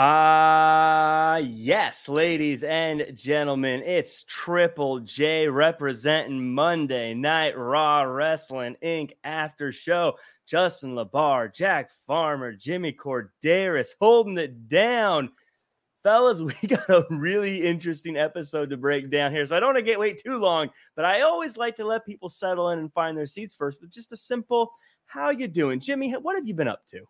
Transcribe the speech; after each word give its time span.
Ah, 0.00 1.38
yes, 1.38 2.08
ladies 2.08 2.62
and 2.62 3.04
gentlemen, 3.16 3.82
it's 3.84 4.22
Triple 4.28 5.00
J 5.00 5.48
representing 5.48 6.54
Monday 6.54 7.14
Night 7.14 7.58
Raw 7.58 8.02
Wrestling 8.02 8.76
Inc. 8.80 9.10
after 9.24 9.72
show. 9.72 10.16
Justin 10.46 10.94
LaBar, 10.94 11.52
Jack 11.52 11.90
Farmer, 12.06 12.52
Jimmy 12.52 12.92
Korderas 12.92 13.96
holding 14.00 14.38
it 14.38 14.68
down. 14.68 15.30
Fellas, 16.04 16.40
we 16.62 16.68
got 16.68 16.88
a 16.88 17.04
really 17.10 17.64
interesting 17.66 18.16
episode 18.16 18.70
to 18.70 18.76
break 18.76 19.10
down 19.10 19.32
here. 19.32 19.44
So 19.46 19.56
I 19.56 19.58
don't 19.58 19.70
want 19.70 19.78
to 19.78 19.82
get 19.82 19.98
wait 19.98 20.22
too 20.24 20.38
long, 20.38 20.70
but 20.94 21.06
I 21.06 21.22
always 21.22 21.56
like 21.56 21.74
to 21.74 21.84
let 21.84 22.06
people 22.06 22.28
settle 22.28 22.70
in 22.70 22.78
and 22.78 22.92
find 22.92 23.18
their 23.18 23.26
seats 23.26 23.52
first 23.52 23.80
with 23.80 23.90
just 23.90 24.12
a 24.12 24.16
simple 24.16 24.70
how 25.06 25.30
you 25.30 25.48
doing? 25.48 25.80
Jimmy, 25.80 26.12
what 26.12 26.36
have 26.36 26.46
you 26.46 26.54
been 26.54 26.68
up 26.68 26.86
to? 26.90 27.00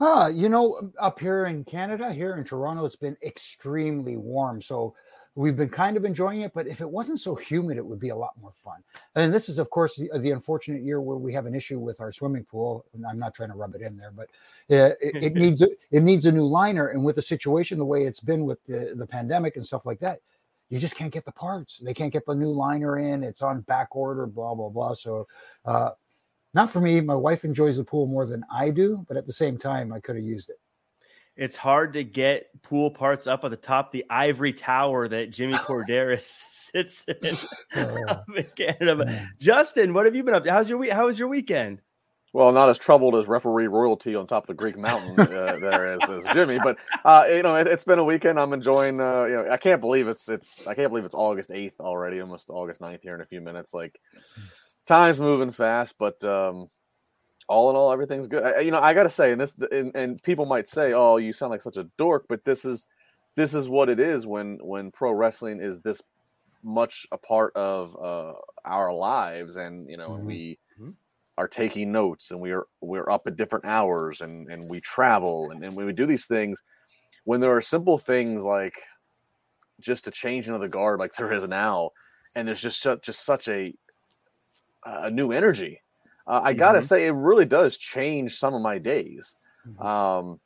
Ah, 0.00 0.28
you 0.28 0.48
know, 0.48 0.92
up 1.00 1.18
here 1.18 1.46
in 1.46 1.64
Canada, 1.64 2.12
here 2.12 2.36
in 2.36 2.44
Toronto, 2.44 2.84
it's 2.84 2.96
been 2.96 3.16
extremely 3.22 4.16
warm. 4.16 4.62
So 4.62 4.94
we've 5.34 5.56
been 5.56 5.68
kind 5.68 5.96
of 5.96 6.04
enjoying 6.04 6.42
it. 6.42 6.52
But 6.54 6.68
if 6.68 6.80
it 6.80 6.88
wasn't 6.88 7.18
so 7.18 7.34
humid, 7.34 7.78
it 7.78 7.86
would 7.86 7.98
be 7.98 8.10
a 8.10 8.16
lot 8.16 8.32
more 8.40 8.52
fun. 8.62 8.82
And 9.16 9.32
this 9.32 9.48
is, 9.48 9.58
of 9.58 9.70
course, 9.70 9.96
the, 9.96 10.10
the 10.18 10.30
unfortunate 10.30 10.82
year 10.82 11.00
where 11.00 11.16
we 11.16 11.32
have 11.32 11.46
an 11.46 11.54
issue 11.54 11.80
with 11.80 12.00
our 12.00 12.12
swimming 12.12 12.44
pool. 12.44 12.84
And 12.94 13.04
I'm 13.06 13.18
not 13.18 13.34
trying 13.34 13.50
to 13.50 13.56
rub 13.56 13.74
it 13.74 13.82
in 13.82 13.96
there, 13.96 14.12
but 14.12 14.28
uh, 14.70 14.94
it, 15.00 15.22
it 15.22 15.34
needs 15.36 15.62
a, 15.62 15.68
it 15.90 16.02
needs 16.02 16.26
a 16.26 16.32
new 16.32 16.46
liner. 16.46 16.88
And 16.88 17.04
with 17.04 17.16
the 17.16 17.22
situation 17.22 17.78
the 17.78 17.84
way 17.84 18.04
it's 18.04 18.20
been 18.20 18.44
with 18.44 18.62
the, 18.66 18.94
the 18.96 19.06
pandemic 19.06 19.56
and 19.56 19.66
stuff 19.66 19.84
like 19.84 20.00
that, 20.00 20.20
you 20.70 20.78
just 20.78 20.96
can't 20.96 21.12
get 21.12 21.24
the 21.24 21.32
parts. 21.32 21.78
They 21.78 21.94
can't 21.94 22.12
get 22.12 22.26
the 22.26 22.34
new 22.34 22.52
liner 22.52 22.98
in. 22.98 23.24
It's 23.24 23.42
on 23.42 23.62
back 23.62 23.96
order, 23.96 24.26
blah 24.26 24.54
blah 24.54 24.68
blah. 24.68 24.94
So. 24.94 25.26
Uh, 25.64 25.90
not 26.58 26.72
for 26.72 26.80
me. 26.80 27.00
My 27.00 27.14
wife 27.14 27.44
enjoys 27.44 27.76
the 27.76 27.84
pool 27.84 28.08
more 28.08 28.26
than 28.26 28.44
I 28.52 28.70
do, 28.70 29.04
but 29.06 29.16
at 29.16 29.26
the 29.26 29.32
same 29.32 29.58
time, 29.58 29.92
I 29.92 30.00
could 30.00 30.16
have 30.16 30.24
used 30.24 30.50
it. 30.50 30.56
It's 31.36 31.54
hard 31.54 31.92
to 31.92 32.02
get 32.02 32.48
pool 32.62 32.90
parts 32.90 33.28
up 33.28 33.44
at 33.44 33.52
the 33.52 33.56
top 33.56 33.92
the 33.92 34.04
ivory 34.10 34.52
tower 34.52 35.06
that 35.06 35.30
Jimmy 35.30 35.52
Korderas 35.68 36.22
sits 36.22 37.04
in, 37.06 37.80
uh, 37.80 38.22
in 38.36 38.46
Canada. 38.56 38.96
But 38.96 39.08
Justin, 39.38 39.94
what 39.94 40.04
have 40.04 40.16
you 40.16 40.24
been 40.24 40.34
up 40.34 40.42
to? 40.42 40.50
How's 40.50 40.68
your 40.68 40.78
week? 40.78 40.90
How 40.90 41.06
was 41.06 41.16
your 41.16 41.28
weekend? 41.28 41.80
Well, 42.32 42.50
not 42.50 42.68
as 42.68 42.76
troubled 42.76 43.14
as 43.14 43.28
referee 43.28 43.68
royalty 43.68 44.16
on 44.16 44.26
top 44.26 44.42
of 44.42 44.48
the 44.48 44.54
Greek 44.54 44.76
mountain 44.76 45.18
uh, 45.18 45.58
there 45.60 45.94
is 45.94 46.10
as 46.10 46.34
Jimmy, 46.34 46.58
but 46.62 46.76
uh, 47.04 47.24
you 47.28 47.42
know 47.42 47.54
it, 47.54 47.68
has 47.68 47.84
been 47.84 47.98
a 47.98 48.04
weekend. 48.04 48.38
I'm 48.38 48.52
enjoying. 48.52 49.00
Uh, 49.00 49.24
you 49.24 49.34
know, 49.34 49.46
I 49.50 49.56
can't 49.56 49.80
believe 49.80 50.08
it's 50.08 50.28
it's 50.28 50.66
I 50.66 50.74
can't 50.74 50.90
believe 50.90 51.06
it's 51.06 51.14
August 51.14 51.50
8th 51.50 51.80
already, 51.80 52.20
almost 52.20 52.50
August 52.50 52.80
9th 52.80 53.00
here 53.02 53.14
in 53.14 53.22
a 53.22 53.26
few 53.26 53.40
minutes. 53.40 53.72
Like 53.72 53.98
time's 54.88 55.20
moving 55.20 55.50
fast, 55.50 55.94
but 55.98 56.22
um, 56.24 56.68
all 57.48 57.70
in 57.70 57.76
all, 57.76 57.92
everything's 57.92 58.26
good. 58.26 58.42
I, 58.42 58.60
you 58.60 58.70
know, 58.70 58.80
I 58.80 58.94
gotta 58.94 59.10
say, 59.10 59.30
and 59.30 59.40
this, 59.40 59.54
and, 59.70 59.94
and 59.94 60.22
people 60.22 60.46
might 60.46 60.68
say, 60.68 60.92
"Oh, 60.92 61.18
you 61.18 61.32
sound 61.32 61.50
like 61.50 61.62
such 61.62 61.76
a 61.76 61.88
dork," 61.96 62.26
but 62.28 62.44
this 62.44 62.64
is 62.64 62.86
this 63.36 63.54
is 63.54 63.68
what 63.68 63.88
it 63.88 64.00
is 64.00 64.26
when 64.26 64.58
when 64.60 64.90
pro 64.90 65.12
wrestling 65.12 65.60
is 65.60 65.80
this 65.80 66.02
much 66.64 67.06
a 67.12 67.18
part 67.18 67.54
of 67.54 67.96
uh, 68.02 68.32
our 68.64 68.92
lives, 68.92 69.56
and 69.56 69.88
you 69.88 69.96
know, 69.96 70.10
mm-hmm. 70.10 70.26
we 70.26 70.58
mm-hmm. 70.80 70.90
are 71.36 71.48
taking 71.48 71.92
notes, 71.92 72.30
and 72.30 72.40
we 72.40 72.50
are 72.50 72.66
we're 72.80 73.10
up 73.10 73.22
at 73.26 73.36
different 73.36 73.64
hours, 73.64 74.20
and 74.20 74.50
and 74.50 74.68
we 74.68 74.80
travel, 74.80 75.50
and, 75.50 75.62
and 75.62 75.76
when 75.76 75.86
we 75.86 75.92
do 75.92 76.06
these 76.06 76.26
things, 76.26 76.62
when 77.24 77.40
there 77.40 77.54
are 77.54 77.62
simple 77.62 77.98
things 77.98 78.42
like 78.42 78.74
just 79.80 80.08
a 80.08 80.10
change 80.10 80.48
into 80.48 80.58
the 80.58 80.68
guard, 80.68 80.98
like 80.98 81.14
there 81.14 81.32
is 81.32 81.44
now, 81.44 81.90
and 82.34 82.48
there's 82.48 82.60
just 82.60 82.82
such, 82.82 83.02
just 83.02 83.24
such 83.24 83.48
a 83.48 83.72
a 85.02 85.10
new 85.10 85.32
energy. 85.32 85.82
Uh, 86.26 86.40
I 86.42 86.52
gotta 86.52 86.78
mm-hmm. 86.78 86.86
say, 86.86 87.06
it 87.06 87.12
really 87.12 87.46
does 87.46 87.76
change 87.76 88.38
some 88.38 88.54
of 88.54 88.60
my 88.62 88.78
days. 88.78 89.34
Mm-hmm. 89.66 89.86
Um, 89.86 90.40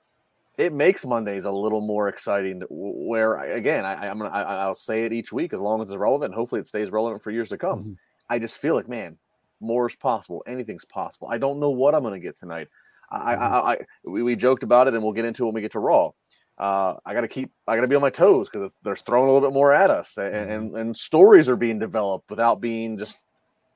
it 0.58 0.72
makes 0.72 1.04
Mondays 1.04 1.44
a 1.44 1.50
little 1.50 1.80
more 1.80 2.08
exciting. 2.08 2.62
Where 2.68 3.36
again, 3.36 3.84
I, 3.84 4.06
am 4.06 4.18
gonna 4.18 4.30
I, 4.30 4.66
will 4.66 4.74
say 4.74 5.04
it 5.04 5.12
each 5.12 5.32
week 5.32 5.52
as 5.52 5.60
long 5.60 5.82
as 5.82 5.88
it's 5.88 5.96
relevant. 5.96 6.34
hopefully, 6.34 6.60
it 6.60 6.68
stays 6.68 6.90
relevant 6.90 7.22
for 7.22 7.30
years 7.30 7.48
to 7.48 7.58
come. 7.58 7.80
Mm-hmm. 7.80 7.92
I 8.28 8.38
just 8.38 8.58
feel 8.58 8.74
like, 8.74 8.88
man, 8.88 9.18
more 9.60 9.88
is 9.88 9.96
possible. 9.96 10.42
Anything's 10.46 10.84
possible. 10.84 11.28
I 11.30 11.38
don't 11.38 11.58
know 11.58 11.70
what 11.70 11.94
I'm 11.94 12.02
gonna 12.02 12.20
get 12.20 12.38
tonight. 12.38 12.68
I, 13.10 13.34
mm-hmm. 13.34 13.42
I, 13.42 13.72
I 13.72 13.78
we, 14.08 14.22
we, 14.22 14.36
joked 14.36 14.62
about 14.62 14.88
it, 14.88 14.94
and 14.94 15.02
we'll 15.02 15.12
get 15.12 15.24
into 15.24 15.44
it 15.44 15.46
when 15.46 15.54
we 15.54 15.60
get 15.60 15.72
to 15.72 15.80
Raw. 15.80 16.10
Uh, 16.58 16.94
I 17.04 17.14
got 17.14 17.22
to 17.22 17.28
keep, 17.28 17.50
I 17.66 17.74
got 17.74 17.82
to 17.82 17.88
be 17.88 17.94
on 17.94 18.02
my 18.02 18.10
toes 18.10 18.48
because 18.48 18.72
they're 18.82 18.94
throwing 18.94 19.28
a 19.28 19.32
little 19.32 19.48
bit 19.48 19.54
more 19.54 19.72
at 19.72 19.90
us, 19.90 20.16
and, 20.16 20.34
mm-hmm. 20.34 20.50
and, 20.50 20.76
and 20.76 20.96
stories 20.96 21.48
are 21.48 21.56
being 21.56 21.78
developed 21.78 22.30
without 22.30 22.60
being 22.60 22.98
just 22.98 23.18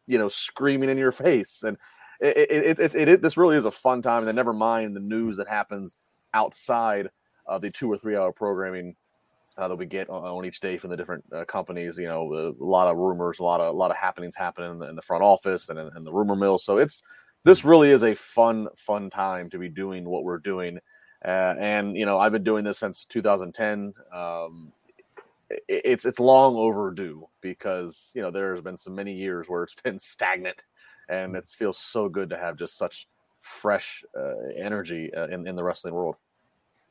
you 0.07 0.19
know 0.19 0.29
screaming 0.29 0.91
in 0.91 0.99
your 0.99 1.13
face 1.27 1.63
and 1.63 1.77
it, 2.21 2.51
it, 2.51 2.79
it, 2.95 3.09
it, 3.09 3.23
this 3.23 3.37
really 3.37 3.57
is 3.57 3.67
a 3.67 3.71
fun 3.71 4.01
time 4.01 4.19
and 4.19 4.29
then 4.29 4.35
never 4.35 4.53
mind 4.53 4.97
the 4.97 5.01
news 5.01 5.37
that 5.37 5.49
happens 5.49 5.97
outside 6.33 7.11
of 7.47 7.61
the 7.61 7.71
two 7.71 7.91
or 7.91 7.99
three 7.99 8.17
hour 8.17 8.33
programming 8.33 8.97
uh, 9.59 9.69
that 9.69 9.77
we 9.77 9.87
get 9.87 10.09
on, 10.11 10.23
on, 10.23 10.45
each 10.45 10.61
day 10.61 10.77
from 10.77 10.91
the 10.91 10.97
different 10.97 11.25
uh, 11.33 11.45
companies 11.45 11.99
you 11.99 12.07
know 12.07 12.55
a 12.59 12.65
lot 12.65 12.89
of 12.89 12.97
rumors 12.97 13.39
a 13.39 13.43
lot 13.43 13.61
of 13.61 13.69
a 13.69 13.77
lot 13.77 13.91
of 13.91 13.97
happenings 13.97 14.35
happening 14.37 14.73
in 14.73 14.79
the, 14.79 14.89
in 14.89 14.97
the 14.97 15.03
front 15.03 15.23
office 15.23 15.69
and 15.69 15.79
in, 15.79 15.91
in 15.97 16.05
the 16.05 16.13
rumor 16.13 16.37
mill 16.37 16.59
so 16.59 16.77
it's 16.77 17.03
this 17.45 17.65
really 17.65 17.91
is 17.91 18.03
a 18.03 18.15
fun 18.15 18.69
fun 18.77 19.09
time 19.09 19.49
to 19.51 19.59
be 19.59 19.69
doing 19.69 20.09
what 20.09 20.25
we're 20.25 20.39
doing 20.39 20.79
uh, 21.25 21.55
and 21.59 21.97
you 21.97 22.05
know 22.05 22.19
i've 22.19 22.33
been 22.33 22.45
doing 22.45 22.65
this 22.65 22.79
since 22.79 23.05
2010 23.07 23.95
um, 24.13 24.73
it's 25.69 26.05
it's 26.05 26.19
long 26.19 26.57
overdue 26.57 27.29
because 27.41 28.11
you 28.15 28.23
know 28.23 28.31
there's 28.31 28.61
been 28.61 28.79
so 28.79 28.91
many 28.91 29.13
years 29.13 29.49
where 29.49 29.65
it's 29.65 29.75
been 29.85 29.99
stagnant, 29.99 30.63
and 31.09 31.35
mm. 31.35 31.39
it 31.39 31.47
feels 31.47 31.79
so 31.79 32.09
good 32.09 32.31
to 32.31 32.37
have 32.37 32.57
just 32.57 32.77
such 32.77 33.09
fresh 33.41 34.05
uh, 34.19 34.49
energy 34.57 35.13
uh, 35.15 35.29
in 35.29 35.47
in 35.47 35.57
the 35.57 35.63
wrestling 35.63 35.95
world. 35.95 36.17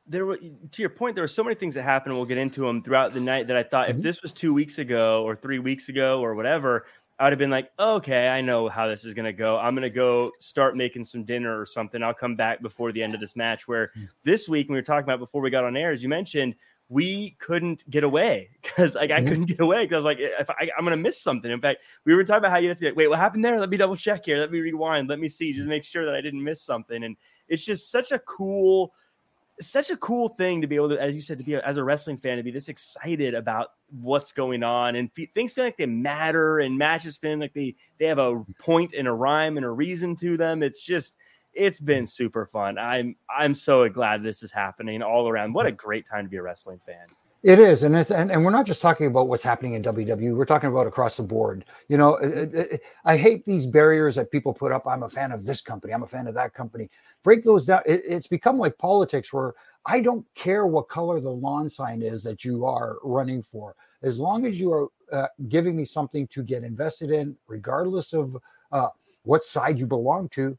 There 0.08 0.26
were 0.26 0.38
to 0.38 0.82
your 0.82 0.90
point, 0.90 1.16
there 1.16 1.24
were 1.24 1.28
so 1.28 1.44
many 1.44 1.56
things 1.56 1.74
that 1.74 1.84
happened. 1.84 2.12
And 2.12 2.20
we'll 2.20 2.28
get 2.28 2.38
into 2.38 2.62
them 2.62 2.84
throughout 2.84 3.14
the 3.14 3.20
night 3.20 3.48
that 3.48 3.58
I 3.58 3.64
thought 3.64 3.88
mm-hmm. 3.88 3.98
if 3.98 4.04
this 4.04 4.22
was 4.22 4.32
two 4.32 4.54
weeks 4.54 4.78
ago 4.78 5.24
or 5.24 5.36
three 5.36 5.60
weeks 5.60 5.90
ago 5.90 6.22
or 6.22 6.36
whatever, 6.36 6.86
I 7.18 7.24
would 7.24 7.32
have 7.32 7.40
been 7.40 7.50
like, 7.50 7.72
okay, 7.80 8.28
I 8.28 8.42
know 8.42 8.68
how 8.68 8.88
this 8.88 9.06
is 9.06 9.14
going 9.14 9.26
to 9.26 9.34
go. 9.34 9.58
I'm 9.58 9.74
going 9.74 9.84
to 9.84 9.90
go 9.90 10.32
start 10.40 10.76
making 10.76 11.06
some 11.06 11.24
dinner 11.24 11.60
or 11.60 11.66
something. 11.66 12.04
I'll 12.04 12.14
come 12.14 12.36
back 12.36 12.62
before 12.62 12.92
the 12.92 13.02
end 13.02 13.16
of 13.16 13.22
this 13.22 13.38
match. 13.38 13.68
Where 13.68 13.92
mm. 13.98 14.10
this 14.24 14.50
week, 14.50 14.68
when 14.68 14.74
we 14.74 14.80
were 14.80 14.86
talking 14.86 15.06
about 15.06 15.20
before 15.20 15.42
we 15.42 15.50
got 15.50 15.64
on 15.64 15.78
air, 15.78 15.92
as 15.92 16.04
you 16.04 16.10
mentioned, 16.10 16.56
we 16.90 17.36
couldn't 17.40 17.90
get 17.90 18.04
away 18.04 18.50
because 18.62 18.96
like 18.96 19.12
I 19.12 19.20
mm-hmm. 19.20 19.28
couldn't 19.28 19.46
get 19.46 19.60
away 19.60 19.84
because 19.84 19.96
I 19.96 19.98
was 19.98 20.06
like 20.06 20.18
if 20.20 20.50
I, 20.50 20.70
am 20.78 20.84
gonna 20.84 20.98
miss 20.98 21.20
something. 21.22 21.52
In 21.52 21.62
fact, 21.62 21.82
we 22.06 22.16
were 22.16 22.24
talking 22.24 22.40
about 22.40 22.52
how 22.52 22.58
you 22.58 22.70
have 22.70 22.78
to 22.78 22.82
be 22.82 22.88
like, 22.88 22.96
wait, 22.96 23.08
what 23.08 23.20
happened 23.20 23.44
there? 23.44 23.60
Let 23.60 23.70
me 23.70 23.78
double 23.78 23.96
check 23.96 24.26
here. 24.26 24.38
Let 24.38 24.52
me 24.52 24.60
rewind. 24.60 25.10
Let 25.10 25.20
me 25.20 25.28
see. 25.28 25.54
Just 25.54 25.68
make 25.68 25.84
sure 25.84 26.06
that 26.06 26.16
I 26.16 26.22
didn't 26.22 26.44
miss 26.44 26.62
something. 26.62 27.04
And 27.04 27.16
it's 27.48 27.66
just 27.66 27.92
such 27.92 28.12
a 28.12 28.20
cool, 28.20 28.94
such 29.60 29.90
a 29.90 29.98
cool 29.98 30.30
thing 30.30 30.62
to 30.62 30.68
be 30.68 30.76
able 30.76 30.90
to, 30.90 31.02
as 31.02 31.16
you 31.16 31.22
said, 31.22 31.40
to 31.40 31.44
be 31.44 31.56
as 31.56 31.78
a 31.78 31.84
wrestling 31.84 32.18
fan 32.18 32.38
to 32.38 32.44
be 32.44 32.52
this 32.52 32.70
excited 32.70 33.34
about 33.34 33.70
what's 34.02 34.32
going 34.32 34.64
on 34.64 34.96
and 34.96 35.12
fe- 35.14 35.32
things 35.34 35.54
feel 35.54 35.64
like 35.64 35.78
they 35.78 35.86
matter 35.86 36.60
and 36.60 36.78
matches 36.78 37.18
feel 37.18 37.38
like 37.38 37.54
they 37.54 37.76
they 38.00 38.08
have 38.08 38.18
a 38.18 38.44
point 38.60 38.94
and 38.94 39.08
a 39.08 39.12
rhyme 39.12 39.58
and 39.58 39.66
a 39.66 39.70
reason 39.70 40.16
to 40.18 40.38
them. 40.38 40.62
It's 40.62 40.84
just 40.84 41.18
it's 41.56 41.80
been 41.80 42.06
super 42.06 42.46
fun. 42.46 42.78
I'm 42.78 43.16
I'm 43.30 43.54
so 43.54 43.88
glad 43.90 44.22
this 44.22 44.44
is 44.44 44.52
happening 44.52 45.02
all 45.02 45.28
around. 45.28 45.54
What 45.54 45.66
a 45.66 45.72
great 45.72 46.06
time 46.06 46.26
to 46.26 46.30
be 46.30 46.38
a 46.38 46.42
wrestling 46.42 46.80
fan. 46.86 47.08
It 47.46 47.60
is, 47.60 47.84
and 47.84 47.96
it's 47.96 48.10
and, 48.10 48.32
and 48.32 48.44
we're 48.44 48.50
not 48.50 48.66
just 48.66 48.82
talking 48.82 49.06
about 49.06 49.28
what's 49.28 49.44
happening 49.44 49.74
in 49.74 49.84
WWE. 49.84 50.36
We're 50.36 50.46
talking 50.46 50.70
about 50.70 50.88
across 50.88 51.18
the 51.18 51.22
board. 51.22 51.64
You 51.90 51.98
know, 51.98 52.16
it, 52.16 52.56
it, 52.56 52.82
I 53.06 53.18
hate 53.18 53.46
these 53.46 53.68
barriers 53.68 54.16
that 54.16 54.32
people 54.32 54.52
put 54.52 54.72
up. 54.72 54.88
I'm 54.88 55.04
a 55.04 55.10
fan 55.10 55.32
of 55.32 55.46
this 55.46 55.62
company. 55.62 55.94
I'm 55.94 56.02
a 56.02 56.08
fan 56.08 56.26
of 56.26 56.34
that 56.34 56.56
company. 56.56 56.90
Break 57.24 57.44
those 57.44 57.66
down. 57.66 57.82
It, 57.86 58.02
it's 58.04 58.26
become 58.26 58.58
like 58.58 58.76
politics, 58.80 59.32
where 59.32 59.54
I 59.86 60.02
don't 60.02 60.26
care 60.34 60.66
what 60.66 60.90
color 60.90 61.20
the 61.20 61.30
lawn 61.30 61.70
sign 61.70 62.02
is 62.02 62.24
that 62.24 62.44
you 62.44 62.66
are 62.66 62.98
running 63.04 63.44
for, 63.44 63.76
as 64.02 64.20
long 64.20 64.48
as 64.48 64.60
you 64.60 64.74
are 64.74 64.88
uh, 65.12 65.28
giving 65.48 65.76
me 65.76 65.86
something 65.86 66.26
to 66.30 66.42
get 66.42 66.64
invested 66.64 67.12
in, 67.12 67.38
regardless 67.48 68.14
of 68.14 68.36
uh, 68.72 68.88
what 69.22 69.44
side 69.44 69.78
you 69.78 69.86
belong 69.86 70.30
to. 70.30 70.58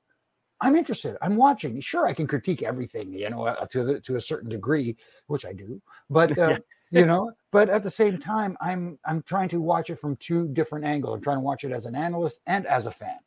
I'm 0.61 0.75
interested. 0.75 1.17
I'm 1.23 1.37
watching. 1.37 1.81
Sure, 1.81 2.07
I 2.07 2.15
can 2.15 2.27
critique 2.27 2.63
everything, 2.63 3.13
you 3.13 3.29
know, 3.29 3.47
uh, 3.47 3.67
to 3.67 3.85
the, 3.85 4.01
to 4.01 4.17
a 4.17 4.21
certain 4.21 4.49
degree, 4.49 4.97
which 5.27 5.45
I 5.45 5.53
do. 5.53 5.81
But 6.09 6.37
uh, 6.39 6.59
you 6.91 7.05
know, 7.05 7.33
but 7.53 7.69
at 7.69 7.83
the 7.83 7.91
same 7.91 8.19
time, 8.19 8.57
I'm 8.61 8.99
I'm 9.05 9.23
trying 9.23 9.49
to 9.51 9.61
watch 9.61 9.91
it 9.91 9.97
from 9.97 10.17
two 10.17 10.49
different 10.49 10.85
angles. 10.85 11.17
I'm 11.17 11.23
trying 11.23 11.39
to 11.39 11.43
watch 11.43 11.65
it 11.65 11.73
as 11.73 11.87
an 11.87 11.95
analyst 11.95 12.41
and 12.47 12.67
as 12.67 12.87
a 12.87 12.91
fan. 12.91 13.19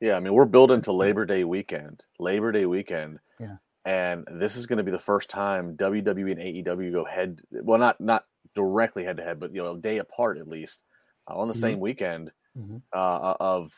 Yeah, 0.00 0.16
I 0.16 0.20
mean, 0.20 0.32
we're 0.32 0.44
building 0.44 0.80
to 0.82 0.92
Labor 0.92 1.26
Day 1.26 1.44
weekend. 1.44 2.04
Labor 2.18 2.52
Day 2.52 2.66
weekend. 2.66 3.18
Yeah. 3.40 3.56
And 3.84 4.26
this 4.30 4.56
is 4.56 4.66
going 4.66 4.76
to 4.76 4.82
be 4.82 4.90
the 4.92 4.98
first 4.98 5.28
time 5.28 5.76
WWE 5.76 6.32
and 6.32 6.40
AEW 6.66 6.92
go 6.92 7.04
head. 7.04 7.40
Well, 7.50 7.78
not 7.78 8.00
not 8.00 8.24
directly 8.54 9.04
head 9.04 9.16
to 9.16 9.24
head, 9.24 9.40
but 9.40 9.54
you 9.54 9.62
know, 9.62 9.72
a 9.72 9.78
day 9.78 9.98
apart 9.98 10.38
at 10.38 10.48
least 10.48 10.84
uh, 11.28 11.34
on 11.34 11.48
the 11.48 11.54
mm-hmm. 11.54 11.60
same 11.60 11.80
weekend 11.80 12.30
mm-hmm. 12.56 12.76
uh, 12.92 13.34
of 13.40 13.72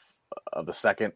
of 0.52 0.66
the 0.66 0.72
second 0.72 1.12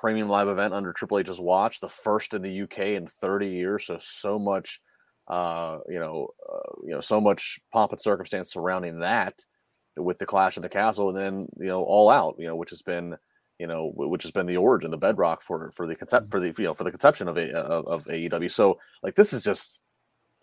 premium 0.00 0.28
live 0.28 0.48
event 0.48 0.72
under 0.72 0.92
Triple 0.92 1.18
H's 1.18 1.40
watch, 1.40 1.80
the 1.80 1.88
first 1.88 2.32
in 2.32 2.42
the 2.42 2.62
UK 2.62 2.78
in 2.78 3.06
30 3.06 3.48
years. 3.48 3.86
So 3.86 3.98
so 4.00 4.38
much, 4.38 4.80
uh, 5.28 5.78
you 5.88 5.98
know, 5.98 6.28
uh, 6.50 6.72
you 6.84 6.94
know, 6.94 7.00
so 7.00 7.20
much 7.20 7.60
pomp 7.72 7.92
and 7.92 8.00
circumstance 8.00 8.52
surrounding 8.52 9.00
that 9.00 9.34
with 9.96 10.18
the 10.18 10.26
Clash 10.26 10.56
of 10.56 10.62
the 10.62 10.68
Castle, 10.68 11.08
and 11.10 11.18
then 11.18 11.48
you 11.58 11.66
know, 11.66 11.82
All 11.82 12.08
Out, 12.08 12.36
you 12.38 12.46
know, 12.46 12.56
which 12.56 12.70
has 12.70 12.82
been 12.82 13.16
you 13.58 13.66
know, 13.66 13.92
which 13.94 14.22
has 14.22 14.32
been 14.32 14.46
the 14.46 14.56
origin, 14.56 14.90
the 14.90 14.96
bedrock 14.96 15.42
for 15.42 15.70
for 15.72 15.86
the 15.86 15.94
concept 15.94 16.24
mm-hmm. 16.24 16.30
for 16.30 16.40
the 16.40 16.62
you 16.62 16.68
know 16.68 16.74
for 16.74 16.84
the 16.84 16.90
conception 16.90 17.28
of 17.28 17.36
a 17.36 17.52
of, 17.54 17.86
of 17.86 18.04
AEW. 18.06 18.50
So 18.50 18.78
like 19.02 19.14
this 19.16 19.34
is 19.34 19.44
just 19.44 19.80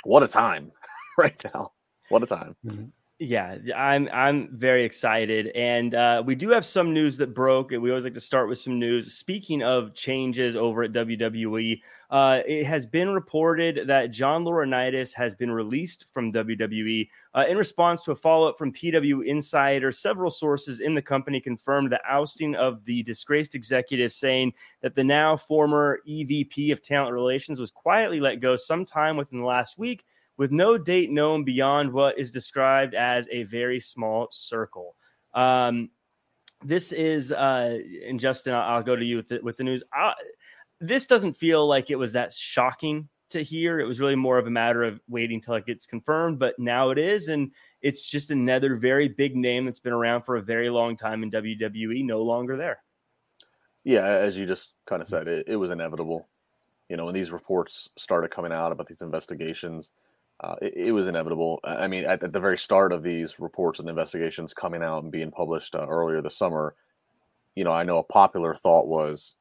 what 0.04 0.22
a 0.22 0.28
time 0.28 0.72
right 1.18 1.44
now. 1.52 1.72
What 2.10 2.22
a 2.22 2.28
time. 2.28 2.56
Mm-hmm. 2.64 2.86
Yeah, 3.20 3.58
I'm 3.76 4.08
I'm 4.14 4.56
very 4.56 4.84
excited, 4.84 5.48
and 5.56 5.96
uh, 5.96 6.22
we 6.24 6.36
do 6.36 6.50
have 6.50 6.64
some 6.64 6.94
news 6.94 7.18
that 7.18 7.34
broke. 7.34 7.72
We 7.72 7.90
always 7.90 8.04
like 8.04 8.14
to 8.14 8.20
start 8.20 8.48
with 8.48 8.60
some 8.60 8.78
news. 8.78 9.12
Speaking 9.16 9.64
of 9.64 9.96
changes 9.96 10.56
over 10.56 10.84
at 10.84 10.92
WWE, 10.92 11.82
uh, 12.12 12.42
it 12.46 12.66
has 12.66 12.86
been 12.86 13.10
reported 13.10 13.88
that 13.88 14.12
John 14.12 14.46
Laurinaitis 14.46 15.16
has 15.16 15.34
been 15.34 15.50
released 15.50 16.06
from 16.14 16.32
WWE 16.32 17.10
uh, 17.34 17.46
in 17.50 17.58
response 17.58 18.04
to 18.04 18.12
a 18.12 18.16
follow 18.16 18.50
up 18.50 18.58
from 18.60 18.72
PW 18.72 19.26
Insider. 19.26 19.92
Several 19.92 20.30
sources 20.30 20.80
in 20.80 20.94
the 20.94 21.02
company 21.02 21.40
confirmed 21.40 21.92
the 21.92 22.00
ousting 22.08 22.54
of 22.54 22.86
the 22.86 23.02
disgraced 23.02 23.56
executive, 23.56 24.14
saying 24.14 24.54
that 24.82 24.94
the 24.94 25.04
now 25.04 25.36
former 25.36 26.02
EVP 26.08 26.72
of 26.72 26.84
Talent 26.84 27.14
Relations 27.14 27.60
was 27.60 27.72
quietly 27.72 28.20
let 28.20 28.42
go 28.42 28.56
sometime 28.56 29.18
within 29.18 29.40
the 29.40 29.46
last 29.46 29.80
week 29.80 30.06
with 30.38 30.52
no 30.52 30.78
date 30.78 31.12
known 31.12 31.44
beyond 31.44 31.92
what 31.92 32.18
is 32.18 32.32
described 32.32 32.94
as 32.94 33.28
a 33.32 33.44
very 33.44 33.80
small 33.80 34.28
circle. 34.32 34.96
Um, 35.34 35.90
this 36.64 36.92
is, 36.92 37.32
uh, 37.32 37.78
and 38.08 38.20
Justin, 38.20 38.54
I'll, 38.54 38.76
I'll 38.76 38.84
go 38.84 38.96
to 38.96 39.06
you 39.06 39.18
with 39.18 39.30
the, 39.30 39.40
with 39.42 39.58
the 39.58 39.64
news. 39.64 39.84
I, 39.94 40.14
this 40.80 41.08
doesn't 41.08 41.34
feel 41.34 41.68
like 41.68 41.90
it 41.90 41.96
was 41.96 42.14
that 42.14 42.34
shocking 42.34 43.10
to 43.30 43.44
hear. 43.44 43.80
It 43.80 43.86
was 43.86 44.00
really 44.00 44.16
more 44.16 44.38
of 44.38 44.48
a 44.48 44.52
matter 44.52 44.84
of 44.84 45.00
waiting 45.08 45.42
till 45.42 45.56
it 45.56 45.66
gets 45.66 45.86
confirmed, 45.86 46.40
but 46.40 46.58
now 46.58 46.92
it 46.92 46.98
is, 46.98 47.28
and 47.28 47.52
it's 47.82 48.10
just 48.10 48.32
another 48.32 48.76
very 48.76 49.08
big 49.08 49.36
name 49.36 49.66
that's 49.66 49.80
been 49.80 49.94
around 49.94 50.24
for 50.24 50.38
a 50.38 50.42
very 50.42 50.70
long 50.70 50.96
time 50.96 51.24
in 51.24 51.32
WWE, 51.32 52.06
no 52.06 52.22
longer 52.22 52.58
there. 52.58 52.80
Yeah, 53.84 54.06
as 54.06 54.38
you 54.38 54.46
just 54.46 54.74
kind 54.86 55.02
of 55.02 55.08
said, 55.08 55.28
it, 55.28 55.48
it 55.48 55.56
was 55.56 55.72
inevitable. 55.72 56.28
You 56.90 56.98
know, 56.98 57.06
when 57.06 57.14
these 57.14 57.32
reports 57.32 57.90
started 57.98 58.32
coming 58.32 58.52
out 58.52 58.72
about 58.72 58.88
these 58.88 59.02
investigations, 59.02 59.92
uh, 60.40 60.56
it, 60.62 60.88
it, 60.88 60.92
was 60.92 61.08
inevitable. 61.08 61.60
I 61.64 61.88
mean, 61.88 62.06
at, 62.06 62.22
at, 62.22 62.32
the 62.32 62.40
very 62.40 62.58
start 62.58 62.94
of 62.94 63.02
these 63.02 63.40
reports 63.40 63.80
and 63.80 63.90
investigations 63.90 64.54
coming 64.54 64.84
out 64.84 65.04
and 65.04 65.12
being 65.12 65.32
published 65.32 65.74
uh, 65.74 65.88
earlier 65.88 66.22
this 66.22 66.38
summer, 66.38 66.76
you 67.56 67.64
know, 67.64 67.72
I 67.72 67.84
know 67.84 67.98
a 67.98 68.04
popular 68.04 68.54
thought 68.56 68.88
was 68.88 69.36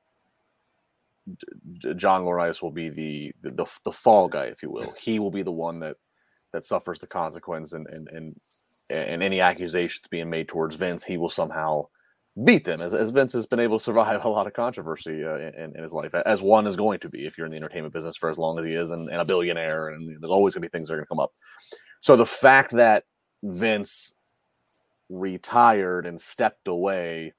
John 1.97 2.23
Laurinaitis 2.23 2.63
will 2.63 2.71
be 2.71 2.89
the, 2.89 3.33
the 3.43 3.67
the 3.85 3.93
fall 3.93 4.29
guy, 4.29 4.45
if 4.45 4.63
you 4.63 4.71
will. 4.71 4.95
He 4.99 5.19
will 5.19 5.31
be 5.31 5.43
the 5.43 5.53
one 5.53 5.81
that 5.81 5.97
that 6.53 6.65
suffers 6.65 6.99
the 6.99 7.07
consequence, 7.07 7.73
and 7.73 7.87
and 7.89 8.09
and 8.09 8.41
and 8.89 9.23
any 9.23 9.41
accusations 9.41 10.07
being 10.11 10.31
made 10.31 10.49
towards 10.49 10.77
Vince, 10.77 11.05
he 11.05 11.17
will 11.17 11.29
somehow 11.29 11.89
beat 12.45 12.65
them, 12.65 12.81
as, 12.81 12.93
as 12.93 13.11
Vince 13.11 13.33
has 13.33 13.47
been 13.47 13.61
able 13.61 13.79
to 13.79 13.85
survive 13.85 14.25
a 14.25 14.29
lot 14.29 14.47
of 14.47 14.53
controversy 14.53 15.25
uh, 15.25 15.37
in, 15.37 15.75
in, 15.75 15.83
his 15.83 15.93
life, 15.93 16.15
as 16.15 16.43
one 16.43 16.67
is 16.67 16.77
going 16.77 16.99
to 17.01 17.09
be 17.09 17.25
if 17.25 17.39
you're 17.39 17.47
in 17.47 17.51
the 17.51 17.57
entertainment 17.57 17.95
business 17.95 18.17
for 18.17 18.31
as 18.31 18.37
long 18.37 18.59
as 18.59 18.65
he 18.65 18.73
is, 18.73 18.91
and, 18.91 19.09
and 19.09 19.21
a 19.21 19.25
billionaire, 19.25 19.89
and 19.89 20.21
there's 20.21 20.31
always 20.31 20.55
going 20.55 20.63
to 20.63 20.69
be 20.69 20.71
things 20.71 20.89
that 20.89 20.95
are 20.95 20.97
going 20.99 21.05
to 21.05 21.09
come 21.09 21.21
up. 21.21 21.33
So 22.01 22.15
the 22.15 22.27
fact 22.27 22.73
that 22.73 23.05
Vince 23.43 24.13
retired 25.09 26.05
and 26.05 26.21
stepped 26.21 26.69
away, 26.69 27.33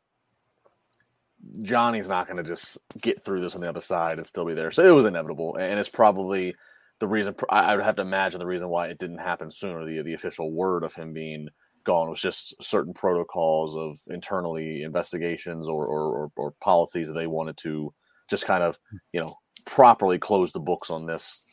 Johnny's 1.61 2.07
not 2.07 2.25
going 2.25 2.37
to 2.37 2.43
just 2.43 2.79
get 2.99 3.21
through 3.21 3.41
this 3.41 3.55
on 3.55 3.61
the 3.61 3.69
other 3.69 3.81
side 3.81 4.17
and 4.17 4.25
still 4.25 4.45
be 4.45 4.55
there. 4.55 4.71
So 4.71 4.83
it 4.83 4.95
was 4.95 5.05
inevitable, 5.05 5.57
and 5.57 5.79
it's 5.79 5.89
probably 5.89 6.55
the 6.99 7.07
reason. 7.07 7.35
I 7.49 7.75
would 7.75 7.85
have 7.85 7.97
to 7.97 8.01
imagine 8.01 8.39
the 8.39 8.47
reason 8.47 8.69
why 8.69 8.87
it 8.87 8.97
didn't 8.97 9.19
happen 9.19 9.51
sooner. 9.51 9.85
The 9.85 10.01
the 10.01 10.15
official 10.15 10.51
word 10.51 10.83
of 10.83 10.95
him 10.95 11.13
being 11.13 11.49
gone 11.87 12.09
was 12.09 12.19
just 12.19 12.53
certain 12.61 12.93
protocols 12.93 13.75
of 13.75 13.97
internally 14.13 14.83
investigations 14.83 15.67
or, 15.67 15.87
or, 15.87 16.03
or, 16.03 16.31
or 16.35 16.51
policies 16.61 17.07
that 17.07 17.13
they 17.13 17.27
wanted 17.27 17.57
to 17.57 17.93
just 18.29 18.45
kind 18.45 18.61
of, 18.61 18.77
you 19.13 19.21
know, 19.21 19.33
properly 19.65 20.19
close 20.19 20.51
the 20.51 20.59
books 20.59 20.89
on 20.89 21.05
this, 21.05 21.43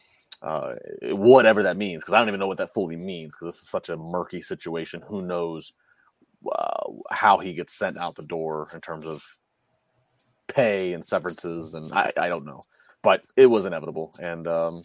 uh, 0.43 0.75
whatever 1.13 1.63
that 1.63 1.77
means. 1.77 2.03
Because 2.03 2.15
I 2.15 2.19
don't 2.19 2.29
even 2.29 2.41
know 2.41 2.49
what 2.49 2.59
that 2.59 2.75
fully 2.75 2.97
means. 2.97 3.35
Because 3.35 3.55
this 3.55 3.63
is 3.63 3.71
such 3.71 3.89
a 3.89 3.97
murky 3.97 4.43
situation. 4.43 5.03
Who 5.07 5.23
knows 5.23 5.73
uh, 6.53 6.91
how 7.11 7.39
he 7.39 7.55
gets 7.55 7.79
sent 7.79 7.97
out 7.97 8.17
the 8.17 8.27
door 8.27 8.69
in 8.75 8.81
terms 8.81 9.07
of 9.07 9.23
pay 10.49 10.93
and 10.93 11.07
severances, 11.07 11.75
and 11.75 11.93
I, 11.93 12.13
I 12.19 12.29
don't 12.29 12.45
know. 12.45 12.61
But 13.03 13.25
it 13.37 13.47
was 13.47 13.67
inevitable, 13.67 14.15
and 14.21 14.49
um, 14.49 14.83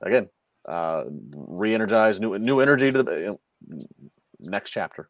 again, 0.00 0.28
uh, 0.66 1.04
re-energize 1.34 2.20
new 2.20 2.38
new 2.38 2.60
energy 2.60 2.90
to 2.90 3.02
the. 3.02 3.38
Next 4.48 4.70
chapter. 4.70 5.08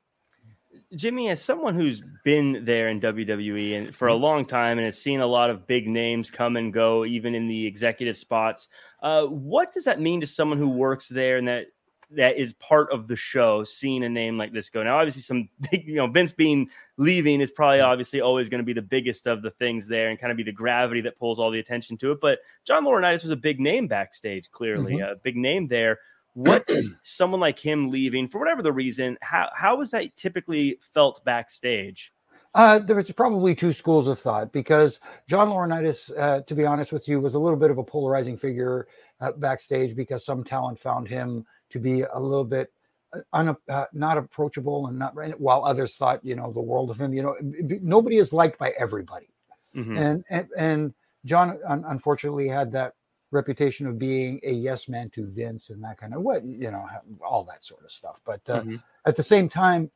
Jimmy, 0.94 1.28
as 1.30 1.42
someone 1.42 1.74
who's 1.74 2.02
been 2.24 2.64
there 2.64 2.88
in 2.88 3.00
WWE 3.00 3.78
and 3.78 3.96
for 3.96 4.08
a 4.08 4.14
long 4.14 4.44
time 4.44 4.78
and 4.78 4.84
has 4.84 4.98
seen 4.98 5.20
a 5.20 5.26
lot 5.26 5.50
of 5.50 5.66
big 5.66 5.88
names 5.88 6.30
come 6.30 6.56
and 6.56 6.72
go, 6.72 7.04
even 7.04 7.34
in 7.34 7.46
the 7.46 7.66
executive 7.66 8.16
spots, 8.16 8.68
uh, 9.02 9.24
what 9.24 9.72
does 9.72 9.84
that 9.84 10.00
mean 10.00 10.20
to 10.20 10.26
someone 10.26 10.58
who 10.58 10.68
works 10.68 11.08
there 11.08 11.38
and 11.38 11.48
that 11.48 11.66
that 12.14 12.36
is 12.36 12.52
part 12.54 12.92
of 12.92 13.08
the 13.08 13.16
show? 13.16 13.64
Seeing 13.64 14.04
a 14.04 14.08
name 14.08 14.36
like 14.36 14.52
this 14.52 14.68
go 14.68 14.82
now, 14.82 14.98
obviously, 14.98 15.22
some 15.22 15.48
big, 15.70 15.86
you 15.86 15.94
know, 15.94 16.06
Vince 16.06 16.32
being 16.32 16.68
leaving 16.98 17.40
is 17.40 17.50
probably 17.50 17.80
obviously 17.80 18.20
always 18.20 18.50
going 18.50 18.60
to 18.60 18.66
be 18.66 18.74
the 18.74 18.82
biggest 18.82 19.26
of 19.26 19.40
the 19.42 19.50
things 19.50 19.86
there 19.86 20.10
and 20.10 20.18
kind 20.18 20.30
of 20.30 20.36
be 20.36 20.42
the 20.42 20.52
gravity 20.52 21.00
that 21.02 21.18
pulls 21.18 21.38
all 21.38 21.50
the 21.50 21.60
attention 21.60 21.96
to 21.98 22.12
it. 22.12 22.18
But 22.20 22.40
John 22.64 22.84
Laurinaitis 22.84 23.22
was 23.22 23.30
a 23.30 23.36
big 23.36 23.60
name 23.60 23.88
backstage, 23.88 24.50
clearly 24.50 24.96
mm-hmm. 24.96 25.12
a 25.12 25.16
big 25.16 25.36
name 25.36 25.68
there 25.68 25.98
what 26.34 26.64
is 26.68 26.90
someone 27.02 27.40
like 27.40 27.58
him 27.58 27.90
leaving 27.90 28.28
for 28.28 28.38
whatever 28.38 28.62
the 28.62 28.72
reason 28.72 29.16
how 29.22 29.48
how 29.54 29.76
was 29.76 29.90
that 29.90 30.14
typically 30.16 30.78
felt 30.80 31.24
backstage 31.24 32.12
uh, 32.54 32.78
there 32.78 32.96
was 32.96 33.10
probably 33.12 33.54
two 33.54 33.72
schools 33.72 34.06
of 34.06 34.18
thought 34.18 34.52
because 34.52 35.00
John 35.26 35.48
Laurinaitis, 35.48 36.12
uh, 36.18 36.42
to 36.42 36.54
be 36.54 36.66
honest 36.66 36.92
with 36.92 37.08
you, 37.08 37.18
was 37.18 37.34
a 37.34 37.38
little 37.38 37.56
bit 37.56 37.70
of 37.70 37.78
a 37.78 37.84
polarizing 37.84 38.36
figure 38.36 38.88
uh, 39.22 39.32
backstage 39.32 39.96
because 39.96 40.24
some 40.24 40.44
talent 40.44 40.78
found 40.78 41.08
him 41.08 41.46
to 41.70 41.78
be 41.78 42.02
a 42.02 42.18
little 42.18 42.44
bit 42.44 42.70
uh, 43.14 43.20
un, 43.32 43.56
uh, 43.70 43.86
not 43.94 44.18
approachable 44.18 44.88
and 44.88 44.98
not 44.98 45.14
while 45.40 45.64
others 45.64 45.96
thought 45.96 46.22
you 46.22 46.36
know 46.36 46.52
the 46.52 46.60
world 46.60 46.90
of 46.90 47.00
him. 47.00 47.14
You 47.14 47.22
know, 47.22 47.36
nobody 47.80 48.18
is 48.18 48.34
liked 48.34 48.58
by 48.58 48.74
everybody, 48.78 49.30
mm-hmm. 49.74 49.96
and, 49.96 50.24
and 50.28 50.48
and 50.56 50.94
John 51.24 51.58
unfortunately 51.66 52.48
had 52.48 52.70
that 52.72 52.92
reputation 53.32 53.86
of 53.86 53.98
being 53.98 54.38
a 54.44 54.52
yes 54.52 54.88
man 54.88 55.10
to 55.10 55.26
Vince 55.26 55.70
and 55.70 55.82
that 55.82 55.98
kind 55.98 56.14
of 56.14 56.22
what 56.22 56.44
you 56.44 56.70
know 56.70 56.86
all 57.26 57.42
that 57.44 57.64
sort 57.64 57.84
of 57.84 57.90
stuff. 57.90 58.20
But 58.24 58.40
uh, 58.48 58.60
mm-hmm. 58.60 58.76
at 59.06 59.16
the 59.16 59.22
same 59.22 59.48
time, 59.48 59.90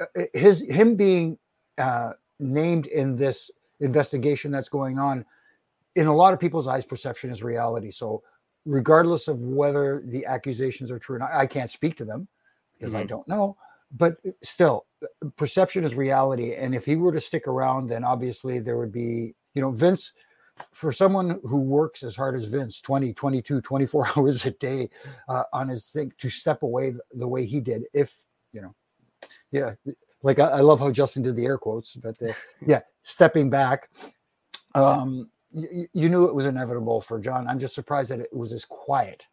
uh, 0.00 0.04
uh, 0.16 0.24
his 0.32 0.62
him 0.70 0.94
being 0.94 1.38
uh, 1.78 2.12
named 2.38 2.86
in 2.86 3.16
this 3.16 3.50
investigation 3.80 4.52
that's 4.52 4.68
going 4.68 4.98
on, 4.98 5.24
in 5.96 6.06
a 6.06 6.14
lot 6.14 6.32
of 6.32 6.38
people's 6.38 6.68
eyes, 6.68 6.84
perception 6.84 7.30
is 7.30 7.42
reality. 7.42 7.90
So 7.90 8.22
regardless 8.66 9.26
of 9.26 9.42
whether 9.42 10.02
the 10.04 10.26
accusations 10.26 10.90
are 10.90 10.98
true 10.98 11.16
or 11.16 11.18
not, 11.18 11.32
I 11.32 11.46
can't 11.46 11.70
speak 11.70 11.96
to 11.96 12.04
them 12.04 12.28
because 12.78 12.92
mm-hmm. 12.92 13.02
I 13.02 13.06
don't 13.06 13.26
know. 13.26 13.56
But 13.96 14.18
still, 14.42 14.86
perception 15.36 15.82
is 15.82 15.96
reality. 15.96 16.54
And 16.54 16.76
if 16.76 16.84
he 16.84 16.94
were 16.94 17.10
to 17.10 17.20
stick 17.20 17.48
around, 17.48 17.88
then 17.88 18.04
obviously 18.04 18.60
there 18.60 18.76
would 18.76 18.92
be, 18.92 19.34
you 19.54 19.62
know, 19.62 19.72
Vince 19.72 20.12
for 20.72 20.92
someone 20.92 21.40
who 21.44 21.60
works 21.60 22.02
as 22.02 22.16
hard 22.16 22.34
as 22.34 22.44
Vince 22.46 22.80
20, 22.80 23.12
22, 23.12 23.60
24 23.60 24.08
hours 24.16 24.46
a 24.46 24.50
day 24.52 24.88
uh, 25.28 25.44
on 25.52 25.68
his 25.68 25.90
thing 25.90 26.12
to 26.18 26.30
step 26.30 26.62
away 26.62 26.92
the 27.12 27.28
way 27.28 27.44
he 27.44 27.60
did, 27.60 27.84
if, 27.92 28.14
you 28.52 28.60
know, 28.60 28.74
yeah, 29.50 29.74
like 30.22 30.38
I, 30.38 30.48
I 30.48 30.60
love 30.60 30.80
how 30.80 30.90
Justin 30.90 31.22
did 31.22 31.36
the 31.36 31.44
air 31.44 31.58
quotes, 31.58 31.94
but 31.96 32.20
uh, 32.22 32.32
yeah, 32.66 32.80
stepping 33.02 33.50
back, 33.50 33.90
um, 34.74 35.30
y- 35.52 35.86
you 35.92 36.08
knew 36.08 36.26
it 36.26 36.34
was 36.34 36.46
inevitable 36.46 37.00
for 37.00 37.18
John. 37.18 37.48
I'm 37.48 37.58
just 37.58 37.74
surprised 37.74 38.10
that 38.10 38.20
it 38.20 38.34
was 38.34 38.52
as 38.52 38.64
quiet 38.64 39.26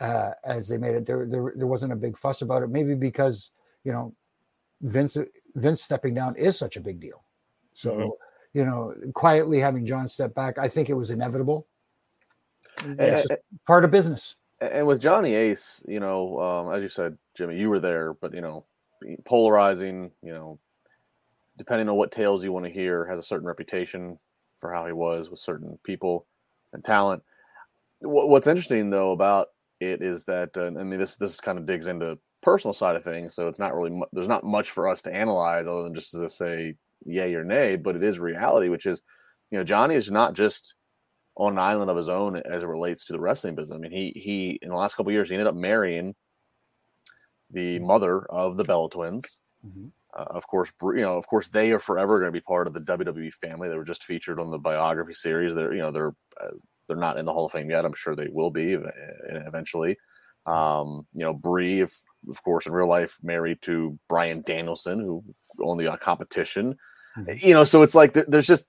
uh, 0.00 0.30
as 0.44 0.68
they 0.68 0.78
made 0.78 0.94
it. 0.94 1.06
There, 1.06 1.26
there, 1.26 1.52
there 1.56 1.66
wasn't 1.66 1.92
a 1.92 1.96
big 1.96 2.16
fuss 2.16 2.42
about 2.42 2.62
it. 2.62 2.70
Maybe 2.70 2.94
because 2.94 3.50
you 3.84 3.92
know 3.92 4.14
Vince 4.82 5.16
Vince 5.54 5.82
stepping 5.82 6.14
down 6.14 6.36
is 6.36 6.58
such 6.58 6.76
a 6.76 6.80
big 6.80 7.00
deal. 7.00 7.24
So 7.74 7.92
mm-hmm. 7.92 8.08
You 8.58 8.64
know, 8.64 8.92
quietly 9.14 9.60
having 9.60 9.86
John 9.86 10.08
step 10.08 10.34
back, 10.34 10.58
I 10.58 10.66
think 10.66 10.90
it 10.90 10.94
was 10.94 11.10
inevitable. 11.10 11.68
It's 12.84 13.28
part 13.68 13.84
of 13.84 13.92
business. 13.92 14.34
And 14.60 14.84
with 14.84 15.00
Johnny 15.00 15.36
Ace, 15.36 15.84
you 15.86 16.00
know, 16.00 16.40
um, 16.40 16.74
as 16.74 16.82
you 16.82 16.88
said, 16.88 17.16
Jimmy, 17.36 17.56
you 17.56 17.70
were 17.70 17.78
there, 17.78 18.14
but 18.14 18.34
you 18.34 18.40
know, 18.40 18.64
polarizing. 19.24 20.10
You 20.24 20.32
know, 20.32 20.58
depending 21.56 21.88
on 21.88 21.94
what 21.94 22.10
tales 22.10 22.42
you 22.42 22.52
want 22.52 22.66
to 22.66 22.72
hear, 22.72 23.06
has 23.06 23.20
a 23.20 23.22
certain 23.22 23.46
reputation 23.46 24.18
for 24.58 24.72
how 24.72 24.86
he 24.86 24.92
was 24.92 25.30
with 25.30 25.38
certain 25.38 25.78
people 25.84 26.26
and 26.72 26.84
talent. 26.84 27.22
What's 28.00 28.48
interesting 28.48 28.90
though 28.90 29.12
about 29.12 29.50
it 29.78 30.02
is 30.02 30.24
that 30.24 30.58
uh, 30.58 30.66
I 30.66 30.82
mean 30.82 30.98
this 30.98 31.14
this 31.14 31.38
kind 31.38 31.58
of 31.58 31.66
digs 31.66 31.86
into 31.86 32.18
personal 32.42 32.74
side 32.74 32.96
of 32.96 33.04
things, 33.04 33.34
so 33.34 33.46
it's 33.46 33.60
not 33.60 33.72
really 33.72 33.90
mu- 33.90 34.06
there's 34.12 34.26
not 34.26 34.42
much 34.42 34.72
for 34.72 34.88
us 34.88 35.00
to 35.02 35.14
analyze 35.14 35.68
other 35.68 35.84
than 35.84 35.94
just 35.94 36.10
to 36.10 36.28
say 36.28 36.74
yay 37.04 37.34
or 37.34 37.44
nay, 37.44 37.76
but 37.76 37.96
it 37.96 38.02
is 38.02 38.18
reality, 38.18 38.68
which 38.68 38.86
is 38.86 39.02
you 39.50 39.58
know 39.58 39.64
Johnny 39.64 39.94
is 39.94 40.10
not 40.10 40.34
just 40.34 40.74
on 41.36 41.52
an 41.52 41.58
island 41.58 41.90
of 41.90 41.96
his 41.96 42.08
own 42.08 42.36
as 42.36 42.62
it 42.62 42.66
relates 42.66 43.04
to 43.06 43.12
the 43.12 43.20
wrestling 43.20 43.54
business. 43.54 43.76
I 43.76 43.78
mean 43.78 43.92
he 43.92 44.12
he 44.14 44.58
in 44.62 44.68
the 44.68 44.76
last 44.76 44.94
couple 44.94 45.12
years 45.12 45.28
he 45.28 45.34
ended 45.34 45.46
up 45.46 45.54
marrying 45.54 46.14
the 47.50 47.78
mother 47.78 48.26
of 48.30 48.56
the 48.56 48.64
Bella 48.64 48.90
twins. 48.90 49.40
Mm-hmm. 49.66 49.88
Uh, 50.14 50.24
of 50.30 50.46
course, 50.46 50.72
you 50.82 51.02
know, 51.02 51.14
of 51.14 51.26
course, 51.26 51.48
they 51.48 51.70
are 51.72 51.78
forever 51.78 52.18
going 52.18 52.32
to 52.32 52.36
be 52.36 52.40
part 52.40 52.66
of 52.66 52.72
the 52.72 52.80
WWE 52.80 53.32
family. 53.34 53.68
They 53.68 53.76
were 53.76 53.84
just 53.84 54.04
featured 54.04 54.40
on 54.40 54.50
the 54.50 54.58
biography 54.58 55.14
series. 55.14 55.54
They're, 55.54 55.72
you 55.72 55.80
know, 55.80 55.90
they're 55.90 56.14
uh, 56.40 56.50
they're 56.86 56.96
not 56.96 57.18
in 57.18 57.26
the 57.26 57.32
Hall 57.32 57.46
of 57.46 57.52
Fame 57.52 57.70
yet. 57.70 57.84
I'm 57.84 57.94
sure 57.94 58.16
they 58.16 58.28
will 58.30 58.50
be 58.50 58.76
eventually. 59.28 59.98
Um, 60.46 61.06
you 61.12 61.24
know, 61.24 61.34
Brie, 61.34 61.80
of, 61.80 61.92
of 62.30 62.42
course, 62.42 62.64
in 62.66 62.72
real 62.72 62.88
life, 62.88 63.18
married 63.22 63.60
to 63.62 63.98
Bryan 64.08 64.42
Danielson, 64.46 64.98
who 64.98 65.22
only 65.60 65.86
a 65.86 65.96
competition. 65.96 66.76
Mm-hmm. 67.16 67.46
You 67.46 67.54
know, 67.54 67.64
so 67.64 67.82
it's 67.82 67.94
like 67.94 68.12
there's 68.12 68.46
just 68.46 68.66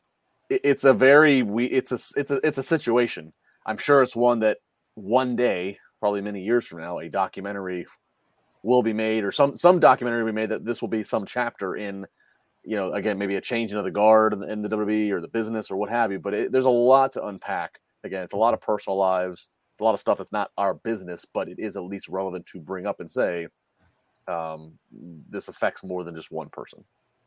it's 0.50 0.84
a 0.84 0.94
very 0.94 1.44
we 1.44 1.66
it's 1.66 1.92
a 1.92 2.00
it's 2.20 2.32
a 2.32 2.40
it's 2.44 2.58
a 2.58 2.64
situation. 2.64 3.32
I'm 3.66 3.78
sure 3.78 4.02
it's 4.02 4.16
one 4.16 4.40
that 4.40 4.58
one 4.96 5.36
day, 5.36 5.78
probably 6.00 6.22
many 6.22 6.42
years 6.42 6.66
from 6.66 6.80
now, 6.80 7.00
a 7.00 7.10
documentary 7.10 7.86
will 8.64 8.84
be 8.84 8.94
made 8.94 9.24
or 9.24 9.32
some 9.32 9.56
some 9.56 9.80
documentary 9.80 10.24
will 10.24 10.32
be 10.32 10.36
made 10.36 10.50
that 10.50 10.66
this 10.66 10.82
will 10.82 10.90
be 10.90 11.04
some 11.04 11.26
chapter 11.26 11.76
in 11.76 12.06
you 12.64 12.76
know 12.76 12.92
again 12.94 13.18
maybe 13.18 13.36
a 13.36 13.42
changing 13.42 13.78
of 13.78 13.84
the 13.84 13.92
guard 13.92 14.34
in 14.34 14.40
the, 14.40 14.52
in 14.52 14.62
the 14.62 14.70
WWE 14.70 15.12
or 15.12 15.22
the 15.22 15.28
business 15.28 15.72
or 15.72 15.78
what 15.78 15.90
have 15.90 16.12
you 16.12 16.20
but 16.20 16.34
it, 16.34 16.52
there's 16.52 16.66
a 16.66 16.70
lot 16.70 17.14
to 17.14 17.26
unpack 17.26 17.80
again 18.04 18.24
it's 18.24 18.34
a 18.34 18.38
lot 18.38 18.54
of 18.54 18.60
personal 18.60 18.98
lives 18.98 19.48
it's 19.74 19.82
a 19.82 19.84
lot 19.84 19.94
of 19.94 20.00
stuff 20.00 20.18
that's 20.18 20.32
not 20.32 20.52
our 20.58 20.74
business 20.74 21.26
but 21.26 21.48
it 21.48 21.58
is 21.58 21.78
at 21.78 21.84
least 21.84 22.10
relevant 22.10 22.46
to 22.46 22.60
bring 22.60 22.86
up 22.86 23.00
and 23.00 23.10
say 23.10 23.48
um, 24.30 24.74
this 25.30 25.48
affects 25.48 25.84
more 25.84 26.04
than 26.04 26.16
just 26.16 26.32
one 26.32 26.50
person. 26.50 26.84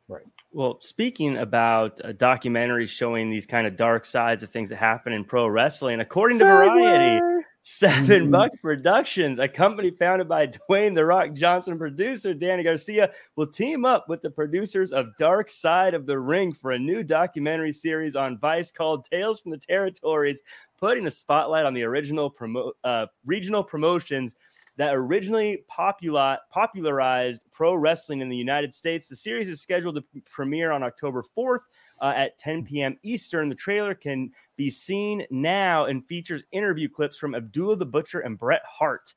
Right. 0.09 0.25
Well 0.53 0.79
speaking 0.81 1.39
about 1.39 2.01
uh, 2.05 2.13
documentaries 2.13 2.89
showing 2.89 3.31
these 3.31 3.47
kind 3.47 3.67
of 3.67 3.77
dark 3.77 4.05
sides 4.05 4.43
of 4.43 4.51
things 4.51 4.69
that 4.71 4.77
happen 4.77 5.13
in 5.13 5.25
pro 5.25 5.47
wrestling 5.47 6.01
according 6.01 6.39
to 6.41 6.45
variety 6.45 7.21
7 7.65 8.07
mm-hmm. 8.07 8.31
Bucks 8.31 8.57
Productions, 8.57 9.39
a 9.39 9.47
company 9.47 9.91
founded 9.91 10.29
by 10.29 10.49
Dwayne 10.49 10.97
The 10.97 11.05
Rock 11.05 11.33
Johnson 11.33 11.79
producer 11.79 12.35
Danny 12.35 12.65
Garcia, 12.65 13.13
will 13.37 13.47
team 13.47 13.85
up 13.85 14.09
with 14.09 14.21
the 14.21 14.31
producers 14.31 14.91
of 14.91 15.17
Dark 15.17 15.49
Side 15.49 15.95
of 15.95 16.05
the 16.05 16.19
Ring 16.19 16.53
for 16.53 16.73
a 16.73 16.79
new 16.79 17.05
documentary 17.05 17.71
series 17.71 18.17
on 18.17 18.39
Vice 18.39 18.73
called 18.73 19.05
Tales 19.05 19.41
from 19.41 19.53
the 19.53 19.59
Territories, 19.59 20.43
putting 20.77 21.07
a 21.07 21.11
spotlight 21.11 21.65
on 21.65 21.73
the 21.73 21.85
original 21.85 22.33
promo- 22.33 22.73
uh, 22.83 23.07
regional 23.25 23.63
promotions 23.63 24.35
that 24.77 24.95
originally 24.95 25.65
popular- 25.69 26.39
popularized 26.51 27.45
pro 27.53 27.75
wrestling 27.75 28.21
in 28.21 28.29
the 28.29 28.37
United 28.37 28.75
States. 28.75 29.07
The 29.07 29.17
series 29.17 29.49
is 29.49 29.61
scheduled 29.61 29.97
to 29.97 30.05
premiere 30.31 30.71
on 30.73 30.83
October 30.83 31.25
4th 31.37 31.61
uh, 32.01 32.13
at 32.17 32.39
10 32.39 32.65
p.m. 32.65 32.97
Eastern. 33.03 33.49
The 33.49 33.55
trailer 33.55 33.95
can 33.95 34.31
be 34.57 34.71
seen 34.71 35.27
now 35.31 35.85
and 35.85 36.05
features 36.05 36.43
interview 36.53 36.89
clips 36.89 37.17
from 37.17 37.35
Abdullah 37.35 37.77
the 37.77 37.87
Butcher 37.87 38.21
and 38.21 38.39
Bret 38.39 38.63
Hart. 38.67 39.15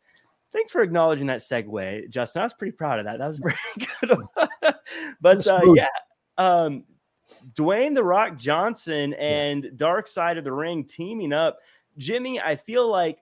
Thanks 0.51 0.71
for 0.71 0.81
acknowledging 0.81 1.27
that 1.27 1.39
segue, 1.39 2.09
Justin. 2.09 2.41
I 2.41 2.45
was 2.45 2.53
pretty 2.53 2.71
proud 2.71 2.99
of 2.99 3.05
that. 3.05 3.19
That 3.19 3.27
was 3.27 3.39
pretty 3.41 3.89
good. 4.01 4.73
but 5.21 5.45
uh, 5.47 5.61
yeah, 5.73 5.87
um, 6.37 6.83
Dwayne 7.55 7.95
the 7.95 8.03
Rock 8.03 8.37
Johnson 8.37 9.13
and. 9.15 9.71
Dark 9.75 10.07
Side 10.07 10.37
of 10.37 10.43
the 10.43 10.53
Ring 10.53 10.85
teaming 10.85 11.33
up. 11.33 11.59
Jimmy, 11.97 12.39
I 12.41 12.55
feel 12.55 12.89
like 12.89 13.19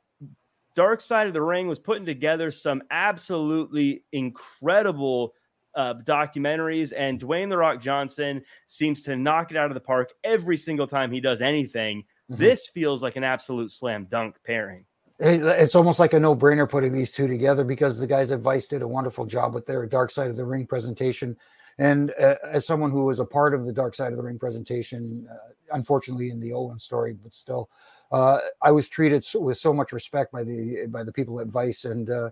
Dark 0.75 1.01
Side 1.01 1.27
of 1.27 1.34
the 1.34 1.42
Ring 1.42 1.68
was 1.68 1.80
putting 1.80 2.06
together 2.06 2.51
some 2.51 2.82
absolutely 2.92 4.03
incredible 4.12 5.34
uh, 5.75 5.96
documentaries, 6.03 6.94
and 6.96 7.20
Dwayne 7.20 7.50
the 7.50 7.58
Rock 7.58 7.82
Johnson 7.82 8.44
seems 8.68 9.01
to 9.03 9.15
knock 9.15 9.51
it 9.51 9.58
out 9.58 9.72
of 9.72 9.74
the 9.74 9.82
park 9.82 10.12
every 10.24 10.58
single 10.58 10.88
time 10.88 11.12
he 11.12 11.20
does 11.20 11.42
anything. 11.42 12.03
Mm-hmm. 12.32 12.42
This 12.42 12.68
feels 12.68 13.01
like 13.01 13.15
an 13.15 13.24
absolute 13.24 13.72
slam 13.72 14.06
dunk 14.06 14.36
pairing. 14.46 14.86
It's 15.20 15.75
almost 15.75 16.00
like 16.00 16.13
a 16.13 16.20
no 16.20 16.36
brainer 16.36 16.70
putting 16.70 16.92
these 16.92 17.12
two 17.12 17.27
together 17.27 17.63
because 17.63 18.00
the 18.00 18.08
guys 18.08 18.32
at 18.32 18.39
Vice 18.39 18.68
did 18.68 18.82
a 18.82 18.88
wonderful 18.88 19.25
job 19.25 19.53
with 19.53 19.65
their 19.65 19.86
Dark 19.86 20.12
Side 20.12 20.30
of 20.30 20.36
the 20.36 20.44
Ring 20.44 20.65
presentation. 20.65 21.38
And 21.77 22.13
uh, 22.20 22.36
as 22.51 22.65
someone 22.65 22.92
who 22.92 23.06
was 23.06 23.20
a 23.20 23.25
part 23.25 23.53
of 23.53 23.65
the 23.65 23.72
Dark 23.72 23.96
Side 23.96 24.12
of 24.12 24.18
the 24.18 24.24
Ring 24.24 24.38
presentation, 24.38 25.27
uh, 25.32 25.75
unfortunately 25.75 26.30
in 26.30 26.39
the 26.39 26.53
Owen 26.53 26.80
story, 26.80 27.13
but 27.13 27.34
still, 27.34 27.70
uh, 28.13 28.39
I 28.62 28.72
was 28.72 28.88
treated 28.88 29.24
so, 29.24 29.39
with 29.39 29.58
so 29.58 29.74
much 29.74 29.91
respect 29.91 30.32
by 30.32 30.43
the 30.43 30.86
by 30.88 31.03
the 31.03 31.12
people 31.12 31.41
at 31.41 31.48
Vice, 31.48 31.84
and 31.86 32.10
uh, 32.10 32.29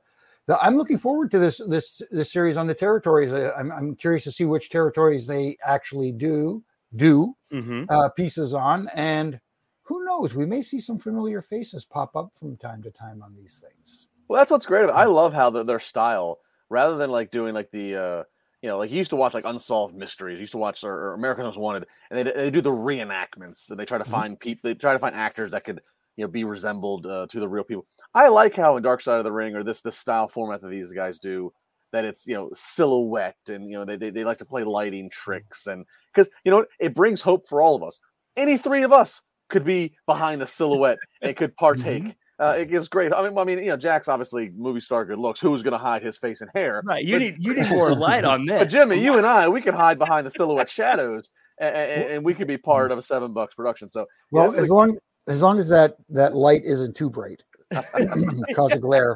I'm 0.61 0.75
looking 0.75 0.99
forward 0.99 1.31
to 1.31 1.39
this 1.39 1.59
this 1.67 2.01
this 2.11 2.31
series 2.31 2.55
on 2.55 2.67
the 2.67 2.75
territories. 2.75 3.33
I'm, 3.33 3.71
I'm 3.71 3.95
curious 3.95 4.23
to 4.25 4.31
see 4.31 4.45
which 4.45 4.69
territories 4.69 5.25
they 5.25 5.57
actually 5.65 6.11
do 6.11 6.63
do 6.95 7.35
mm-hmm. 7.51 7.85
uh, 7.89 8.09
pieces 8.09 8.53
on, 8.53 8.89
and 8.93 9.39
who 9.81 10.05
knows? 10.05 10.35
We 10.35 10.45
may 10.45 10.61
see 10.61 10.79
some 10.79 10.99
familiar 10.99 11.41
faces 11.41 11.83
pop 11.83 12.15
up 12.15 12.31
from 12.39 12.57
time 12.57 12.83
to 12.83 12.91
time 12.91 13.23
on 13.23 13.35
these 13.35 13.63
things. 13.63 14.07
Well, 14.27 14.39
that's 14.39 14.51
what's 14.51 14.67
great. 14.67 14.83
About 14.83 14.95
I 14.95 15.05
love 15.05 15.33
how 15.33 15.49
the, 15.49 15.63
their 15.63 15.79
style, 15.79 16.39
rather 16.69 16.95
than 16.95 17.09
like 17.09 17.31
doing 17.31 17.55
like 17.55 17.71
the 17.71 17.95
uh, 17.95 18.23
you 18.61 18.69
know, 18.69 18.77
like 18.77 18.91
you 18.91 18.97
used 18.97 19.09
to 19.09 19.15
watch 19.15 19.33
like 19.33 19.45
Unsolved 19.45 19.95
Mysteries. 19.95 20.35
You 20.35 20.41
used 20.41 20.51
to 20.51 20.57
watch 20.57 20.83
or, 20.83 20.93
or 20.93 21.13
American 21.13 21.45
Most 21.45 21.57
Wanted, 21.57 21.85
and 22.09 22.19
they 22.19 22.31
they 22.31 22.51
do 22.51 22.61
the 22.61 22.69
reenactments, 22.69 23.69
and 23.69 23.79
they 23.79 23.85
try 23.85 23.97
to 23.97 24.03
mm-hmm. 24.03 24.11
find 24.11 24.39
people. 24.39 24.69
They 24.69 24.75
try 24.75 24.93
to 24.93 24.99
find 24.99 25.15
actors 25.15 25.51
that 25.51 25.63
could 25.63 25.81
you 26.15 26.25
know 26.25 26.29
be 26.29 26.43
resembled 26.43 27.05
uh, 27.07 27.27
to 27.29 27.39
the 27.39 27.49
real 27.49 27.63
people. 27.63 27.85
I 28.13 28.27
like 28.27 28.55
how 28.55 28.77
in 28.77 28.83
Dark 28.83 29.01
Side 29.01 29.17
of 29.17 29.23
the 29.23 29.31
Ring 29.31 29.55
or 29.55 29.63
this 29.63 29.81
this 29.81 29.97
style 29.97 30.27
format 30.27 30.61
that 30.61 30.69
these 30.69 30.91
guys 30.91 31.17
do 31.17 31.51
that 31.91 32.05
it's 32.05 32.25
you 32.25 32.35
know 32.35 32.49
silhouette 32.53 33.35
and 33.47 33.69
you 33.69 33.77
know 33.77 33.85
they, 33.85 33.97
they, 33.97 34.09
they 34.09 34.23
like 34.23 34.37
to 34.37 34.45
play 34.45 34.63
lighting 34.63 35.09
tricks 35.09 35.67
and 35.67 35.85
because 36.13 36.31
you 36.43 36.51
know 36.51 36.65
it 36.79 36.95
brings 36.95 37.21
hope 37.21 37.47
for 37.47 37.61
all 37.61 37.75
of 37.75 37.83
us 37.83 37.99
any 38.37 38.57
three 38.57 38.83
of 38.83 38.91
us 38.91 39.21
could 39.49 39.65
be 39.65 39.93
behind 40.05 40.41
the 40.41 40.47
silhouette 40.47 40.97
and 41.21 41.35
could 41.35 41.55
partake 41.57 42.03
mm-hmm. 42.03 42.11
Uh, 42.41 42.55
it 42.57 42.69
gives 42.69 42.87
great 42.87 43.13
I 43.13 43.27
mean, 43.27 43.37
I 43.37 43.43
mean 43.43 43.59
you 43.59 43.67
know 43.67 43.77
Jack's 43.77 44.07
obviously 44.07 44.49
movie 44.55 44.79
star 44.79 45.05
good 45.05 45.19
looks 45.19 45.39
who's 45.39 45.61
going 45.63 45.73
to 45.73 45.77
hide 45.77 46.01
his 46.03 46.17
face 46.17 46.41
and 46.41 46.49
hair 46.53 46.81
right 46.85 47.03
you 47.03 47.15
but, 47.15 47.21
need 47.21 47.35
you 47.39 47.53
need 47.53 47.69
more 47.69 47.93
light 47.95 48.25
on 48.25 48.45
this 48.45 48.59
but 48.59 48.69
Jimmy 48.69 49.01
you 49.01 49.17
and 49.17 49.25
I 49.25 49.47
we 49.47 49.61
could 49.61 49.73
hide 49.73 49.99
behind 49.99 50.25
the 50.25 50.31
silhouette 50.31 50.69
shadows 50.69 51.29
and, 51.59 51.75
and, 51.75 52.11
and, 52.11 52.25
we 52.25 52.33
could 52.33 52.47
be 52.47 52.57
part 52.57 52.91
of 52.91 52.97
a 52.97 53.01
seven 53.01 53.33
bucks 53.33 53.55
production 53.55 53.87
so 53.87 54.05
well 54.31 54.53
as 54.55 54.69
long 54.69 54.97
as 55.27 55.41
long 55.41 55.59
as 55.59 55.69
that 55.69 55.95
that 56.09 56.35
light 56.35 56.63
isn't 56.65 56.95
too 56.95 57.09
bright 57.09 57.43
cause 58.55 58.73
a 58.73 58.79
glare. 58.79 59.15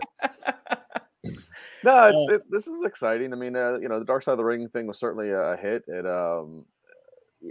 No, 1.84 2.08
it's, 2.08 2.34
it, 2.34 2.42
this 2.50 2.68
is 2.68 2.84
exciting. 2.84 3.32
I 3.32 3.36
mean, 3.36 3.56
uh, 3.56 3.78
you 3.80 3.88
know, 3.88 4.00
the 4.00 4.06
Dark 4.06 4.24
Side 4.24 4.32
of 4.32 4.38
the 4.38 4.44
Ring 4.44 4.68
thing 4.68 4.88
was 4.88 4.98
certainly 4.98 5.32
a 5.32 5.56
hit. 5.56 5.84
It, 5.88 6.06
um, 6.08 6.66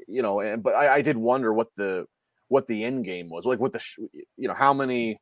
you 0.09 0.23
know, 0.23 0.40
and 0.40 0.62
but 0.62 0.75
I, 0.75 0.97
I 0.97 1.02
did 1.02 1.16
wonder 1.16 1.52
what 1.52 1.69
the 1.76 2.07
what 2.49 2.66
the 2.66 2.85
end 2.85 3.04
game 3.04 3.31
was, 3.31 3.45
like 3.45 3.61
what 3.61 3.73
the 3.73 3.81
you 4.37 4.49
know 4.49 4.54
how 4.54 4.75
many. 4.75 5.16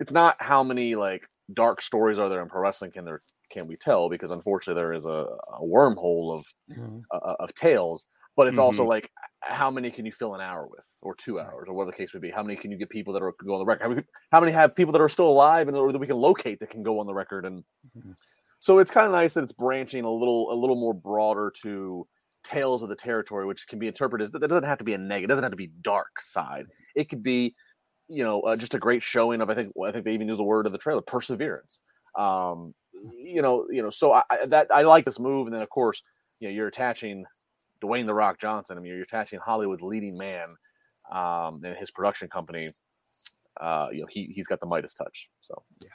It's 0.00 0.12
not 0.12 0.36
how 0.40 0.62
many 0.62 0.94
like 0.94 1.22
dark 1.54 1.80
stories 1.80 2.18
are 2.18 2.28
there 2.28 2.42
in 2.42 2.48
pro 2.48 2.60
wrestling 2.60 2.90
can 2.90 3.04
there 3.04 3.20
can 3.50 3.66
we 3.66 3.76
tell 3.76 4.08
because 4.08 4.30
unfortunately 4.30 4.78
there 4.78 4.92
is 4.92 5.06
a, 5.06 5.26
a 5.58 5.62
wormhole 5.62 6.34
of 6.34 6.44
mm-hmm. 6.70 6.98
uh, 7.10 7.34
of 7.40 7.54
tales 7.54 8.06
but 8.36 8.46
it's 8.46 8.54
mm-hmm. 8.54 8.64
also 8.64 8.84
like 8.84 9.10
how 9.40 9.70
many 9.70 9.90
can 9.90 10.04
you 10.04 10.12
fill 10.12 10.34
an 10.34 10.40
hour 10.40 10.66
with 10.70 10.84
or 11.00 11.14
two 11.14 11.40
hours 11.40 11.64
or 11.66 11.74
whatever 11.74 11.90
the 11.90 11.96
case 11.96 12.12
would 12.12 12.20
be 12.22 12.30
how 12.30 12.42
many 12.42 12.56
can 12.56 12.70
you 12.70 12.76
get 12.76 12.90
people 12.90 13.12
that 13.14 13.22
are 13.22 13.32
go 13.44 13.54
on 13.54 13.58
the 13.60 13.64
record 13.64 13.82
how 13.82 13.88
many, 13.88 14.02
how 14.30 14.40
many 14.40 14.52
have 14.52 14.74
people 14.76 14.92
that 14.92 15.00
are 15.00 15.08
still 15.08 15.28
alive 15.28 15.68
and 15.68 15.76
that 15.76 15.98
we 15.98 16.06
can 16.06 16.16
locate 16.16 16.60
that 16.60 16.70
can 16.70 16.82
go 16.82 17.00
on 17.00 17.06
the 17.06 17.14
record 17.14 17.46
and 17.46 17.64
mm-hmm. 17.96 18.12
so 18.60 18.78
it's 18.78 18.90
kind 18.90 19.06
of 19.06 19.12
nice 19.12 19.34
that 19.34 19.42
it's 19.42 19.52
branching 19.52 20.04
a 20.04 20.10
little 20.10 20.52
a 20.52 20.56
little 20.56 20.76
more 20.76 20.94
broader 20.94 21.52
to 21.62 22.06
tales 22.44 22.82
of 22.82 22.88
the 22.88 22.96
territory 22.96 23.46
which 23.46 23.66
can 23.66 23.78
be 23.78 23.88
interpreted 23.88 24.30
that 24.32 24.46
doesn't 24.46 24.64
have 24.64 24.78
to 24.78 24.84
be 24.84 24.94
a 24.94 24.98
negative 24.98 25.24
it 25.24 25.28
doesn't 25.28 25.44
have 25.44 25.52
to 25.52 25.56
be 25.56 25.70
dark 25.82 26.20
side 26.22 26.66
it 26.94 27.08
could 27.08 27.22
be 27.22 27.54
you 28.08 28.24
know 28.24 28.40
uh, 28.40 28.56
just 28.56 28.74
a 28.74 28.78
great 28.78 29.02
showing 29.02 29.40
of 29.40 29.50
i 29.50 29.54
think 29.54 29.72
i 29.84 29.90
think 29.90 30.04
they 30.04 30.14
even 30.14 30.28
use 30.28 30.36
the 30.36 30.42
word 30.42 30.66
of 30.66 30.72
the 30.72 30.78
trailer 30.78 31.02
perseverance 31.02 31.80
um 32.18 32.74
you 33.16 33.42
know 33.42 33.66
you 33.70 33.82
know 33.82 33.90
so 33.90 34.12
i 34.12 34.22
that 34.46 34.66
i 34.70 34.82
like 34.82 35.04
this 35.04 35.18
move 35.18 35.46
and 35.46 35.54
then 35.54 35.62
of 35.62 35.68
course 35.68 36.02
you 36.40 36.48
know 36.48 36.54
you're 36.54 36.68
attaching 36.68 37.24
Dwayne 37.80 38.06
the 38.06 38.14
Rock 38.14 38.40
Johnson. 38.40 38.76
I 38.76 38.80
mean, 38.80 38.92
you're 38.92 39.02
attaching 39.02 39.38
Hollywood's 39.38 39.82
leading 39.82 40.16
man 40.16 40.48
um, 41.10 41.62
and 41.64 41.76
his 41.76 41.90
production 41.90 42.28
company. 42.28 42.70
Uh, 43.60 43.88
you 43.92 44.00
know, 44.00 44.06
he 44.08 44.32
he's 44.34 44.46
got 44.46 44.60
the 44.60 44.66
Midas 44.66 44.94
touch. 44.94 45.28
So 45.40 45.62
yeah. 45.82 45.88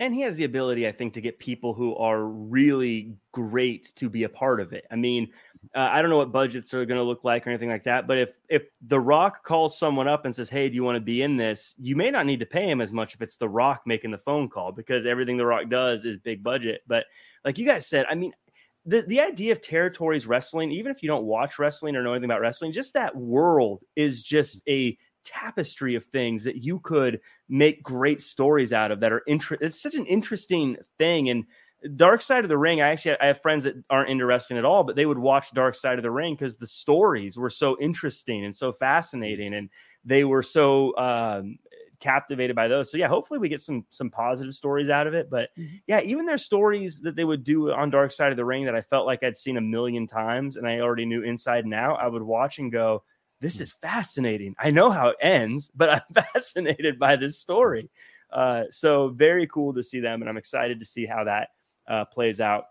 And 0.00 0.14
he 0.14 0.20
has 0.20 0.36
the 0.36 0.44
ability, 0.44 0.86
I 0.86 0.92
think, 0.92 1.12
to 1.14 1.20
get 1.20 1.38
people 1.38 1.74
who 1.74 1.96
are 1.96 2.24
really 2.24 3.16
great 3.32 3.92
to 3.96 4.08
be 4.08 4.22
a 4.22 4.28
part 4.28 4.60
of 4.60 4.72
it. 4.72 4.84
I 4.90 4.96
mean, 4.96 5.28
uh, 5.74 5.88
I 5.90 6.00
don't 6.00 6.10
know 6.10 6.18
what 6.18 6.30
budgets 6.30 6.72
are 6.72 6.86
going 6.86 7.00
to 7.00 7.04
look 7.04 7.24
like 7.24 7.46
or 7.46 7.50
anything 7.50 7.68
like 7.68 7.84
that, 7.84 8.06
but 8.06 8.16
if 8.16 8.38
if 8.48 8.68
The 8.86 9.00
Rock 9.00 9.42
calls 9.42 9.76
someone 9.76 10.06
up 10.06 10.24
and 10.24 10.34
says, 10.34 10.48
"Hey, 10.48 10.68
do 10.68 10.76
you 10.76 10.84
want 10.84 10.96
to 10.96 11.00
be 11.00 11.22
in 11.22 11.36
this?" 11.36 11.74
You 11.78 11.96
may 11.96 12.10
not 12.10 12.26
need 12.26 12.40
to 12.40 12.46
pay 12.46 12.70
him 12.70 12.80
as 12.80 12.92
much 12.92 13.14
if 13.14 13.22
it's 13.22 13.36
The 13.36 13.48
Rock 13.48 13.82
making 13.86 14.12
the 14.12 14.18
phone 14.18 14.48
call 14.48 14.70
because 14.70 15.04
everything 15.04 15.36
The 15.36 15.46
Rock 15.46 15.68
does 15.68 16.04
is 16.04 16.16
big 16.16 16.44
budget. 16.44 16.82
But 16.86 17.06
like 17.44 17.58
you 17.58 17.66
guys 17.66 17.86
said, 17.86 18.06
I 18.08 18.14
mean, 18.14 18.32
the 18.86 19.02
the 19.02 19.20
idea 19.20 19.50
of 19.50 19.60
territories 19.60 20.28
wrestling, 20.28 20.70
even 20.70 20.92
if 20.92 21.02
you 21.02 21.08
don't 21.08 21.24
watch 21.24 21.58
wrestling 21.58 21.96
or 21.96 22.02
know 22.02 22.12
anything 22.12 22.30
about 22.30 22.40
wrestling, 22.40 22.70
just 22.70 22.94
that 22.94 23.16
world 23.16 23.82
is 23.96 24.22
just 24.22 24.62
a 24.68 24.96
tapestry 25.24 25.94
of 25.94 26.04
things 26.04 26.44
that 26.44 26.56
you 26.56 26.80
could 26.80 27.20
make 27.48 27.82
great 27.82 28.20
stories 28.20 28.72
out 28.72 28.90
of 28.90 29.00
that 29.00 29.12
are 29.12 29.22
interesting. 29.26 29.66
It's 29.66 29.80
such 29.80 29.94
an 29.94 30.06
interesting 30.06 30.76
thing. 30.98 31.30
And 31.30 31.44
Dark 31.96 32.22
Side 32.22 32.44
of 32.44 32.48
the 32.48 32.58
Ring, 32.58 32.80
I 32.80 32.88
actually 32.88 33.18
I 33.20 33.26
have 33.26 33.40
friends 33.40 33.64
that 33.64 33.74
aren't 33.88 34.10
into 34.10 34.26
wrestling 34.26 34.58
at 34.58 34.64
all, 34.64 34.82
but 34.82 34.96
they 34.96 35.06
would 35.06 35.18
watch 35.18 35.52
Dark 35.52 35.74
Side 35.74 35.98
of 35.98 36.02
the 36.02 36.10
Ring 36.10 36.34
because 36.34 36.56
the 36.56 36.66
stories 36.66 37.36
were 37.36 37.50
so 37.50 37.76
interesting 37.80 38.44
and 38.44 38.54
so 38.54 38.72
fascinating, 38.72 39.54
and 39.54 39.70
they 40.04 40.24
were 40.24 40.42
so 40.42 40.96
um, 40.96 41.58
captivated 42.00 42.56
by 42.56 42.68
those. 42.68 42.90
So 42.90 42.96
yeah, 42.96 43.08
hopefully 43.08 43.38
we 43.38 43.48
get 43.48 43.60
some 43.60 43.84
some 43.90 44.10
positive 44.10 44.54
stories 44.54 44.88
out 44.88 45.06
of 45.06 45.14
it. 45.14 45.30
But 45.30 45.50
mm-hmm. 45.56 45.76
yeah, 45.86 46.00
even 46.00 46.26
their 46.26 46.38
stories 46.38 47.00
that 47.00 47.16
they 47.16 47.24
would 47.24 47.44
do 47.44 47.70
on 47.72 47.90
Dark 47.90 48.10
Side 48.10 48.30
of 48.30 48.36
the 48.36 48.44
Ring 48.44 48.64
that 48.64 48.74
I 48.74 48.82
felt 48.82 49.06
like 49.06 49.22
I'd 49.22 49.38
seen 49.38 49.56
a 49.56 49.62
million 49.62 50.06
times 50.06 50.56
and 50.56 50.66
I 50.66 50.80
already 50.80 51.06
knew 51.06 51.22
inside 51.22 51.64
and 51.64 51.74
out, 51.74 52.00
I 52.00 52.08
would 52.08 52.22
watch 52.22 52.58
and 52.58 52.72
go, 52.72 53.02
this 53.40 53.60
is 53.60 53.70
fascinating. 53.70 54.54
I 54.58 54.70
know 54.70 54.90
how 54.90 55.08
it 55.08 55.16
ends, 55.20 55.70
but 55.76 55.90
I'm 55.90 56.24
fascinated 56.32 56.98
by 56.98 57.16
this 57.16 57.38
story. 57.38 57.90
Uh, 58.30 58.64
so 58.70 59.08
very 59.08 59.46
cool 59.46 59.72
to 59.74 59.82
see 59.82 60.00
them, 60.00 60.22
and 60.22 60.28
I'm 60.28 60.36
excited 60.36 60.80
to 60.80 60.86
see 60.86 61.06
how 61.06 61.24
that 61.24 61.48
uh, 61.86 62.04
plays 62.06 62.40
out. 62.40 62.64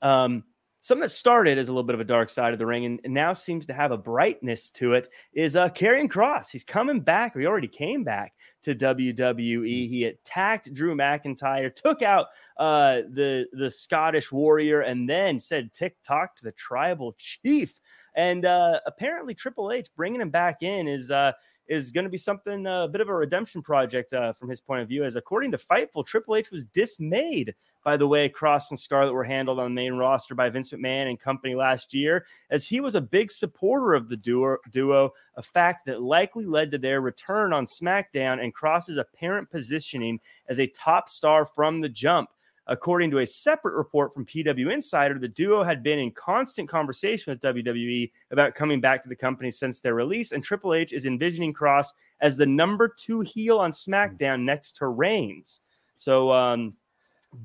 Um, 0.00 0.44
something 0.80 1.02
that 1.02 1.10
started 1.10 1.58
as 1.58 1.68
a 1.68 1.72
little 1.72 1.84
bit 1.84 1.94
of 1.94 2.00
a 2.00 2.04
dark 2.04 2.30
side 2.30 2.52
of 2.52 2.58
the 2.58 2.64
ring 2.64 2.86
and, 2.86 3.00
and 3.04 3.12
now 3.12 3.32
seems 3.32 3.66
to 3.66 3.74
have 3.74 3.90
a 3.90 3.96
brightness 3.96 4.70
to 4.70 4.94
it 4.94 5.08
is 5.32 5.56
uh, 5.56 5.68
Karrion 5.68 6.08
Kross. 6.08 6.50
He's 6.50 6.64
coming 6.64 7.00
back. 7.00 7.36
He 7.36 7.46
already 7.46 7.68
came 7.68 8.04
back 8.04 8.32
to 8.62 8.74
WWE. 8.74 9.88
He 9.88 10.04
attacked 10.04 10.72
Drew 10.72 10.94
McIntyre, 10.94 11.74
took 11.74 12.02
out 12.02 12.26
uh, 12.56 13.02
the 13.10 13.46
the 13.52 13.70
Scottish 13.70 14.32
Warrior, 14.32 14.80
and 14.80 15.08
then 15.08 15.38
said 15.40 15.72
tick 15.72 15.96
tock 16.04 16.36
to 16.36 16.44
the 16.44 16.52
Tribal 16.52 17.14
Chief. 17.18 17.78
And 18.18 18.44
uh, 18.44 18.80
apparently, 18.84 19.32
Triple 19.32 19.70
H 19.70 19.86
bringing 19.94 20.20
him 20.20 20.30
back 20.30 20.64
in 20.64 20.88
is 20.88 21.08
uh, 21.08 21.30
is 21.68 21.92
going 21.92 22.02
to 22.02 22.10
be 22.10 22.18
something 22.18 22.66
uh, 22.66 22.82
a 22.82 22.88
bit 22.88 23.00
of 23.00 23.08
a 23.08 23.14
redemption 23.14 23.62
project 23.62 24.12
uh, 24.12 24.32
from 24.32 24.48
his 24.50 24.60
point 24.60 24.82
of 24.82 24.88
view. 24.88 25.04
As 25.04 25.14
according 25.14 25.52
to 25.52 25.56
Fightful, 25.56 26.04
Triple 26.04 26.34
H 26.34 26.50
was 26.50 26.64
dismayed 26.64 27.54
by 27.84 27.96
the 27.96 28.08
way 28.08 28.28
Kross 28.28 28.70
and 28.70 28.78
Scarlett 28.78 29.14
were 29.14 29.22
handled 29.22 29.60
on 29.60 29.72
the 29.72 29.80
main 29.80 29.92
roster 29.92 30.34
by 30.34 30.48
Vince 30.48 30.72
McMahon 30.72 31.08
and 31.08 31.20
company 31.20 31.54
last 31.54 31.94
year, 31.94 32.26
as 32.50 32.66
he 32.66 32.80
was 32.80 32.96
a 32.96 33.00
big 33.00 33.30
supporter 33.30 33.94
of 33.94 34.08
the 34.08 34.16
duo, 34.16 34.56
duo 34.72 35.12
a 35.36 35.42
fact 35.42 35.86
that 35.86 36.02
likely 36.02 36.44
led 36.44 36.72
to 36.72 36.78
their 36.78 37.00
return 37.00 37.52
on 37.52 37.66
SmackDown 37.66 38.42
and 38.42 38.52
Kross's 38.52 38.96
apparent 38.96 39.48
positioning 39.48 40.18
as 40.48 40.58
a 40.58 40.66
top 40.66 41.08
star 41.08 41.46
from 41.46 41.82
the 41.82 41.88
jump. 41.88 42.30
According 42.68 43.10
to 43.12 43.20
a 43.20 43.26
separate 43.26 43.74
report 43.76 44.12
from 44.12 44.26
PW 44.26 44.70
Insider, 44.72 45.18
the 45.18 45.28
duo 45.28 45.62
had 45.62 45.82
been 45.82 45.98
in 45.98 46.10
constant 46.10 46.68
conversation 46.68 47.32
with 47.32 47.40
WWE 47.40 48.10
about 48.30 48.54
coming 48.54 48.78
back 48.78 49.02
to 49.02 49.08
the 49.08 49.16
company 49.16 49.50
since 49.50 49.80
their 49.80 49.94
release, 49.94 50.32
and 50.32 50.44
Triple 50.44 50.74
H 50.74 50.92
is 50.92 51.06
envisioning 51.06 51.54
Kross 51.54 51.94
as 52.20 52.36
the 52.36 52.44
number 52.44 52.86
two 52.86 53.20
heel 53.20 53.58
on 53.58 53.72
SmackDown 53.72 54.42
next 54.42 54.76
to 54.76 54.88
Reigns. 54.88 55.60
So, 55.96 56.30
um, 56.30 56.74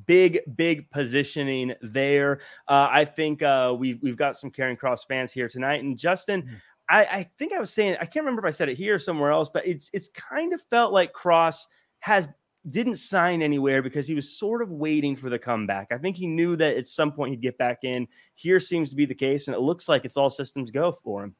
big, 0.05 0.39
big 0.55 0.89
positioning 0.91 1.73
there. 1.81 2.41
Uh, 2.67 2.89
I 2.91 3.05
think 3.05 3.41
uh, 3.41 3.73
we've 3.77 4.01
we've 4.01 4.17
got 4.17 4.37
some 4.37 4.51
Karrion 4.51 4.77
Kross 4.77 5.07
fans 5.07 5.31
here 5.31 5.47
tonight, 5.47 5.83
and 5.83 5.97
Justin. 5.97 6.43
Mm-hmm. 6.43 6.55
I, 6.89 7.05
I 7.05 7.29
think 7.39 7.53
I 7.53 7.59
was 7.59 7.71
saying 7.71 7.95
I 8.01 8.05
can't 8.05 8.25
remember 8.25 8.45
if 8.45 8.53
I 8.53 8.55
said 8.55 8.67
it 8.67 8.77
here 8.77 8.95
or 8.95 8.99
somewhere 8.99 9.31
else, 9.31 9.49
but 9.49 9.65
it's 9.65 9.89
it's 9.93 10.09
kind 10.09 10.53
of 10.53 10.61
felt 10.63 10.91
like 10.91 11.13
Kross 11.13 11.67
has 11.99 12.27
didn't 12.69 12.95
sign 12.95 13.41
anywhere 13.41 13.81
because 13.81 14.07
he 14.07 14.15
was 14.15 14.37
sort 14.37 14.61
of 14.61 14.71
waiting 14.71 15.15
for 15.15 15.29
the 15.29 15.39
comeback. 15.39 15.87
I 15.91 15.97
think 15.97 16.15
he 16.15 16.27
knew 16.27 16.55
that 16.55 16.77
at 16.77 16.87
some 16.87 17.11
point 17.11 17.31
he'd 17.31 17.41
get 17.41 17.57
back 17.57 17.79
in. 17.83 18.07
Here 18.35 18.59
seems 18.59 18.89
to 18.89 18.95
be 18.95 19.05
the 19.05 19.13
case, 19.13 19.47
and 19.47 19.55
it 19.55 19.59
looks 19.59 19.89
like 19.89 20.05
it's 20.05 20.17
all 20.17 20.29
systems 20.29 20.71
go 20.71 20.93
for 21.03 21.23
him. 21.23 21.35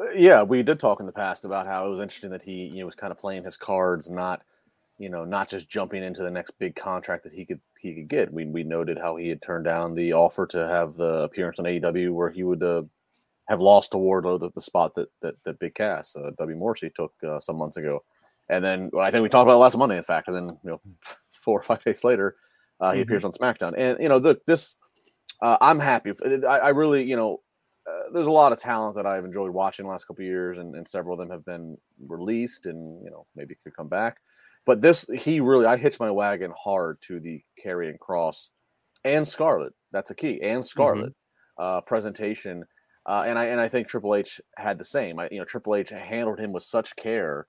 Uh, 0.00 0.10
yeah, 0.10 0.42
we 0.42 0.62
did 0.62 0.80
talk 0.80 1.00
in 1.00 1.06
the 1.06 1.12
past 1.12 1.44
about 1.44 1.66
how 1.66 1.86
it 1.86 1.90
was 1.90 2.00
interesting 2.00 2.30
that 2.30 2.42
he, 2.42 2.64
you 2.64 2.80
know, 2.80 2.86
was 2.86 2.94
kind 2.94 3.12
of 3.12 3.18
playing 3.18 3.44
his 3.44 3.56
cards, 3.56 4.08
not, 4.08 4.42
you 4.98 5.10
know, 5.10 5.24
not 5.24 5.48
just 5.48 5.68
jumping 5.68 6.02
into 6.02 6.22
the 6.22 6.30
next 6.30 6.52
big 6.58 6.74
contract 6.74 7.22
that 7.24 7.34
he 7.34 7.44
could 7.44 7.60
he 7.78 7.94
could 7.94 8.08
get. 8.08 8.32
We 8.32 8.46
we 8.46 8.64
noted 8.64 8.98
how 8.98 9.16
he 9.16 9.28
had 9.28 9.42
turned 9.42 9.66
down 9.66 9.94
the 9.94 10.14
offer 10.14 10.46
to 10.48 10.66
have 10.66 10.96
the 10.96 11.22
appearance 11.24 11.58
on 11.58 11.66
AEW 11.66 12.12
where 12.12 12.30
he 12.30 12.42
would 12.42 12.62
uh, 12.62 12.82
have 13.46 13.60
lost 13.60 13.92
to 13.92 13.98
Wardlow 13.98 14.40
the, 14.40 14.50
the 14.54 14.62
spot 14.62 14.94
that 14.96 15.08
that, 15.20 15.34
that 15.44 15.58
Big 15.58 15.74
Cass, 15.74 16.16
uh, 16.16 16.30
W 16.38 16.56
Morrissey 16.56 16.90
took 16.96 17.12
uh, 17.22 17.38
some 17.40 17.56
months 17.56 17.76
ago. 17.76 18.02
And 18.48 18.64
then 18.64 18.90
well, 18.92 19.04
I 19.04 19.10
think 19.10 19.22
we 19.22 19.28
talked 19.28 19.46
about 19.46 19.54
it 19.54 19.58
last 19.58 19.76
Monday, 19.76 19.96
in 19.96 20.04
fact. 20.04 20.28
And 20.28 20.36
then 20.36 20.58
you 20.62 20.70
know, 20.70 20.80
four 21.30 21.58
or 21.58 21.62
five 21.62 21.82
days 21.84 22.04
later, 22.04 22.36
uh, 22.80 22.92
he 22.92 23.00
mm-hmm. 23.00 23.02
appears 23.02 23.24
on 23.24 23.32
SmackDown. 23.32 23.74
And 23.76 23.98
you 24.00 24.08
know, 24.08 24.18
the, 24.18 24.38
this 24.46 24.76
uh, 25.42 25.56
I'm 25.60 25.78
happy. 25.78 26.12
I, 26.24 26.58
I, 26.58 26.68
really, 26.70 27.04
you 27.04 27.16
know, 27.16 27.40
uh, 27.88 28.12
there's 28.12 28.26
a 28.26 28.30
lot 28.30 28.52
of 28.52 28.58
talent 28.58 28.96
that 28.96 29.06
I've 29.06 29.24
enjoyed 29.24 29.50
watching 29.50 29.84
the 29.84 29.90
last 29.90 30.06
couple 30.06 30.24
years, 30.24 30.58
and, 30.58 30.74
and, 30.74 30.88
several 30.88 31.14
of 31.14 31.18
them 31.18 31.30
have 31.30 31.44
been 31.44 31.76
released, 32.08 32.66
and 32.66 33.02
you 33.04 33.10
know, 33.10 33.26
maybe 33.36 33.54
could 33.62 33.76
come 33.76 33.88
back. 33.88 34.18
But 34.64 34.80
this, 34.80 35.04
he 35.14 35.40
really, 35.40 35.66
I 35.66 35.76
hitched 35.76 36.00
my 36.00 36.10
wagon 36.10 36.52
hard 36.58 36.98
to 37.02 37.20
the 37.20 37.42
Karrion 37.62 37.98
Kross 37.98 38.48
and 39.04 39.28
Scarlett. 39.28 39.74
That's 39.92 40.10
a 40.10 40.14
key, 40.14 40.40
and 40.42 40.64
Scarlett 40.64 41.10
mm-hmm. 41.10 41.62
uh, 41.62 41.80
presentation. 41.82 42.64
Uh, 43.06 43.24
and 43.26 43.38
I 43.38 43.46
and 43.46 43.60
I 43.60 43.68
think 43.68 43.86
Triple 43.86 44.14
H 44.14 44.40
had 44.56 44.78
the 44.78 44.84
same. 44.84 45.18
I, 45.18 45.28
you 45.30 45.38
know, 45.38 45.44
Triple 45.44 45.74
H 45.74 45.90
handled 45.90 46.38
him 46.38 46.52
with 46.52 46.62
such 46.62 46.96
care 46.96 47.46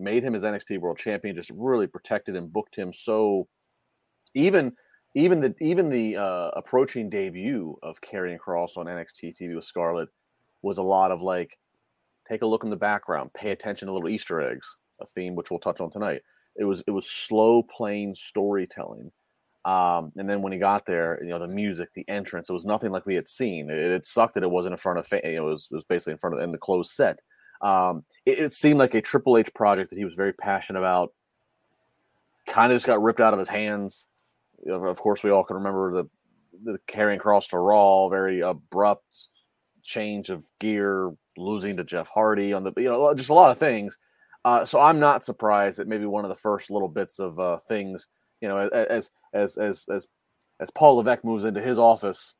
made 0.00 0.22
him 0.22 0.32
his 0.32 0.44
NXT 0.44 0.80
World 0.80 0.98
Champion, 0.98 1.36
just 1.36 1.50
really 1.54 1.86
protected 1.86 2.36
and 2.36 2.52
booked 2.52 2.76
him 2.76 2.92
so 2.92 3.46
even 4.34 4.72
even 5.14 5.40
the 5.40 5.54
even 5.60 5.90
the 5.90 6.16
uh, 6.16 6.50
approaching 6.54 7.10
debut 7.10 7.76
of 7.82 8.00
Karrion 8.00 8.38
Kross 8.38 8.76
on 8.76 8.86
NXT 8.86 9.36
TV 9.40 9.54
with 9.54 9.64
Scarlett 9.64 10.08
was 10.62 10.78
a 10.78 10.82
lot 10.82 11.10
of 11.10 11.20
like 11.20 11.58
take 12.28 12.42
a 12.42 12.46
look 12.46 12.64
in 12.64 12.70
the 12.70 12.76
background, 12.76 13.32
pay 13.34 13.50
attention 13.50 13.86
to 13.86 13.92
little 13.92 14.08
Easter 14.08 14.40
eggs, 14.40 14.68
a 15.00 15.06
theme 15.06 15.34
which 15.34 15.50
we'll 15.50 15.58
touch 15.58 15.80
on 15.80 15.90
tonight. 15.90 16.22
It 16.56 16.64
was 16.64 16.82
it 16.86 16.92
was 16.92 17.10
slow 17.10 17.62
playing 17.62 18.14
storytelling. 18.14 19.10
Um, 19.64 20.12
and 20.16 20.28
then 20.28 20.40
when 20.40 20.52
he 20.52 20.58
got 20.58 20.86
there, 20.86 21.18
you 21.22 21.28
know, 21.28 21.38
the 21.38 21.46
music, 21.46 21.90
the 21.94 22.08
entrance, 22.08 22.48
it 22.48 22.54
was 22.54 22.64
nothing 22.64 22.92
like 22.92 23.04
we 23.04 23.14
had 23.14 23.28
seen. 23.28 23.68
It, 23.68 23.78
it 23.78 24.06
sucked 24.06 24.34
that 24.34 24.42
it 24.42 24.50
wasn't 24.50 24.72
in 24.72 24.78
front 24.78 24.98
of, 24.98 25.06
fa- 25.06 25.26
it 25.26 25.40
was, 25.40 25.68
it 25.70 25.74
was 25.74 25.84
basically 25.84 26.12
in 26.14 26.18
front 26.18 26.36
of 26.36 26.42
in 26.42 26.50
the 26.50 26.56
closed 26.56 26.92
set. 26.92 27.18
Um, 27.60 28.04
it, 28.24 28.38
it, 28.38 28.52
seemed 28.52 28.78
like 28.78 28.94
a 28.94 29.02
Triple 29.02 29.36
H 29.36 29.52
project 29.52 29.90
that 29.90 29.98
he 29.98 30.04
was 30.04 30.14
very 30.14 30.32
passionate 30.32 30.78
about. 30.78 31.12
Kind 32.46 32.72
of 32.72 32.76
just 32.76 32.86
got 32.86 33.02
ripped 33.02 33.20
out 33.20 33.34
of 33.34 33.38
his 33.38 33.48
hands. 33.48 34.08
Of 34.66 34.98
course, 34.98 35.22
we 35.22 35.30
all 35.30 35.44
can 35.44 35.56
remember 35.56 36.02
the 36.02 36.08
the 36.62 36.78
Karrion 36.86 37.18
Kross 37.18 37.48
to 37.50 37.58
Raw, 37.58 38.08
very 38.08 38.40
abrupt 38.40 39.28
change 39.82 40.30
of 40.30 40.44
gear, 40.58 41.12
losing 41.36 41.76
to 41.76 41.84
Jeff 41.84 42.08
Hardy 42.08 42.52
on 42.52 42.64
the 42.64 42.72
you 42.76 42.84
know 42.84 43.14
just 43.14 43.30
a 43.30 43.34
lot 43.34 43.50
of 43.50 43.58
things. 43.58 43.98
Uh, 44.44 44.64
so 44.64 44.80
I'm 44.80 45.00
not 45.00 45.24
surprised 45.24 45.78
that 45.78 45.88
maybe 45.88 46.06
one 46.06 46.24
of 46.24 46.30
the 46.30 46.34
first 46.34 46.70
little 46.70 46.88
bits 46.88 47.18
of 47.18 47.38
uh, 47.38 47.58
things, 47.58 48.06
you 48.40 48.48
know, 48.48 48.58
as 48.58 49.10
as 49.30 49.56
as 49.58 49.84
as 49.88 50.06
as 50.60 50.70
Paul 50.70 50.96
Levesque 50.96 51.24
moves 51.24 51.44
into 51.44 51.60
his 51.60 51.78
office 51.78 52.34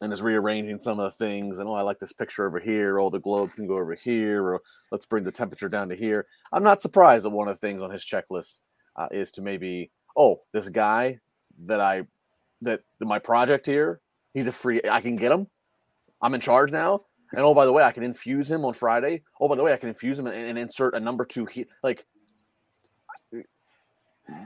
and 0.00 0.12
is 0.12 0.22
rearranging 0.22 0.78
some 0.78 0.98
of 0.98 1.12
the 1.12 1.24
things. 1.24 1.58
And 1.58 1.68
oh, 1.68 1.74
I 1.74 1.82
like 1.82 1.98
this 1.98 2.12
picture 2.12 2.46
over 2.46 2.58
here. 2.58 2.98
Oh, 2.98 3.10
the 3.10 3.20
globe 3.20 3.52
can 3.54 3.66
go 3.66 3.74
over 3.74 3.94
here. 3.94 4.42
Or 4.42 4.62
let's 4.90 5.06
bring 5.06 5.24
the 5.24 5.32
temperature 5.32 5.68
down 5.68 5.88
to 5.90 5.96
here. 5.96 6.26
I'm 6.52 6.62
not 6.62 6.80
surprised 6.80 7.24
that 7.24 7.30
one 7.30 7.48
of 7.48 7.54
the 7.54 7.66
things 7.66 7.82
on 7.82 7.90
his 7.90 8.04
checklist 8.04 8.60
uh, 8.96 9.08
is 9.10 9.30
to 9.32 9.42
maybe, 9.42 9.90
oh, 10.16 10.40
this 10.52 10.68
guy 10.68 11.18
that 11.66 11.80
I 11.80 12.06
that 12.62 12.82
my 13.00 13.18
project 13.18 13.66
here, 13.66 14.00
he's 14.34 14.46
a 14.46 14.52
free. 14.52 14.80
I 14.90 15.00
can 15.00 15.16
get 15.16 15.32
him. 15.32 15.46
I'm 16.22 16.34
in 16.34 16.40
charge 16.40 16.72
now. 16.72 17.02
And 17.32 17.40
oh, 17.40 17.54
by 17.54 17.64
the 17.64 17.72
way, 17.72 17.82
I 17.82 17.92
can 17.92 18.02
infuse 18.02 18.50
him 18.50 18.64
on 18.64 18.74
Friday. 18.74 19.22
Oh, 19.40 19.48
by 19.48 19.56
the 19.56 19.62
way, 19.62 19.72
I 19.72 19.76
can 19.76 19.88
infuse 19.88 20.18
him 20.18 20.26
and, 20.26 20.36
and 20.36 20.58
insert 20.58 20.94
a 20.94 21.00
number 21.00 21.24
two. 21.24 21.46
He, 21.46 21.66
like, 21.82 22.04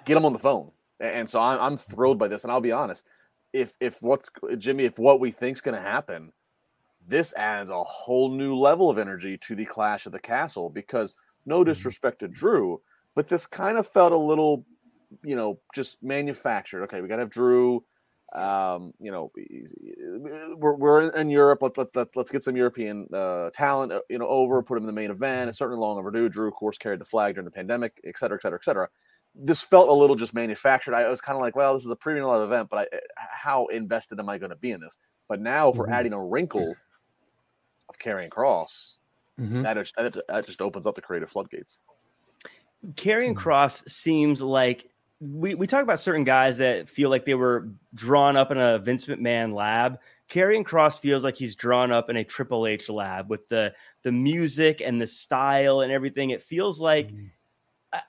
get 0.04 0.16
him 0.16 0.24
on 0.24 0.32
the 0.32 0.38
phone. 0.38 0.70
And 1.00 1.28
so 1.28 1.40
I'm, 1.40 1.60
I'm 1.60 1.76
thrilled 1.76 2.18
by 2.18 2.28
this. 2.28 2.44
And 2.44 2.52
I'll 2.52 2.60
be 2.60 2.72
honest, 2.72 3.04
if 3.54 3.74
if 3.80 4.02
what's 4.02 4.28
Jimmy, 4.58 4.84
if 4.84 4.98
what 4.98 5.20
we 5.20 5.30
think's 5.30 5.62
going 5.62 5.76
to 5.76 5.80
happen, 5.80 6.32
this 7.08 7.32
adds 7.34 7.70
a 7.70 7.82
whole 7.82 8.30
new 8.30 8.54
level 8.54 8.90
of 8.90 8.98
energy 8.98 9.38
to 9.38 9.54
the 9.54 9.64
Clash 9.64 10.04
of 10.04 10.12
the 10.12 10.18
Castle. 10.18 10.68
Because 10.68 11.14
no 11.46 11.60
mm-hmm. 11.60 11.70
disrespect 11.70 12.18
to 12.18 12.28
Drew, 12.28 12.82
but 13.14 13.28
this 13.28 13.46
kind 13.46 13.78
of 13.78 13.86
felt 13.88 14.12
a 14.12 14.16
little, 14.18 14.66
you 15.22 15.36
know, 15.36 15.58
just 15.74 16.02
manufactured. 16.02 16.82
Okay, 16.84 17.00
we 17.00 17.08
got 17.08 17.16
to 17.16 17.22
have 17.22 17.30
Drew. 17.30 17.84
Um, 18.34 18.92
you 18.98 19.12
know, 19.12 19.30
we're, 20.56 20.74
we're 20.74 21.10
in 21.10 21.30
Europe. 21.30 21.62
Let, 21.62 21.78
let, 21.78 21.94
let, 21.94 22.16
let's 22.16 22.32
get 22.32 22.42
some 22.42 22.56
European 22.56 23.06
uh, 23.14 23.50
talent, 23.54 23.92
uh, 23.92 24.00
you 24.10 24.18
know, 24.18 24.26
over, 24.26 24.60
put 24.60 24.76
him 24.76 24.82
in 24.82 24.88
the 24.88 25.00
main 25.00 25.12
event. 25.12 25.48
It's 25.48 25.58
certainly 25.58 25.78
long 25.78 25.98
overdue. 25.98 26.28
Drew, 26.28 26.48
of 26.48 26.54
course, 26.54 26.76
carried 26.76 27.00
the 27.00 27.04
flag 27.04 27.34
during 27.34 27.44
the 27.44 27.52
pandemic, 27.52 28.00
et 28.02 28.18
cetera, 28.18 28.36
et 28.36 28.42
cetera, 28.42 28.58
et 28.58 28.64
cetera. 28.64 28.88
This 29.34 29.60
felt 29.60 29.88
a 29.88 29.92
little 29.92 30.16
just 30.16 30.32
manufactured. 30.32 30.94
I 30.94 31.08
was 31.08 31.20
kind 31.20 31.36
of 31.36 31.42
like, 31.42 31.56
well, 31.56 31.74
this 31.74 31.84
is 31.84 31.90
a 31.90 31.96
premium 31.96 32.26
live 32.26 32.42
event, 32.42 32.68
but 32.70 32.88
I, 32.92 32.98
how 33.16 33.66
invested 33.66 34.20
am 34.20 34.28
I 34.28 34.38
going 34.38 34.50
to 34.50 34.56
be 34.56 34.70
in 34.70 34.80
this? 34.80 34.96
But 35.28 35.40
now, 35.40 35.70
if 35.70 35.76
we're 35.76 35.86
mm-hmm. 35.86 35.94
adding 35.94 36.12
a 36.12 36.24
wrinkle 36.24 36.76
of 37.88 37.98
Karrion 37.98 38.28
Kross, 38.28 38.96
mm-hmm. 39.40 39.62
that, 39.62 39.76
is, 39.76 39.92
that 39.96 40.46
just 40.46 40.62
opens 40.62 40.86
up 40.86 40.94
the 40.94 41.02
creative 41.02 41.30
floodgates. 41.30 41.80
Karrion 42.92 43.34
mm-hmm. 43.34 43.88
Seems 43.88 44.42
like 44.42 44.90
we, 45.20 45.54
we 45.54 45.66
talk 45.66 45.82
about 45.82 45.98
certain 45.98 46.24
guys 46.24 46.58
that 46.58 46.88
feel 46.88 47.10
like 47.10 47.24
they 47.24 47.34
were 47.34 47.68
drawn 47.94 48.36
up 48.36 48.50
in 48.50 48.58
a 48.58 48.78
Vince 48.78 49.06
McMahon 49.06 49.54
lab. 49.54 49.98
Karrion 50.28 50.64
Kross 50.64 50.98
feels 50.98 51.24
like 51.24 51.36
he's 51.36 51.54
drawn 51.54 51.92
up 51.92 52.10
in 52.10 52.16
a 52.16 52.24
Triple 52.24 52.66
H 52.66 52.88
lab 52.88 53.28
with 53.28 53.48
the 53.48 53.72
the 54.02 54.12
music 54.12 54.82
and 54.84 55.00
the 55.00 55.06
style 55.06 55.80
and 55.80 55.92
everything. 55.92 56.30
It 56.30 56.42
feels 56.42 56.80
like 56.80 57.08
mm-hmm. 57.08 57.26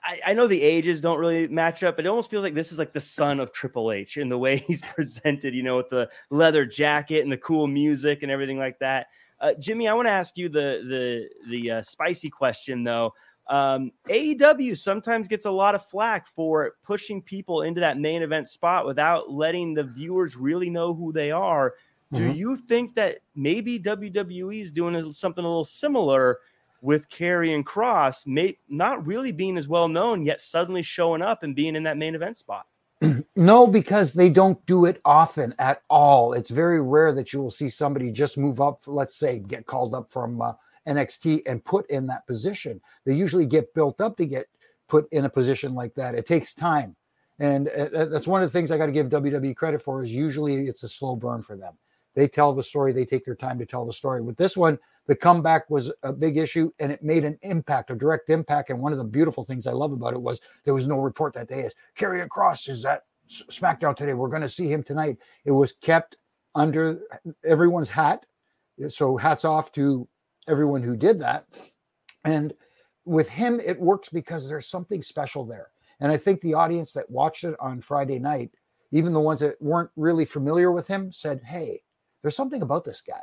I, 0.02 0.20
I, 0.28 0.32
know 0.32 0.46
the 0.46 0.60
ages 0.62 1.00
don't 1.00 1.18
really 1.18 1.46
match 1.48 1.82
up, 1.82 1.96
but 1.96 2.04
it 2.04 2.08
almost 2.08 2.30
feels 2.30 2.42
like 2.42 2.54
this 2.54 2.72
is 2.72 2.78
like 2.78 2.92
the 2.92 3.00
son 3.00 3.40
of 3.40 3.52
Triple 3.52 3.92
H 3.92 4.16
in 4.16 4.28
the 4.28 4.38
way 4.38 4.56
he's 4.66 4.80
presented, 4.80 5.54
you 5.54 5.62
know, 5.62 5.76
with 5.76 5.90
the 5.90 6.08
leather 6.30 6.66
jacket 6.66 7.22
and 7.22 7.30
the 7.30 7.36
cool 7.38 7.66
music 7.66 8.22
and 8.22 8.30
everything 8.30 8.58
like 8.58 8.78
that. 8.80 9.06
Uh, 9.40 9.52
Jimmy, 9.60 9.86
I 9.86 9.94
want 9.94 10.06
to 10.06 10.12
ask 10.12 10.36
you 10.36 10.48
the 10.48 10.82
the 10.88 11.28
the 11.50 11.70
uh, 11.70 11.82
spicy 11.82 12.30
question 12.30 12.84
though. 12.84 13.12
Um, 13.48 13.92
AEW 14.08 14.76
sometimes 14.76 15.28
gets 15.28 15.44
a 15.44 15.50
lot 15.50 15.76
of 15.76 15.86
flack 15.86 16.26
for 16.26 16.72
pushing 16.82 17.22
people 17.22 17.62
into 17.62 17.80
that 17.80 17.98
main 17.98 18.22
event 18.22 18.48
spot 18.48 18.86
without 18.86 19.30
letting 19.30 19.72
the 19.72 19.84
viewers 19.84 20.36
really 20.36 20.68
know 20.68 20.94
who 20.94 21.12
they 21.12 21.30
are. 21.30 21.74
Do 22.12 22.20
mm-hmm. 22.20 22.36
you 22.36 22.56
think 22.56 22.94
that 22.96 23.18
maybe 23.36 23.78
WWE 23.78 24.60
is 24.60 24.72
doing 24.72 25.12
something 25.12 25.44
a 25.44 25.48
little 25.48 25.64
similar 25.64 26.38
with 26.86 27.10
Karrion 27.10 27.64
Kross, 27.64 28.26
may, 28.26 28.56
not 28.68 29.04
really 29.04 29.32
being 29.32 29.58
as 29.58 29.66
well 29.66 29.88
known, 29.88 30.24
yet 30.24 30.40
suddenly 30.40 30.82
showing 30.82 31.20
up 31.20 31.42
and 31.42 31.54
being 31.54 31.74
in 31.74 31.82
that 31.82 31.96
main 31.96 32.14
event 32.14 32.36
spot? 32.36 32.66
no, 33.36 33.66
because 33.66 34.14
they 34.14 34.30
don't 34.30 34.64
do 34.66 34.84
it 34.84 35.00
often 35.04 35.52
at 35.58 35.82
all. 35.90 36.32
It's 36.32 36.50
very 36.50 36.80
rare 36.80 37.12
that 37.12 37.32
you 37.32 37.42
will 37.42 37.50
see 37.50 37.68
somebody 37.68 38.12
just 38.12 38.38
move 38.38 38.60
up, 38.60 38.82
let's 38.86 39.16
say, 39.16 39.40
get 39.40 39.66
called 39.66 39.94
up 39.94 40.10
from 40.10 40.40
uh, 40.40 40.52
NXT 40.88 41.42
and 41.46 41.62
put 41.64 41.90
in 41.90 42.06
that 42.06 42.24
position. 42.28 42.80
They 43.04 43.14
usually 43.14 43.46
get 43.46 43.74
built 43.74 44.00
up 44.00 44.16
to 44.18 44.24
get 44.24 44.46
put 44.88 45.08
in 45.10 45.24
a 45.24 45.28
position 45.28 45.74
like 45.74 45.92
that. 45.94 46.14
It 46.14 46.24
takes 46.24 46.54
time. 46.54 46.94
And 47.40 47.68
uh, 47.68 48.06
that's 48.06 48.28
one 48.28 48.42
of 48.44 48.48
the 48.48 48.56
things 48.56 48.70
I 48.70 48.78
got 48.78 48.86
to 48.86 48.92
give 48.92 49.08
WWE 49.08 49.56
credit 49.56 49.82
for 49.82 50.04
is 50.04 50.14
usually 50.14 50.68
it's 50.68 50.84
a 50.84 50.88
slow 50.88 51.16
burn 51.16 51.42
for 51.42 51.56
them. 51.56 51.74
They 52.16 52.26
tell 52.26 52.54
the 52.54 52.62
story, 52.62 52.92
they 52.92 53.04
take 53.04 53.26
their 53.26 53.36
time 53.36 53.58
to 53.58 53.66
tell 53.66 53.84
the 53.84 53.92
story. 53.92 54.22
With 54.22 54.38
this 54.38 54.56
one, 54.56 54.78
the 55.06 55.14
comeback 55.14 55.68
was 55.68 55.92
a 56.02 56.14
big 56.14 56.38
issue 56.38 56.72
and 56.80 56.90
it 56.90 57.02
made 57.02 57.26
an 57.26 57.38
impact, 57.42 57.90
a 57.90 57.94
direct 57.94 58.30
impact. 58.30 58.70
And 58.70 58.80
one 58.80 58.90
of 58.90 58.98
the 58.98 59.04
beautiful 59.04 59.44
things 59.44 59.66
I 59.66 59.72
love 59.72 59.92
about 59.92 60.14
it 60.14 60.22
was 60.22 60.40
there 60.64 60.72
was 60.72 60.88
no 60.88 60.98
report 60.98 61.34
that 61.34 61.48
day 61.48 61.64
as 61.64 61.74
Karrion 61.96 62.28
Kross 62.28 62.70
is 62.70 62.86
at 62.86 63.02
SmackDown 63.28 63.94
today. 63.94 64.14
We're 64.14 64.30
going 64.30 64.40
to 64.40 64.48
see 64.48 64.66
him 64.66 64.82
tonight. 64.82 65.18
It 65.44 65.50
was 65.50 65.72
kept 65.72 66.16
under 66.54 67.02
everyone's 67.44 67.90
hat. 67.90 68.24
So 68.88 69.18
hats 69.18 69.44
off 69.44 69.70
to 69.72 70.08
everyone 70.48 70.82
who 70.82 70.96
did 70.96 71.18
that. 71.20 71.46
And 72.24 72.54
with 73.04 73.28
him, 73.28 73.60
it 73.60 73.78
works 73.78 74.08
because 74.08 74.48
there's 74.48 74.66
something 74.66 75.02
special 75.02 75.44
there. 75.44 75.68
And 76.00 76.10
I 76.10 76.16
think 76.16 76.40
the 76.40 76.54
audience 76.54 76.94
that 76.94 77.10
watched 77.10 77.44
it 77.44 77.54
on 77.60 77.82
Friday 77.82 78.18
night, 78.18 78.54
even 78.90 79.12
the 79.12 79.20
ones 79.20 79.40
that 79.40 79.60
weren't 79.60 79.90
really 79.96 80.24
familiar 80.24 80.72
with 80.72 80.86
him, 80.86 81.12
said, 81.12 81.42
Hey, 81.44 81.82
there's 82.22 82.36
something 82.36 82.62
about 82.62 82.84
this 82.84 83.00
guy 83.00 83.22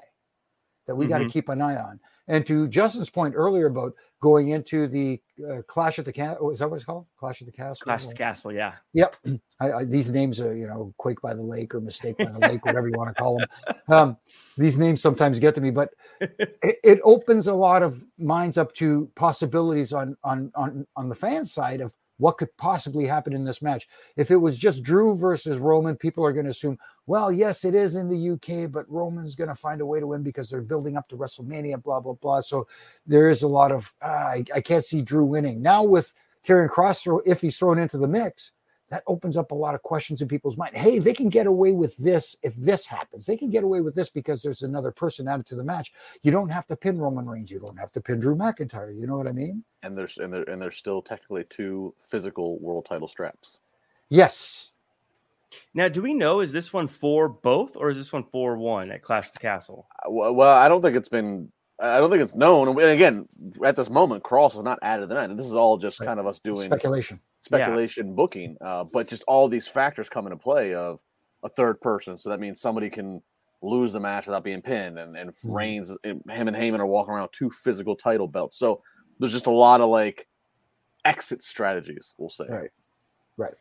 that 0.88 0.95
we 0.95 1.06
mm-hmm. 1.06 1.13
got 1.13 1.17
to 1.19 1.29
keep 1.29 1.49
an 1.49 1.62
eye 1.62 1.77
on. 1.77 1.99
And 2.27 2.45
to 2.45 2.67
Justin's 2.69 3.10
point 3.10 3.34
earlier 3.36 3.67
about 3.67 3.93
going 4.21 4.49
into 4.49 4.88
the 4.88 5.21
uh, 5.49 5.62
Clash 5.67 5.99
at 5.99 6.06
the 6.06 6.13
Castle, 6.13 6.51
is 6.51 6.60
that 6.60 6.69
what 6.69 6.77
it's 6.77 6.86
called? 6.86 7.06
Clash 7.17 7.41
at 7.41 7.47
the 7.47 7.51
Castle? 7.51 7.84
Clash 7.84 8.03
at 8.03 8.10
the 8.12 8.15
Castle, 8.15 8.53
yeah. 8.53 8.73
Yep. 8.93 9.17
I, 9.60 9.71
I, 9.71 9.86
these 9.86 10.10
names 10.10 10.39
are, 10.39 10.56
you 10.56 10.65
know, 10.65 10.93
Quake 10.97 11.21
by 11.21 11.34
the 11.34 11.43
Lake 11.43 11.75
or 11.75 11.82
Mistake 11.82 12.17
by 12.17 12.32
the 12.32 12.39
Lake, 12.39 12.65
whatever 12.65 12.88
you 12.88 12.97
want 12.97 13.13
to 13.15 13.21
call 13.21 13.38
them. 13.38 13.47
Um, 13.89 14.15
these 14.58 14.79
names 14.79 15.01
sometimes 15.01 15.39
get 15.39 15.53
to 15.56 15.62
me, 15.62 15.69
but 15.69 15.89
it, 16.21 16.79
it, 16.84 16.99
opens 17.03 17.47
a 17.47 17.53
lot 17.53 17.84
of 17.84 18.01
minds 18.17 18.58
up 18.58 18.73
to 18.75 19.12
possibilities 19.15 19.91
on, 19.91 20.15
on, 20.23 20.53
on, 20.56 20.88
on 20.95 21.10
the 21.10 21.15
fan 21.15 21.43
side 21.43 21.82
of 21.82 21.93
what 22.17 22.38
could 22.38 22.56
possibly 22.58 23.06
happen 23.06 23.34
in 23.34 23.43
this 23.43 23.62
match. 23.62 23.88
If 24.15 24.32
it 24.32 24.38
was 24.38 24.58
just 24.58 24.84
Drew 24.84 25.15
versus 25.15 25.58
Roman, 25.58 25.95
people 25.95 26.26
are 26.26 26.34
going 26.34 26.45
to 26.45 26.52
assume, 26.52 26.78
well, 27.06 27.32
yes, 27.32 27.65
it 27.65 27.76
is 27.76 27.95
in 27.95 28.08
the 28.08 28.30
UK, 28.32 28.71
but 28.71 28.89
Roman's 28.89 29.36
going 29.36 29.49
to 29.49 29.56
find 29.56 29.82
a 29.82 29.86
way 29.86 29.99
to 29.99 30.08
win 30.08 30.23
because 30.23 30.49
they're 30.49 30.62
building 30.62 30.95
up 30.95 31.08
to 31.10 31.17
WrestleMania, 31.17 31.82
blah, 31.84 31.99
blah, 31.99 32.13
blah. 32.13 32.39
So 32.39 32.67
there 33.06 33.30
is 33.30 33.43
a 33.43 33.47
lot 33.47 33.71
of, 33.71 33.91
uh, 34.02 34.08
I, 34.08 34.43
I, 34.56 34.62
can't 34.62 34.86
see 34.86 35.02
Drew 35.02 35.26
winning. 35.26 35.62
Now 35.62 35.84
with 35.84 36.13
Karrion 36.45 36.69
Kross, 36.69 37.21
if 37.26 37.41
he's 37.41 37.58
thrown 37.58 37.80
into 37.80 37.97
the 37.97 38.08
mix, 38.08 38.54
that 38.89 39.04
opens 39.08 39.38
up 39.38 39.52
a 39.52 39.56
lot 39.56 39.76
of 39.76 39.82
questions 39.82 40.22
in 40.22 40.28
people's 40.28 40.58
mind. 40.58 40.76
Hey, 40.76 41.00
they 41.00 41.13
can 41.13 41.30
get 41.30 41.48
away 41.48 41.72
with 41.72 41.96
this 41.98 42.36
if 42.43 42.56
this 42.56 42.86
happens. 42.86 43.26
They 43.26 43.38
can 43.38 43.50
get 43.50 43.63
away 43.63 43.82
with 43.82 43.96
this 43.96 44.10
because 44.10 44.41
there's 44.41 44.62
another 44.62 44.91
person 44.91 45.28
added 45.28 45.46
to 45.48 45.56
the 45.56 45.63
match. 45.63 45.93
You 46.22 46.32
don't 46.32 46.50
have 46.50 46.67
to 46.67 46.76
pin 46.76 46.98
Roman 46.98 47.28
Reigns. 47.28 47.50
You 47.50 47.60
don't 47.60 47.80
have 47.80 47.91
to 47.93 48.02
pin 48.02 48.19
Drew 48.19 48.36
McIntyre. 48.36 48.98
You 49.00 49.08
know 49.08 49.17
what 49.17 49.28
I 49.28 49.32
mean? 49.32 49.63
And 49.82 49.98
there's 49.98 50.17
and 50.17 50.32
there 50.32 50.43
and 50.43 50.62
there's 50.62 50.78
still 50.78 51.02
technically 51.02 51.46
two 51.46 51.93
physical 52.00 52.60
world 52.60 52.86
title 52.86 53.08
straps. 53.08 53.58
Yes, 54.10 54.74
now, 55.74 55.88
do 55.88 56.02
we 56.02 56.13
know 56.13 56.39
is 56.39 56.52
this 56.52 56.74
one 56.74 56.88
for 56.88 57.28
both 57.30 57.76
or 57.76 57.89
is 57.89 57.98
this 57.98 58.12
one 58.12 58.24
for 58.32 58.58
one 58.58 58.91
at 58.91 59.02
Clash 59.02 59.32
the 59.32 59.39
Castle? 59.39 59.88
Uh, 60.06 60.12
well, 60.12 60.58
I 60.58 60.67
don't 60.67 60.82
think 60.82 60.96
it's 60.96 61.10
been. 61.10 61.52
I 61.84 61.98
don't 62.00 62.10
think 62.10 62.24
it's 62.24 62.36
known. 62.36 62.69
And 62.69 62.80
again, 62.80 63.28
at 63.63 63.76
this 63.76 63.89
moment, 63.89 64.24
Kross 64.24 64.56
is 64.56 64.63
not 64.63 64.80
added 64.82 65.02
to 65.02 65.08
the 65.08 65.15
that. 65.15 65.36
This 65.36 65.46
is 65.46 65.54
all 65.54 65.78
just 65.78 66.00
right. 66.00 66.08
kind 66.08 66.19
of 66.19 66.26
us 66.26 66.39
doing 66.39 66.67
speculation, 66.67 67.19
speculation 67.41 68.08
yeah. 68.08 68.13
booking. 68.13 68.58
Uh, 68.62 68.86
but 68.86 69.08
just 69.08 69.24
all 69.28 69.48
these 69.50 69.67
factors 69.67 70.08
come 70.08 70.26
into 70.26 70.38
play 70.38 70.74
of 70.74 71.02
a 71.43 71.50
third 71.50 71.82
person. 71.82 72.17
So 72.17 72.30
that 72.30 72.39
means 72.39 72.62
somebody 72.62 72.89
can 72.89 73.22
lose 73.62 73.91
the 73.91 74.00
match 74.00 74.26
without 74.26 74.43
being 74.43 74.62
pinned, 74.62 74.98
and 74.98 75.17
and 75.17 75.32
mm-hmm. 75.32 75.52
Reigns, 75.52 75.89
him 76.04 76.22
and 76.26 76.56
Heyman 76.56 76.80
are 76.80 76.86
walking 76.86 77.13
around 77.13 77.30
two 77.34 77.50
physical 77.50 77.96
title 77.96 78.28
belts. 78.28 78.58
So 78.58 78.82
there's 79.19 79.34
just 79.34 79.48
a 79.48 79.52
lot 79.52 79.82
of 79.82 79.89
like 79.89 80.28
exit 81.04 81.43
strategies. 81.43 82.13
We'll 82.17 82.30
say. 82.30 82.46
Right. 82.48 82.69
Right 83.36 83.54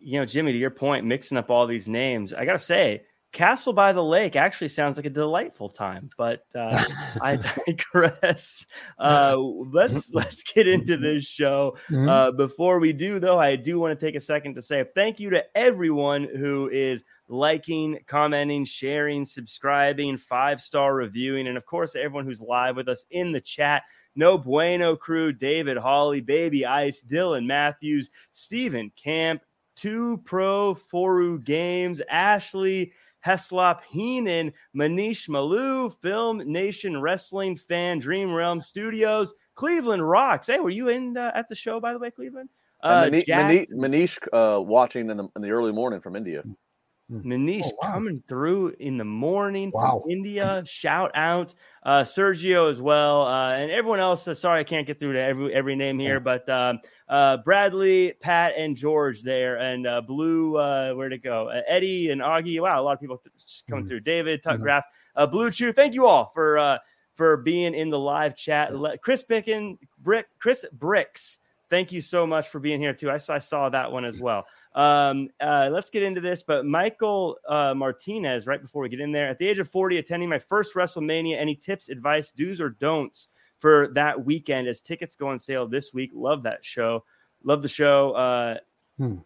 you 0.00 0.18
know, 0.18 0.26
Jimmy, 0.26 0.52
to 0.52 0.58
your 0.58 0.70
point, 0.70 1.04
mixing 1.04 1.38
up 1.38 1.50
all 1.50 1.66
these 1.66 1.88
names, 1.88 2.32
I 2.32 2.44
gotta 2.44 2.58
say, 2.58 3.02
Castle 3.34 3.72
by 3.72 3.92
the 3.92 4.02
Lake 4.02 4.36
actually 4.36 4.68
sounds 4.68 4.96
like 4.96 5.06
a 5.06 5.10
delightful 5.10 5.68
time, 5.68 6.08
but 6.16 6.46
uh, 6.54 6.84
I 7.20 7.36
digress. 7.66 8.64
Uh, 8.96 9.36
let's 9.36 10.10
let's 10.14 10.44
get 10.44 10.68
into 10.68 10.96
this 10.96 11.24
show. 11.24 11.76
Mm-hmm. 11.90 12.08
Uh, 12.08 12.30
before 12.30 12.78
we 12.78 12.92
do, 12.92 13.18
though, 13.18 13.40
I 13.40 13.56
do 13.56 13.80
want 13.80 13.98
to 13.98 14.06
take 14.06 14.14
a 14.14 14.20
second 14.20 14.54
to 14.54 14.62
say 14.62 14.84
thank 14.94 15.18
you 15.18 15.30
to 15.30 15.44
everyone 15.56 16.24
who 16.24 16.70
is 16.70 17.04
liking, 17.28 17.98
commenting, 18.06 18.64
sharing, 18.64 19.24
subscribing, 19.24 20.16
five 20.16 20.60
star 20.60 20.94
reviewing, 20.94 21.48
and 21.48 21.56
of 21.56 21.66
course, 21.66 21.96
everyone 21.96 22.24
who's 22.24 22.40
live 22.40 22.76
with 22.76 22.88
us 22.88 23.04
in 23.10 23.32
the 23.32 23.40
chat. 23.40 23.82
No 24.14 24.38
Bueno 24.38 24.94
crew, 24.94 25.32
David 25.32 25.76
Hawley, 25.76 26.20
Baby 26.20 26.64
Ice, 26.64 27.02
Dylan 27.02 27.46
Matthews, 27.46 28.10
Stephen 28.30 28.92
Camp, 28.94 29.42
Two 29.74 30.22
Pro 30.24 30.76
Foru 30.76 31.42
Games, 31.42 32.00
Ashley 32.08 32.92
Heslop 33.24 33.80
Heenan, 33.90 34.52
Manish 34.76 35.28
Malu, 35.28 35.90
Film 35.90 36.42
Nation 36.44 37.00
Wrestling 37.00 37.56
Fan, 37.56 37.98
Dream 37.98 38.32
Realm 38.32 38.60
Studios, 38.60 39.32
Cleveland 39.54 40.08
Rocks. 40.08 40.46
Hey, 40.46 40.60
were 40.60 40.70
you 40.70 40.88
in 40.88 41.16
uh, 41.16 41.32
at 41.34 41.48
the 41.48 41.54
show 41.54 41.80
by 41.80 41.92
the 41.92 41.98
way, 41.98 42.10
Cleveland? 42.10 42.48
Uh, 42.82 43.04
Manish, 43.04 43.26
Manish, 43.26 43.72
Manish 43.72 44.18
uh, 44.32 44.60
watching 44.60 45.08
in 45.08 45.16
the 45.16 45.28
in 45.36 45.42
the 45.42 45.50
early 45.50 45.72
morning 45.72 46.00
from 46.00 46.16
India. 46.16 46.42
Hmm. 47.10 47.20
Manish 47.20 47.66
oh, 47.66 47.78
wow. 47.82 47.92
coming 47.92 48.22
through 48.26 48.74
in 48.80 48.96
the 48.96 49.04
morning 49.04 49.70
wow. 49.74 50.00
from 50.00 50.10
India. 50.10 50.62
Shout 50.66 51.10
out 51.14 51.52
uh, 51.82 52.00
Sergio 52.00 52.70
as 52.70 52.80
well, 52.80 53.26
uh, 53.26 53.52
and 53.52 53.70
everyone 53.70 54.00
else. 54.00 54.26
Uh, 54.26 54.32
sorry, 54.32 54.60
I 54.60 54.64
can't 54.64 54.86
get 54.86 54.98
through 54.98 55.12
to 55.12 55.20
every 55.20 55.52
every 55.52 55.76
name 55.76 55.98
here, 55.98 56.18
but 56.18 56.48
um, 56.48 56.80
uh, 57.10 57.36
Bradley, 57.38 58.14
Pat, 58.20 58.54
and 58.56 58.74
George 58.74 59.20
there, 59.20 59.58
and 59.58 59.86
uh, 59.86 60.00
Blue. 60.00 60.56
Uh, 60.56 60.94
where'd 60.94 61.12
it 61.12 61.22
go? 61.22 61.48
Eddie 61.68 62.08
and 62.10 62.22
Augie. 62.22 62.58
Wow, 62.60 62.80
a 62.80 62.82
lot 62.82 62.92
of 62.92 63.00
people 63.00 63.20
coming 63.68 63.84
mm-hmm. 63.84 63.88
through. 63.88 64.00
David, 64.00 64.42
Tuck 64.42 64.54
mm-hmm. 64.54 64.62
Graf, 64.62 64.84
Blue 65.30 65.50
Chew. 65.50 65.72
Thank 65.72 65.92
you 65.92 66.06
all 66.06 66.30
for 66.32 66.78
for 67.12 67.36
being 67.36 67.74
in 67.74 67.90
the 67.90 67.98
live 67.98 68.34
chat. 68.34 68.72
Chris 69.02 69.22
Picken, 69.22 69.76
Brick, 69.98 70.26
Chris 70.38 70.64
Bricks. 70.72 71.38
Thank 71.70 71.92
you 71.92 72.00
so 72.00 72.26
much 72.26 72.48
for 72.48 72.60
being 72.60 72.80
here 72.80 72.94
too. 72.94 73.10
I, 73.10 73.18
I 73.28 73.38
saw 73.38 73.68
that 73.68 73.90
one 73.90 74.04
as 74.04 74.20
well. 74.20 74.46
Um, 74.74 75.28
uh, 75.40 75.68
let's 75.70 75.90
get 75.90 76.02
into 76.02 76.20
this. 76.20 76.42
But 76.42 76.66
Michael 76.66 77.38
uh, 77.48 77.74
Martinez, 77.74 78.46
right 78.46 78.60
before 78.60 78.82
we 78.82 78.88
get 78.88 79.00
in 79.00 79.12
there, 79.12 79.28
at 79.28 79.38
the 79.38 79.46
age 79.46 79.58
of 79.58 79.68
40, 79.68 79.98
attending 79.98 80.28
my 80.28 80.38
first 80.38 80.74
WrestleMania, 80.74 81.40
any 81.40 81.54
tips, 81.54 81.88
advice, 81.88 82.30
do's, 82.30 82.60
or 82.60 82.70
don'ts 82.70 83.28
for 83.58 83.88
that 83.94 84.24
weekend 84.24 84.68
as 84.68 84.82
tickets 84.82 85.14
go 85.14 85.28
on 85.28 85.38
sale 85.38 85.66
this 85.66 85.92
week? 85.94 86.10
Love 86.14 86.42
that 86.42 86.64
show. 86.64 87.04
Love 87.44 87.62
the 87.62 87.68
show. 87.68 88.12
Uh, 88.12 88.58
hmm. 88.98 89.16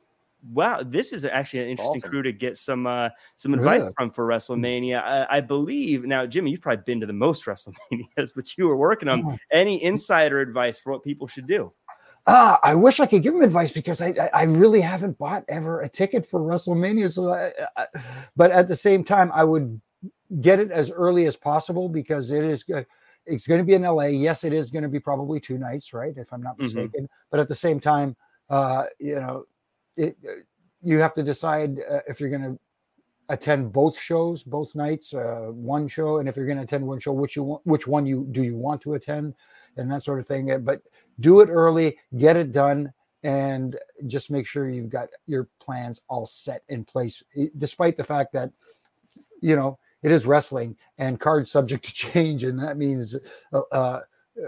Wow, 0.53 0.85
this 0.85 1.13
is 1.13 1.25
actually 1.25 1.65
an 1.65 1.71
interesting 1.71 2.01
awesome. 2.01 2.11
crew 2.11 2.23
to 2.23 2.33
get 2.33 2.57
some 2.57 2.87
uh, 2.87 3.09
some 3.35 3.55
advice 3.55 3.83
yeah. 3.83 3.91
from 3.97 4.13
for 4.13 4.25
WrestleMania. 4.25 5.03
I, 5.03 5.27
I, 5.29 5.41
believe 5.41 6.05
now, 6.05 6.27
Jimmy, 6.27 6.53
you've 6.53 6.61
probably 6.61 6.85
been 6.87 7.01
to 7.01 7.07
the 7.07 7.13
most 7.13 7.45
WrestleManias, 7.47 8.31
but 8.37 8.57
you 8.57 8.69
were 8.69 8.77
working 8.77 9.09
on 9.09 9.37
any 9.53 9.83
insider 9.83 10.39
advice 10.41 10.79
for 10.79 10.93
what 10.93 11.03
people 11.03 11.27
should 11.27 11.49
do. 11.49 11.73
Ah, 12.31 12.61
I 12.62 12.75
wish 12.75 13.01
I 13.01 13.07
could 13.07 13.23
give 13.23 13.35
him 13.35 13.41
advice 13.43 13.73
because 13.73 14.03
I, 14.03 14.09
I, 14.09 14.31
I 14.35 14.43
really 14.45 14.83
haven't 14.83 15.17
bought 15.17 15.45
ever 15.49 15.81
a 15.81 15.88
ticket 15.88 16.27
for 16.27 16.41
WrestleMania. 16.41 17.11
So, 17.11 17.33
I, 17.33 17.53
I, 17.77 17.87
but 18.37 18.51
at 18.51 18.69
the 18.69 18.77
same 18.77 19.03
time, 19.03 19.33
I 19.33 19.45
would 19.45 19.81
get 20.43 20.61
it 20.61 20.71
as 20.71 20.91
early 20.91 21.25
as 21.25 21.37
possible 21.37 21.88
because 21.88 22.31
it 22.31 22.45
is 22.45 22.64
it's 23.27 23.47
going 23.47 23.59
to 23.61 23.64
be 23.64 23.75
in 23.75 23.83
LA. 23.83 24.07
Yes, 24.09 24.45
it 24.45 24.53
is 24.53 24.71
going 24.71 24.83
to 24.83 24.91
be 24.91 25.01
probably 25.01 25.41
two 25.41 25.59
nights, 25.59 25.95
right? 25.95 26.14
If 26.19 26.33
I'm 26.33 26.43
not 26.43 26.59
Mm-hmm. 26.61 26.87
mistaken. 26.87 27.09
But 27.31 27.41
at 27.41 27.49
the 27.49 27.55
same 27.55 27.81
time, 27.81 28.14
uh, 28.51 28.85
you 28.99 29.17
know, 29.17 29.45
it 29.97 30.17
you 30.83 30.99
have 30.99 31.14
to 31.14 31.23
decide 31.23 31.81
uh, 31.91 32.01
if 32.07 32.21
you're 32.21 32.31
going 32.31 32.43
to 32.43 32.59
attend 33.31 33.73
both 33.73 33.99
shows, 33.99 34.43
both 34.43 34.75
nights, 34.75 35.14
uh, 35.14 35.49
one 35.51 35.88
show, 35.88 36.19
and 36.19 36.29
if 36.29 36.37
you're 36.37 36.47
going 36.47 36.59
to 36.59 36.64
attend 36.64 36.87
one 36.87 37.01
show, 37.01 37.12
which 37.12 37.37
you 37.37 37.43
want, 37.43 37.67
which 37.67 37.87
one 37.87 38.07
you 38.07 38.27
do 38.33 38.43
you 38.43 38.57
want 38.57 38.83
to 38.83 38.95
attend, 38.95 39.35
and 39.79 39.91
that 39.91 40.03
sort 40.03 40.21
of 40.21 40.27
thing. 40.27 40.51
Uh, 40.53 40.59
But 40.59 40.83
do 41.21 41.41
it 41.41 41.49
early, 41.49 41.99
get 42.17 42.37
it 42.37 42.53
done, 42.53 42.93
and 43.23 43.77
just 44.07 44.31
make 44.31 44.47
sure 44.47 44.69
you've 44.69 44.91
got 44.91 45.09
your 45.27 45.49
plans 45.61 46.03
all 46.09 46.27
set 46.27 46.62
in 46.69 46.85
place, 46.85 47.23
despite 47.57 47.97
the 47.97 48.05
fact 48.05 48.33
that 48.33 48.51
you 49.41 49.57
know 49.57 49.79
it 50.03 50.12
is 50.12 50.27
wrestling 50.27 50.77
and 50.99 51.19
cards 51.21 51.51
subject 51.51 51.85
to 51.87 51.93
change, 52.12 52.45
and 52.45 52.59
that 52.59 52.77
means. 52.77 53.17
Uh, 53.53 53.62
uh, 53.73 54.01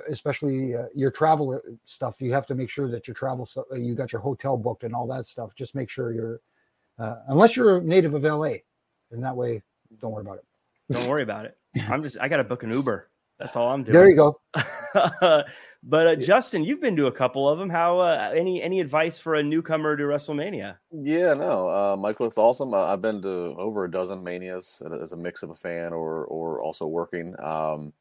especially 0.09 0.77
uh, 0.77 0.85
your 0.95 1.11
travel 1.11 1.53
uh, 1.53 1.59
stuff 1.85 2.21
you 2.21 2.33
have 2.33 2.47
to 2.47 2.55
make 2.55 2.71
sure 2.71 2.89
that 2.89 3.09
your 3.09 3.15
travel 3.17 3.49
uh, 3.57 3.75
you 3.75 3.97
got 3.97 4.13
your 4.13 4.21
hotel 4.21 4.57
booked 4.57 4.85
and 4.85 4.95
all 4.95 5.05
that 5.05 5.25
stuff 5.25 5.53
just 5.57 5.75
make 5.75 5.91
sure 5.91 6.13
you're 6.13 6.41
uh, 7.01 7.17
unless 7.27 7.57
you're 7.57 7.79
a 7.79 7.83
native 7.83 8.15
of 8.15 8.23
la 8.23 8.55
and 9.11 9.21
that 9.25 9.35
way 9.37 9.61
don't 9.99 10.13
worry 10.13 10.23
about 10.23 10.39
it 10.39 10.45
Don't 10.91 11.09
worry 11.09 11.25
about 11.25 11.47
it. 11.47 11.57
I'm 11.89 12.05
just 12.05 12.19
I 12.21 12.29
got 12.29 12.37
to 12.37 12.45
book 12.45 12.63
an 12.63 12.71
Uber. 12.71 13.10
That's 13.41 13.57
all 13.57 13.71
I'm 13.71 13.83
doing. 13.83 13.93
there 13.95 14.09
you 14.09 14.17
go 14.17 14.41
but 15.83 16.07
uh, 16.07 16.17
Justin, 16.17 16.63
you've 16.65 16.81
been 16.81 16.97
to 16.97 17.07
a 17.07 17.13
couple 17.13 17.49
of 17.49 17.59
them. 17.59 17.71
How 17.71 17.99
uh, 18.01 18.33
any 18.35 18.63
any 18.63 18.81
advice 18.81 19.19
for 19.19 19.37
a 19.37 19.43
newcomer 19.43 19.97
to 19.97 20.03
WrestleMania? 20.03 20.77
Yeah, 20.93 21.35
no, 21.35 21.69
uh, 21.69 21.97
Michael, 21.97 22.27
it's 22.27 22.39
awesome. 22.39 22.75
Uh, 22.75 22.85
I've 22.85 23.01
been 23.01 23.23
to 23.23 23.29
over 23.57 23.85
a 23.85 23.91
dozen 23.91 24.23
manias 24.25 24.83
as 25.03 25.13
a 25.13 25.17
mix 25.17 25.43
of 25.43 25.51
a 25.51 25.57
fan 25.57 25.93
or 25.93 26.25
or 26.27 26.61
also 26.61 26.87
working. 26.87 27.35
Um, 27.43 27.93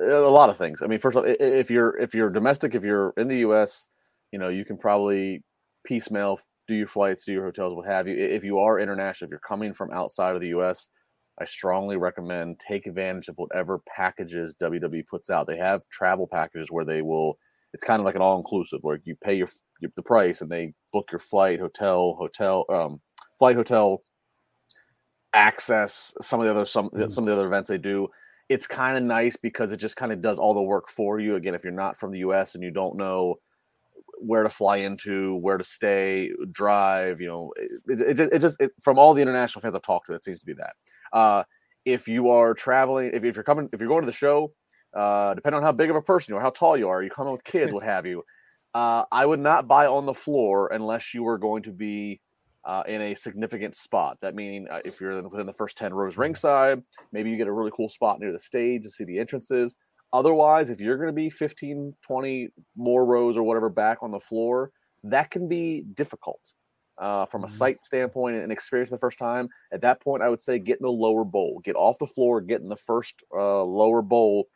a 0.00 0.06
lot 0.18 0.50
of 0.50 0.56
things. 0.56 0.82
I 0.82 0.86
mean, 0.86 0.98
first 0.98 1.16
of 1.16 1.24
all, 1.24 1.30
i- 1.30 1.32
i- 1.40 1.44
if 1.44 1.70
you're 1.70 1.98
if 1.98 2.14
you're 2.14 2.30
domestic, 2.30 2.74
if 2.74 2.84
you're 2.84 3.12
in 3.16 3.26
the 3.28 3.38
U.S., 3.38 3.88
you 4.32 4.38
know 4.38 4.48
you 4.48 4.64
can 4.64 4.76
probably 4.76 5.42
piecemeal 5.84 6.38
do 6.68 6.74
your 6.74 6.86
flights, 6.86 7.24
do 7.24 7.32
your 7.32 7.44
hotels, 7.44 7.74
what 7.74 7.86
have 7.86 8.06
you. 8.06 8.16
If 8.16 8.44
you 8.44 8.58
are 8.60 8.78
international, 8.78 9.26
if 9.26 9.30
you're 9.30 9.40
coming 9.40 9.72
from 9.72 9.90
outside 9.90 10.34
of 10.36 10.40
the 10.40 10.48
U.S., 10.48 10.88
I 11.40 11.44
strongly 11.44 11.96
recommend 11.96 12.60
take 12.60 12.86
advantage 12.86 13.28
of 13.28 13.38
whatever 13.38 13.80
packages 13.80 14.54
WWE 14.60 15.06
puts 15.06 15.30
out. 15.30 15.46
They 15.46 15.56
have 15.56 15.88
travel 15.88 16.26
packages 16.26 16.70
where 16.70 16.84
they 16.84 17.02
will. 17.02 17.38
It's 17.72 17.84
kind 17.84 18.00
of 18.00 18.04
like 18.04 18.16
an 18.16 18.20
all 18.22 18.36
inclusive, 18.36 18.80
where 18.82 19.00
you 19.04 19.16
pay 19.16 19.34
your, 19.34 19.48
your 19.80 19.90
the 19.96 20.02
price 20.02 20.40
and 20.40 20.50
they 20.50 20.74
book 20.92 21.10
your 21.12 21.18
flight, 21.20 21.60
hotel, 21.60 22.16
hotel, 22.18 22.66
um, 22.68 23.00
flight, 23.38 23.56
hotel, 23.56 24.02
access, 25.32 26.12
some 26.20 26.40
of 26.40 26.46
the 26.46 26.50
other 26.50 26.66
some 26.66 26.90
Mhm. 26.90 27.10
some 27.10 27.24
of 27.24 27.28
the 27.28 27.34
other 27.34 27.46
events 27.46 27.68
they 27.68 27.78
do. 27.78 28.08
It's 28.48 28.66
kind 28.66 28.96
of 28.96 29.04
nice 29.04 29.36
because 29.36 29.70
it 29.72 29.76
just 29.76 29.96
kind 29.96 30.10
of 30.12 30.20
does 30.20 30.38
all 30.38 30.54
the 30.54 30.62
work 30.62 30.88
for 30.88 31.20
you. 31.20 31.36
Again, 31.36 31.54
if 31.54 31.62
you're 31.62 31.72
not 31.72 31.96
from 31.96 32.10
the 32.10 32.18
U.S. 32.20 32.54
and 32.54 32.64
you 32.64 32.72
don't 32.72 32.96
know 32.96 33.36
where 34.18 34.42
to 34.42 34.50
fly 34.50 34.78
into, 34.78 35.36
where 35.36 35.56
to 35.56 35.64
stay, 35.64 36.30
drive, 36.52 37.20
you 37.20 37.28
know, 37.28 37.52
it, 37.56 38.00
it, 38.20 38.20
it 38.34 38.38
just 38.40 38.56
it, 38.60 38.72
from 38.82 38.98
all 38.98 39.14
the 39.14 39.22
international 39.22 39.62
fans 39.62 39.74
I've 39.74 39.82
talked 39.82 40.06
to, 40.08 40.14
it 40.14 40.24
seems 40.24 40.40
to 40.40 40.46
be 40.46 40.54
that. 40.54 40.74
Uh, 41.12 41.42
if 41.84 42.08
you 42.08 42.30
are 42.30 42.54
traveling, 42.54 43.10
if, 43.12 43.24
if 43.24 43.34
you're 43.34 43.44
coming, 43.44 43.68
if 43.72 43.80
you're 43.80 43.88
going 43.88 44.02
to 44.02 44.06
the 44.06 44.12
show, 44.12 44.52
uh, 44.94 45.34
depending 45.34 45.58
on 45.58 45.62
how 45.62 45.72
big 45.72 45.90
of 45.90 45.96
a 45.96 46.02
person 46.02 46.32
you 46.32 46.38
are, 46.38 46.42
how 46.42 46.50
tall 46.50 46.76
you 46.76 46.88
are, 46.88 47.02
you 47.02 47.10
coming 47.10 47.32
with 47.32 47.44
kids, 47.44 47.72
what 47.72 47.82
have 47.82 48.06
you. 48.06 48.22
Uh, 48.74 49.04
I 49.10 49.26
would 49.26 49.40
not 49.40 49.66
buy 49.66 49.86
on 49.86 50.06
the 50.06 50.14
floor 50.14 50.68
unless 50.72 51.12
you 51.12 51.22
were 51.22 51.38
going 51.38 51.62
to 51.64 51.72
be 51.72 52.20
uh, 52.64 52.82
in 52.86 53.00
a 53.00 53.14
significant 53.14 53.74
spot. 53.74 54.18
That 54.20 54.34
meaning, 54.34 54.68
uh, 54.70 54.80
if 54.84 55.00
you're 55.00 55.22
within 55.28 55.46
the 55.46 55.52
first 55.52 55.76
10 55.76 55.92
rows 55.92 56.16
ringside, 56.16 56.82
maybe 57.12 57.30
you 57.30 57.36
get 57.36 57.48
a 57.48 57.52
really 57.52 57.72
cool 57.74 57.88
spot 57.88 58.20
near 58.20 58.32
the 58.32 58.38
stage 58.38 58.84
to 58.84 58.90
see 58.90 59.04
the 59.04 59.18
entrances. 59.18 59.76
Otherwise, 60.12 60.70
if 60.70 60.80
you're 60.80 60.96
going 60.96 61.08
to 61.08 61.12
be 61.12 61.30
15, 61.30 61.94
20 62.02 62.48
more 62.76 63.04
rows 63.04 63.36
or 63.36 63.42
whatever 63.42 63.68
back 63.68 64.02
on 64.02 64.10
the 64.10 64.20
floor, 64.20 64.70
that 65.04 65.30
can 65.30 65.48
be 65.48 65.84
difficult 65.94 66.52
uh, 67.00 67.24
from 67.26 67.42
a 67.44 67.46
Mhm. 67.46 67.50
sight 67.50 67.84
standpoint 67.84 68.36
and 68.36 68.52
experience 68.52 68.90
the 68.90 68.98
first 68.98 69.18
time. 69.18 69.48
At 69.72 69.80
that 69.80 70.00
point, 70.00 70.22
I 70.22 70.28
would 70.28 70.40
say 70.42 70.58
get 70.58 70.78
in 70.78 70.84
the 70.84 70.92
lower 70.92 71.24
bowl, 71.24 71.60
get 71.64 71.74
off 71.74 71.98
the 71.98 72.06
floor, 72.06 72.40
get 72.40 72.60
in 72.60 72.68
the 72.68 72.76
first 72.76 73.22
uh, 73.34 73.64
lower 73.64 74.02
bowl. 74.02 74.48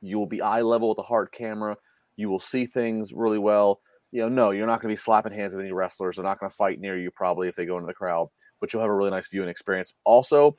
You 0.00 0.18
will 0.18 0.26
be 0.26 0.42
eye 0.42 0.62
level 0.62 0.88
with 0.88 0.96
the 0.96 1.02
hard 1.02 1.32
camera. 1.32 1.78
You 2.16 2.28
will 2.28 2.40
see 2.40 2.66
things 2.66 3.12
really 3.12 3.38
well. 3.38 3.80
You 4.12 4.22
know, 4.22 4.28
no, 4.28 4.50
you're 4.50 4.66
not 4.66 4.80
going 4.80 4.90
to 4.94 4.98
be 4.98 5.02
slapping 5.02 5.32
hands 5.32 5.54
with 5.54 5.64
any 5.64 5.72
wrestlers. 5.72 6.16
They're 6.16 6.24
not 6.24 6.38
going 6.40 6.50
to 6.50 6.56
fight 6.56 6.80
near 6.80 6.98
you 6.98 7.10
probably 7.10 7.48
if 7.48 7.56
they 7.56 7.66
go 7.66 7.76
into 7.76 7.86
the 7.86 7.94
crowd, 7.94 8.30
but 8.60 8.72
you'll 8.72 8.82
have 8.82 8.90
a 8.90 8.94
really 8.94 9.10
nice 9.10 9.28
viewing 9.28 9.48
experience. 9.48 9.94
Also, 10.04 10.56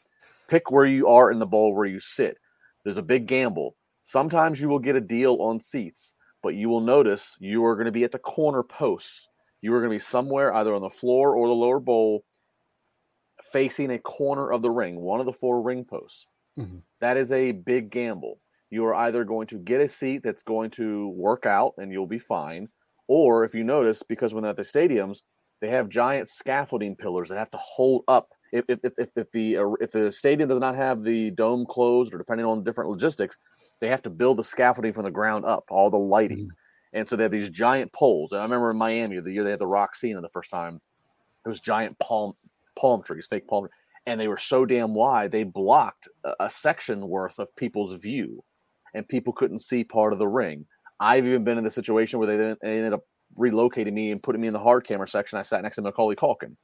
pick 0.47 0.71
where 0.71 0.85
you 0.85 1.07
are 1.07 1.31
in 1.31 1.39
the 1.39 1.45
bowl 1.45 1.73
where 1.73 1.85
you 1.85 1.99
sit. 1.99 2.37
There's 2.83 2.97
a 2.97 3.03
big 3.03 3.25
gamble. 3.25 3.75
Sometimes 4.03 4.61
you 4.61 4.69
will 4.69 4.79
get 4.79 4.95
a 4.95 5.01
deal 5.01 5.41
on 5.41 5.59
seats, 5.59 6.13
but 6.41 6.55
you 6.55 6.69
will 6.69 6.81
notice 6.81 7.35
you 7.39 7.65
are 7.65 7.75
going 7.75 7.85
to 7.85 7.91
be 7.91 8.03
at 8.03 8.11
the 8.11 8.19
corner 8.19 8.63
posts. 8.63 9.29
You 9.61 9.73
are 9.73 9.79
going 9.79 9.91
to 9.91 9.95
be 9.95 9.99
somewhere 9.99 10.53
either 10.53 10.73
on 10.73 10.81
the 10.81 10.89
floor 10.89 11.35
or 11.35 11.47
the 11.47 11.53
lower 11.53 11.79
bowl 11.79 12.23
facing 13.51 13.91
a 13.91 13.99
corner 13.99 14.51
of 14.51 14.61
the 14.61 14.71
ring, 14.71 14.99
one 14.99 15.19
of 15.19 15.25
the 15.25 15.33
four 15.33 15.61
ring 15.61 15.85
posts. 15.85 16.25
Mhm. 16.57 16.81
That 16.99 17.17
is 17.17 17.31
a 17.31 17.51
big 17.51 17.89
gamble. 17.89 18.39
You 18.69 18.85
are 18.85 18.95
either 18.95 19.23
going 19.23 19.47
to 19.47 19.57
get 19.57 19.79
a 19.81 19.87
seat 19.87 20.21
that's 20.23 20.43
going 20.43 20.71
to 20.71 21.09
work 21.09 21.45
out 21.45 21.73
and 21.77 21.91
you'll 21.91 22.07
be 22.07 22.19
fine, 22.19 22.67
or 23.07 23.45
if 23.45 23.53
you 23.53 23.63
notice, 23.63 24.03
because 24.03 24.33
when 24.33 24.41
they're 24.43 24.51
at 24.51 24.57
the 24.57 24.63
stadiums, 24.63 25.21
they 25.61 25.69
have 25.69 25.89
giant 25.89 26.29
scaffolding 26.29 26.95
pillars 26.95 27.29
that 27.29 27.37
have 27.37 27.49
to 27.51 27.57
hold 27.57 28.03
up. 28.07 28.29
If, 28.51 28.65
if, 28.69 28.79
if, 28.83 29.09
if, 29.17 29.31
the 29.31 29.57
uh, 29.57 29.71
if 29.81 29.91
the 29.91 30.11
stadium 30.11 30.49
does 30.49 30.59
not 30.59 30.75
have 30.75 31.03
the 31.03 31.31
dome 31.31 31.65
closed, 31.65 32.13
or 32.13 32.17
depending 32.17 32.45
on 32.45 32.63
different 32.63 32.89
logistics, 32.89 33.37
they 33.79 33.87
have 33.87 34.01
to 34.03 34.09
build 34.09 34.37
the 34.37 34.43
scaffolding 34.43 34.93
from 34.93 35.03
the 35.03 35.11
ground 35.11 35.45
up, 35.45 35.65
all 35.69 35.89
the 35.89 35.97
lighting, 35.97 36.49
and 36.97 37.07
so 37.07 37.15
they 37.15 37.23
have 37.23 37.31
these 37.31 37.49
giant 37.49 37.93
poles. 37.93 38.31
And 38.31 38.41
I 38.41 38.43
remember 38.43 38.71
in 38.71 38.77
Miami 38.77 39.19
the 39.19 39.31
year 39.31 39.43
they 39.43 39.51
had 39.51 39.59
the 39.59 39.67
Rock 39.67 39.95
Cena 39.95 40.19
the 40.19 40.29
first 40.29 40.49
time, 40.49 40.81
it 41.45 41.49
was 41.49 41.59
giant 41.59 41.97
palm 41.99 42.33
palm 42.75 43.03
trees, 43.03 43.27
fake 43.29 43.47
palm, 43.47 43.67
and 44.07 44.19
they 44.19 44.27
were 44.27 44.37
so 44.37 44.65
damn 44.65 44.93
wide 44.93 45.31
they 45.31 45.43
blocked 45.43 46.07
a, 46.23 46.33
a 46.41 46.49
section 46.49 47.07
worth 47.07 47.37
of 47.37 47.55
people's 47.55 47.93
view, 48.01 48.43
and 48.95 49.07
people 49.07 49.31
couldn't 49.31 49.59
see 49.59 49.83
part 49.83 50.11
of 50.11 50.19
the 50.19 50.27
ring. 50.27 50.65
I've 50.99 51.27
even 51.27 51.43
been 51.43 51.59
in 51.59 51.63
the 51.63 51.71
situation 51.71 52.17
where 52.17 52.27
they, 52.27 52.55
they 52.61 52.77
ended 52.77 52.93
up 52.93 53.03
relocating 53.37 53.93
me 53.93 54.11
and 54.11 54.21
putting 54.21 54.41
me 54.41 54.47
in 54.47 54.53
the 54.53 54.59
hard 54.59 54.87
camera 54.87 55.07
section. 55.07 55.37
I 55.37 55.43
sat 55.43 55.61
next 55.61 55.75
to 55.75 55.83
Macaulay 55.83 56.15
Culkin. 56.15 56.55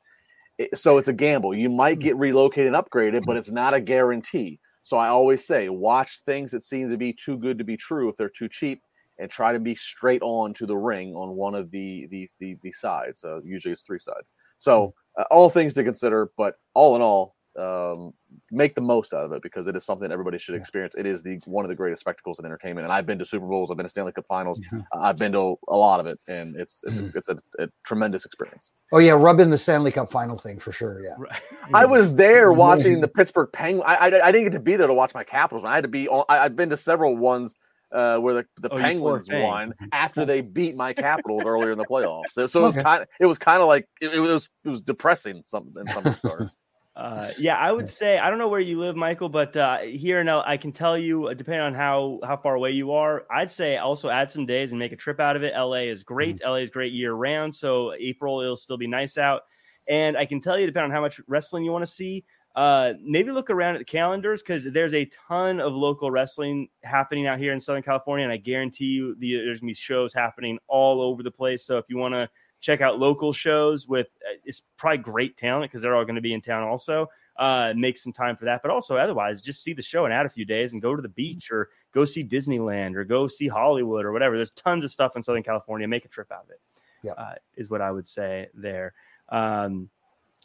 It- 0.58 0.76
so 0.76 0.98
it's 0.98 1.08
a 1.08 1.14
gamble. 1.14 1.54
You 1.54 1.70
might 1.70 2.00
get 2.00 2.18
relocated 2.18 2.74
and 2.74 2.76
upgraded, 2.76 3.26
but 3.26 3.38
it's 3.38 3.52
not 3.52 3.76
a 3.76 3.80
guarantee. 3.80 4.60
So 4.82 4.98
I 4.98 5.10
always 5.10 5.46
say, 5.46 5.70
watch 5.70 6.22
things 6.26 6.52
that 6.52 6.64
seem 6.64 6.90
to 6.90 6.98
be 6.98 7.14
too 7.14 7.38
good 7.38 7.60
to 7.60 7.64
be 7.64 7.78
true 7.78 8.10
if 8.10 8.18
they're 8.18 8.30
too 8.30 8.50
cheap, 8.50 8.82
and 9.20 9.30
try 9.30 9.54
to 9.54 9.60
be 9.60 9.76
straight 9.76 10.22
on 10.22 10.54
to 10.56 10.66
the 10.66 10.76
ring 10.78 11.14
on 11.16 11.36
one 11.36 11.56
of 11.56 11.72
the 11.72 12.08
the 12.12 12.28
the, 12.40 12.58
the 12.64 12.72
sides. 12.72 13.24
Uh, 13.24 13.42
usually 13.44 13.72
it's 13.72 13.84
three 13.84 14.00
sides. 14.00 14.32
So 14.58 14.94
uh, 15.18 15.24
all 15.32 15.50
things 15.50 15.74
to 15.76 15.84
consider, 15.84 16.32
but 16.38 16.56
all 16.74 16.96
in 16.96 17.02
all, 17.02 17.36
um, 17.60 18.14
make 18.50 18.74
the 18.74 18.82
most 18.82 19.14
out 19.14 19.26
of 19.26 19.32
it 19.34 19.44
because 19.44 19.68
it 19.68 19.76
is 19.76 19.86
something 19.86 20.12
everybody 20.12 20.40
should 20.40 20.56
experience. 20.56 20.96
It 20.98 21.06
is 21.06 21.22
the 21.22 21.40
one 21.46 21.64
of 21.66 21.70
the 21.70 21.76
greatest 21.76 22.00
spectacles 22.00 22.40
in 22.40 22.46
entertainment. 22.46 22.86
And 22.86 22.92
I've 22.92 23.06
been 23.06 23.20
to 23.20 23.26
Super 23.26 23.46
Bowls, 23.46 23.70
I've 23.70 23.78
been 23.78 23.84
to 23.86 23.90
Stanley 23.90 24.12
Cup 24.12 24.26
Finals, 24.28 24.60
Yeah. 24.72 24.80
uh, 24.96 25.02
I've 25.02 25.18
been 25.18 25.34
to 25.34 25.56
a 25.68 25.76
lot 25.76 26.00
of 26.00 26.08
it, 26.08 26.20
and 26.28 26.56
it's 26.56 26.84
it's 26.88 26.98
a, 26.98 27.06
it's 27.16 27.30
a, 27.30 27.38
a 27.60 27.68
tremendous 27.86 28.26
experience. 28.26 28.72
oh 28.92 28.98
yeah 28.98 29.12
rub 29.12 29.40
in 29.40 29.52
the 29.52 29.58
stanley 29.58 29.92
cup 29.92 30.12
final 30.12 30.36
thing 30.36 30.58
for 30.58 30.72
sure 30.72 31.00
yeah 31.04 31.14
Right. 31.20 31.40
I 31.76 31.86
was 31.86 32.16
there 32.16 32.52
watching 32.66 33.02
the 33.02 33.08
Pittsburgh 33.08 33.50
Penguins. 33.54 33.84
I, 33.86 33.96
I 34.10 34.28
I 34.28 34.32
didn't 34.32 34.46
get 34.46 34.54
to 34.54 34.60
be 34.60 34.76
there 34.76 34.88
to 34.88 34.94
watch 34.94 35.14
my 35.14 35.24
Capitals. 35.24 35.64
I 35.64 35.76
had 35.76 35.84
to 35.84 35.88
be. 35.90 36.08
on- 36.08 36.26
I, 36.30 36.40
I've 36.40 36.56
been 36.56 36.72
to 36.72 36.78
several 36.78 37.16
ones 37.16 37.54
uh, 37.94 38.18
where 38.18 38.34
the, 38.34 38.46
the 38.60 38.70
Oh, 38.72 38.78
Penguins 38.78 39.30
won 39.30 39.74
after 39.92 40.26
they 40.26 40.42
beat 40.42 40.76
my 40.76 40.94
Capitals 40.94 41.46
earlier 41.46 41.72
in 41.72 41.78
the 41.78 41.86
playoffs. 41.86 42.32
So, 42.34 42.48
so 42.48 42.62
it 42.62 42.66
was 42.66 42.76
Okay. 42.76 42.84
kind. 42.84 43.02
Of, 43.04 43.08
it 43.20 43.26
was 43.26 43.38
kind 43.38 43.62
of 43.62 43.68
like 43.68 43.88
it, 44.02 44.14
it 44.14 44.20
was. 44.20 44.50
It 44.66 44.70
was 44.70 44.82
depressing. 44.82 45.44
Some 45.44 45.74
in 45.80 45.88
some 45.88 46.04
regards. 46.06 46.56
Uh, 46.96 47.32
yeah, 47.40 47.58
I 47.58 47.72
would 47.72 47.90
say 47.90 48.20
I 48.20 48.30
don't 48.30 48.38
know 48.38 48.50
where 48.50 48.60
you 48.60 48.78
live, 48.80 48.96
Michael, 48.96 49.28
but 49.28 49.58
uh, 49.58 49.80
here 49.80 50.22
in 50.22 50.30
L- 50.30 50.44
I 50.46 50.58
can 50.58 50.72
tell 50.72 50.96
you, 50.96 51.26
uh, 51.26 51.34
depending 51.34 51.62
on 51.62 51.74
how 51.74 52.20
how 52.24 52.38
far 52.38 52.54
away 52.54 52.70
you 52.70 52.92
are, 52.92 53.26
I'd 53.32 53.50
say 53.50 53.78
also 53.78 54.10
add 54.10 54.30
some 54.30 54.46
days 54.46 54.74
and 54.74 54.78
make 54.78 54.92
a 54.92 54.96
trip 54.96 55.20
out 55.20 55.36
of 55.36 55.42
it. 55.42 55.56
LA 55.58 55.90
is 55.90 56.04
great. 56.04 56.40
LA 56.46 56.58
is 56.58 56.70
great 56.70 56.94
year 56.94 57.14
round, 57.14 57.56
so 57.56 57.94
April 57.94 58.42
it'll 58.42 58.56
still 58.56 58.78
be 58.78 58.86
nice 58.86 59.18
out. 59.18 59.42
And 59.90 60.16
I 60.16 60.28
can 60.28 60.40
tell 60.40 60.60
you, 60.60 60.68
depending 60.68 60.92
on 60.92 60.96
how 60.96 61.02
much 61.02 61.20
wrestling 61.28 61.66
you 61.66 61.72
want 61.72 61.82
to 61.84 61.92
see, 61.92 62.26
uh, 62.56 62.94
maybe 63.02 63.32
look 63.32 63.50
around 63.50 63.76
at 63.76 63.80
the 63.80 63.86
calendars 63.86 64.42
because 64.42 64.66
there's 64.66 64.94
a 64.94 65.06
ton 65.06 65.60
of 65.60 65.74
local 65.74 66.12
wrestling 66.12 66.70
happening 66.84 67.26
out 67.26 67.40
here 67.40 67.52
in 67.52 67.60
Southern 67.60 67.82
California, 67.82 68.24
and 68.24 68.34
I 68.34 68.38
guarantee 68.38 68.86
you 68.86 69.16
the, 69.16 69.38
there's 69.38 69.60
gonna 69.60 69.72
be 69.72 69.74
shows 69.74 70.14
happening 70.14 70.60
all 70.68 71.02
over 71.02 71.24
the 71.24 71.32
place. 71.32 71.64
So 71.64 71.78
if 71.78 71.86
you 71.90 71.98
want 71.98 72.14
to 72.14 72.30
check 72.64 72.80
out 72.80 72.98
local 72.98 73.34
shows 73.34 73.88
with 73.90 74.08
uh, 74.26 74.38
it's 74.46 74.62
probably 74.78 75.00
great 75.00 75.36
talent 75.36 75.70
because 75.70 75.82
they're 75.82 75.96
all 75.96 76.06
going 76.06 76.16
to 76.16 76.22
be 76.22 76.34
in 76.34 76.42
town 76.42 76.64
also. 76.64 77.08
Uh, 77.38 77.74
make 77.76 77.98
some 77.98 78.14
time 78.14 78.38
for 78.38 78.46
that, 78.46 78.62
but 78.62 78.72
also 78.72 78.96
otherwise, 78.96 79.42
just 79.42 79.64
see 79.64 79.74
the 79.74 79.82
show 79.82 80.06
and 80.06 80.14
add 80.14 80.26
a 80.26 80.30
few 80.30 80.46
days 80.46 80.72
and 80.72 80.82
go 80.82 80.96
to 80.96 81.02
the 81.02 81.10
beach 81.10 81.52
or 81.52 81.70
go 81.94 82.06
see 82.06 82.24
Disneyland 82.24 82.96
or 82.96 83.04
go 83.04 83.28
see 83.28 83.48
Hollywood 83.48 84.06
or 84.06 84.14
whatever. 84.14 84.36
There's 84.36 84.52
tons 84.52 84.84
of 84.84 84.92
stuff 84.92 85.16
in 85.16 85.24
Southern 85.24 85.44
California. 85.44 85.88
Make 85.88 86.06
a 86.06 86.08
trip 86.08 86.32
out 86.32 86.44
of 86.44 86.52
it. 86.52 86.62
Yeah, 87.02 87.14
uh, 87.14 87.36
is 87.58 87.70
what 87.70 87.82
I 87.82 87.92
would 87.92 88.08
say 88.08 88.48
there. 88.54 88.94
Um, 89.30 89.90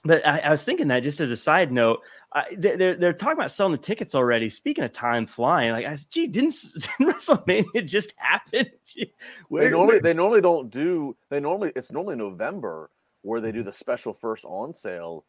but 0.05 0.27
I, 0.27 0.39
I, 0.41 0.51
was 0.51 0.65
thinking 0.65 0.89
that 0.89 1.03
just 1.03 1.21
as 1.21 1.31
a 1.31 1.37
side 1.37 1.73
note, 1.73 2.01
I, 2.33 2.45
they're 2.57 2.95
they're 2.95 3.13
talking 3.13 3.39
about 3.39 3.51
selling 3.51 3.73
the 3.73 3.79
tickets 3.79 4.15
already. 4.15 4.49
Speaking 4.49 4.85
of 4.85 4.93
time 4.93 5.27
flying, 5.27 5.73
like 5.73 5.87
I 5.87 5.97
said, 5.97 6.11
gee, 6.11 6.27
didn't, 6.27 6.55
didn't 6.99 7.15
WrestleMania 7.15 7.85
just 7.85 8.15
happen? 8.17 8.67
Gee, 8.85 9.13
where, 9.49 9.65
they 9.65 9.71
normally 9.71 9.95
where? 9.95 10.01
they 10.01 10.15
normally 10.15 10.41
don't 10.41 10.71
do. 10.71 11.17
They 11.31 11.41
normally 11.41 11.73
it's 11.75 11.91
normally 11.91 12.17
November 12.17 12.91
where 13.23 13.41
they 13.41 13.51
do 13.51 13.63
the 13.63 13.73
special 13.73 14.13
first 14.13 14.45
on 14.45 14.73
sale 14.73 15.25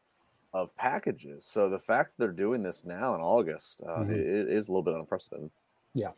of 0.54 0.76
packages. 0.76 1.46
So 1.46 1.70
the 1.70 1.80
fact 1.80 2.12
that 2.12 2.24
they're 2.24 2.34
doing 2.34 2.64
this 2.64 2.86
now 2.86 3.16
in 3.16 3.22
August 3.22 3.82
uh, 3.86 4.00
mm-hmm. 4.00 4.12
it, 4.12 4.20
it 4.20 4.50
is 4.50 4.68
a 4.68 4.72
little 4.72 4.84
bit 4.84 4.96
unprecedented. 4.96 5.52
Yeah. 5.94 6.12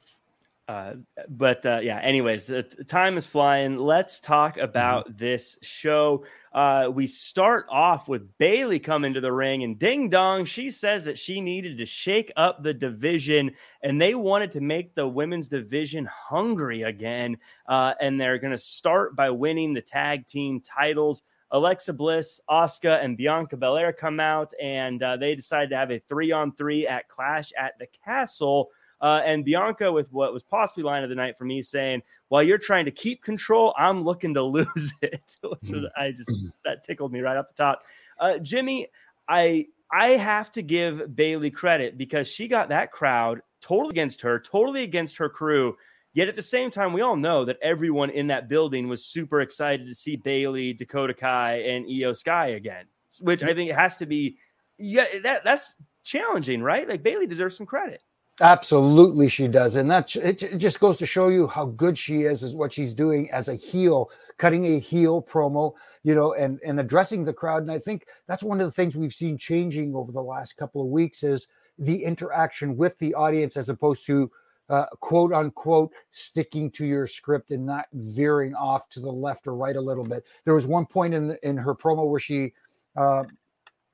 Uh, 0.67 0.93
but 1.27 1.65
uh, 1.65 1.79
yeah, 1.81 1.99
anyways, 1.99 2.45
the 2.45 2.63
time 2.87 3.17
is 3.17 3.25
flying. 3.25 3.77
Let's 3.77 4.19
talk 4.19 4.53
mm-hmm. 4.53 4.63
about 4.63 5.05
mm-hmm. 5.05 5.17
this 5.17 5.57
show. 5.61 6.23
Uh, 6.53 6.89
we 6.93 7.07
start 7.07 7.65
off 7.69 8.07
with 8.07 8.37
Bayley 8.37 8.79
coming 8.79 9.13
to 9.13 9.21
the 9.21 9.31
ring, 9.31 9.63
and 9.63 9.77
ding 9.77 10.09
dong, 10.09 10.45
she 10.45 10.71
says 10.71 11.03
that 11.05 11.17
she 11.17 11.41
needed 11.41 11.77
to 11.77 11.85
shake 11.85 12.31
up 12.37 12.63
the 12.63 12.73
division, 12.73 13.51
and 13.83 14.01
they 14.01 14.15
wanted 14.15 14.51
to 14.51 14.61
make 14.61 14.95
the 14.95 15.07
women's 15.07 15.47
division 15.47 16.07
hungry 16.11 16.83
again. 16.83 17.37
Uh, 17.67 17.93
and 17.99 18.19
they're 18.19 18.37
going 18.37 18.51
to 18.51 18.57
start 18.57 19.15
by 19.15 19.29
winning 19.29 19.73
the 19.73 19.81
tag 19.81 20.27
team 20.27 20.61
titles. 20.61 21.23
Alexa 21.51 21.91
Bliss, 21.91 22.39
Asuka, 22.49 23.03
and 23.03 23.17
Bianca 23.17 23.57
Belair 23.57 23.91
come 23.91 24.21
out, 24.21 24.53
and 24.61 25.03
uh, 25.03 25.17
they 25.17 25.35
decide 25.35 25.69
to 25.71 25.75
have 25.75 25.91
a 25.91 25.99
three 25.99 26.31
on 26.31 26.53
three 26.53 26.87
at 26.87 27.09
Clash 27.09 27.51
at 27.57 27.77
the 27.77 27.87
Castle. 28.05 28.69
Uh, 29.01 29.21
and 29.25 29.43
Bianca, 29.43 29.91
with 29.91 30.11
what 30.13 30.31
was 30.31 30.43
possibly 30.43 30.83
line 30.83 31.03
of 31.03 31.09
the 31.09 31.15
night 31.15 31.37
for 31.37 31.45
me, 31.45 31.61
saying, 31.61 32.03
"While 32.27 32.43
you're 32.43 32.59
trying 32.59 32.85
to 32.85 32.91
keep 32.91 33.23
control, 33.23 33.73
I'm 33.77 34.03
looking 34.03 34.33
to 34.35 34.43
lose 34.57 34.93
it." 35.01 35.37
Mm-hmm. 35.61 35.85
I 35.95 36.11
just 36.11 36.29
mm-hmm. 36.29 36.47
that 36.65 36.83
tickled 36.83 37.11
me 37.11 37.19
right 37.19 37.37
off 37.37 37.47
the 37.47 37.53
top. 37.53 37.83
Uh, 38.19 38.37
Jimmy, 38.39 38.87
I 39.27 39.67
I 39.91 40.09
have 40.09 40.51
to 40.53 40.61
give 40.61 41.15
Bayley 41.15 41.51
credit 41.51 41.97
because 41.97 42.27
she 42.27 42.47
got 42.47 42.69
that 42.69 42.91
crowd 42.91 43.41
totally 43.61 43.91
against 43.91 44.21
her, 44.21 44.39
totally 44.39 44.83
against 44.83 45.17
her 45.17 45.29
crew. 45.29 45.75
Yet 46.13 46.27
at 46.27 46.35
the 46.35 46.41
same 46.41 46.71
time, 46.71 46.93
we 46.93 47.01
all 47.01 47.15
know 47.15 47.45
that 47.45 47.57
everyone 47.61 48.09
in 48.09 48.27
that 48.27 48.49
building 48.49 48.87
was 48.87 49.05
super 49.05 49.41
excited 49.41 49.87
to 49.87 49.95
see 49.95 50.15
Bayley, 50.17 50.73
Dakota 50.73 51.13
Kai, 51.13 51.61
and 51.61 51.85
Iyo 51.85 52.15
Sky 52.15 52.47
again, 52.47 52.85
which 53.19 53.43
I 53.43 53.53
think 53.53 53.69
it 53.69 53.75
has 53.75 53.97
to 53.97 54.05
be. 54.05 54.37
Yeah, 54.77 55.05
that 55.23 55.43
that's 55.43 55.75
challenging, 56.03 56.61
right? 56.61 56.87
Like 56.87 57.03
Bayley 57.03 57.27
deserves 57.27 57.55
some 57.55 57.65
credit. 57.65 58.01
Absolutely, 58.39 59.27
she 59.27 59.47
does, 59.47 59.75
and 59.75 59.91
that 59.91 60.15
it 60.15 60.57
just 60.57 60.79
goes 60.79 60.97
to 60.97 61.05
show 61.05 61.27
you 61.27 61.47
how 61.47 61.65
good 61.65 61.97
she 61.97 62.21
is, 62.21 62.43
is 62.43 62.55
what 62.55 62.71
she's 62.71 62.93
doing 62.93 63.29
as 63.31 63.49
a 63.49 63.55
heel, 63.55 64.09
cutting 64.37 64.65
a 64.65 64.79
heel 64.79 65.21
promo, 65.21 65.73
you 66.03 66.15
know, 66.15 66.33
and 66.33 66.59
and 66.65 66.79
addressing 66.79 67.25
the 67.25 67.33
crowd. 67.33 67.61
And 67.61 67.71
I 67.71 67.77
think 67.77 68.05
that's 68.27 68.41
one 68.41 68.61
of 68.61 68.65
the 68.65 68.71
things 68.71 68.95
we've 68.95 69.13
seen 69.13 69.37
changing 69.37 69.93
over 69.95 70.11
the 70.11 70.23
last 70.23 70.55
couple 70.57 70.81
of 70.81 70.87
weeks 70.87 71.23
is 71.23 71.47
the 71.77 72.03
interaction 72.03 72.77
with 72.77 72.97
the 72.99 73.13
audience, 73.13 73.57
as 73.57 73.69
opposed 73.69 74.05
to 74.07 74.31
uh, 74.69 74.85
quote 75.01 75.33
unquote 75.33 75.91
sticking 76.11 76.71
to 76.71 76.85
your 76.85 77.05
script 77.05 77.51
and 77.51 77.65
not 77.65 77.85
veering 77.93 78.55
off 78.55 78.87
to 78.89 79.01
the 79.01 79.11
left 79.11 79.45
or 79.45 79.55
right 79.55 79.75
a 79.75 79.81
little 79.81 80.05
bit. 80.05 80.25
There 80.45 80.55
was 80.55 80.65
one 80.65 80.85
point 80.85 81.13
in 81.13 81.37
in 81.43 81.57
her 81.57 81.75
promo 81.75 82.09
where 82.09 82.19
she 82.19 82.53
uh, 82.95 83.25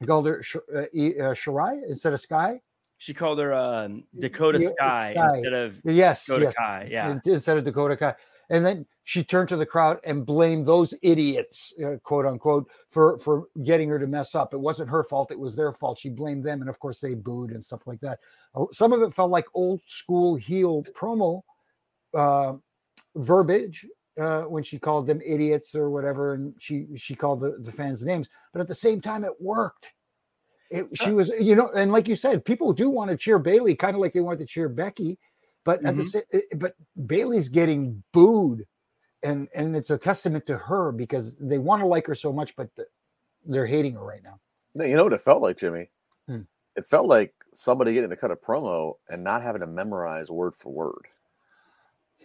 called 0.05 0.27
her 0.27 0.43
uh, 0.73 0.77
uh 0.77 1.33
Shirai 1.33 1.81
instead 1.89 2.13
of 2.13 2.21
Sky 2.21 2.61
she 2.97 3.13
called 3.13 3.39
her 3.39 3.53
um, 3.53 4.03
Dakota 4.19 4.59
yeah, 4.59 4.69
Sky, 4.69 5.13
Sky, 5.13 5.35
instead 5.35 5.53
of 5.53 5.75
yes, 5.83 6.25
Dakota 6.25 6.45
yes. 6.45 6.55
Kai. 6.55 6.87
Yeah, 6.89 7.19
instead 7.25 7.57
of 7.57 7.63
Dakota 7.63 7.95
Kai. 7.95 8.15
And 8.49 8.65
then 8.65 8.85
she 9.03 9.23
turned 9.23 9.49
to 9.49 9.57
the 9.57 9.65
crowd 9.65 9.99
and 10.05 10.25
blamed 10.25 10.65
those 10.65 10.93
idiots, 11.01 11.73
uh, 11.83 11.97
quote 12.03 12.25
unquote, 12.25 12.69
for 12.89 13.19
for 13.19 13.47
getting 13.63 13.89
her 13.89 13.99
to 13.99 14.07
mess 14.07 14.35
up. 14.35 14.53
It 14.53 14.59
wasn't 14.59 14.89
her 14.89 15.03
fault; 15.03 15.31
it 15.31 15.39
was 15.39 15.55
their 15.55 15.73
fault. 15.73 15.99
She 15.99 16.09
blamed 16.09 16.43
them, 16.43 16.61
and 16.61 16.69
of 16.69 16.79
course 16.79 16.99
they 16.99 17.13
booed 17.13 17.51
and 17.51 17.63
stuff 17.63 17.87
like 17.87 17.99
that. 18.01 18.19
Oh, 18.55 18.69
some 18.71 18.93
of 18.93 19.01
it 19.01 19.13
felt 19.13 19.31
like 19.31 19.45
old 19.53 19.81
school 19.85 20.35
heel 20.35 20.83
promo 20.93 21.41
uh, 22.13 22.53
verbiage 23.15 23.85
uh, 24.17 24.43
when 24.43 24.63
she 24.63 24.79
called 24.79 25.07
them 25.07 25.21
idiots 25.25 25.75
or 25.75 25.89
whatever, 25.89 26.33
and 26.33 26.55
she 26.57 26.87
she 26.95 27.15
called 27.15 27.41
the, 27.41 27.57
the 27.59 27.71
fans 27.71 28.05
names. 28.05 28.29
But 28.53 28.61
at 28.61 28.67
the 28.67 28.75
same 28.75 29.01
time, 29.01 29.23
it 29.23 29.33
worked 29.41 29.91
it, 30.69 30.85
uh 30.85 31.03
she 31.05 31.11
was, 31.11 31.31
you 31.39 31.55
know, 31.55 31.69
and 31.75 31.91
like 31.91 32.07
you 32.07 32.15
said, 32.15 32.45
people 32.45 32.73
do 32.73 32.89
want 32.89 33.11
to 33.11 33.17
cheer 33.17 33.39
Bayley, 33.39 33.75
kind 33.75 33.95
of 33.95 34.01
like 34.01 34.13
they 34.13 34.21
want 34.21 34.39
to 34.39 34.45
cheer 34.45 34.69
Becky, 34.69 35.17
but 35.63 35.79
mm-hmm. 35.79 35.87
at 35.87 35.97
the 35.97 36.03
mm-hmm. 36.03 36.37
same, 36.39 36.59
but 36.59 36.75
Bayley's 37.05 37.49
getting 37.49 38.03
booed, 38.13 38.65
and 39.23 39.47
and 39.53 39.75
it's 39.75 39.89
a 39.89 39.97
testament 39.97 40.45
to 40.47 40.57
her 40.57 40.91
because 40.91 41.37
they 41.37 41.57
want 41.57 41.81
to 41.81 41.87
like 41.87 42.07
her 42.07 42.15
so 42.15 42.31
much, 42.31 42.55
but 42.55 42.69
they're 43.45 43.65
hating 43.65 43.95
her 43.95 44.05
right 44.05 44.23
now. 44.23 44.39
You 44.85 44.95
know 44.95 45.03
what 45.03 45.13
it 45.13 45.21
felt 45.21 45.41
like, 45.41 45.57
Jimmy? 45.57 45.89
Hmm. 46.27 46.41
It 46.75 46.85
felt 46.85 47.07
like 47.07 47.33
somebody 47.53 47.93
getting 47.93 48.11
to 48.11 48.15
cut 48.15 48.31
a 48.31 48.35
promo 48.35 48.93
and 49.09 49.23
not 49.23 49.41
having 49.41 49.61
to 49.61 49.67
memorize 49.67 50.29
word 50.29 50.55
for 50.55 50.71
word. 50.71 51.07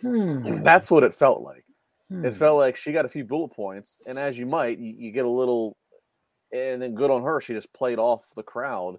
Hmm. 0.01 0.63
That's 0.63 0.91
what 0.91 1.05
it 1.05 1.15
felt 1.15 1.43
like. 1.43 1.65
Hmm. 2.11 2.25
It 2.25 2.37
felt 2.37 2.59
like 2.59 2.77
she 2.77 2.93
got 2.93 3.07
a 3.07 3.09
few 3.09 3.25
bullet 3.25 3.53
points, 3.53 4.01
and 4.07 4.19
as 4.19 4.39
you 4.39 4.47
might, 4.47 4.79
you, 4.79 4.95
you 4.97 5.13
get 5.13 5.25
a 5.25 5.31
little 5.31 5.77
and 6.53 6.83
then 6.83 6.95
good 6.95 7.11
on 7.11 7.23
her, 7.23 7.41
she 7.41 7.55
just 7.55 7.73
played 7.73 7.99
off 7.99 8.23
the 8.37 8.43
crowd 8.43 8.99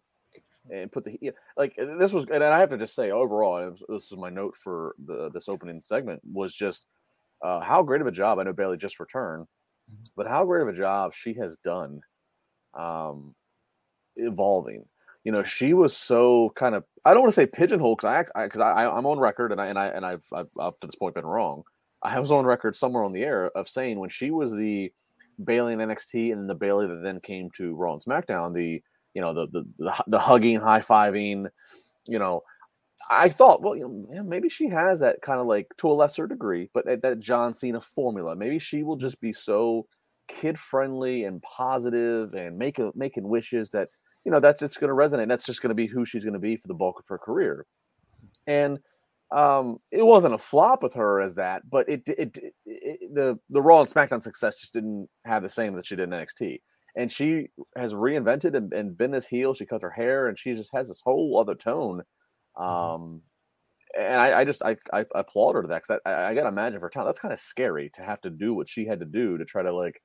and 0.72 0.92
put 0.92 1.04
the 1.04 1.34
like 1.58 1.76
this 1.76 2.12
was 2.12 2.26
and 2.32 2.44
I 2.44 2.60
have 2.60 2.70
to 2.70 2.78
just 2.78 2.96
say 2.96 3.12
overall, 3.12 3.76
this 3.90 4.12
is 4.12 4.18
my 4.18 4.30
note 4.30 4.56
for 4.56 4.96
the 5.06 5.30
this 5.34 5.50
opening 5.50 5.82
segment 5.82 6.22
was 6.24 6.54
just 6.54 6.86
uh, 7.42 7.60
how 7.60 7.84
great 7.84 8.02
of 8.02 8.08
a 8.08 8.12
job 8.12 8.40
I 8.40 8.44
know 8.44 8.54
Bayley 8.54 8.78
just 8.78 9.00
returned, 9.00 9.46
mm-hmm. 9.92 10.04
but 10.16 10.28
how 10.28 10.46
great 10.46 10.62
of 10.62 10.70
a 10.70 10.74
job 10.74 11.14
she 11.14 11.34
has 11.34 11.58
done 11.58 12.02
um, 12.74 13.36
evolving. 14.16 14.86
You 15.24 15.32
know, 15.32 15.44
she 15.44 15.74
was 15.74 15.96
so 15.96 16.52
kind 16.56 16.76
of 16.76 16.84
I 17.06 17.14
don't 17.14 17.24
want 17.24 17.34
to 17.34 17.36
say 17.36 17.46
pigeonhole 17.46 17.96
because 17.96 18.26
I 18.36 18.44
because 18.44 18.62
I, 18.62 18.72
I 18.72 18.98
am 18.98 19.06
on 19.06 19.20
record 19.20 19.52
and 19.52 19.62
I 19.62 19.68
and 19.68 19.78
I 19.78 19.88
and 19.88 20.06
I've, 20.06 20.24
I've 20.34 20.48
up 20.60 20.80
to 20.80 20.88
this 20.88 20.96
point 20.96 21.16
been 21.16 21.26
wrong. 21.26 21.64
I 22.02 22.20
was 22.20 22.32
on 22.32 22.46
record 22.46 22.76
somewhere 22.76 23.04
on 23.04 23.14
the 23.14 23.24
air 23.24 23.50
of 23.56 23.70
saying 23.70 23.98
when 23.98 24.10
she 24.10 24.32
was 24.32 24.52
the 24.52 24.92
Bayley 25.44 25.74
in 25.74 25.80
NXT 25.80 26.34
and 26.34 26.50
the 26.50 26.56
Bayley 26.56 26.88
that 26.88 27.02
then 27.04 27.20
came 27.20 27.50
to 27.58 27.76
Raw 27.76 27.94
and 27.94 28.04
SmackDown, 28.04 28.54
the 28.54 28.82
you 29.14 29.22
know 29.22 29.34
the 29.34 29.48
the 29.48 29.66
the, 29.78 30.04
the 30.08 30.20
hugging, 30.20 30.60
high 30.60 30.82
fiving, 30.82 31.48
you 32.08 32.20
know, 32.20 32.44
I 33.10 33.30
thought, 33.30 33.62
well, 33.62 33.76
you 33.76 34.08
know, 34.10 34.24
maybe 34.24 34.50
she 34.50 34.68
has 34.70 35.00
that 35.00 35.22
kind 35.22 35.40
of 35.40 35.48
like 35.48 35.68
to 35.78 35.90
a 35.90 35.94
lesser 35.94 36.28
degree, 36.28 36.70
but 36.74 36.86
that, 36.86 37.02
that 37.02 37.20
John 37.20 37.54
Cena 37.54 37.82
formula. 37.82 38.36
Maybe 38.36 38.60
she 38.60 38.84
will 38.84 38.96
just 38.96 39.20
be 39.20 39.34
so 39.34 39.88
kid 40.28 40.58
friendly 40.58 41.26
and 41.26 41.42
positive 41.42 42.34
and 42.34 42.58
make 42.58 42.80
a, 42.80 42.92
making 42.96 43.28
wishes 43.28 43.72
that 43.72 43.90
you 44.26 44.32
know 44.32 44.40
that's 44.40 44.60
just 44.60 44.80
going 44.80 44.90
to 44.90 44.96
resonate. 44.96 45.28
That's 45.28 45.46
just 45.46 45.62
going 45.62 45.70
to 45.70 45.76
be 45.76 45.88
who 45.88 46.06
she's 46.06 46.24
going 46.24 46.34
to 46.34 46.40
be 46.40 46.56
for 46.56 46.68
the 46.68 46.74
bulk 46.74 47.00
of 47.00 47.08
her 47.08 47.18
career. 47.18 47.66
And 48.48 48.80
um, 49.34 49.80
it 49.92 50.06
wasn't 50.06 50.36
a 50.36 50.38
flop 50.38 50.84
with 50.84 50.94
her 50.94 51.20
as 51.20 51.36
that, 51.36 51.70
but 51.70 51.90
it, 51.90 52.04
it, 52.06 52.38
it, 52.38 52.54
it, 52.66 53.14
the 53.14 53.40
the 53.50 53.62
Raw 53.62 53.82
and 53.82 53.90
SmackDown 53.90 54.22
success 54.22 54.56
just 54.56 54.74
didn't 54.74 55.10
have 55.26 55.42
the 55.42 55.50
same 55.50 55.76
that 55.76 55.88
she 55.88 55.96
did 55.96 56.12
in 56.14 56.20
NXT. 56.20 56.60
And 56.96 57.12
she 57.12 57.48
has 57.76 57.94
reinvented 57.94 58.56
and, 58.56 58.72
and 58.72 58.96
been 58.96 59.10
this 59.10 59.26
heel. 59.26 59.56
She 59.56 59.66
cut 59.66 59.82
her 59.82 59.90
hair, 59.90 60.28
and 60.28 60.38
she 60.38 60.54
just 60.54 60.70
has 60.76 60.88
this 60.88 61.02
whole 61.04 61.40
other 61.40 61.56
tone. 61.56 62.04
Mm-hmm. 62.58 62.64
Um, 62.64 63.22
and 64.00 64.22
I, 64.22 64.42
I, 64.42 64.46
just 64.46 64.62
I, 64.64 64.76
I 64.92 65.06
applaud 65.16 65.56
her 65.56 65.62
to 65.64 65.68
that 65.68 65.84
because 65.84 66.00
I, 66.06 66.30
I, 66.30 66.34
gotta 66.36 66.48
imagine 66.48 66.80
for 66.80 66.90
time 66.90 67.06
that's 67.06 67.20
kind 67.20 67.34
of 67.34 67.40
scary 67.40 67.92
to 67.96 68.02
have 68.02 68.22
to 68.22 68.32
do 68.32 68.54
what 68.56 68.68
she 68.68 68.88
had 68.88 69.00
to 69.02 69.06
do 69.06 69.38
to 69.38 69.46
try 69.46 69.62
to 69.62 69.74
like, 69.74 70.02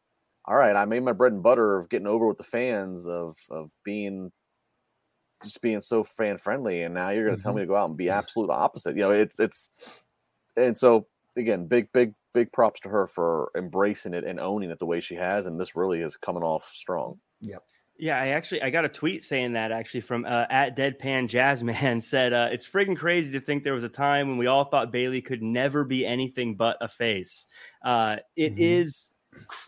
all 0.46 0.56
right, 0.56 0.76
I 0.76 0.84
made 0.84 1.02
my 1.02 1.12
bread 1.12 1.32
and 1.32 1.42
butter 1.42 1.76
of 1.76 1.88
getting 1.88 2.06
over 2.06 2.26
with 2.26 2.38
the 2.38 2.44
fans 2.44 3.06
of 3.06 3.36
of 3.50 3.70
being 3.84 4.30
just 5.42 5.60
being 5.60 5.80
so 5.80 6.04
fan 6.04 6.38
friendly, 6.38 6.82
and 6.82 6.94
now 6.94 7.10
you're 7.10 7.24
going 7.24 7.36
to 7.36 7.40
mm-hmm. 7.40 7.48
tell 7.48 7.54
me 7.54 7.62
to 7.62 7.66
go 7.66 7.76
out 7.76 7.88
and 7.88 7.96
be 7.96 8.10
absolute 8.10 8.50
opposite. 8.50 8.96
You 8.96 9.02
know, 9.02 9.10
it's 9.10 9.38
it's, 9.38 9.70
and 10.56 10.76
so 10.76 11.06
again, 11.36 11.66
big 11.66 11.92
big 11.92 12.14
big 12.34 12.52
props 12.52 12.80
to 12.80 12.88
her 12.88 13.06
for 13.06 13.50
embracing 13.56 14.14
it 14.14 14.24
and 14.24 14.40
owning 14.40 14.70
it 14.70 14.78
the 14.78 14.86
way 14.86 15.00
she 15.00 15.14
has, 15.14 15.46
and 15.46 15.60
this 15.60 15.76
really 15.76 16.00
is 16.00 16.16
coming 16.16 16.42
off 16.42 16.70
strong. 16.74 17.18
Yep. 17.40 17.62
Yeah, 18.00 18.16
I 18.20 18.28
actually 18.28 18.62
I 18.62 18.70
got 18.70 18.84
a 18.84 18.88
tweet 18.88 19.24
saying 19.24 19.54
that 19.54 19.72
actually 19.72 20.02
from 20.02 20.24
uh, 20.24 20.46
at 20.50 20.76
Deadpan 20.76 21.28
Jazzman 21.28 22.02
said 22.02 22.32
uh, 22.32 22.48
it's 22.52 22.68
friggin' 22.68 22.96
crazy 22.96 23.32
to 23.32 23.40
think 23.40 23.64
there 23.64 23.74
was 23.74 23.84
a 23.84 23.88
time 23.88 24.28
when 24.28 24.38
we 24.38 24.46
all 24.46 24.64
thought 24.64 24.92
Bayley 24.92 25.20
could 25.20 25.42
never 25.42 25.84
be 25.84 26.06
anything 26.06 26.54
but 26.54 26.76
a 26.80 26.86
face. 26.86 27.46
Uh, 27.84 28.16
it 28.36 28.52
mm-hmm. 28.52 28.62
is 28.62 29.10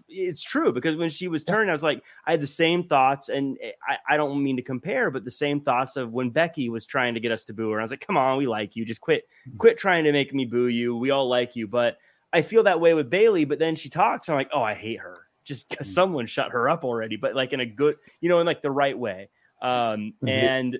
it's 0.08 0.42
true 0.42 0.72
because 0.72 0.96
when 0.96 1.10
she 1.10 1.28
was 1.28 1.44
turning, 1.44 1.68
I 1.68 1.72
was 1.72 1.82
like, 1.82 2.02
I 2.26 2.32
had 2.32 2.40
the 2.40 2.46
same 2.46 2.84
thoughts, 2.84 3.28
and 3.28 3.58
eh, 3.62 3.72
I, 3.86 4.14
I 4.14 4.16
don't 4.16 4.42
mean 4.42 4.56
to 4.56 4.62
compare, 4.62 5.10
but 5.10 5.24
the 5.24 5.30
same 5.30 5.60
thoughts 5.60 5.96
of 5.96 6.12
when 6.12 6.30
Becky 6.30 6.68
was 6.68 6.86
trying 6.86 7.14
to 7.14 7.20
get 7.20 7.32
us 7.32 7.44
to 7.44 7.52
boo 7.52 7.70
her. 7.70 7.78
I 7.78 7.82
was 7.82 7.90
like, 7.90 8.06
come 8.06 8.16
on, 8.16 8.38
we 8.38 8.46
like 8.46 8.76
you. 8.76 8.84
Just 8.84 9.00
quit, 9.00 9.28
mm-hmm. 9.48 9.58
quit 9.58 9.78
trying 9.78 10.04
to 10.04 10.12
make 10.12 10.34
me 10.34 10.44
boo 10.44 10.66
you. 10.66 10.96
We 10.96 11.10
all 11.10 11.28
like 11.28 11.56
you. 11.56 11.66
But 11.66 11.98
I 12.32 12.42
feel 12.42 12.64
that 12.64 12.80
way 12.80 12.94
with 12.94 13.10
Bayley. 13.10 13.44
But 13.44 13.58
then 13.58 13.74
she 13.76 13.88
talks, 13.88 14.28
I'm 14.28 14.36
like, 14.36 14.50
oh, 14.52 14.62
I 14.62 14.74
hate 14.74 15.00
her 15.00 15.26
just 15.44 15.70
mm. 15.70 15.86
someone 15.86 16.26
shut 16.26 16.52
her 16.52 16.68
up 16.68 16.84
already, 16.84 17.16
but 17.16 17.34
like 17.34 17.52
in 17.52 17.60
a 17.60 17.66
good, 17.66 17.96
you 18.20 18.28
know, 18.28 18.40
in 18.40 18.46
like 18.46 18.62
the 18.62 18.70
right 18.70 18.96
way. 18.96 19.28
Um, 19.60 20.14
mm-hmm. 20.22 20.28
and 20.28 20.78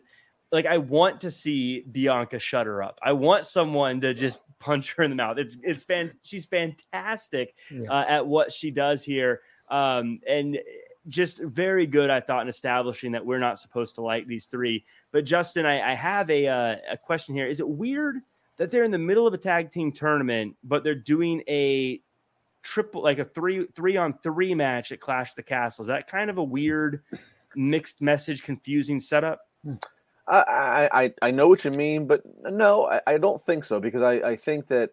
like 0.53 0.67
I 0.67 0.79
want 0.79 1.21
to 1.23 1.31
see 1.31 1.81
Bianca 1.81 2.39
shut 2.39 2.67
her 2.67 2.83
up. 2.83 2.99
I 3.03 3.13
want 3.13 3.45
someone 3.47 4.01
to 4.01 4.15
just 4.15 4.41
punch 4.59 4.95
her 4.95 5.05
in 5.05 5.11
the 5.11 5.17
mouth. 5.17 5.39
It's 5.39 5.57
it's 5.63 5.83
fan. 5.83 6.13
She's 6.23 6.45
fantastic 6.45 7.55
yeah. 7.71 7.91
uh, 7.91 8.05
at 8.09 8.27
what 8.27 8.53
she 8.53 8.71
does 8.71 9.05
here, 9.05 9.41
um, 9.69 10.21
and 10.29 10.59
just 11.09 11.41
very 11.43 11.87
good. 11.87 12.11
I 12.11 12.21
thought 12.21 12.43
in 12.43 12.49
establishing 12.49 13.13
that 13.13 13.25
we're 13.25 13.39
not 13.39 13.59
supposed 13.59 13.95
to 13.97 14.03
like 14.03 14.27
these 14.27 14.47
three. 14.47 14.85
But 15.13 15.25
Justin, 15.25 15.67
I, 15.67 15.93
I 15.93 15.95
have 15.95 16.29
a 16.31 16.49
uh, 16.49 16.77
a 16.93 16.97
question 16.97 17.35
here. 17.35 17.47
Is 17.47 17.61
it 17.61 17.69
weird 17.69 18.17
that 18.57 18.71
they're 18.71 18.85
in 18.85 18.91
the 18.91 18.99
middle 18.99 19.27
of 19.27 19.35
a 19.35 19.39
tag 19.39 19.71
team 19.71 19.93
tournament, 19.93 20.57
but 20.65 20.83
they're 20.85 20.95
doing 20.95 21.43
a 21.49 22.01
triple 22.63 23.03
like 23.03 23.21
a 23.21 23.25
three 23.25 23.67
three 23.75 23.97
on 23.97 24.19
three 24.23 24.55
match 24.55 24.91
at 24.91 25.01
Clash 25.01 25.35
the 25.35 25.43
Castle? 25.45 25.85
Is 25.85 25.89
that 25.89 26.09
kind 26.09 26.29
of 26.29 26.39
a 26.39 26.45
weird 26.45 27.03
mixed 27.55 28.03
message, 28.03 28.43
confusing 28.43 28.99
setup? 28.99 29.43
I, 30.29 30.89
I 30.93 31.13
I 31.23 31.31
know 31.31 31.49
what 31.49 31.65
you 31.65 31.71
mean, 31.71 32.07
but 32.07 32.23
no, 32.45 32.87
I, 32.87 33.01
I 33.07 33.19
don't 33.19 33.41
think 33.41 33.65
so 33.65 33.81
because 33.81 34.03
I, 34.03 34.13
I 34.13 34.37
think 34.37 34.69
that. 34.69 34.91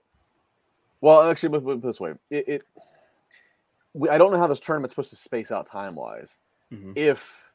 Well, 0.99 1.30
actually, 1.30 1.59
put 1.59 1.78
it 1.78 1.82
this 1.84 1.99
way: 1.99 2.13
it, 2.32 2.47
it 2.47 2.61
we, 3.93 4.09
I 4.09 4.17
don't 4.17 4.32
know 4.32 4.39
how 4.39 4.47
this 4.47 4.59
tournament's 4.59 4.93
supposed 4.93 5.11
to 5.11 5.15
space 5.15 5.51
out 5.51 5.67
time 5.67 5.95
wise. 5.95 6.39
Mm-hmm. 6.71 6.93
If 6.95 7.51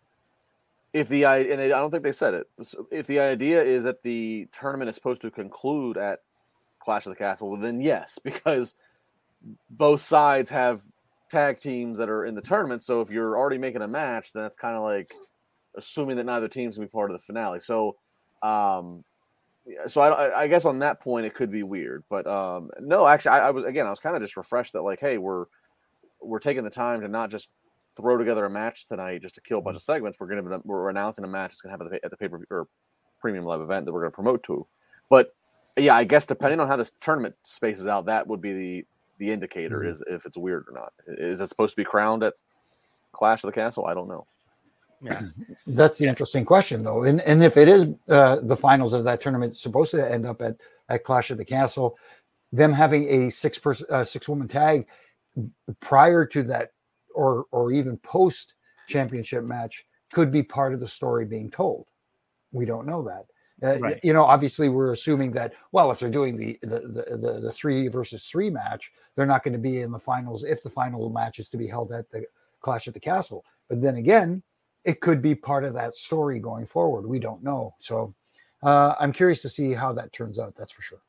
if 0.93 1.09
the 1.09 1.25
and 1.25 1.59
they, 1.59 1.67
I 1.67 1.81
don't 1.81 1.91
think 1.91 2.03
they 2.03 2.13
said 2.13 2.35
it. 2.35 2.47
If 2.91 3.07
the 3.07 3.21
idea 3.21 3.63
is 3.63 3.85
that 3.85 4.03
the 4.03 4.49
tournament 4.53 4.89
is 4.89 4.95
supposed 4.95 5.23
to 5.23 5.31
conclude 5.31 5.97
at 5.97 6.21
Clash 6.81 7.07
of 7.07 7.11
the 7.11 7.17
Castle, 7.17 7.51
well, 7.51 7.61
then 7.61 7.81
yes, 7.81 8.19
because 8.25 8.75
both 9.71 10.05
sides 10.05 10.51
have 10.51 10.83
tag 11.31 11.61
teams 11.61 11.99
that 11.99 12.11
are 12.11 12.27
in 12.27 12.35
the 12.35 12.43
tournament. 12.43 12.83
So 12.83 13.01
if 13.01 13.11
you're 13.11 13.37
already 13.37 13.59
making 13.59 13.83
a 13.83 13.89
match, 13.89 14.33
then 14.33 14.43
that's 14.43 14.57
kind 14.57 14.77
of 14.77 14.83
like 14.83 15.15
assuming 15.77 16.17
that 16.17 16.27
neither 16.27 16.49
team's 16.49 16.77
gonna 16.77 16.87
be 16.87 16.91
part 16.91 17.11
of 17.11 17.19
the 17.19 17.25
finale. 17.25 17.61
So, 17.61 17.97
um, 18.43 19.05
so 19.87 20.01
I, 20.01 20.43
I 20.43 20.47
guess 20.49 20.65
on 20.65 20.81
that 20.81 21.01
point 21.01 21.27
it 21.27 21.35
could 21.35 21.51
be 21.51 21.63
weird, 21.63 22.05
but 22.09 22.27
um, 22.27 22.71
no, 22.81 23.07
actually, 23.07 23.33
I, 23.33 23.49
I 23.49 23.51
was 23.51 23.65
again, 23.65 23.87
I 23.87 23.91
was 23.91 24.01
kind 24.01 24.17
of 24.17 24.23
just 24.23 24.37
refreshed 24.37 24.73
that 24.73 24.83
like, 24.83 25.01
hey, 25.01 25.19
we're 25.19 25.47
we're 26.21 26.39
taking 26.39 26.65
the 26.65 26.71
time 26.71 27.01
to 27.01 27.09
not 27.09 27.31
just 27.31 27.49
throw 27.97 28.17
together 28.17 28.45
a 28.45 28.51
match 28.51 28.87
tonight 28.87 29.23
just 29.23 29.35
to 29.35 29.41
kill 29.41 29.59
a 29.59 29.63
bunch 29.63 29.77
of 29.77 29.83
segments. 29.83 30.19
We're 30.19 30.29
gonna 30.29 30.61
we're 30.65 30.91
announcing 30.91 31.25
a 31.25 31.29
match 31.29 31.51
that's 31.51 31.63
gonna 31.63 31.73
happen 31.73 31.99
at 32.03 32.11
the, 32.11 32.17
pay 32.17 32.29
per 32.29 32.39
view 32.39 32.47
or 32.51 32.69
premium 33.21 33.45
live 33.45 33.61
event 33.61 33.87
that 33.87 33.93
we're 33.93 34.01
gonna 34.01 34.11
promote 34.11 34.43
to. 34.45 34.67
But 35.09 35.35
yeah, 35.77 35.95
I 35.95 36.05
guess 36.05 36.27
depending 36.27 36.61
on 36.61 36.69
how 36.69 36.77
this 36.77 36.93
tournament 37.01 37.35
spaces 37.43 37.87
out, 37.87 38.07
that 38.07 38.27
would 38.27 38.41
be 38.41 38.53
the 38.53 38.87
the 39.19 39.31
indicator 39.31 39.81
mm-hmm. 39.81 39.91
is 39.91 40.03
if 40.09 40.27
it's 40.27 40.37
weird 40.37 40.65
or 40.69 40.75
not. 40.75 40.93
Is 41.07 41.41
it 41.41 41.49
supposed 41.49 41.73
to 41.73 41.77
be 41.77 41.85
crowned 41.85 42.23
at 42.23 42.35
Clash 43.13 43.45
of 43.45 43.49
the 43.49 43.55
Castle? 43.55 43.87
I 43.87 43.95
don't 43.95 44.09
know. 44.09 44.27
Yeah, 45.03 45.21
that's 45.67 45.99
the 45.99 46.07
interesting 46.07 46.45
question, 46.45 46.83
though. 46.83 47.05
And 47.05 47.21
and 47.23 47.43
if 47.43 47.57
it 47.57 47.69
is 47.69 47.87
uh, 48.09 48.37
the 48.43 48.57
finals 48.57 48.93
of 48.93 49.05
that 49.05 49.21
tournament 49.21 49.57
supposed 49.57 49.91
to 49.93 50.11
end 50.11 50.27
up 50.27 50.41
at 50.41 50.57
at 50.89 51.05
Clash 51.05 51.31
of 51.31 51.39
the 51.39 51.45
Castle, 51.45 51.99
them 52.53 52.73
having 52.73 53.09
a 53.09 53.31
six 53.31 53.59
person 53.59 53.87
uh, 53.91 54.05
six 54.05 54.29
woman 54.29 54.49
tag 54.49 54.87
prior 55.81 56.25
to 56.27 56.43
that, 56.45 56.73
or 57.15 57.47
or 57.51 57.73
even 57.73 57.97
post 57.99 58.55
championship 58.89 59.45
match, 59.45 59.85
could 60.13 60.31
be 60.31 60.43
part 60.43 60.73
of 60.73 60.81
the 60.81 60.89
story 60.89 61.25
being 61.25 61.51
told. 61.51 61.87
We 62.53 62.65
don't 62.65 62.87
know 62.87 63.03
that. 63.03 63.27
Uh, 63.63 63.79
right. 63.79 64.01
You 64.03 64.13
know, 64.13 64.25
obviously, 64.25 64.69
we're 64.69 64.93
assuming 64.93 65.33
that. 65.33 65.55
Well, 65.73 65.91
if 65.91 66.01
they're 66.01 66.11
doing 66.11 66.37
the 66.37 66.59
the, 66.63 66.81
the 66.81 67.17
the 67.17 67.41
the 67.41 67.53
three 67.53 67.89
versus 67.89 68.25
three 68.27 68.51
match, 68.51 68.93
they're 69.15 69.27
not 69.27 69.43
going 69.43 69.55
to 69.55 69.61
be 69.61 69.81
in 69.81 69.93
the 69.93 69.99
finals 69.99 70.45
if 70.45 70.63
the 70.63 70.71
final 70.71 71.11
match 71.11 71.39
is 71.39 71.49
to 71.51 71.57
be 71.57 71.67
held 71.67 71.93
at 71.93 72.11
the 72.11 72.25
Clash 72.61 72.89
at 72.89 72.95
the 72.95 73.01
Castle. 73.01 73.45
But 73.69 73.81
then 73.81 73.97
again, 73.97 74.43
it 74.85 75.01
could 75.01 75.23
be 75.23 75.35
part 75.35 75.65
of 75.65 75.75
that 75.75 75.95
story 75.95 76.39
going 76.39 76.67
forward. 76.67 77.07
We 77.07 77.19
don't 77.19 77.43
know. 77.43 77.75
So 77.79 78.15
uh, 78.63 78.95
I'm 78.99 79.13
curious 79.13 79.43
to 79.43 79.49
see 79.49 79.73
how 79.73 79.93
that 79.93 80.13
turns 80.13 80.39
out. 80.39 80.55
That's 80.57 80.73
for 80.73 80.83
sure. 80.83 81.03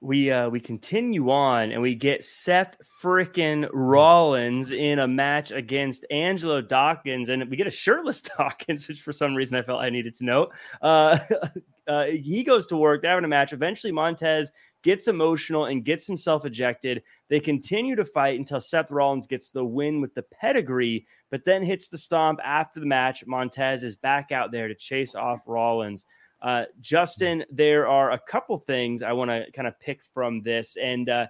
We 0.00 0.32
uh, 0.32 0.48
we 0.48 0.58
continue 0.58 1.30
on 1.30 1.70
and 1.70 1.80
we 1.80 1.94
get 1.94 2.24
Seth 2.24 2.76
frickin' 3.00 3.68
Rollins 3.72 4.72
in 4.72 4.98
a 4.98 5.06
match 5.06 5.52
against 5.52 6.04
Angelo 6.10 6.60
Dawkins, 6.60 7.28
and 7.28 7.48
we 7.48 7.56
get 7.56 7.68
a 7.68 7.70
shirtless 7.70 8.20
Dawkins, 8.38 8.88
which 8.88 9.00
for 9.02 9.12
some 9.12 9.36
reason 9.36 9.56
I 9.56 9.62
felt 9.62 9.80
I 9.80 9.90
needed 9.90 10.16
to 10.16 10.24
note. 10.24 10.54
Uh, 10.80 11.18
uh, 11.86 12.06
he 12.06 12.42
goes 12.42 12.66
to 12.68 12.76
work. 12.76 13.02
They're 13.02 13.12
having 13.12 13.24
a 13.24 13.28
match. 13.28 13.52
Eventually, 13.52 13.92
Montez 13.92 14.50
gets 14.82 15.08
emotional 15.08 15.66
and 15.66 15.84
gets 15.84 16.06
himself 16.06 16.44
ejected. 16.44 17.02
They 17.28 17.40
continue 17.40 17.96
to 17.96 18.04
fight 18.04 18.38
until 18.38 18.60
Seth 18.60 18.90
Rollins 18.90 19.26
gets 19.26 19.50
the 19.50 19.64
win 19.64 20.00
with 20.00 20.14
the 20.14 20.22
pedigree, 20.22 21.06
but 21.30 21.44
then 21.44 21.62
hits 21.62 21.88
the 21.88 21.98
stomp 21.98 22.40
after 22.44 22.80
the 22.80 22.86
match. 22.86 23.24
Montez 23.26 23.84
is 23.84 23.96
back 23.96 24.32
out 24.32 24.52
there 24.52 24.68
to 24.68 24.74
chase 24.74 25.14
off 25.14 25.42
Rollins. 25.46 26.04
Uh, 26.40 26.64
Justin, 26.80 27.44
there 27.50 27.86
are 27.86 28.12
a 28.12 28.18
couple 28.18 28.58
things 28.58 29.02
I 29.02 29.12
want 29.12 29.30
to 29.30 29.46
kind 29.52 29.68
of 29.68 29.78
pick 29.78 30.02
from 30.02 30.42
this. 30.42 30.76
And 30.76 31.08
uh, 31.08 31.26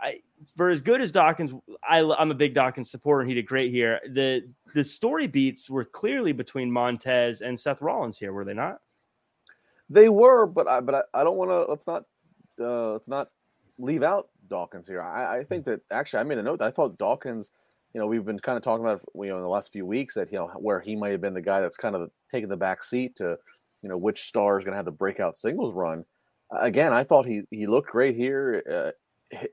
I, 0.00 0.20
for 0.56 0.70
as 0.70 0.80
good 0.80 1.00
as 1.00 1.12
Dawkins, 1.12 1.52
I, 1.88 1.98
am 2.00 2.30
a 2.30 2.34
big 2.34 2.54
Dawkins 2.54 2.90
supporter, 2.90 3.20
and 3.20 3.28
he 3.28 3.34
did 3.34 3.46
great 3.46 3.70
here. 3.70 4.00
The 4.12 4.48
the 4.74 4.82
story 4.82 5.26
beats 5.26 5.70
were 5.70 5.84
clearly 5.84 6.32
between 6.32 6.70
Montez 6.70 7.42
and 7.42 7.58
Seth 7.58 7.80
Rollins 7.80 8.18
here, 8.18 8.32
were 8.32 8.44
they 8.44 8.54
not? 8.54 8.78
They 9.90 10.08
were, 10.08 10.46
but 10.46 10.66
I 10.66 10.80
but 10.80 10.94
I, 10.94 11.20
I 11.20 11.24
don't 11.24 11.36
want 11.36 11.50
to. 11.50 11.70
Let's 11.70 11.86
not 11.86 12.04
uh, 12.60 12.92
let's 12.92 13.08
not 13.08 13.28
leave 13.78 14.02
out 14.02 14.28
Dawkins 14.48 14.86
here. 14.86 15.02
I, 15.02 15.38
I, 15.38 15.44
think 15.44 15.64
that 15.66 15.80
actually 15.90 16.20
I 16.20 16.24
made 16.24 16.38
a 16.38 16.42
note 16.42 16.60
that 16.60 16.68
I 16.68 16.70
thought 16.70 16.98
Dawkins, 16.98 17.50
you 17.92 18.00
know, 18.00 18.06
we've 18.06 18.24
been 18.24 18.38
kind 18.38 18.56
of 18.56 18.62
talking 18.62 18.84
about 18.84 19.02
you 19.14 19.28
know 19.28 19.36
in 19.36 19.42
the 19.42 19.48
last 19.48 19.72
few 19.72 19.86
weeks 19.86 20.14
that 20.14 20.30
you 20.32 20.38
know 20.38 20.48
where 20.56 20.80
he 20.80 20.96
might 20.96 21.12
have 21.12 21.20
been 21.20 21.34
the 21.34 21.40
guy 21.40 21.60
that's 21.60 21.76
kind 21.76 21.94
of 21.94 22.10
taking 22.30 22.48
the 22.48 22.56
back 22.56 22.84
seat 22.84 23.16
to 23.16 23.36
you 23.82 23.88
know 23.88 23.96
which 23.96 24.22
star 24.22 24.58
is 24.58 24.64
going 24.64 24.72
to 24.72 24.76
have 24.76 24.84
the 24.84 24.90
breakout 24.90 25.36
singles 25.36 25.74
run. 25.74 26.04
Again, 26.56 26.92
I 26.92 27.04
thought 27.04 27.26
he 27.26 27.42
he 27.50 27.66
looked 27.66 27.90
great 27.90 28.16
here. 28.16 28.92
Uh, 29.32 29.46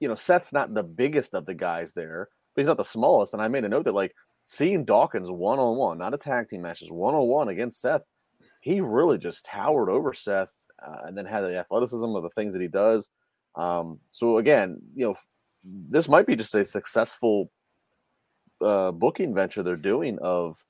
you 0.00 0.08
know, 0.08 0.14
Seth's 0.14 0.52
not 0.52 0.74
the 0.74 0.82
biggest 0.82 1.34
of 1.34 1.46
the 1.46 1.54
guys 1.54 1.92
there, 1.92 2.28
but 2.54 2.60
he's 2.60 2.66
not 2.66 2.76
the 2.76 2.84
smallest. 2.84 3.32
And 3.32 3.42
I 3.42 3.48
made 3.48 3.64
a 3.64 3.68
note 3.68 3.84
that 3.84 3.94
like 3.94 4.14
seeing 4.44 4.84
Dawkins 4.84 5.30
one 5.30 5.58
on 5.58 5.76
one, 5.76 5.98
not 5.98 6.14
a 6.14 6.18
tag 6.18 6.48
team 6.48 6.62
matches, 6.62 6.90
one 6.90 7.14
on 7.14 7.26
one 7.26 7.48
against 7.48 7.80
Seth, 7.80 8.02
he 8.60 8.80
really 8.80 9.18
just 9.18 9.46
towered 9.46 9.88
over 9.88 10.12
Seth 10.12 10.52
uh, 10.86 11.06
and 11.06 11.16
then 11.16 11.26
had 11.26 11.42
the 11.42 11.56
athleticism 11.58 12.04
of 12.04 12.22
the 12.22 12.30
things 12.30 12.52
that 12.52 12.62
he 12.62 12.68
does. 12.68 13.10
Um, 13.54 14.00
so 14.10 14.38
again, 14.38 14.80
you 14.94 15.06
know, 15.06 15.14
this 15.64 16.08
might 16.08 16.26
be 16.26 16.36
just 16.36 16.54
a 16.54 16.64
successful 16.64 17.50
uh, 18.60 18.90
booking 18.90 19.34
venture 19.34 19.62
they're 19.62 19.76
doing 19.76 20.18
of 20.20 20.64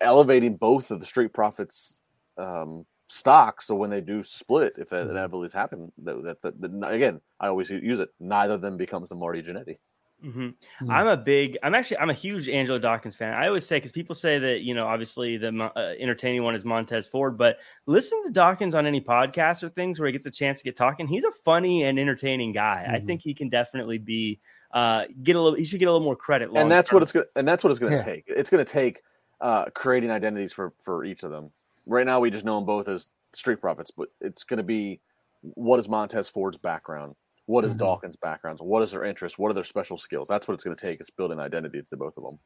elevating 0.00 0.56
both 0.56 0.90
of 0.90 1.00
the 1.00 1.06
Street 1.06 1.32
Profits 1.32 1.98
um, 2.36 2.84
stocks. 3.08 3.66
So 3.66 3.74
when 3.74 3.90
they 3.90 4.00
do 4.00 4.22
split, 4.22 4.74
if 4.78 4.90
that 4.90 5.02
mm-hmm. 5.02 5.10
inevitably 5.10 5.50
happen, 5.52 5.92
that, 6.04 6.22
that, 6.22 6.42
that, 6.42 6.80
that, 6.80 6.92
again, 6.92 7.20
I 7.40 7.48
always 7.48 7.70
use 7.70 8.00
it. 8.00 8.10
Neither 8.20 8.54
of 8.54 8.60
them 8.60 8.76
becomes 8.76 9.08
the 9.08 9.16
Marty 9.16 9.42
Jannetty. 9.42 9.78
Mm-hmm. 10.24 10.40
Mm-hmm. 10.40 10.90
I'm 10.90 11.06
a 11.06 11.16
big, 11.16 11.56
I'm 11.62 11.74
actually, 11.74 11.98
I'm 11.98 12.10
a 12.10 12.14
huge 12.14 12.48
Angelo 12.48 12.78
Dawkins 12.78 13.14
fan. 13.14 13.34
I 13.34 13.46
always 13.46 13.64
say 13.64 13.76
because 13.76 13.92
people 13.92 14.14
say 14.14 14.38
that 14.38 14.62
you 14.62 14.74
know, 14.74 14.86
obviously 14.86 15.36
the 15.36 15.70
uh, 15.76 15.94
entertaining 15.98 16.42
one 16.42 16.54
is 16.56 16.64
Montez 16.64 17.06
Ford, 17.06 17.38
but 17.38 17.58
listen 17.86 18.22
to 18.24 18.30
Dawkins 18.30 18.74
on 18.74 18.84
any 18.84 19.00
podcast 19.00 19.62
or 19.62 19.68
things 19.68 20.00
where 20.00 20.06
he 20.06 20.12
gets 20.12 20.26
a 20.26 20.30
chance 20.30 20.58
to 20.58 20.64
get 20.64 20.76
talking. 20.76 21.06
He's 21.06 21.24
a 21.24 21.30
funny 21.30 21.84
and 21.84 21.98
entertaining 21.98 22.52
guy. 22.52 22.84
Mm-hmm. 22.86 22.96
I 22.96 23.00
think 23.00 23.22
he 23.22 23.32
can 23.32 23.48
definitely 23.48 23.98
be 23.98 24.40
uh, 24.72 25.04
get 25.22 25.36
a 25.36 25.40
little. 25.40 25.56
He 25.56 25.64
should 25.64 25.78
get 25.78 25.86
a 25.86 25.92
little 25.92 26.04
more 26.04 26.16
credit. 26.16 26.50
And 26.52 26.70
that's 26.70 26.90
term. 26.90 26.96
what 26.96 27.02
it's 27.04 27.12
going. 27.12 27.26
And 27.36 27.46
that's 27.46 27.62
what 27.62 27.70
it's 27.70 27.78
going 27.78 27.92
to 27.92 27.98
yeah. 27.98 28.04
take. 28.04 28.24
It's 28.26 28.50
going 28.50 28.64
to 28.64 28.70
take 28.70 29.02
uh, 29.40 29.66
creating 29.66 30.10
identities 30.10 30.52
for 30.52 30.72
for 30.80 31.04
each 31.04 31.22
of 31.22 31.30
them. 31.30 31.50
Right 31.86 32.04
now, 32.04 32.18
we 32.20 32.30
just 32.30 32.44
know 32.44 32.56
them 32.56 32.66
both 32.66 32.88
as 32.88 33.08
Street 33.32 33.60
Profits, 33.60 33.90
but 33.90 34.08
it's 34.20 34.42
going 34.42 34.58
to 34.58 34.64
be 34.64 35.00
what 35.42 35.78
is 35.78 35.88
Montez 35.88 36.28
Ford's 36.28 36.56
background 36.56 37.14
what 37.48 37.64
is 37.64 37.70
mm-hmm. 37.70 37.78
Dawkins' 37.78 38.16
backgrounds? 38.16 38.60
What 38.60 38.82
is 38.82 38.90
their 38.90 39.04
interest? 39.04 39.38
What 39.38 39.50
are 39.50 39.54
their 39.54 39.64
special 39.64 39.96
skills? 39.96 40.28
That's 40.28 40.46
what 40.46 40.52
it's 40.52 40.62
going 40.62 40.76
to 40.76 40.86
take. 40.86 41.00
It's 41.00 41.08
building 41.08 41.40
identity 41.40 41.80
to 41.82 41.96
both 41.96 42.18
of 42.18 42.24
them. 42.24 42.38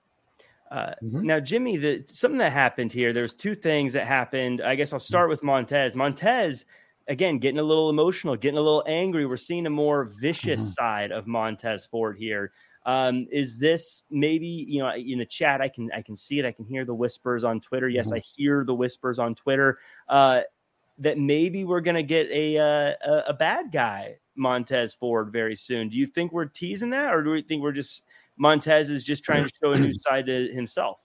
Uh, 0.70 0.94
mm-hmm. 1.02 1.26
Now, 1.26 1.40
Jimmy, 1.40 1.76
the 1.76 2.04
something 2.06 2.38
that 2.38 2.52
happened 2.52 2.92
here. 2.92 3.12
There's 3.12 3.34
two 3.34 3.56
things 3.56 3.92
that 3.94 4.06
happened. 4.06 4.62
I 4.62 4.76
guess 4.76 4.92
I'll 4.92 5.00
start 5.00 5.28
with 5.28 5.42
Montez. 5.42 5.96
Montez, 5.96 6.66
again, 7.08 7.38
getting 7.38 7.58
a 7.58 7.64
little 7.64 7.90
emotional, 7.90 8.36
getting 8.36 8.58
a 8.58 8.62
little 8.62 8.84
angry. 8.86 9.26
We're 9.26 9.36
seeing 9.36 9.66
a 9.66 9.70
more 9.70 10.04
vicious 10.04 10.60
mm-hmm. 10.60 10.68
side 10.68 11.10
of 11.10 11.26
Montez 11.26 11.84
Ford 11.84 12.16
here. 12.16 12.52
Um, 12.86 13.26
is 13.32 13.58
this 13.58 14.04
maybe 14.08 14.46
you 14.46 14.78
know 14.78 14.94
in 14.94 15.18
the 15.18 15.26
chat? 15.26 15.60
I 15.60 15.68
can 15.68 15.90
I 15.90 16.02
can 16.02 16.14
see 16.14 16.38
it. 16.38 16.44
I 16.44 16.52
can 16.52 16.64
hear 16.64 16.84
the 16.84 16.94
whispers 16.94 17.42
on 17.42 17.58
Twitter. 17.60 17.88
Yes, 17.88 18.06
mm-hmm. 18.06 18.18
I 18.18 18.18
hear 18.20 18.64
the 18.64 18.74
whispers 18.74 19.18
on 19.18 19.34
Twitter. 19.34 19.80
Uh, 20.08 20.42
that 20.98 21.18
maybe 21.18 21.64
we're 21.64 21.80
going 21.80 21.96
to 21.96 22.02
get 22.02 22.28
a, 22.30 22.58
uh, 22.58 22.92
a, 23.04 23.24
a 23.28 23.32
bad 23.32 23.72
guy 23.72 24.18
Montez 24.36 24.94
Ford 24.94 25.30
very 25.32 25.56
soon. 25.56 25.88
Do 25.88 25.96
you 25.96 26.06
think 26.06 26.32
we're 26.32 26.46
teasing 26.46 26.90
that, 26.90 27.14
or 27.14 27.22
do 27.22 27.30
we 27.30 27.42
think 27.42 27.62
we're 27.62 27.72
just 27.72 28.04
Montez 28.36 28.90
is 28.90 29.04
just 29.04 29.24
trying 29.24 29.44
to 29.44 29.50
show 29.62 29.72
a 29.72 29.78
new 29.78 29.94
side 29.94 30.26
to 30.26 30.48
himself? 30.52 30.98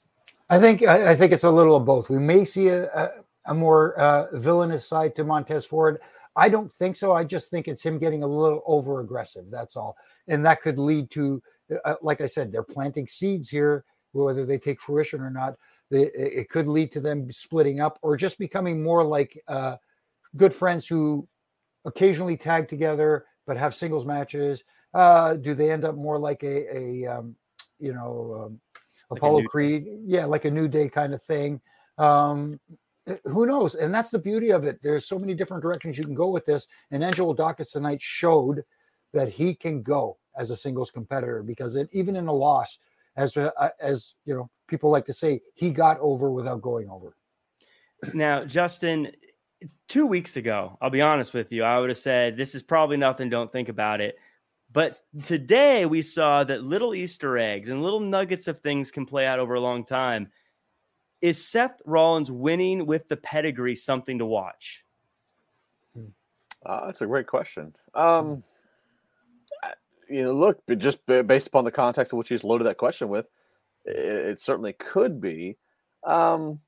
I 0.49 0.59
think 0.59 0.83
I, 0.83 1.11
I 1.11 1.15
think 1.15 1.31
it's 1.33 1.43
a 1.43 1.51
little 1.51 1.75
of 1.75 1.85
both. 1.85 2.09
We 2.09 2.19
may 2.19 2.45
see 2.45 2.69
a, 2.69 2.85
a, 2.93 3.09
a 3.47 3.53
more 3.53 3.99
uh, 3.99 4.27
villainous 4.37 4.87
side 4.87 5.15
to 5.15 5.23
Montez 5.23 5.65
Ford. 5.65 5.99
I 6.35 6.49
don't 6.49 6.71
think 6.71 6.95
so. 6.95 7.13
I 7.13 7.23
just 7.23 7.49
think 7.49 7.67
it's 7.67 7.81
him 7.81 7.97
getting 7.97 8.23
a 8.23 8.27
little 8.27 8.61
over 8.65 9.01
aggressive. 9.01 9.49
That's 9.49 9.75
all, 9.75 9.97
and 10.27 10.45
that 10.45 10.61
could 10.61 10.79
lead 10.79 11.09
to 11.11 11.41
uh, 11.85 11.95
like 12.01 12.21
I 12.21 12.25
said, 12.25 12.51
they're 12.51 12.63
planting 12.63 13.07
seeds 13.07 13.49
here. 13.49 13.85
Whether 14.13 14.45
they 14.45 14.57
take 14.57 14.81
fruition 14.81 15.21
or 15.21 15.29
not, 15.29 15.55
it 15.91 16.49
could 16.49 16.67
lead 16.67 16.91
to 16.93 16.99
them 16.99 17.31
splitting 17.31 17.81
up 17.81 17.99
or 18.01 18.17
just 18.17 18.39
becoming 18.39 18.81
more 18.81 19.03
like 19.03 19.41
uh, 19.47 19.75
good 20.35 20.53
friends 20.53 20.87
who 20.87 21.27
occasionally 21.87 22.37
tag 22.37 22.67
together 22.67 23.25
but 23.47 23.57
have 23.57 23.73
singles 23.73 24.05
matches. 24.05 24.63
Uh, 24.93 25.35
do 25.35 25.55
they 25.55 25.71
end 25.71 25.85
up 25.85 25.95
more 25.95 26.19
like 26.19 26.43
a, 26.43 26.77
a 26.77 27.07
um, 27.07 27.35
you 27.79 27.93
know, 27.93 28.45
um, 28.45 28.59
like 29.09 29.19
Apollo 29.19 29.43
Creed? 29.43 29.87
Yeah, 30.05 30.25
like 30.25 30.45
a 30.45 30.51
New 30.51 30.67
Day 30.67 30.89
kind 30.89 31.13
of 31.13 31.23
thing. 31.23 31.59
Um, 31.97 32.59
eh, 33.07 33.15
who 33.23 33.45
knows? 33.45 33.75
And 33.75 33.93
that's 33.93 34.11
the 34.11 34.19
beauty 34.19 34.51
of 34.51 34.65
it. 34.65 34.79
There's 34.83 35.07
so 35.07 35.17
many 35.17 35.33
different 35.33 35.63
directions 35.63 35.97
you 35.97 36.03
can 36.03 36.13
go 36.13 36.29
with 36.29 36.45
this. 36.45 36.67
And 36.91 37.03
Angelo 37.03 37.33
Dawkins 37.33 37.71
tonight 37.71 38.01
showed 38.01 38.63
that 39.13 39.29
he 39.29 39.55
can 39.55 39.81
go 39.81 40.17
as 40.37 40.51
a 40.51 40.55
singles 40.55 40.91
competitor 40.91 41.41
because 41.41 41.75
it, 41.75 41.89
even 41.91 42.15
in 42.15 42.27
a 42.27 42.33
loss, 42.33 42.77
as 43.15 43.35
uh, 43.37 43.49
as 43.79 44.15
you 44.25 44.35
know, 44.35 44.49
people 44.67 44.89
like 44.89 45.05
to 45.05 45.13
say, 45.13 45.41
he 45.55 45.71
got 45.71 45.97
over 45.99 46.29
without 46.31 46.61
going 46.61 46.89
over. 46.89 47.15
Now, 48.13 48.45
Justin, 48.45 49.11
two 49.87 50.05
weeks 50.05 50.37
ago, 50.37 50.77
I'll 50.81 50.89
be 50.89 51.01
honest 51.01 51.33
with 51.33 51.51
you, 51.51 51.63
I 51.63 51.79
would 51.79 51.89
have 51.89 51.97
said 51.97 52.37
this 52.37 52.55
is 52.55 52.63
probably 52.63 52.97
nothing. 52.97 53.29
Don't 53.29 53.51
think 53.51 53.69
about 53.69 54.01
it. 54.01 54.17
But 54.71 55.01
today 55.25 55.85
we 55.85 56.01
saw 56.01 56.43
that 56.43 56.63
little 56.63 56.93
Easter 56.93 57.37
eggs 57.37 57.69
and 57.69 57.81
little 57.81 57.99
nuggets 57.99 58.47
of 58.47 58.59
things 58.59 58.91
can 58.91 59.05
play 59.05 59.25
out 59.25 59.39
over 59.39 59.53
a 59.53 59.61
long 59.61 59.85
time. 59.85 60.29
Is 61.21 61.43
Seth 61.43 61.81
Rollins 61.85 62.29
winning 62.29 62.85
with 62.85 63.07
the 63.07 63.17
pedigree 63.17 63.75
something 63.75 64.19
to 64.19 64.25
watch? 64.25 64.83
Uh, 66.65 66.85
that's 66.85 67.01
a 67.01 67.07
great 67.07 67.27
question. 67.27 67.73
Um, 67.95 68.43
you 70.09 70.23
know, 70.23 70.33
look, 70.33 70.61
just 70.77 71.05
based 71.05 71.47
upon 71.47 71.63
the 71.63 71.71
context 71.71 72.13
of 72.13 72.17
which 72.17 72.29
he's 72.29 72.43
loaded 72.43 72.67
that 72.67 72.77
question 72.77 73.09
with, 73.09 73.29
it, 73.85 73.95
it 73.95 74.39
certainly 74.39 74.73
could 74.73 75.21
be. 75.21 75.57
Um, 76.03 76.59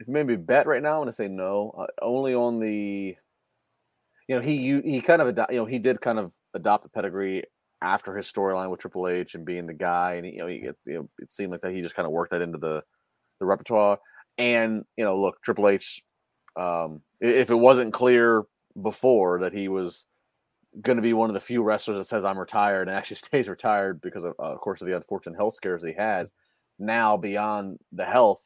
if 0.00 0.08
maybe 0.08 0.36
bet 0.36 0.66
right 0.66 0.82
now, 0.82 1.02
and 1.02 1.08
I'm 1.08 1.12
to 1.12 1.12
say 1.12 1.28
no. 1.28 1.74
Uh, 1.76 1.86
only 2.02 2.34
on 2.34 2.60
the, 2.60 3.16
you 4.28 4.36
know, 4.36 4.40
he 4.40 4.54
you, 4.54 4.82
he 4.84 5.00
kind 5.00 5.22
of 5.22 5.36
you 5.50 5.56
know 5.56 5.66
he 5.66 5.78
did 5.78 6.00
kind 6.00 6.18
of 6.18 6.32
adopt 6.54 6.84
the 6.84 6.90
pedigree 6.90 7.42
after 7.82 8.16
his 8.16 8.30
storyline 8.30 8.70
with 8.70 8.80
Triple 8.80 9.08
H 9.08 9.34
and 9.34 9.44
being 9.44 9.66
the 9.66 9.74
guy, 9.74 10.14
and 10.14 10.26
you 10.26 10.38
know, 10.38 10.46
he, 10.46 10.56
it, 10.56 10.76
you 10.86 10.94
know, 10.94 11.08
it 11.18 11.32
seemed 11.32 11.52
like 11.52 11.60
that 11.62 11.72
he 11.72 11.82
just 11.82 11.94
kind 11.94 12.06
of 12.06 12.12
worked 12.12 12.32
that 12.32 12.42
into 12.42 12.58
the 12.58 12.82
the 13.40 13.46
repertoire. 13.46 13.98
And 14.36 14.84
you 14.96 15.04
know, 15.04 15.20
look, 15.20 15.42
Triple 15.42 15.68
H, 15.68 16.00
um, 16.56 17.02
if 17.20 17.50
it 17.50 17.54
wasn't 17.54 17.92
clear 17.92 18.44
before 18.80 19.40
that 19.40 19.52
he 19.52 19.68
was 19.68 20.06
going 20.82 20.96
to 20.96 21.02
be 21.02 21.12
one 21.12 21.30
of 21.30 21.34
the 21.34 21.40
few 21.40 21.62
wrestlers 21.62 21.98
that 21.98 22.06
says 22.06 22.24
I'm 22.24 22.38
retired 22.38 22.88
and 22.88 22.96
actually 22.96 23.16
stays 23.24 23.48
retired 23.48 24.00
because 24.00 24.24
of, 24.24 24.34
uh, 24.38 24.52
of 24.52 24.60
course, 24.60 24.80
of 24.80 24.86
the 24.86 24.96
unfortunate 24.96 25.36
health 25.36 25.54
scares 25.54 25.82
he 25.82 25.94
has. 25.94 26.32
Now, 26.78 27.16
beyond 27.16 27.78
the 27.92 28.04
health, 28.04 28.40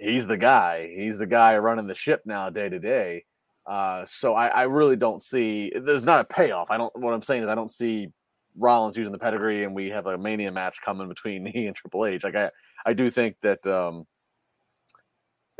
he's 0.00 0.26
the 0.26 0.36
guy. 0.36 0.90
He's 0.94 1.18
the 1.18 1.26
guy 1.26 1.56
running 1.58 1.86
the 1.86 1.94
ship 1.94 2.22
now, 2.24 2.50
day 2.50 2.68
to 2.68 2.78
day. 2.78 3.24
Uh, 3.66 4.04
so 4.06 4.34
I, 4.34 4.48
I, 4.48 4.62
really 4.62 4.96
don't 4.96 5.22
see. 5.22 5.70
There's 5.74 6.04
not 6.04 6.20
a 6.20 6.24
payoff. 6.24 6.70
I 6.70 6.78
don't. 6.78 6.94
What 6.98 7.14
I'm 7.14 7.22
saying 7.22 7.42
is 7.42 7.48
I 7.48 7.54
don't 7.54 7.70
see 7.70 8.08
Rollins 8.56 8.96
using 8.96 9.12
the 9.12 9.18
pedigree, 9.18 9.62
and 9.62 9.74
we 9.74 9.90
have 9.90 10.06
a 10.06 10.18
Mania 10.18 10.50
match 10.50 10.78
coming 10.84 11.08
between 11.08 11.46
he 11.54 11.66
and 11.66 11.76
Triple 11.76 12.06
H. 12.06 12.24
Like 12.24 12.34
I, 12.34 12.50
I 12.84 12.94
do 12.94 13.10
think 13.10 13.36
that 13.42 13.64
um, 13.66 14.06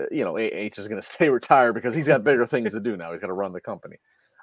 uh, 0.00 0.06
you 0.10 0.24
know, 0.24 0.38
H 0.38 0.78
is 0.78 0.88
going 0.88 1.00
to 1.02 1.06
stay 1.06 1.28
retired 1.28 1.74
because 1.74 1.94
he's 1.94 2.06
got 2.06 2.24
bigger 2.24 2.46
things 2.46 2.72
to 2.72 2.80
do 2.80 2.96
now. 2.96 3.12
He's 3.12 3.20
got 3.20 3.28
to 3.28 3.32
run 3.32 3.52
the 3.52 3.60
company. 3.60 3.96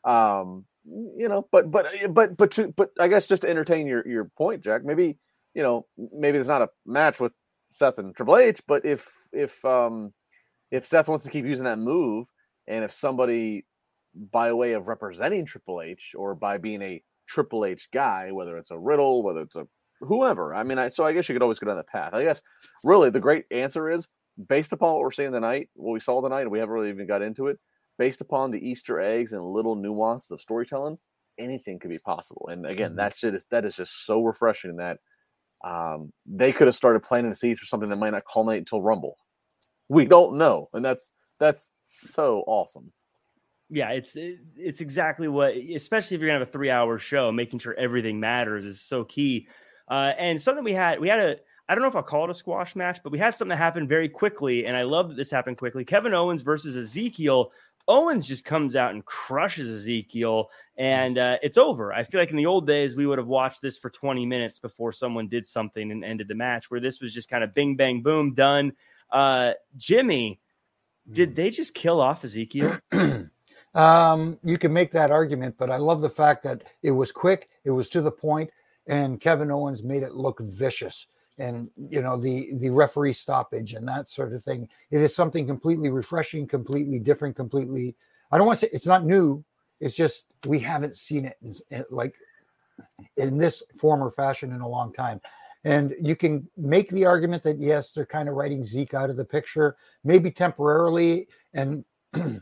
Um, 0.06 0.66
you 0.86 1.28
know, 1.28 1.48
but 1.52 1.70
but 1.70 1.88
uh, 1.88 2.08
but 2.08 2.38
but 2.38 2.52
to, 2.52 2.70
but 2.70 2.92
I 3.00 3.08
guess 3.08 3.28
just 3.28 3.42
to 3.42 3.50
entertain 3.50 3.88
your 3.88 4.08
your 4.08 4.26
point, 4.26 4.64
Jack. 4.64 4.86
Maybe 4.86 5.18
you 5.54 5.64
know, 5.64 5.88
maybe 5.98 6.38
there's 6.38 6.48
not 6.48 6.62
a 6.62 6.70
match 6.86 7.20
with 7.20 7.34
Seth 7.70 7.98
and 7.98 8.16
Triple 8.16 8.38
H, 8.38 8.62
but 8.68 8.86
if 8.86 9.08
if 9.34 9.64
um 9.66 10.14
if 10.72 10.86
Seth 10.86 11.08
wants 11.08 11.24
to 11.26 11.32
keep 11.32 11.46
using 11.46 11.66
that 11.66 11.80
move, 11.80 12.28
and 12.68 12.84
if 12.84 12.92
somebody 12.92 13.66
by 14.32 14.52
way 14.54 14.74
of 14.74 14.88
representing 14.88 15.46
Triple 15.46 15.82
H 15.82 16.14
or 16.18 16.36
by 16.36 16.58
being 16.58 16.82
a 16.82 17.04
Triple 17.28 17.66
H 17.66 17.90
guy, 17.92 18.32
whether 18.32 18.58
it's 18.58 18.72
a 18.72 18.78
Riddle, 18.78 19.24
whether 19.24 19.42
it's 19.42 19.56
a 19.56 19.68
whoever, 20.02 20.56
I 20.56 20.64
mean, 20.64 20.80
I 20.80 20.90
so 20.90 21.04
I 21.04 21.14
guess 21.14 21.28
you 21.30 21.36
could 21.36 21.44
always 21.44 21.60
go 21.60 21.68
down 21.68 21.78
that 21.78 21.88
path. 21.88 22.14
I 22.14 22.24
guess 22.24 22.42
really 22.84 23.10
the 23.10 23.20
great 23.20 23.46
answer 23.52 23.90
is 23.90 24.08
based 24.48 24.72
upon 24.72 24.94
what 24.94 25.02
we're 25.02 25.12
seeing 25.12 25.32
tonight, 25.32 25.70
what 25.74 25.94
we 25.94 26.00
saw 26.00 26.22
tonight, 26.22 26.42
and 26.42 26.52
we 26.52 26.60
haven't 26.60 26.74
really 26.74 26.90
even 26.90 27.08
got 27.08 27.22
into 27.22 27.48
it, 27.48 27.58
based 27.98 28.22
upon 28.22 28.52
the 28.52 28.70
Easter 28.70 29.00
eggs 29.00 29.34
and 29.34 29.44
little 29.44 29.76
nuances 29.76 30.32
of 30.32 30.42
storytelling, 30.42 30.98
anything 31.40 31.80
could 31.80 31.92
be 31.92 32.00
possible. 32.00 32.48
And 32.52 32.66
again, 32.66 32.92
mm-hmm. 32.92 32.98
that 32.98 33.16
shit 33.16 33.36
is 33.36 33.46
that 33.52 33.66
is 33.66 33.76
just 33.76 34.06
so 34.06 34.24
refreshing 34.24 34.78
that 34.78 35.00
um, 35.64 36.12
they 36.26 36.52
could 36.52 36.68
have 36.68 36.76
started 36.76 37.02
planting 37.04 37.30
the 37.30 37.36
seeds 37.36 37.60
for 37.60 37.66
something 37.66 37.90
that 37.90 37.98
might 37.98 38.12
not 38.12 38.24
culminate 38.32 38.60
until 38.60 38.82
Rumble. 38.82 39.18
We 39.90 40.06
don't 40.06 40.38
know, 40.38 40.70
and 40.74 40.84
that's 40.84 41.12
that's 41.40 41.72
so 41.86 42.44
awesome. 42.48 42.92
Yeah, 43.70 43.90
it's 43.92 44.16
it's 44.16 44.82
exactly 44.82 45.28
what, 45.28 45.56
especially 45.56 46.16
if 46.16 46.22
you're 46.22 46.30
gonna 46.30 46.40
have 46.40 46.48
a 46.48 46.52
three 46.52 46.70
hour 46.70 46.98
show, 46.98 47.32
making 47.32 47.60
sure 47.60 47.74
everything 47.76 48.20
matters 48.20 48.66
is 48.66 48.82
so 48.82 49.04
key. 49.04 49.48
Uh, 49.90 50.14
and 50.18 50.40
something 50.40 50.64
we 50.64 50.74
had, 50.74 51.00
we 51.00 51.08
had 51.08 51.20
a 51.20 51.38
I 51.70 51.76
don't 51.76 51.82
know 51.82 51.90
if 51.90 51.96
I'll 51.96 52.04
call 52.04 52.24
it 52.24 52.30
a 52.30 52.34
squash 52.34 52.76
match, 52.76 53.00
but 53.04 53.12
we 53.12 53.18
had 53.20 53.36
something 53.36 53.50
that 53.50 53.58
happened 53.58 53.90
very 53.90 54.08
quickly, 54.08 54.66
and 54.66 54.78
I 54.78 54.84
love 54.84 55.10
that 55.10 55.16
this 55.16 55.30
happened 55.30 55.58
quickly. 55.58 55.84
Kevin 55.84 56.14
Owens 56.14 56.42
versus 56.42 56.78
Ezekiel. 56.78 57.52
Owens 57.88 58.28
just 58.28 58.44
comes 58.44 58.76
out 58.76 58.92
and 58.92 59.06
crushes 59.06 59.70
Ezekiel, 59.70 60.50
and 60.78 61.18
uh, 61.18 61.38
it's 61.42 61.58
over. 61.58 61.94
I 61.94 62.04
feel 62.04 62.20
like 62.20 62.32
in 62.32 62.36
the 62.36 62.46
old 62.46 62.68
days, 62.68 62.96
we 62.96 63.08
would 63.08 63.18
have 63.18 63.28
watched 63.28 63.62
this 63.62 63.78
for 63.78 63.90
20 63.90 64.26
minutes 64.26 64.60
before 64.60 64.92
someone 64.92 65.28
did 65.28 65.48
something 65.48 65.92
and 65.92 66.04
ended 66.04 66.28
the 66.28 66.36
match, 66.36 66.70
where 66.70 66.80
this 66.80 67.00
was 67.00 67.14
just 67.14 67.30
kind 67.30 67.44
of 67.44 67.54
bing, 67.54 67.76
bang, 67.76 68.02
boom, 68.02 68.34
done. 68.34 68.74
Uh, 69.12 69.54
Jimmy, 69.78 70.40
did 71.12 71.30
hmm. 71.30 71.36
they 71.36 71.50
just 71.50 71.74
kill 71.74 72.02
off 72.02 72.24
Ezekiel? 72.24 72.78
um, 73.74 74.38
you 74.44 74.58
can 74.58 74.74
make 74.74 74.92
that 74.92 75.12
argument, 75.12 75.56
but 75.58 75.72
I 75.72 75.78
love 75.78 76.02
the 76.02 76.10
fact 76.10 76.44
that 76.44 76.64
it 76.84 76.92
was 76.92 77.12
quick, 77.12 77.50
it 77.64 77.72
was 77.72 77.90
to 77.90 78.02
the 78.02 78.12
point, 78.12 78.50
and 78.88 79.22
Kevin 79.22 79.52
Owens 79.52 79.84
made 79.84 80.04
it 80.04 80.14
look 80.14 80.40
vicious 80.42 81.08
and 81.38 81.70
you 81.90 82.02
know 82.02 82.18
the 82.18 82.50
the 82.58 82.70
referee 82.70 83.14
stoppage 83.14 83.74
and 83.74 83.88
that 83.88 84.08
sort 84.08 84.34
of 84.34 84.44
thing. 84.44 84.68
It 84.92 85.02
is 85.02 85.16
something 85.16 85.46
completely 85.46 85.90
refreshing 85.90 86.48
completely 86.48 87.00
different 87.00 87.36
completely 87.36 87.96
i 88.32 88.38
don't 88.38 88.48
want 88.48 88.60
to 88.60 88.66
say 88.66 88.70
it's 88.74 88.88
not 88.88 89.06
new 89.06 89.44
it's 89.80 89.96
just 89.96 90.26
we 90.46 90.60
haven't 90.60 90.96
seen 90.96 91.26
it 91.26 91.38
in, 91.42 91.54
in, 91.72 91.86
like 91.90 92.16
in 93.18 93.38
this 93.38 93.64
form 93.80 94.04
or 94.04 94.12
fashion 94.12 94.52
in 94.52 94.62
a 94.62 94.68
long 94.68 94.94
time. 94.94 95.20
And 95.64 95.96
you 96.02 96.16
can 96.16 96.48
make 96.56 96.90
the 96.90 97.06
argument 97.06 97.44
that 97.44 97.60
yes 97.60 97.92
they're 97.92 98.06
kind 98.06 98.30
of 98.30 98.36
writing 98.36 98.64
zeke 98.64 98.94
out 98.94 99.10
of 99.10 99.18
the 99.18 99.26
picture 99.26 99.76
maybe 100.04 100.32
temporarily 100.32 101.28
and 101.54 101.84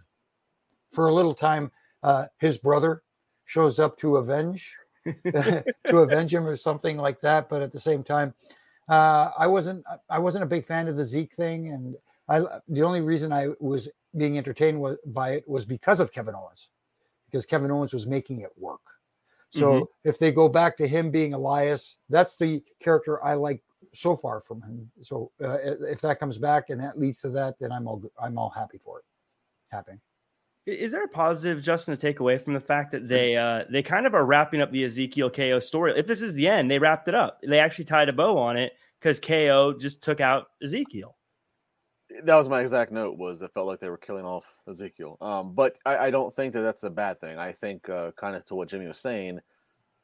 for 0.93 1.07
a 1.07 1.13
little 1.13 1.33
time 1.33 1.71
uh, 2.03 2.25
his 2.39 2.57
brother 2.57 3.03
shows 3.45 3.79
up 3.79 3.97
to 3.97 4.17
avenge 4.17 4.75
to 5.25 5.97
avenge 5.97 6.33
him 6.33 6.45
or 6.45 6.55
something 6.55 6.97
like 6.97 7.19
that 7.21 7.49
but 7.49 7.61
at 7.61 7.71
the 7.71 7.79
same 7.79 8.03
time 8.03 8.33
uh, 8.89 9.31
I 9.37 9.47
wasn't 9.47 9.83
I 10.09 10.19
wasn't 10.19 10.43
a 10.43 10.47
big 10.47 10.65
fan 10.65 10.87
of 10.87 10.97
the 10.97 11.05
Zeke 11.05 11.33
thing, 11.33 11.69
and 11.69 11.95
I 12.29 12.59
the 12.67 12.83
only 12.83 13.01
reason 13.01 13.31
I 13.31 13.49
was 13.59 13.89
being 14.17 14.37
entertained 14.37 14.79
was, 14.79 14.97
by 15.07 15.31
it 15.31 15.47
was 15.47 15.65
because 15.65 15.99
of 15.99 16.11
Kevin 16.11 16.35
Owens, 16.35 16.69
because 17.25 17.45
Kevin 17.45 17.71
Owens 17.71 17.93
was 17.93 18.07
making 18.07 18.41
it 18.41 18.51
work. 18.57 18.81
So 19.51 19.71
mm-hmm. 19.71 20.09
if 20.09 20.19
they 20.19 20.31
go 20.31 20.49
back 20.49 20.77
to 20.77 20.87
him 20.87 21.11
being 21.11 21.33
Elias, 21.33 21.97
that's 22.09 22.35
the 22.35 22.63
character 22.81 23.23
I 23.23 23.35
like 23.35 23.63
so 23.93 24.15
far 24.17 24.41
from 24.41 24.61
him. 24.61 24.91
So 25.01 25.31
uh, 25.41 25.57
if 25.63 26.01
that 26.01 26.19
comes 26.19 26.37
back 26.37 26.69
and 26.69 26.81
that 26.81 26.99
leads 26.99 27.21
to 27.21 27.29
that, 27.29 27.55
then 27.59 27.71
I'm 27.71 27.87
all 27.87 28.03
I'm 28.21 28.37
all 28.37 28.49
happy 28.49 28.79
for 28.83 28.99
it. 28.99 29.05
Happy. 29.71 29.93
Is 30.65 30.91
there 30.91 31.03
a 31.03 31.07
positive, 31.07 31.61
Justin, 31.61 31.93
to 31.93 32.01
take 32.01 32.19
away 32.19 32.39
from 32.39 32.53
the 32.53 32.59
fact 32.59 32.91
that 32.91 33.07
they 33.07 33.35
uh, 33.35 33.65
they 33.69 33.83
kind 33.83 34.07
of 34.07 34.15
are 34.15 34.25
wrapping 34.25 34.61
up 34.61 34.71
the 34.71 34.83
Ezekiel 34.83 35.29
KO 35.29 35.59
story? 35.59 35.93
If 35.95 36.07
this 36.07 36.21
is 36.21 36.33
the 36.33 36.47
end, 36.47 36.71
they 36.71 36.79
wrapped 36.79 37.07
it 37.07 37.13
up. 37.13 37.39
They 37.47 37.59
actually 37.59 37.85
tied 37.85 38.09
a 38.09 38.13
bow 38.13 38.37
on 38.37 38.57
it 38.57 38.73
because 38.99 39.19
KO 39.19 39.73
just 39.77 40.01
took 40.01 40.19
out 40.19 40.47
Ezekiel. 40.63 41.15
That 42.23 42.35
was 42.35 42.49
my 42.49 42.61
exact 42.61 42.91
note. 42.91 43.17
Was 43.17 43.43
it 43.43 43.51
felt 43.51 43.67
like 43.67 43.79
they 43.79 43.89
were 43.89 43.97
killing 43.97 44.25
off 44.25 44.57
Ezekiel? 44.67 45.17
Um, 45.21 45.53
but 45.53 45.75
I, 45.85 45.97
I, 45.97 46.11
don't 46.11 46.33
think 46.33 46.53
that 46.53 46.61
that's 46.61 46.83
a 46.83 46.89
bad 46.89 47.19
thing. 47.19 47.37
I 47.37 47.51
think 47.51 47.89
uh, 47.89 48.11
kind 48.11 48.35
of 48.35 48.45
to 48.45 48.55
what 48.55 48.69
Jimmy 48.69 48.87
was 48.87 48.99
saying. 48.99 49.39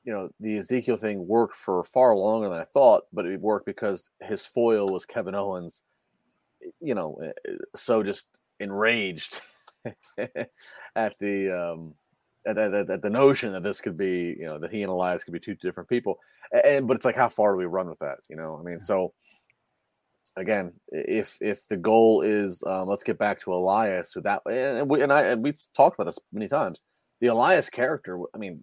You 0.04 0.14
know, 0.14 0.30
the 0.40 0.58
Ezekiel 0.58 0.98
thing 0.98 1.28
worked 1.28 1.56
for 1.56 1.84
far 1.84 2.16
longer 2.16 2.50
than 2.50 2.60
I 2.60 2.64
thought, 2.66 3.04
but 3.14 3.26
it 3.26 3.40
worked 3.40 3.66
because 3.66 4.10
his 4.20 4.46
foil 4.46 4.90
was 4.90 5.06
Kevin 5.06 5.36
Owens. 5.36 5.84
You 6.80 6.96
know, 6.96 7.20
eh, 7.24 7.32
eh, 7.48 7.56
so 7.76 8.04
just 8.04 8.28
enraged 8.60 9.42
at 10.96 11.14
the 11.20 11.52
um, 11.52 11.94
at, 12.46 12.58
at, 12.58 12.90
at, 12.90 13.02
the 13.02 13.10
notion 13.10 13.54
that 13.54 13.64
this 13.64 13.82
could 13.82 13.98
be, 13.98 14.36
you 14.40 14.46
know, 14.46 14.58
that 14.60 14.72
he 14.72 14.82
and 14.82 14.92
Elias 14.92 15.24
could 15.24 15.34
be 15.34 15.40
two 15.40 15.56
different 15.56 15.90
people. 15.90 16.18
And 16.52 16.88
but 16.88 16.96
it's 16.96 17.06
like, 17.06 17.16
how 17.16 17.30
far 17.30 17.54
do 17.54 17.58
we 17.58 17.66
run 17.66 17.90
with 17.90 18.00
that? 18.00 18.18
You 18.30 18.36
know, 18.36 18.58
I 18.60 18.64
mean, 18.64 18.82
so 18.82 19.14
again, 20.36 20.74
if 20.90 21.38
if 21.42 21.68
the 21.68 21.78
goal 21.78 22.22
is 22.22 22.64
um, 22.66 22.88
let's 22.88 23.04
get 23.04 23.18
back 23.18 23.40
to 23.42 23.54
Elias, 23.54 24.12
who 24.14 24.22
that 24.22 24.42
and 24.50 24.90
we 24.90 25.02
and 25.02 25.12
I 25.12 25.24
and 25.24 25.44
we 25.44 25.54
talked 25.76 26.00
about 26.00 26.06
this 26.06 26.20
many 26.32 26.48
times. 26.48 26.82
The 27.20 27.28
Elias 27.28 27.70
character, 27.70 28.20
I 28.34 28.40
mean, 28.40 28.62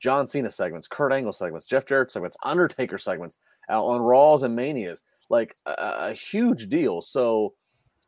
John 0.00 0.26
Cena 0.26 0.50
segments, 0.50 0.88
Kurt 0.88 1.12
Angle 1.12 1.32
segments, 1.32 1.66
Jeff 1.66 1.86
Jarrett 1.86 2.10
segments, 2.10 2.36
Undertaker 2.42 2.98
segments 2.98 3.38
out 3.68 3.84
on 3.84 4.00
Raws 4.00 4.42
and 4.42 4.56
Manias, 4.56 5.02
like 5.30 5.54
a, 5.66 6.10
a 6.10 6.12
huge 6.12 6.68
deal. 6.68 7.00
So, 7.00 7.54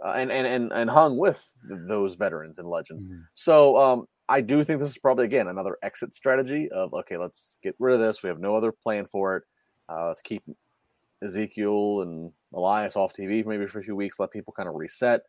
uh, 0.05 0.13
and, 0.13 0.31
and 0.31 0.47
and 0.47 0.73
and 0.73 0.89
hung 0.89 1.17
with 1.17 1.45
those 1.65 2.15
veterans 2.15 2.59
and 2.59 2.69
legends. 2.69 3.05
Mm-hmm. 3.05 3.19
So, 3.35 3.77
um, 3.77 4.07
I 4.29 4.41
do 4.41 4.63
think 4.63 4.81
this 4.81 4.91
is 4.91 4.99
probably 4.99 5.25
again 5.25 5.49
another 5.49 5.77
exit 5.83 6.15
strategy 6.15 6.69
of 6.71 6.95
okay, 6.95 7.17
let's 7.17 7.59
get 7.63 7.75
rid 7.79 7.95
of 7.95 8.01
this. 8.01 8.23
We 8.23 8.29
have 8.29 8.41
no 8.41 8.55
other 8.55 8.73
plan 8.73 9.07
for 9.07 9.37
it. 9.37 9.45
Uh, 9.89 10.09
let's 10.09 10.23
keep 10.23 10.43
Ezekiel 11.23 12.03
and 12.03 12.33
Elias 12.55 12.97
off 12.97 13.13
TV 13.13 13.45
maybe 13.45 13.67
for 13.67 13.81
a 13.81 13.85
few 13.85 13.97
weeks, 13.97 14.19
let 14.19 14.31
people 14.31 14.53
kind 14.57 14.69
of 14.69 14.75
reset 14.75 15.23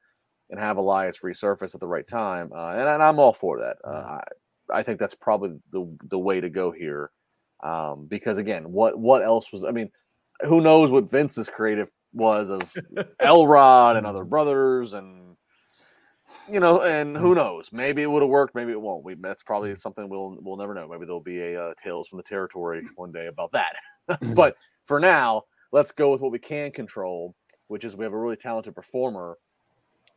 and 0.49 0.59
have 0.59 0.78
Elias 0.78 1.20
resurface 1.20 1.74
at 1.74 1.80
the 1.80 1.88
right 1.88 2.07
time. 2.07 2.51
Uh, 2.53 2.72
and, 2.72 2.89
and, 2.89 3.03
I'm 3.03 3.20
all 3.20 3.34
for 3.34 3.59
that. 3.59 3.78
Uh, 3.84 3.89
mm-hmm. 3.89 4.74
I, 4.74 4.80
I, 4.80 4.84
think 4.84 4.99
that's 4.99 5.15
probably 5.15 5.57
the 5.72 5.97
the 6.09 6.20
way 6.20 6.41
to 6.41 6.49
go 6.49 6.72
here, 6.72 7.11
um, 7.63 8.05
because 8.07 8.38
again, 8.38 8.72
what 8.72 8.97
what 8.99 9.24
else 9.24 9.51
was? 9.51 9.63
I 9.63 9.72
mean, 9.72 9.89
who 10.41 10.61
knows 10.61 10.91
what 10.91 11.09
Vince's 11.09 11.49
creative 11.49 11.89
was 12.14 12.49
of 12.49 12.74
Elrod 13.20 13.97
and 13.97 14.05
other 14.05 14.24
brothers 14.24 14.93
and 14.93 15.30
you 16.51 16.60
know, 16.60 16.82
and 16.82 17.16
who 17.16 17.36
knows? 17.36 17.70
Maybe 17.72 18.01
it 18.01 18.10
would 18.10 18.24
have 18.24 18.30
worked. 18.30 18.55
Maybe 18.55 18.72
it 18.72 18.82
won't. 18.82 19.03
We, 19.03 19.14
that's 19.16 19.43
probably 19.43 19.76
something 19.76 20.10
we'll 20.10 20.38
we'll 20.41 20.57
never 20.57 20.74
know. 20.74 20.88
Maybe 20.88 21.05
there'll 21.05 21.20
be 21.22 21.39
a 21.41 21.62
uh, 21.62 21.74
Tales 21.82 22.07
from 22.07 22.18
the 22.18 22.24
Territory 22.24 22.84
one 22.95 23.12
day 23.12 23.28
about 23.28 23.51
that. 23.51 23.76
but 24.36 24.55
for 24.84 24.99
now, 24.99 25.43
let's 25.72 25.91
go 25.91 26.12
with 26.12 26.22
what 26.22 26.32
we 26.32 26.39
can 26.39 26.72
control, 26.72 27.36
which 27.68 27.84
is 27.84 27.95
we 27.95 28.03
have 28.03 28.14
a 28.14 28.18
really 28.18 28.36
talented 28.36 28.76
performer, 28.76 29.38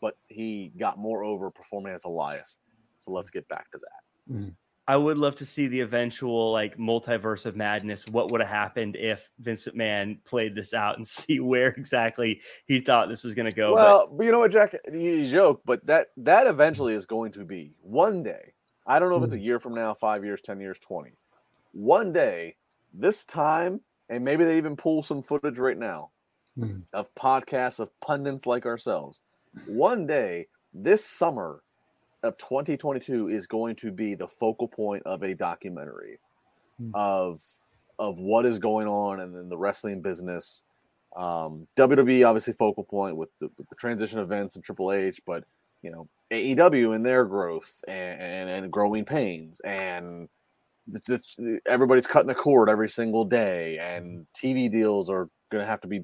but 0.01 0.17
he 0.29 0.73
got 0.79 0.99
more 0.99 1.23
over 1.23 1.51
performing 1.51 1.93
as 1.93 2.05
Elias. 2.05 2.59
So 2.99 3.13
let's 3.13 3.31
get 3.31 3.47
back 3.49 3.71
to 3.73 3.79
that. 3.79 4.35
Mm-hmm. 4.35 4.49
I 4.89 4.97
would 4.97 5.17
love 5.17 5.37
to 5.37 5.47
see 5.47 5.69
the 5.69 5.81
eventual 5.81 6.51
like 6.51 6.77
multiverse 6.77 7.47
of 7.47 7.55
madness. 7.57 8.07
What 8.09 8.31
would 8.31 8.41
have 8.41 8.51
happened 8.51 8.97
if 8.97 9.31
Vince 9.39 9.67
McMahon 9.67 10.19
played 10.25 10.55
this 10.55 10.75
out 10.75 10.97
and 10.97 11.07
see 11.09 11.41
where 11.41 11.69
exactly 11.69 12.41
he 12.67 12.81
thought 12.81 13.09
this 13.09 13.23
was 13.23 13.35
going 13.35 13.47
to 13.47 13.53
go? 13.53 13.75
Well, 13.75 14.09
but, 14.09 14.25
you 14.25 14.33
know 14.33 14.41
what, 14.41 14.51
Jack? 14.51 14.75
You 14.93 15.31
joke, 15.31 15.63
but 15.65 15.87
that 15.87 16.09
that 16.19 16.47
eventually 16.47 16.95
is 16.95 17.07
going 17.07 17.33
to 17.33 17.45
be 17.45 17.75
one 17.81 18.23
day. 18.23 18.53
I 18.87 18.99
don't 18.99 19.11
know 19.11 19.17
if 19.19 19.25
it's 19.25 19.33
a 19.33 19.37
mm-hmm. 19.37 19.45
year 19.45 19.61
from 19.61 19.75
now, 19.75 19.95
five 19.95 20.25
years, 20.25 20.41
ten 20.43 20.61
years, 20.61 20.79
twenty. 20.81 21.13
One 21.73 22.13
day, 22.13 22.57
this 22.93 23.25
time, 23.25 23.81
and 24.09 24.25
maybe 24.25 24.45
they 24.45 24.57
even 24.57 24.77
pull 24.77 25.03
some 25.03 25.23
footage 25.23 25.59
right 25.59 25.79
now 25.79 26.11
mm-hmm. 26.59 26.81
of 26.93 27.15
podcasts 27.15 27.79
of 27.79 27.99
pundits 28.01 28.47
like 28.47 28.67
ourselves. 28.67 29.21
One 29.67 30.07
day, 30.07 30.49
this 30.73 31.05
summer, 31.05 31.63
of 32.23 32.37
2022 32.39 33.29
is 33.29 33.47
going 33.47 33.77
to 33.77 33.91
be 33.91 34.15
the 34.15 34.27
focal 34.27 34.69
point 34.69 35.03
of 35.05 35.23
a 35.23 35.35
documentary 35.35 36.19
mm. 36.81 36.91
of 36.95 37.41
of 37.99 38.19
what 38.19 38.47
is 38.47 38.59
going 38.59 38.89
on 38.89 39.21
and 39.21 39.35
then 39.35 39.49
the 39.49 39.57
wrestling 39.57 40.01
business. 40.01 40.65
Um, 41.15 41.67
WWE 41.77 42.27
obviously 42.27 42.55
focal 42.55 42.85
point 42.85 43.17
with 43.17 43.29
the, 43.39 43.51
with 43.59 43.69
the 43.69 43.75
transition 43.75 44.19
events 44.19 44.57
and 44.57 44.65
Triple 44.65 44.93
H, 44.93 45.21
but 45.27 45.45
you 45.83 45.91
know 45.91 46.09
AEW 46.31 46.95
and 46.95 47.05
their 47.05 47.25
growth 47.25 47.83
and, 47.87 48.21
and, 48.21 48.51
and 48.51 48.73
growing 48.73 49.05
pains 49.05 49.61
and 49.61 50.29
the, 50.89 51.21
the, 51.39 51.61
everybody's 51.67 52.07
cutting 52.07 52.29
the 52.29 52.35
cord 52.35 52.69
every 52.69 52.89
single 52.89 53.25
day 53.25 53.79
and 53.79 54.27
TV 54.35 54.71
deals 54.71 55.09
are 55.11 55.29
going 55.51 55.63
to 55.63 55.71
have 55.71 55.81
to 55.83 55.89
be. 55.89 56.01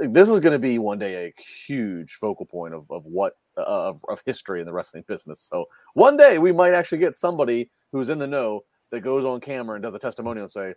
This 0.00 0.28
is 0.28 0.40
going 0.40 0.52
to 0.52 0.58
be 0.58 0.78
one 0.78 0.98
day 0.98 1.26
a 1.26 1.42
huge 1.66 2.14
focal 2.14 2.46
point 2.46 2.74
of, 2.74 2.90
of 2.90 3.04
what 3.04 3.36
uh, 3.56 3.62
of, 3.62 4.00
of 4.08 4.22
history 4.24 4.60
in 4.60 4.66
the 4.66 4.72
wrestling 4.72 5.04
business. 5.06 5.48
So 5.50 5.66
one 5.94 6.16
day 6.16 6.38
we 6.38 6.52
might 6.52 6.72
actually 6.72 6.98
get 6.98 7.16
somebody 7.16 7.70
who's 7.92 8.08
in 8.08 8.18
the 8.18 8.26
know 8.26 8.64
that 8.90 9.00
goes 9.00 9.24
on 9.24 9.40
camera 9.40 9.74
and 9.74 9.82
does 9.82 9.94
a 9.94 9.98
testimonial 9.98 10.44
and 10.44 10.52
say, 10.52 10.74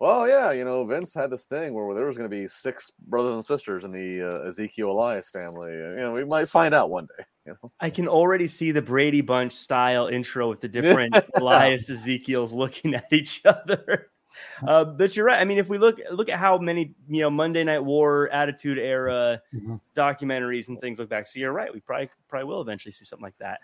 well, 0.00 0.26
yeah, 0.26 0.50
you 0.52 0.64
know, 0.64 0.84
Vince 0.86 1.12
had 1.12 1.30
this 1.30 1.44
thing 1.44 1.74
where 1.74 1.94
there 1.94 2.06
was 2.06 2.16
going 2.16 2.28
to 2.28 2.34
be 2.34 2.48
six 2.48 2.90
brothers 3.08 3.34
and 3.34 3.44
sisters 3.44 3.84
in 3.84 3.92
the 3.92 4.22
uh, 4.22 4.48
Ezekiel 4.48 4.90
Elias 4.92 5.28
family. 5.28 5.72
You 5.72 5.96
know, 5.96 6.12
we 6.12 6.24
might 6.24 6.48
find 6.48 6.74
out 6.74 6.88
one 6.88 7.06
day. 7.18 7.24
You 7.46 7.56
know, 7.62 7.70
I 7.80 7.90
can 7.90 8.08
already 8.08 8.46
see 8.46 8.72
the 8.72 8.80
Brady 8.80 9.20
Bunch 9.20 9.52
style 9.52 10.06
intro 10.06 10.48
with 10.48 10.62
the 10.62 10.68
different 10.68 11.14
Elias 11.34 11.90
Ezekiels 11.90 12.52
looking 12.54 12.94
at 12.94 13.12
each 13.12 13.42
other. 13.44 14.10
Uh, 14.66 14.84
but 14.84 15.16
you're 15.16 15.26
right. 15.26 15.40
I 15.40 15.44
mean, 15.44 15.58
if 15.58 15.68
we 15.68 15.78
look 15.78 16.00
look 16.10 16.28
at 16.28 16.38
how 16.38 16.58
many 16.58 16.94
you 17.08 17.20
know 17.20 17.30
Monday 17.30 17.64
Night 17.64 17.80
War, 17.80 18.28
Attitude 18.32 18.78
Era 18.78 19.42
mm-hmm. 19.54 19.76
documentaries 19.96 20.68
and 20.68 20.80
things 20.80 20.98
look 20.98 21.08
back, 21.08 21.26
so 21.26 21.38
you're 21.38 21.52
right. 21.52 21.72
We 21.72 21.80
probably 21.80 22.08
probably 22.28 22.46
will 22.46 22.60
eventually 22.60 22.92
see 22.92 23.04
something 23.04 23.24
like 23.24 23.38
that. 23.38 23.60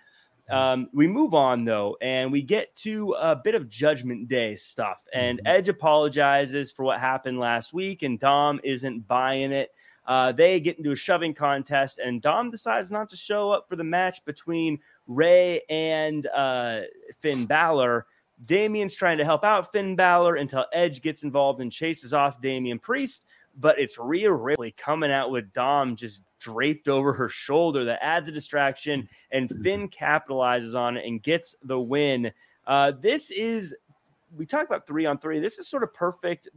Mm-hmm. 0.50 0.54
Um, 0.54 0.88
we 0.92 1.06
move 1.06 1.34
on 1.34 1.64
though, 1.64 1.96
and 2.00 2.30
we 2.30 2.42
get 2.42 2.74
to 2.76 3.12
a 3.12 3.36
bit 3.36 3.54
of 3.54 3.68
Judgment 3.68 4.28
Day 4.28 4.56
stuff. 4.56 5.02
And 5.12 5.38
mm-hmm. 5.38 5.46
Edge 5.46 5.68
apologizes 5.68 6.70
for 6.70 6.84
what 6.84 7.00
happened 7.00 7.38
last 7.38 7.72
week, 7.72 8.02
and 8.02 8.18
Dom 8.18 8.60
isn't 8.62 9.06
buying 9.06 9.52
it. 9.52 9.72
Uh, 10.06 10.30
they 10.30 10.60
get 10.60 10.78
into 10.78 10.92
a 10.92 10.96
shoving 10.96 11.34
contest, 11.34 11.98
and 11.98 12.22
Dom 12.22 12.50
decides 12.50 12.92
not 12.92 13.10
to 13.10 13.16
show 13.16 13.50
up 13.50 13.68
for 13.68 13.74
the 13.76 13.84
match 13.84 14.24
between 14.24 14.78
Rey 15.08 15.62
and 15.68 16.26
uh, 16.28 16.82
Finn 17.20 17.44
Balor. 17.44 18.06
Damien's 18.44 18.94
trying 18.94 19.18
to 19.18 19.24
help 19.24 19.44
out 19.44 19.72
Finn 19.72 19.96
Balor 19.96 20.36
until 20.36 20.66
Edge 20.72 21.00
gets 21.00 21.22
involved 21.22 21.60
and 21.60 21.72
chases 21.72 22.12
off 22.12 22.40
Damien 22.40 22.78
Priest. 22.78 23.24
But 23.58 23.78
it's 23.78 23.98
Rhea 23.98 24.30
Ripley 24.32 24.72
coming 24.72 25.10
out 25.10 25.30
with 25.30 25.52
Dom 25.54 25.96
just 25.96 26.20
draped 26.38 26.88
over 26.88 27.14
her 27.14 27.30
shoulder 27.30 27.84
that 27.86 28.04
adds 28.04 28.28
a 28.28 28.32
distraction, 28.32 29.08
and 29.30 29.50
Finn 29.62 29.88
capitalizes 29.88 30.78
on 30.78 30.98
it 30.98 31.06
and 31.06 31.22
gets 31.22 31.56
the 31.64 31.80
win. 31.80 32.30
Uh, 32.66 32.92
this 33.00 33.30
is, 33.30 33.74
we 34.36 34.44
talk 34.44 34.66
about 34.66 34.86
three 34.86 35.06
on 35.06 35.16
three. 35.18 35.40
This 35.40 35.58
is 35.58 35.66
sort 35.66 35.82
of 35.82 35.94
perfect 35.94 36.50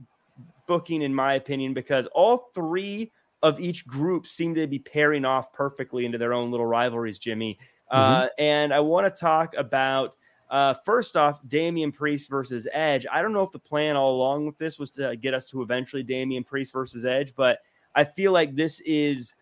booking, 0.68 1.02
in 1.02 1.16
my 1.16 1.36
opinion, 1.36 1.74
because 1.74 2.06
all 2.08 2.50
three 2.54 3.12
of 3.42 3.62
each 3.62 3.88
group 3.88 4.28
seem 4.28 4.54
to 4.56 4.68
be 4.68 4.80
pairing 4.80 5.24
off 5.24 5.54
perfectly 5.54 6.06
into 6.06 6.18
their 6.18 6.34
own 6.34 6.52
little 6.52 6.66
rivalries, 6.66 7.18
Jimmy. 7.18 7.58
Uh, 7.90 8.24
mm-hmm. 8.24 8.28
and 8.38 8.74
I 8.74 8.82
want 8.82 9.14
to 9.14 9.20
talk 9.20 9.54
about 9.58 10.18
uh, 10.50 10.74
first 10.74 11.16
off, 11.16 11.40
Damien 11.48 11.92
Priest 11.92 12.30
versus 12.30 12.68
Edge. 12.74 13.06
I 13.12 13.22
don't 13.22 13.34
know 13.34 13.44
if 13.44 13.52
the 13.52 13.60
plan 13.60 13.96
all 13.96 14.16
along 14.16 14.46
with 14.46 14.58
this 14.58 14.80
was 14.80 14.92
to 14.92 15.16
get 15.16 15.34
us 15.34 15.48
to 15.50 15.62
eventually 15.62 16.04
Damien 16.04 16.44
Priest 16.44 16.74
versus 16.74 17.06
Edge, 17.06 17.36
but 17.36 17.60
I 17.96 18.04
feel 18.04 18.32
like 18.32 18.56
this 18.56 18.80
is 18.82 19.36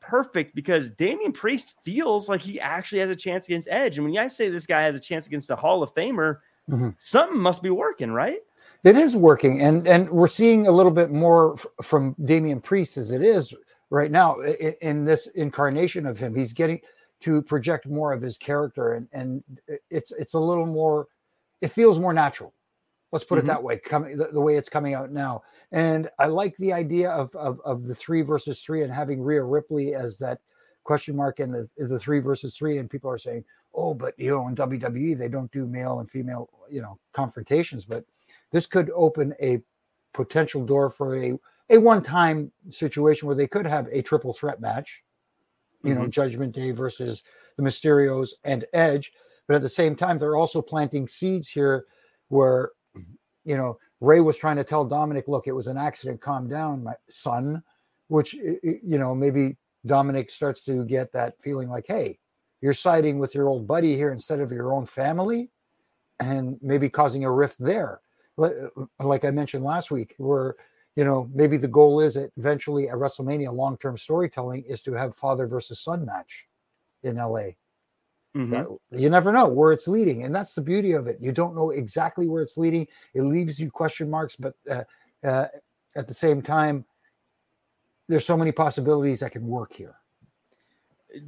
perfect 0.00 0.54
because 0.54 0.90
Damien 0.90 1.32
Priest 1.32 1.74
feels 1.84 2.28
like 2.28 2.42
he 2.42 2.60
actually 2.60 3.00
has 3.00 3.08
a 3.08 3.16
chance 3.16 3.46
against 3.46 3.68
Edge. 3.70 3.96
And 3.96 4.06
when 4.06 4.18
I 4.18 4.28
say 4.28 4.48
this 4.48 4.66
guy 4.66 4.82
has 4.82 4.94
a 4.94 5.00
chance 5.00 5.26
against 5.26 5.48
the 5.48 5.56
Hall 5.56 5.82
of 5.82 5.94
Famer, 5.94 6.38
mm-hmm. 6.68 6.90
something 6.98 7.38
must 7.38 7.62
be 7.62 7.70
working, 7.70 8.10
right? 8.10 8.40
It 8.84 8.96
is 8.96 9.16
working, 9.16 9.60
and 9.62 9.86
and 9.86 10.10
we're 10.10 10.26
seeing 10.26 10.66
a 10.66 10.72
little 10.72 10.90
bit 10.90 11.10
more 11.12 11.54
f- 11.54 11.66
from 11.82 12.16
Damien 12.24 12.60
Priest 12.60 12.96
as 12.96 13.12
it 13.12 13.22
is 13.22 13.54
right 13.90 14.10
now 14.10 14.40
in, 14.40 14.74
in 14.80 15.04
this 15.04 15.28
incarnation 15.28 16.04
of 16.04 16.18
him. 16.18 16.34
He's 16.34 16.52
getting 16.52 16.80
to 17.22 17.42
project 17.42 17.86
more 17.86 18.12
of 18.12 18.20
his 18.20 18.36
character 18.36 18.94
and 18.94 19.08
and 19.12 19.42
it's 19.90 20.12
it's 20.12 20.34
a 20.34 20.40
little 20.40 20.66
more 20.66 21.06
it 21.60 21.68
feels 21.68 21.98
more 21.98 22.12
natural. 22.12 22.52
Let's 23.12 23.24
put 23.24 23.38
mm-hmm. 23.38 23.46
it 23.46 23.52
that 23.52 23.62
way 23.62 23.78
coming 23.78 24.16
the, 24.16 24.28
the, 24.32 24.40
way 24.40 24.56
it's 24.56 24.68
coming 24.68 24.94
out 24.94 25.12
now. 25.12 25.42
And 25.70 26.08
i 26.18 26.26
like 26.26 26.56
the 26.56 26.72
idea 26.72 27.10
of, 27.10 27.34
of 27.36 27.60
of 27.64 27.86
the 27.86 27.94
three 27.94 28.22
versus 28.22 28.62
three 28.62 28.82
and 28.82 28.92
having 28.92 29.22
Rhea 29.22 29.42
Ripley 29.42 29.94
as 29.94 30.18
that 30.18 30.40
question 30.84 31.16
mark 31.16 31.40
in 31.40 31.50
the 31.52 31.68
the 31.76 31.98
three 31.98 32.20
versus 32.20 32.56
three 32.56 32.78
and 32.78 32.90
people 32.90 33.08
are 33.08 33.18
saying 33.18 33.44
oh 33.72 33.94
but 33.94 34.18
you 34.18 34.30
know 34.30 34.48
in 34.48 34.56
WWE 34.56 35.16
they 35.16 35.28
don't 35.28 35.52
do 35.52 35.68
male 35.68 36.00
and 36.00 36.10
female 36.10 36.50
you 36.70 36.82
know 36.82 36.98
confrontations. 37.12 37.84
But 37.84 38.04
this 38.50 38.66
could 38.66 38.90
open 38.94 39.34
a 39.40 39.62
potential 40.12 40.64
door 40.64 40.90
for 40.90 41.16
a 41.16 41.38
a 41.70 41.78
one 41.78 42.02
time 42.02 42.50
situation 42.68 43.26
where 43.26 43.36
they 43.36 43.46
could 43.46 43.66
have 43.66 43.88
a 43.90 44.02
triple 44.02 44.32
threat 44.32 44.60
match 44.60 45.04
you 45.82 45.94
know, 45.94 46.02
mm-hmm. 46.02 46.10
Judgment 46.10 46.54
Day 46.54 46.70
versus 46.70 47.22
the 47.56 47.62
Mysterios 47.62 48.30
and 48.44 48.64
Edge. 48.72 49.12
But 49.46 49.56
at 49.56 49.62
the 49.62 49.68
same 49.68 49.96
time, 49.96 50.18
they're 50.18 50.36
also 50.36 50.62
planting 50.62 51.08
seeds 51.08 51.48
here 51.48 51.86
where, 52.28 52.70
you 53.44 53.56
know, 53.56 53.78
Rey 54.00 54.20
was 54.20 54.36
trying 54.36 54.56
to 54.56 54.64
tell 54.64 54.84
Dominic, 54.84 55.28
look, 55.28 55.46
it 55.46 55.52
was 55.52 55.66
an 55.66 55.76
accident, 55.76 56.20
calm 56.20 56.48
down, 56.48 56.82
my 56.84 56.94
son, 57.08 57.62
which, 58.08 58.34
you 58.34 58.98
know, 58.98 59.14
maybe 59.14 59.56
Dominic 59.86 60.30
starts 60.30 60.64
to 60.64 60.84
get 60.84 61.12
that 61.12 61.34
feeling 61.40 61.68
like, 61.68 61.86
hey, 61.86 62.18
you're 62.60 62.72
siding 62.72 63.18
with 63.18 63.34
your 63.34 63.48
old 63.48 63.66
buddy 63.66 63.96
here 63.96 64.12
instead 64.12 64.40
of 64.40 64.52
your 64.52 64.72
own 64.72 64.86
family, 64.86 65.50
and 66.20 66.56
maybe 66.62 66.88
causing 66.88 67.24
a 67.24 67.30
rift 67.30 67.56
there. 67.58 68.00
Like 68.98 69.24
I 69.24 69.30
mentioned 69.30 69.64
last 69.64 69.90
week, 69.90 70.14
where 70.18 70.54
you 70.96 71.04
know, 71.04 71.30
maybe 71.34 71.56
the 71.56 71.68
goal 71.68 72.00
is 72.00 72.14
that 72.14 72.30
eventually 72.36 72.88
at 72.88 72.96
WrestleMania 72.96 73.52
long 73.52 73.76
term 73.78 73.96
storytelling 73.96 74.62
is 74.64 74.82
to 74.82 74.92
have 74.92 75.14
father 75.14 75.46
versus 75.46 75.80
son 75.80 76.04
match 76.04 76.46
in 77.02 77.16
LA. 77.16 77.52
Mm-hmm. 78.36 78.50
That, 78.50 78.66
you 78.90 79.10
never 79.10 79.32
know 79.32 79.46
where 79.46 79.72
it's 79.72 79.88
leading, 79.88 80.24
and 80.24 80.34
that's 80.34 80.54
the 80.54 80.62
beauty 80.62 80.92
of 80.92 81.06
it. 81.06 81.18
You 81.20 81.32
don't 81.32 81.54
know 81.54 81.70
exactly 81.70 82.28
where 82.28 82.42
it's 82.42 82.56
leading. 82.56 82.86
It 83.14 83.22
leaves 83.22 83.58
you 83.58 83.70
question 83.70 84.08
marks, 84.08 84.36
but 84.36 84.54
uh, 84.70 84.84
uh, 85.24 85.48
at 85.96 86.08
the 86.08 86.14
same 86.14 86.40
time, 86.40 86.84
there's 88.08 88.24
so 88.24 88.36
many 88.36 88.52
possibilities 88.52 89.20
that 89.20 89.32
can 89.32 89.46
work 89.46 89.72
here. 89.72 89.94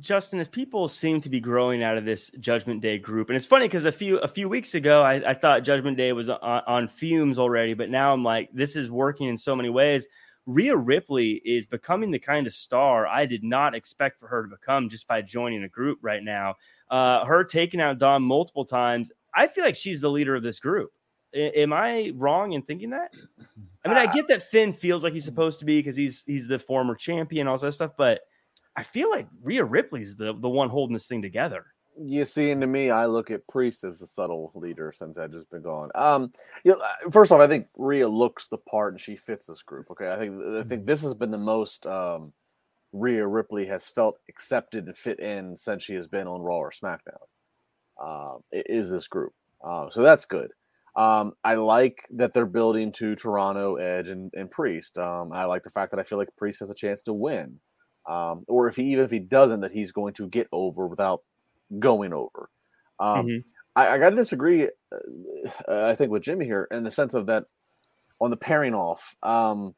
Justin, 0.00 0.40
as 0.40 0.48
people 0.48 0.88
seem 0.88 1.20
to 1.20 1.28
be 1.28 1.40
growing 1.40 1.82
out 1.82 1.96
of 1.96 2.04
this 2.04 2.30
Judgment 2.40 2.80
Day 2.80 2.98
group, 2.98 3.28
and 3.28 3.36
it's 3.36 3.44
funny 3.44 3.66
because 3.66 3.84
a 3.84 3.92
few 3.92 4.18
a 4.18 4.28
few 4.28 4.48
weeks 4.48 4.74
ago 4.74 5.02
I, 5.02 5.30
I 5.30 5.34
thought 5.34 5.62
Judgment 5.62 5.96
Day 5.96 6.12
was 6.12 6.28
on, 6.28 6.38
on, 6.40 6.88
fumes 6.88 7.38
already, 7.38 7.74
but 7.74 7.90
now 7.90 8.12
I'm 8.12 8.24
like, 8.24 8.50
this 8.52 8.76
is 8.76 8.90
working 8.90 9.28
in 9.28 9.36
so 9.36 9.54
many 9.54 9.68
ways. 9.68 10.06
Rhea 10.46 10.76
Ripley 10.76 11.40
is 11.44 11.64
becoming 11.64 12.10
the 12.10 12.18
kind 12.18 12.46
of 12.46 12.52
star 12.52 13.06
I 13.06 13.24
did 13.24 13.42
not 13.42 13.74
expect 13.74 14.20
for 14.20 14.28
her 14.28 14.42
to 14.42 14.48
become 14.48 14.88
just 14.88 15.08
by 15.08 15.22
joining 15.22 15.64
a 15.64 15.68
group 15.68 15.98
right 16.02 16.22
now. 16.22 16.56
Uh, 16.90 17.24
her 17.24 17.44
taking 17.44 17.80
out 17.80 17.98
Dom 17.98 18.22
multiple 18.22 18.64
times, 18.64 19.10
I 19.34 19.48
feel 19.48 19.64
like 19.64 19.76
she's 19.76 20.00
the 20.00 20.10
leader 20.10 20.34
of 20.34 20.42
this 20.42 20.60
group. 20.60 20.92
Am 21.34 21.72
I 21.72 22.12
wrong 22.14 22.52
in 22.52 22.62
thinking 22.62 22.90
that? 22.90 23.12
I 23.84 23.88
mean, 23.88 23.98
I 23.98 24.12
get 24.12 24.28
that 24.28 24.42
Finn 24.42 24.72
feels 24.72 25.02
like 25.02 25.12
he's 25.12 25.24
supposed 25.24 25.58
to 25.58 25.64
be 25.64 25.78
because 25.78 25.96
he's 25.96 26.22
he's 26.26 26.46
the 26.46 26.58
former 26.58 26.94
champion, 26.94 27.48
all 27.48 27.58
that 27.58 27.72
stuff, 27.72 27.92
but 27.98 28.20
I 28.76 28.82
feel 28.82 29.10
like 29.10 29.28
Rhea 29.42 29.64
Ripley's 29.64 30.16
the 30.16 30.34
the 30.34 30.48
one 30.48 30.68
holding 30.68 30.94
this 30.94 31.06
thing 31.06 31.22
together. 31.22 31.66
You 31.96 32.24
see, 32.24 32.50
and 32.50 32.60
to 32.60 32.66
me, 32.66 32.90
I 32.90 33.06
look 33.06 33.30
at 33.30 33.46
Priest 33.46 33.84
as 33.84 34.00
the 34.00 34.06
subtle 34.06 34.50
leader 34.56 34.92
since 34.96 35.16
Edge 35.16 35.34
has 35.34 35.44
been 35.44 35.62
gone. 35.62 35.90
Um, 35.94 36.32
you 36.64 36.72
know, 36.72 36.78
uh, 36.78 37.10
first 37.10 37.30
off, 37.30 37.40
I 37.40 37.46
think 37.46 37.68
Rhea 37.76 38.08
looks 38.08 38.48
the 38.48 38.58
part 38.58 38.94
and 38.94 39.00
she 39.00 39.14
fits 39.14 39.46
this 39.46 39.62
group. 39.62 39.90
Okay, 39.92 40.10
I 40.10 40.18
think 40.18 40.42
I 40.42 40.62
think 40.64 40.82
mm-hmm. 40.82 40.86
this 40.86 41.02
has 41.02 41.14
been 41.14 41.30
the 41.30 41.38
most 41.38 41.86
um, 41.86 42.32
Rhea 42.92 43.24
Ripley 43.26 43.66
has 43.66 43.88
felt 43.88 44.18
accepted 44.28 44.86
and 44.86 44.96
fit 44.96 45.20
in 45.20 45.56
since 45.56 45.84
she 45.84 45.94
has 45.94 46.08
been 46.08 46.26
on 46.26 46.40
Raw 46.40 46.58
or 46.58 46.72
SmackDown. 46.72 47.22
Uh, 48.02 48.38
is 48.50 48.90
this 48.90 49.06
group? 49.06 49.32
Uh, 49.64 49.88
so 49.88 50.02
that's 50.02 50.24
good. 50.24 50.50
Um, 50.96 51.32
I 51.44 51.54
like 51.54 52.06
that 52.10 52.32
they're 52.32 52.46
building 52.46 52.90
to 52.92 53.14
Toronto, 53.14 53.76
Edge, 53.76 54.08
and, 54.08 54.32
and 54.34 54.50
Priest. 54.50 54.98
Um, 54.98 55.32
I 55.32 55.44
like 55.44 55.62
the 55.62 55.70
fact 55.70 55.92
that 55.92 56.00
I 56.00 56.04
feel 56.04 56.18
like 56.18 56.28
Priest 56.36 56.60
has 56.60 56.70
a 56.70 56.74
chance 56.74 57.02
to 57.02 57.12
win 57.12 57.58
um, 58.06 58.44
or 58.48 58.68
if 58.68 58.76
he 58.76 58.84
even 58.92 59.04
if 59.04 59.10
he 59.10 59.18
doesn't, 59.18 59.60
that 59.60 59.72
he's 59.72 59.92
going 59.92 60.14
to 60.14 60.28
get 60.28 60.48
over 60.52 60.86
without 60.86 61.22
going 61.78 62.12
over. 62.12 62.50
Um, 62.98 63.26
mm-hmm. 63.26 63.38
I, 63.76 63.88
I 63.90 63.98
got 63.98 64.10
to 64.10 64.16
disagree. 64.16 64.68
Uh, 64.92 65.86
I 65.86 65.94
think 65.94 66.10
with 66.10 66.22
Jimmy 66.22 66.44
here 66.44 66.68
in 66.70 66.84
the 66.84 66.90
sense 66.90 67.14
of 67.14 67.26
that 67.26 67.44
on 68.20 68.30
the 68.30 68.36
pairing 68.36 68.74
off. 68.74 69.16
Um, 69.22 69.74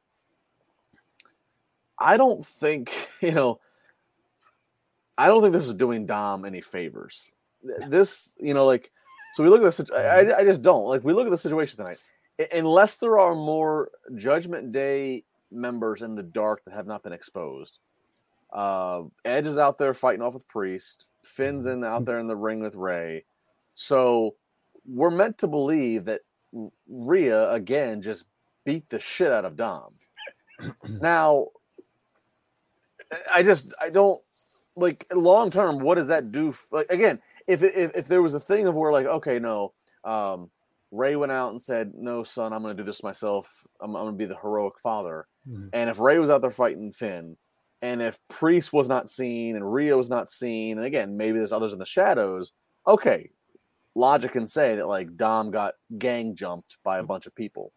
I 1.98 2.16
don't 2.16 2.44
think 2.44 2.92
you 3.20 3.32
know. 3.32 3.60
I 5.18 5.28
don't 5.28 5.40
think 5.40 5.54
this 5.54 5.66
is 5.66 5.72
doing 5.72 6.04
Dom 6.04 6.44
any 6.44 6.60
favors. 6.60 7.32
This, 7.88 8.34
you 8.38 8.52
know, 8.52 8.66
like 8.66 8.92
so 9.36 9.42
we 9.42 9.48
look 9.48 9.62
at 9.62 9.76
this. 9.76 9.90
I, 9.90 10.40
I 10.40 10.44
just 10.44 10.62
don't 10.62 10.86
like. 10.86 11.04
We 11.04 11.12
look 11.12 11.26
at 11.26 11.30
the 11.30 11.38
situation 11.38 11.76
tonight. 11.76 11.98
Unless 12.52 12.96
there 12.96 13.18
are 13.18 13.34
more 13.34 13.90
Judgment 14.14 14.72
Day 14.72 15.24
members 15.50 16.02
in 16.02 16.14
the 16.14 16.22
dark 16.22 16.64
that 16.64 16.74
have 16.74 16.86
not 16.86 17.02
been 17.02 17.12
exposed, 17.12 17.78
uh, 18.52 19.02
Edge 19.24 19.46
is 19.46 19.58
out 19.58 19.78
there 19.78 19.94
fighting 19.94 20.22
off 20.22 20.34
with 20.34 20.48
Priest. 20.48 21.06
Finn's 21.22 21.66
in 21.66 21.84
out 21.84 22.04
there 22.04 22.18
in 22.18 22.26
the 22.26 22.36
ring 22.36 22.60
with 22.60 22.74
Rey. 22.74 23.24
So 23.74 24.36
we're 24.86 25.10
meant 25.10 25.38
to 25.38 25.46
believe 25.46 26.04
that 26.06 26.20
Rhea 26.88 27.50
again 27.50 28.02
just 28.02 28.24
beat 28.64 28.88
the 28.88 28.98
shit 28.98 29.32
out 29.32 29.44
of 29.44 29.56
Dom. 29.56 29.92
now, 31.00 31.48
I 33.32 33.42
just 33.42 33.72
I 33.80 33.90
don't 33.90 34.20
like 34.76 35.06
long 35.12 35.50
term. 35.50 35.80
What 35.80 35.96
does 35.96 36.08
that 36.08 36.32
do? 36.32 36.54
Like 36.70 36.90
again, 36.90 37.20
if, 37.46 37.62
if 37.62 37.94
if 37.94 38.08
there 38.08 38.22
was 38.22 38.34
a 38.34 38.40
thing 38.40 38.66
of 38.66 38.74
where 38.74 38.92
like 38.92 39.06
okay, 39.06 39.38
no, 39.38 39.72
um, 40.04 40.50
Rey 40.90 41.16
went 41.16 41.32
out 41.32 41.50
and 41.50 41.60
said, 41.60 41.92
"No, 41.94 42.22
son, 42.22 42.52
I'm 42.52 42.62
going 42.62 42.76
to 42.76 42.82
do 42.82 42.86
this 42.86 43.02
myself. 43.02 43.48
I'm, 43.80 43.94
I'm 43.96 44.04
going 44.04 44.14
to 44.14 44.18
be 44.18 44.26
the 44.26 44.40
heroic 44.40 44.78
father." 44.78 45.26
Mm-hmm. 45.48 45.68
And 45.72 45.90
if 45.90 45.98
Rey 45.98 46.18
was 46.18 46.30
out 46.30 46.40
there 46.40 46.50
fighting 46.50 46.92
Finn, 46.92 47.36
and 47.82 48.00
if 48.00 48.18
Priest 48.28 48.72
was 48.72 48.88
not 48.88 49.10
seen 49.10 49.56
and 49.56 49.72
Rhea 49.72 49.96
was 49.96 50.08
not 50.08 50.30
seen, 50.30 50.78
and 50.78 50.86
again, 50.86 51.16
maybe 51.16 51.38
there's 51.38 51.52
others 51.52 51.72
in 51.72 51.78
the 51.78 51.86
shadows, 51.86 52.52
okay, 52.86 53.30
logic 53.94 54.32
can 54.32 54.46
say 54.46 54.76
that 54.76 54.86
like 54.86 55.16
Dom 55.16 55.50
got 55.50 55.74
gang 55.98 56.34
jumped 56.34 56.76
by 56.84 56.96
a 56.96 57.00
mm-hmm. 57.00 57.08
bunch 57.08 57.26
of 57.26 57.34
people. 57.34 57.72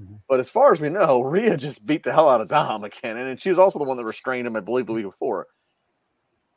Mm-hmm. 0.00 0.14
But 0.28 0.40
as 0.40 0.50
far 0.50 0.72
as 0.72 0.80
we 0.80 0.88
know, 0.88 1.20
Rhea 1.22 1.56
just 1.56 1.86
beat 1.86 2.02
the 2.02 2.12
hell 2.12 2.28
out 2.28 2.40
of 2.40 2.48
Dom 2.48 2.84
again. 2.84 3.16
And 3.16 3.40
she 3.40 3.50
was 3.50 3.58
also 3.58 3.78
the 3.78 3.84
one 3.84 3.96
that 3.96 4.04
restrained 4.04 4.46
him, 4.46 4.56
I 4.56 4.60
believe, 4.60 4.86
the 4.86 4.92
week 4.92 5.04
before. 5.04 5.46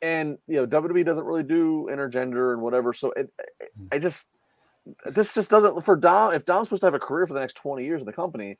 And, 0.00 0.38
you 0.48 0.56
know, 0.56 0.66
WWE 0.66 1.04
doesn't 1.04 1.24
really 1.24 1.44
do 1.44 1.88
intergender 1.90 2.52
and 2.52 2.60
whatever. 2.60 2.92
So 2.92 3.12
it, 3.12 3.30
mm-hmm. 3.38 3.86
I 3.92 3.98
just, 3.98 4.26
this 5.06 5.32
just 5.32 5.48
doesn't, 5.48 5.84
for 5.84 5.94
Dom, 5.94 6.34
if 6.34 6.44
Dom's 6.44 6.66
supposed 6.66 6.82
to 6.82 6.86
have 6.86 6.94
a 6.94 6.98
career 6.98 7.26
for 7.26 7.34
the 7.34 7.40
next 7.40 7.54
20 7.54 7.84
years 7.84 8.02
in 8.02 8.06
the 8.06 8.12
company, 8.12 8.58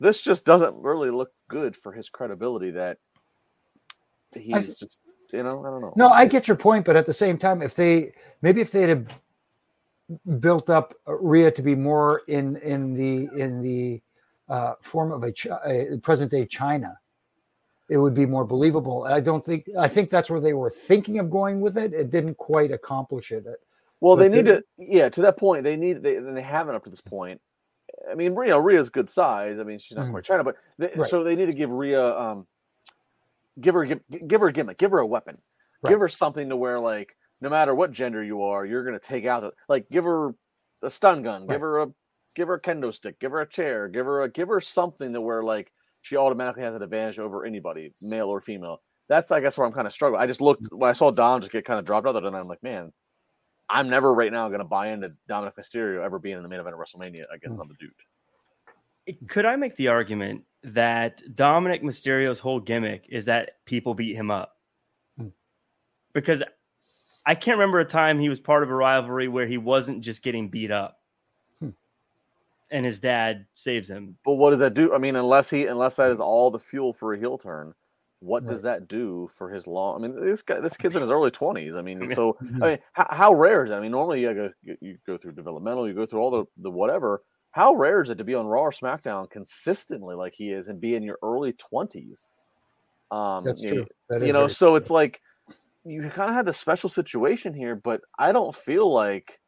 this 0.00 0.20
just 0.20 0.44
doesn't 0.44 0.82
really 0.82 1.10
look 1.10 1.30
good 1.48 1.76
for 1.76 1.92
his 1.92 2.10
credibility 2.10 2.72
that 2.72 2.98
he's 4.34 4.54
I, 4.54 4.84
just 4.84 5.00
you 5.32 5.42
know 5.42 5.60
I 5.60 5.70
don't 5.70 5.80
know. 5.80 5.92
No, 5.96 6.10
I 6.10 6.26
get 6.26 6.48
your 6.48 6.56
point, 6.56 6.84
but 6.84 6.96
at 6.96 7.06
the 7.06 7.12
same 7.12 7.38
time, 7.38 7.62
if 7.62 7.74
they 7.74 8.12
maybe 8.42 8.60
if 8.60 8.70
they'd 8.70 8.88
have 8.88 9.20
built 10.40 10.70
up 10.70 10.94
Rhea 11.06 11.50
to 11.50 11.62
be 11.62 11.74
more 11.74 12.22
in 12.28 12.56
in 12.56 12.94
the 12.94 13.28
in 13.36 13.62
the 13.62 14.02
uh, 14.48 14.74
form 14.82 15.12
of 15.12 15.24
a, 15.24 15.32
a 15.94 15.98
present 15.98 16.30
day 16.30 16.46
Chyna, 16.46 16.96
it 17.88 17.98
would 17.98 18.14
be 18.14 18.26
more 18.26 18.44
believable. 18.44 19.04
I 19.04 19.20
don't 19.20 19.44
think 19.44 19.68
I 19.78 19.88
think 19.88 20.10
that's 20.10 20.30
where 20.30 20.40
they 20.40 20.54
were 20.54 20.70
thinking 20.70 21.18
of 21.18 21.30
going 21.30 21.60
with 21.60 21.76
it. 21.76 21.92
It 21.92 22.10
didn't 22.10 22.36
quite 22.36 22.70
accomplish 22.70 23.32
it. 23.32 23.46
Well, 24.00 24.16
but 24.16 24.30
they 24.30 24.36
need 24.36 24.46
to 24.46 24.64
yeah 24.78 25.08
to 25.08 25.22
that 25.22 25.36
point. 25.36 25.64
They 25.64 25.76
need 25.76 26.02
they 26.02 26.18
they 26.18 26.42
haven't 26.42 26.74
up 26.74 26.84
to 26.84 26.90
this 26.90 27.00
point. 27.00 27.40
I 28.10 28.14
mean, 28.14 28.34
Rhea 28.34 28.58
Rhea's 28.58 28.88
good 28.88 29.08
size. 29.08 29.58
I 29.58 29.62
mean, 29.62 29.78
she's 29.78 29.96
not 29.96 30.04
mm-hmm. 30.04 30.12
quite 30.12 30.24
Chyna, 30.24 30.44
but 30.44 30.56
they, 30.78 30.90
right. 30.96 31.08
so 31.08 31.22
they 31.22 31.36
need 31.36 31.46
to 31.46 31.52
give 31.52 31.70
Rhea 31.70 32.18
um, 32.18 32.46
give 33.60 33.74
her 33.74 33.84
give, 33.84 34.00
give 34.26 34.40
her 34.40 34.48
a 34.48 34.52
gimmick, 34.52 34.78
give 34.78 34.90
her 34.90 34.98
a 34.98 35.06
weapon, 35.06 35.38
right. 35.82 35.90
give 35.90 36.00
her 36.00 36.08
something 36.08 36.48
to 36.48 36.56
where 36.56 36.80
like 36.80 37.16
no 37.40 37.48
matter 37.48 37.74
what 37.74 37.92
gender 37.92 38.22
you 38.22 38.42
are, 38.42 38.64
you're 38.64 38.84
gonna 38.84 38.98
take 38.98 39.26
out 39.26 39.42
the 39.42 39.52
like 39.68 39.88
give 39.90 40.04
her 40.04 40.34
a 40.82 40.90
stun 40.90 41.22
gun, 41.22 41.42
right. 41.42 41.54
give 41.54 41.60
her 41.60 41.80
a 41.80 41.88
give 42.34 42.48
her 42.48 42.54
a 42.54 42.60
kendo 42.60 42.94
stick, 42.94 43.18
give 43.20 43.32
her 43.32 43.40
a 43.40 43.48
chair, 43.48 43.88
give 43.88 44.06
her 44.06 44.22
a 44.22 44.30
give 44.30 44.48
her 44.48 44.60
something 44.60 45.12
to 45.12 45.20
where 45.20 45.42
like 45.42 45.72
she 46.02 46.16
automatically 46.16 46.62
has 46.62 46.74
an 46.74 46.82
advantage 46.82 47.18
over 47.18 47.44
anybody, 47.44 47.92
male 48.00 48.28
or 48.28 48.40
female. 48.40 48.80
That's 49.08 49.30
I 49.30 49.40
guess 49.40 49.58
where 49.58 49.66
I'm 49.66 49.72
kind 49.72 49.86
of 49.86 49.92
struggling. 49.92 50.22
I 50.22 50.26
just 50.26 50.40
looked 50.40 50.68
when 50.72 50.88
I 50.88 50.94
saw 50.94 51.10
Dom 51.10 51.40
just 51.40 51.52
get 51.52 51.64
kind 51.64 51.78
of 51.78 51.84
dropped 51.84 52.06
out 52.06 52.12
there, 52.12 52.24
and 52.24 52.36
I'm 52.36 52.48
like, 52.48 52.62
man, 52.62 52.92
I'm 53.68 53.88
never 53.88 54.12
right 54.12 54.32
now 54.32 54.48
going 54.48 54.60
to 54.60 54.64
buy 54.64 54.88
into 54.88 55.10
Dominic 55.28 55.54
Mysterio 55.56 56.04
ever 56.04 56.18
being 56.18 56.36
in 56.36 56.42
the 56.42 56.48
main 56.48 56.60
event 56.60 56.74
of 56.74 56.80
WrestleMania 56.80 57.24
against 57.34 57.58
mm. 57.58 57.68
the 57.68 57.74
dude. 57.78 59.28
Could 59.28 59.46
I 59.46 59.56
make 59.56 59.76
the 59.76 59.88
argument 59.88 60.42
that 60.64 61.22
Dominic 61.34 61.82
Mysterio's 61.82 62.38
whole 62.38 62.60
gimmick 62.60 63.06
is 63.08 63.24
that 63.26 63.64
people 63.64 63.94
beat 63.94 64.14
him 64.14 64.30
up? 64.30 64.56
Hmm. 65.18 65.28
Because 66.12 66.42
I 67.26 67.34
can't 67.34 67.58
remember 67.58 67.80
a 67.80 67.84
time 67.84 68.18
he 68.18 68.28
was 68.28 68.40
part 68.40 68.62
of 68.62 68.70
a 68.70 68.74
rivalry 68.74 69.28
where 69.28 69.46
he 69.46 69.58
wasn't 69.58 70.02
just 70.02 70.22
getting 70.22 70.48
beat 70.48 70.70
up. 70.70 70.98
Hmm. 71.58 71.70
And 72.70 72.84
his 72.84 72.98
dad 72.98 73.46
saves 73.54 73.88
him. 73.88 74.16
But 74.24 74.34
what 74.34 74.50
does 74.50 74.60
that 74.60 74.74
do? 74.74 74.94
I 74.94 74.98
mean, 74.98 75.16
unless 75.16 75.50
he 75.50 75.66
unless 75.66 75.96
that 75.96 76.10
is 76.10 76.20
all 76.20 76.50
the 76.50 76.58
fuel 76.58 76.92
for 76.92 77.14
a 77.14 77.18
heel 77.18 77.38
turn, 77.38 77.74
what 78.20 78.44
right. 78.44 78.52
does 78.52 78.62
that 78.62 78.86
do 78.86 79.28
for 79.34 79.50
his 79.50 79.66
long? 79.66 79.96
I 79.96 80.06
mean, 80.06 80.20
this 80.20 80.42
guy, 80.42 80.60
this 80.60 80.76
kid's 80.76 80.94
in 80.94 81.02
his 81.02 81.10
early 81.10 81.32
twenties. 81.32 81.74
I 81.74 81.82
mean, 81.82 82.08
so 82.14 82.36
I 82.62 82.66
mean, 82.66 82.78
how, 82.92 83.06
how, 83.10 83.34
rare 83.34 83.64
is 83.64 83.70
that? 83.70 83.78
I 83.78 83.80
mean, 83.80 83.90
normally 83.90 84.22
you 84.22 84.32
go 84.32 84.50
you 84.80 84.98
go 85.06 85.16
through 85.18 85.32
developmental, 85.32 85.88
you 85.88 85.94
go 85.94 86.06
through 86.06 86.20
all 86.20 86.30
the 86.30 86.44
the 86.58 86.70
whatever 86.70 87.22
how 87.52 87.74
rare 87.74 88.02
is 88.02 88.10
it 88.10 88.18
to 88.18 88.24
be 88.24 88.34
on 88.34 88.46
Raw 88.46 88.62
or 88.62 88.72
SmackDown 88.72 89.30
consistently 89.30 90.14
like 90.14 90.32
he 90.32 90.50
is 90.50 90.68
and 90.68 90.80
be 90.80 90.94
in 90.94 91.02
your 91.02 91.18
early 91.22 91.52
twenties? 91.52 92.28
Um, 93.10 93.44
That's 93.44 93.62
true. 93.62 93.86
That 94.08 94.26
you 94.26 94.32
know, 94.32 94.48
so 94.48 94.68
true. 94.68 94.76
it's 94.76 94.90
like 94.90 95.20
you 95.84 96.00
kind 96.10 96.30
of 96.30 96.34
had 96.34 96.46
the 96.46 96.52
special 96.52 96.88
situation 96.88 97.52
here, 97.52 97.76
but 97.76 98.00
I 98.18 98.32
don't 98.32 98.54
feel 98.54 98.92
like 98.92 99.38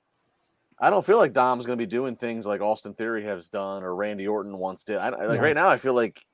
I 0.78 0.90
don't 0.90 1.04
feel 1.04 1.16
like 1.16 1.32
Dom's 1.32 1.64
going 1.66 1.78
to 1.78 1.82
be 1.82 1.90
doing 1.90 2.14
things 2.16 2.44
like 2.44 2.60
Austin 2.60 2.92
Theory 2.94 3.24
has 3.24 3.48
done 3.48 3.82
or 3.82 3.94
Randy 3.94 4.26
Orton 4.26 4.58
once 4.58 4.84
did. 4.84 4.98
I, 4.98 5.08
like 5.08 5.40
right 5.40 5.54
now, 5.54 5.68
I 5.68 5.78
feel 5.78 5.94
like 5.94 6.24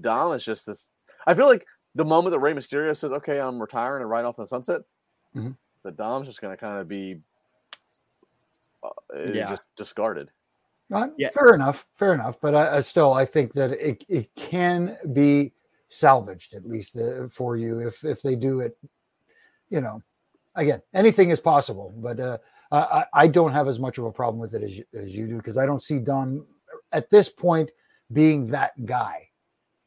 Dom 0.00 0.32
is 0.32 0.44
just 0.44 0.66
this. 0.66 0.90
I 1.26 1.34
feel 1.34 1.46
like 1.46 1.66
the 1.94 2.04
moment 2.04 2.32
that 2.32 2.40
Rey 2.40 2.54
Mysterio 2.54 2.96
says, 2.96 3.12
"Okay, 3.12 3.38
I'm 3.38 3.60
retiring 3.60 4.02
and 4.02 4.10
right 4.10 4.24
off 4.24 4.38
in 4.38 4.42
the 4.42 4.48
sunset," 4.48 4.80
mm-hmm. 5.36 5.50
that 5.84 5.96
Dom's 5.96 6.26
just 6.26 6.40
going 6.40 6.56
to 6.56 6.60
kind 6.60 6.80
of 6.80 6.88
be 6.88 7.20
uh, 8.82 8.88
yeah. 9.32 9.50
just 9.50 9.62
discarded. 9.76 10.28
Uh, 10.92 11.08
yeah. 11.16 11.30
Fair 11.30 11.54
enough. 11.54 11.86
Fair 11.94 12.14
enough. 12.14 12.40
But 12.40 12.54
I, 12.54 12.76
I, 12.76 12.80
still, 12.80 13.14
I 13.14 13.24
think 13.24 13.52
that 13.54 13.72
it, 13.72 14.04
it 14.08 14.34
can 14.34 14.96
be 15.12 15.52
salvaged 15.88 16.54
at 16.54 16.66
least 16.66 16.96
uh, 16.96 17.28
for 17.28 17.56
you 17.56 17.78
if 17.78 18.04
if 18.04 18.22
they 18.22 18.36
do 18.36 18.60
it. 18.60 18.76
You 19.70 19.80
know, 19.80 20.02
again, 20.54 20.82
anything 20.92 21.30
is 21.30 21.40
possible. 21.40 21.92
But 21.96 22.20
uh, 22.20 22.38
I, 22.70 23.04
I 23.14 23.28
don't 23.28 23.52
have 23.52 23.68
as 23.68 23.80
much 23.80 23.98
of 23.98 24.04
a 24.04 24.12
problem 24.12 24.40
with 24.40 24.54
it 24.54 24.62
as 24.62 24.80
as 24.94 25.16
you 25.16 25.26
do 25.26 25.36
because 25.36 25.58
I 25.58 25.66
don't 25.66 25.82
see 25.82 25.98
Dom 25.98 26.46
at 26.92 27.10
this 27.10 27.28
point 27.28 27.70
being 28.12 28.46
that 28.46 28.72
guy 28.84 29.28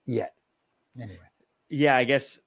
yet. 0.05 0.33
Anyway. 0.99 1.19
Yeah, 1.69 1.95
I 1.95 2.03
guess 2.03 2.39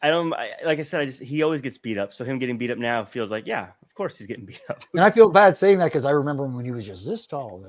I 0.00 0.08
don't 0.08 0.32
I, 0.32 0.50
like 0.64 0.78
I 0.78 0.82
said. 0.82 1.00
I 1.00 1.06
just 1.06 1.22
he 1.22 1.42
always 1.42 1.60
gets 1.60 1.78
beat 1.78 1.98
up, 1.98 2.12
so 2.12 2.24
him 2.24 2.38
getting 2.38 2.58
beat 2.58 2.70
up 2.70 2.78
now 2.78 3.04
feels 3.04 3.30
like 3.30 3.46
yeah, 3.46 3.68
of 3.94 3.96
course 3.96 4.18
he's 4.18 4.26
getting 4.26 4.44
beat 4.44 4.60
up. 4.68 4.82
and 4.92 5.04
I 5.04 5.10
feel 5.10 5.28
bad 5.28 5.56
saying 5.56 5.78
that 5.78 5.84
because 5.84 6.04
I 6.04 6.10
remember 6.10 6.44
him 6.44 6.56
when 6.56 6.64
he 6.64 6.72
was 6.72 6.84
just 6.84 7.06
this 7.06 7.28
tall. 7.28 7.64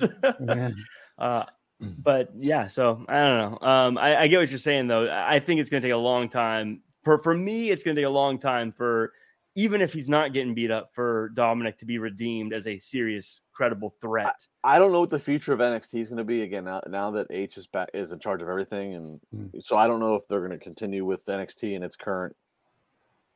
yeah. 0.40 0.70
uh, 1.18 1.44
but 1.80 2.28
yeah, 2.36 2.66
so 2.66 3.02
I 3.08 3.14
don't 3.14 3.62
know. 3.62 3.66
Um, 3.66 3.96
I, 3.96 4.20
I, 4.20 4.26
get 4.26 4.38
what 4.38 4.50
you're 4.50 4.58
saying 4.58 4.86
though. 4.86 5.10
I 5.10 5.38
think 5.38 5.60
it's 5.60 5.70
going 5.70 5.82
to 5.82 5.88
take 5.88 5.94
a 5.94 5.96
long 5.96 6.28
time 6.28 6.82
for 7.04 7.18
for 7.18 7.34
me, 7.34 7.70
it's 7.70 7.82
going 7.82 7.96
to 7.96 8.02
take 8.02 8.06
a 8.06 8.10
long 8.10 8.38
time 8.38 8.70
for 8.70 9.14
even 9.56 9.80
if 9.80 9.94
he's 9.94 10.10
not 10.10 10.34
getting 10.34 10.52
beat 10.52 10.70
up 10.70 10.90
for 10.92 11.30
Dominic 11.34 11.78
to 11.78 11.86
be 11.86 11.98
redeemed 11.98 12.52
as 12.52 12.66
a 12.66 12.78
serious, 12.78 13.40
credible 13.52 13.94
threat. 14.00 14.46
I, 14.62 14.76
I 14.76 14.78
don't 14.78 14.92
know 14.92 15.00
what 15.00 15.10
the 15.10 15.18
future 15.18 15.54
of 15.54 15.60
NXT 15.60 16.00
is 16.00 16.08
going 16.08 16.18
to 16.18 16.24
be 16.24 16.42
again 16.42 16.64
now, 16.64 16.82
now 16.86 17.10
that 17.12 17.28
H 17.30 17.56
is 17.56 17.66
back 17.66 17.88
is 17.94 18.12
in 18.12 18.18
charge 18.18 18.42
of 18.42 18.48
everything, 18.48 18.94
and 18.94 19.20
mm. 19.34 19.64
so 19.64 19.76
I 19.76 19.86
don't 19.86 20.00
know 20.00 20.16
if 20.16 20.26
they're 20.28 20.46
going 20.46 20.58
to 20.58 20.58
continue 20.58 21.06
with 21.06 21.24
NXT 21.24 21.74
in 21.76 21.82
its 21.82 21.96
current. 21.96 22.36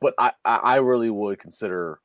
But 0.01 0.13
I, 0.17 0.31
I 0.45 0.75
really 0.77 1.09
would 1.09 1.39
consider 1.39 1.99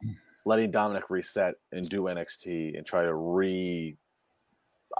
letting 0.44 0.70
Dominic 0.70 1.10
reset 1.10 1.54
and 1.72 1.88
do 1.88 2.02
NXT 2.02 2.76
and 2.76 2.86
try 2.86 3.02
to 3.02 3.14
re. 3.14 3.96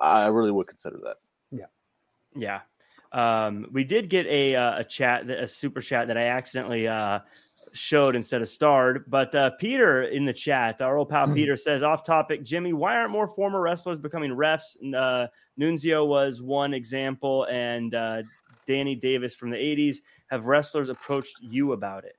I 0.01 0.27
really 0.27 0.51
would 0.51 0.67
consider 0.67 0.99
that. 1.05 1.17
Yeah, 1.51 1.67
yeah. 2.35 2.61
Um, 3.13 3.67
we 3.73 3.85
did 3.85 4.11
get 4.11 4.27
a 4.27 4.57
uh, 4.57 4.81
a 4.81 4.85
chat, 4.85 5.29
a 5.31 5.47
super 5.47 5.81
chat 5.81 6.09
that 6.09 6.19
I 6.19 6.27
accidentally 6.27 6.89
uh, 6.89 7.21
showed 7.73 8.17
instead 8.17 8.43
of 8.43 8.49
starred. 8.49 9.05
But 9.09 9.35
uh, 9.35 9.51
Peter 9.59 10.03
in 10.03 10.25
the 10.25 10.33
chat, 10.33 10.83
our 10.83 10.97
old 10.97 11.09
pal 11.09 11.27
hmm. 11.27 11.35
Peter 11.35 11.57
says, 11.57 11.83
off 11.83 12.05
topic, 12.05 12.43
Jimmy, 12.43 12.73
why 12.73 12.97
aren't 12.97 13.13
more 13.13 13.29
former 13.29 13.61
wrestlers 13.61 13.99
becoming 13.99 14.33
refs? 14.33 14.77
Uh, 14.95 15.29
Nunzio 15.59 16.07
was 16.07 16.43
one 16.43 16.75
example, 16.75 17.47
and 17.51 17.95
uh, 17.95 18.23
Danny 18.67 18.97
Davis 18.97 19.35
from 19.35 19.51
the 19.51 19.57
80s. 19.57 19.99
Have 20.29 20.47
wrestlers 20.47 20.89
approached 20.89 21.37
you 21.41 21.73
about 21.73 22.05
it? 22.05 22.17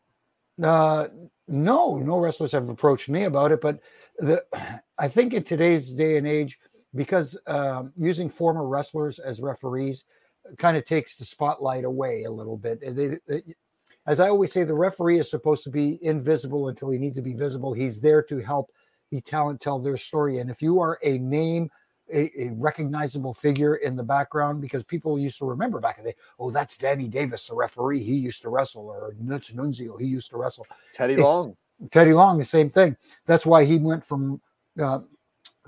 Uh, 0.62 1.08
no, 1.48 1.98
no 1.98 2.18
wrestlers 2.18 2.52
have 2.52 2.70
approached 2.70 3.10
me 3.10 3.24
about 3.24 3.52
it. 3.52 3.62
But 3.62 3.80
the, 4.18 4.44
I 4.98 5.08
think 5.08 5.34
in 5.34 5.44
today's 5.44 5.92
day 5.92 6.18
and 6.18 6.28
age, 6.28 6.60
because 6.96 7.38
um, 7.48 7.92
using 7.98 8.30
former 8.30 8.68
wrestlers 8.68 9.20
as 9.20 9.42
referees 9.42 10.06
kind 10.58 10.78
of 10.78 10.86
takes 10.86 11.18
the 11.18 11.26
spotlight 11.26 11.84
away 11.84 12.24
a 12.24 12.32
little 12.32 12.58
bit. 12.58 12.80
They, 12.96 13.18
they, 13.28 13.44
as 14.08 14.20
I 14.20 14.30
always 14.30 14.54
say, 14.54 14.64
the 14.64 14.74
referee 14.74 15.20
is 15.20 15.30
supposed 15.30 15.64
to 15.64 15.70
be 15.70 16.04
invisible 16.04 16.70
until 16.70 16.90
he 16.90 17.00
needs 17.00 17.18
to 17.18 17.24
be 17.24 17.34
visible. 17.34 17.74
He's 17.74 18.00
there 18.00 18.22
to 18.24 18.38
help 18.38 18.72
the 19.12 19.22
talent 19.22 19.62
tell 19.62 19.80
their 19.80 19.98
story. 19.98 20.38
And 20.38 20.50
if 20.50 20.62
you 20.62 20.80
are 20.80 21.00
a 21.04 21.18
name, 21.18 21.70
a, 22.14 22.30
a, 22.42 22.52
recognizable 22.54 23.34
figure 23.34 23.76
in 23.76 23.96
the 23.96 24.04
background, 24.04 24.62
because 24.62 24.84
people 24.84 25.18
used 25.18 25.38
to 25.40 25.46
remember 25.46 25.80
back 25.80 25.98
in 25.98 26.04
the 26.04 26.12
day, 26.12 26.18
oh, 26.40 26.52
that's 26.52 26.78
Danny 26.78 27.08
Davis, 27.08 27.48
the 27.48 27.56
referee. 27.56 28.00
He 28.00 28.16
used 28.16 28.42
to 28.44 28.50
wrestle, 28.50 28.88
or 28.88 29.16
Nuts 29.20 29.52
Nunzio, 29.52 30.00
he 30.00 30.06
used 30.06 30.30
to 30.32 30.38
wrestle. 30.38 30.68
Teddy 30.94 31.16
Long. 31.16 31.56
Teddy 31.92 32.14
Long, 32.14 32.38
the 32.38 32.46
same 32.46 32.70
thing. 32.70 32.96
That's 33.26 33.46
why 33.46 33.66
he 33.66 33.78
went 33.78 34.04
from 34.04 34.42
uh, 34.80 35.00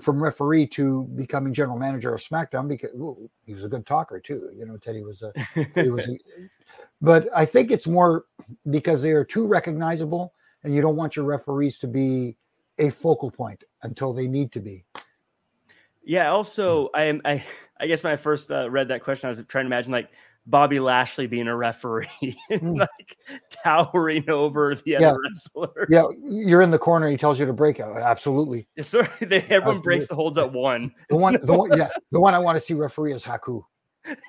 from 0.00 0.22
referee 0.22 0.66
to 0.66 1.04
becoming 1.16 1.52
general 1.52 1.78
manager 1.78 2.14
of 2.14 2.20
SmackDown 2.20 2.68
because 2.68 2.90
ooh, 2.92 3.28
he 3.44 3.54
was 3.54 3.64
a 3.64 3.68
good 3.68 3.84
talker 3.84 4.20
too. 4.20 4.50
You 4.54 4.64
know, 4.64 4.76
Teddy 4.76 5.02
was 5.02 5.22
a, 5.22 5.32
Teddy 5.74 5.90
was 5.90 6.08
a, 6.08 6.16
but 7.00 7.28
I 7.34 7.44
think 7.44 7.70
it's 7.70 7.86
more 7.86 8.26
because 8.70 9.02
they 9.02 9.10
are 9.12 9.24
too 9.24 9.46
recognizable, 9.46 10.32
and 10.62 10.74
you 10.74 10.80
don't 10.80 10.96
want 10.96 11.16
your 11.16 11.24
referees 11.24 11.78
to 11.78 11.88
be 11.88 12.36
a 12.78 12.90
focal 12.90 13.30
point 13.30 13.64
until 13.82 14.12
they 14.12 14.28
need 14.28 14.52
to 14.52 14.60
be. 14.60 14.84
Yeah. 16.08 16.32
Also, 16.32 16.88
I 16.94 17.04
am. 17.04 17.22
I 17.24 17.44
I 17.80 17.86
guess 17.86 18.02
when 18.02 18.12
I 18.12 18.16
first 18.16 18.50
uh, 18.50 18.68
read 18.68 18.88
that 18.88 19.04
question, 19.04 19.28
I 19.28 19.30
was 19.30 19.40
trying 19.46 19.64
to 19.64 19.68
imagine 19.68 19.92
like 19.92 20.10
Bobby 20.48 20.80
Lashley 20.80 21.26
being 21.26 21.46
a 21.46 21.54
referee, 21.54 22.08
mm. 22.50 22.78
like 22.78 23.16
towering 23.62 24.28
over 24.30 24.74
the 24.74 24.96
other 24.96 25.06
yeah. 25.06 25.14
wrestlers. 25.22 25.86
Yeah, 25.90 26.04
you're 26.24 26.62
in 26.62 26.70
the 26.70 26.78
corner. 26.78 27.08
He 27.10 27.18
tells 27.18 27.38
you 27.38 27.44
to 27.44 27.52
break 27.52 27.78
out. 27.80 27.96
Absolutely. 27.96 28.66
Yes, 28.76 28.88
sir. 28.88 29.02
They, 29.20 29.36
everyone 29.42 29.52
Absolutely. 29.52 29.82
breaks 29.82 30.06
the 30.06 30.14
holds 30.14 30.38
at 30.38 30.52
one. 30.52 30.92
The 31.10 31.16
one, 31.16 31.38
the 31.42 31.52
one, 31.52 31.76
yeah, 31.76 31.88
the 32.12 32.20
one 32.20 32.34
I 32.34 32.38
want 32.38 32.56
to 32.56 32.60
see 32.60 32.74
referee 32.74 33.12
is 33.12 33.24
Haku. 33.24 33.62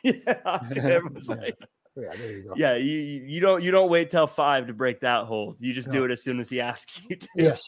yeah, 0.04 0.60
everyone's 0.76 1.30
like, 1.30 1.56
yeah, 1.96 2.12
there 2.18 2.32
you 2.32 2.44
go. 2.44 2.54
Yeah, 2.58 2.76
you, 2.76 2.98
you 3.26 3.40
don't 3.40 3.64
you 3.64 3.72
don't 3.72 3.90
wait 3.90 4.10
till 4.10 4.28
five 4.28 4.68
to 4.68 4.74
break 4.74 5.00
that 5.02 5.26
hold. 5.26 5.56
You 5.60 5.72
just 5.72 5.88
no. 5.88 5.94
do 5.94 6.06
it 6.06 6.12
as 6.12 6.22
soon 6.22 6.42
as 6.42 6.50
he 6.50 6.60
asks 6.60 7.02
you 7.10 7.16
to. 7.16 7.28
Yes. 7.36 7.66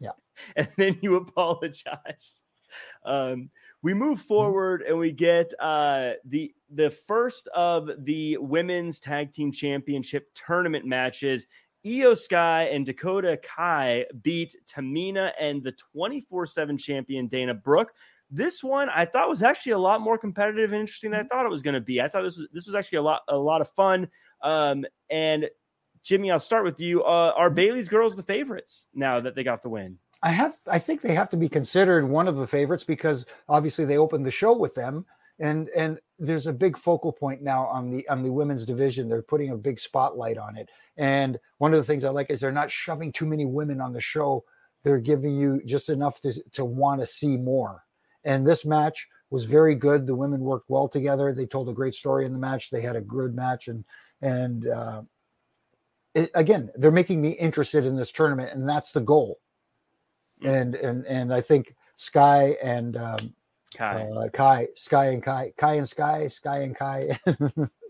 Yeah. 0.00 0.10
And 0.56 0.68
then 0.76 0.98
you 1.00 1.16
apologize. 1.16 2.42
Um, 3.04 3.50
we 3.82 3.94
move 3.94 4.18
mm-hmm. 4.18 4.26
forward 4.26 4.82
and 4.82 4.98
we 4.98 5.12
get 5.12 5.52
uh, 5.60 6.12
the 6.24 6.54
the 6.70 6.90
first 6.90 7.48
of 7.54 7.90
the 7.98 8.36
women's 8.38 8.98
tag 8.98 9.32
team 9.32 9.52
championship 9.52 10.28
tournament 10.34 10.84
matches. 10.84 11.46
Iyo 11.86 12.18
Sky 12.18 12.64
and 12.64 12.84
Dakota 12.84 13.38
Kai 13.42 14.04
beat 14.22 14.56
Tamina 14.66 15.30
and 15.40 15.62
the 15.62 15.72
24 15.72 16.44
7 16.44 16.76
champion 16.76 17.28
Dana 17.28 17.54
Brooke 17.54 17.92
this 18.30 18.62
one 18.62 18.88
I 18.90 19.04
thought 19.04 19.28
was 19.28 19.42
actually 19.42 19.72
a 19.72 19.78
lot 19.78 20.00
more 20.00 20.18
competitive 20.18 20.72
and 20.72 20.80
interesting 20.80 21.10
than 21.10 21.20
I 21.20 21.22
mm-hmm. 21.22 21.28
thought 21.28 21.46
it 21.46 21.50
was 21.50 21.62
going 21.62 21.74
to 21.74 21.80
be. 21.80 22.00
I 22.00 22.08
thought 22.08 22.22
this 22.22 22.38
was 22.38 22.48
this 22.52 22.66
was 22.66 22.74
actually 22.74 22.98
a 22.98 23.02
lot 23.02 23.22
a 23.28 23.36
lot 23.36 23.60
of 23.60 23.68
fun. 23.70 24.08
Um, 24.42 24.84
and 25.10 25.48
Jimmy, 26.02 26.30
I'll 26.30 26.38
start 26.38 26.64
with 26.64 26.80
you. 26.80 27.02
Uh, 27.02 27.32
are 27.36 27.50
mm-hmm. 27.50 27.86
Girls 27.88 28.16
the 28.16 28.22
favorites 28.22 28.86
now 28.94 29.20
that 29.20 29.34
they 29.34 29.44
got 29.44 29.62
the 29.62 29.68
win? 29.68 29.98
I 30.22 30.30
have 30.30 30.56
I 30.66 30.78
think 30.78 31.00
they 31.00 31.14
have 31.14 31.28
to 31.30 31.36
be 31.36 31.48
considered 31.48 32.08
one 32.08 32.28
of 32.28 32.36
the 32.36 32.46
favorites 32.46 32.84
because 32.84 33.26
obviously 33.48 33.84
they 33.84 33.98
opened 33.98 34.26
the 34.26 34.30
show 34.30 34.56
with 34.56 34.74
them 34.74 35.06
and 35.38 35.68
and 35.70 35.98
there's 36.18 36.48
a 36.48 36.52
big 36.52 36.76
focal 36.76 37.12
point 37.12 37.42
now 37.42 37.66
on 37.66 37.90
the 37.90 38.08
on 38.08 38.22
the 38.22 38.32
women's 38.32 38.66
division 38.66 39.08
they're 39.08 39.22
putting 39.22 39.50
a 39.50 39.56
big 39.56 39.78
spotlight 39.78 40.36
on 40.36 40.56
it 40.56 40.68
and 40.96 41.38
one 41.58 41.72
of 41.72 41.78
the 41.78 41.84
things 41.84 42.02
i 42.02 42.08
like 42.08 42.28
is 42.28 42.40
they're 42.40 42.50
not 42.50 42.72
shoving 42.72 43.12
too 43.12 43.26
many 43.26 43.46
women 43.46 43.80
on 43.80 43.92
the 43.92 44.00
show 44.00 44.42
they're 44.82 44.98
giving 44.98 45.38
you 45.38 45.62
just 45.64 45.88
enough 45.88 46.20
to, 46.20 46.32
to 46.52 46.64
want 46.64 47.00
to 47.00 47.06
see 47.06 47.36
more 47.36 47.84
and 48.24 48.44
this 48.44 48.64
match 48.64 49.06
was 49.30 49.44
very 49.44 49.74
good. 49.74 50.06
The 50.06 50.14
women 50.14 50.40
worked 50.40 50.70
well 50.70 50.88
together. 50.88 51.32
They 51.32 51.46
told 51.46 51.68
a 51.68 51.72
great 51.72 51.94
story 51.94 52.24
in 52.24 52.32
the 52.32 52.38
match. 52.38 52.70
They 52.70 52.80
had 52.80 52.96
a 52.96 53.00
good 53.00 53.34
match, 53.34 53.68
and 53.68 53.84
and 54.22 54.66
uh, 54.66 55.02
it, 56.14 56.30
again, 56.34 56.70
they're 56.76 56.90
making 56.90 57.20
me 57.20 57.30
interested 57.30 57.84
in 57.84 57.96
this 57.96 58.12
tournament, 58.12 58.52
and 58.54 58.68
that's 58.68 58.92
the 58.92 59.00
goal. 59.00 59.38
And 60.44 60.74
and 60.76 61.06
and 61.06 61.32
I 61.32 61.40
think 61.40 61.74
Sky 61.96 62.56
and 62.62 62.96
um, 62.96 63.34
Kai. 63.74 64.02
Uh, 64.02 64.28
Kai, 64.28 64.68
Sky 64.74 65.06
and 65.06 65.22
Kai, 65.22 65.52
Kai 65.56 65.74
and 65.74 65.88
Sky, 65.88 66.26
Sky 66.26 66.58
and 66.60 66.76
Kai. 66.76 67.08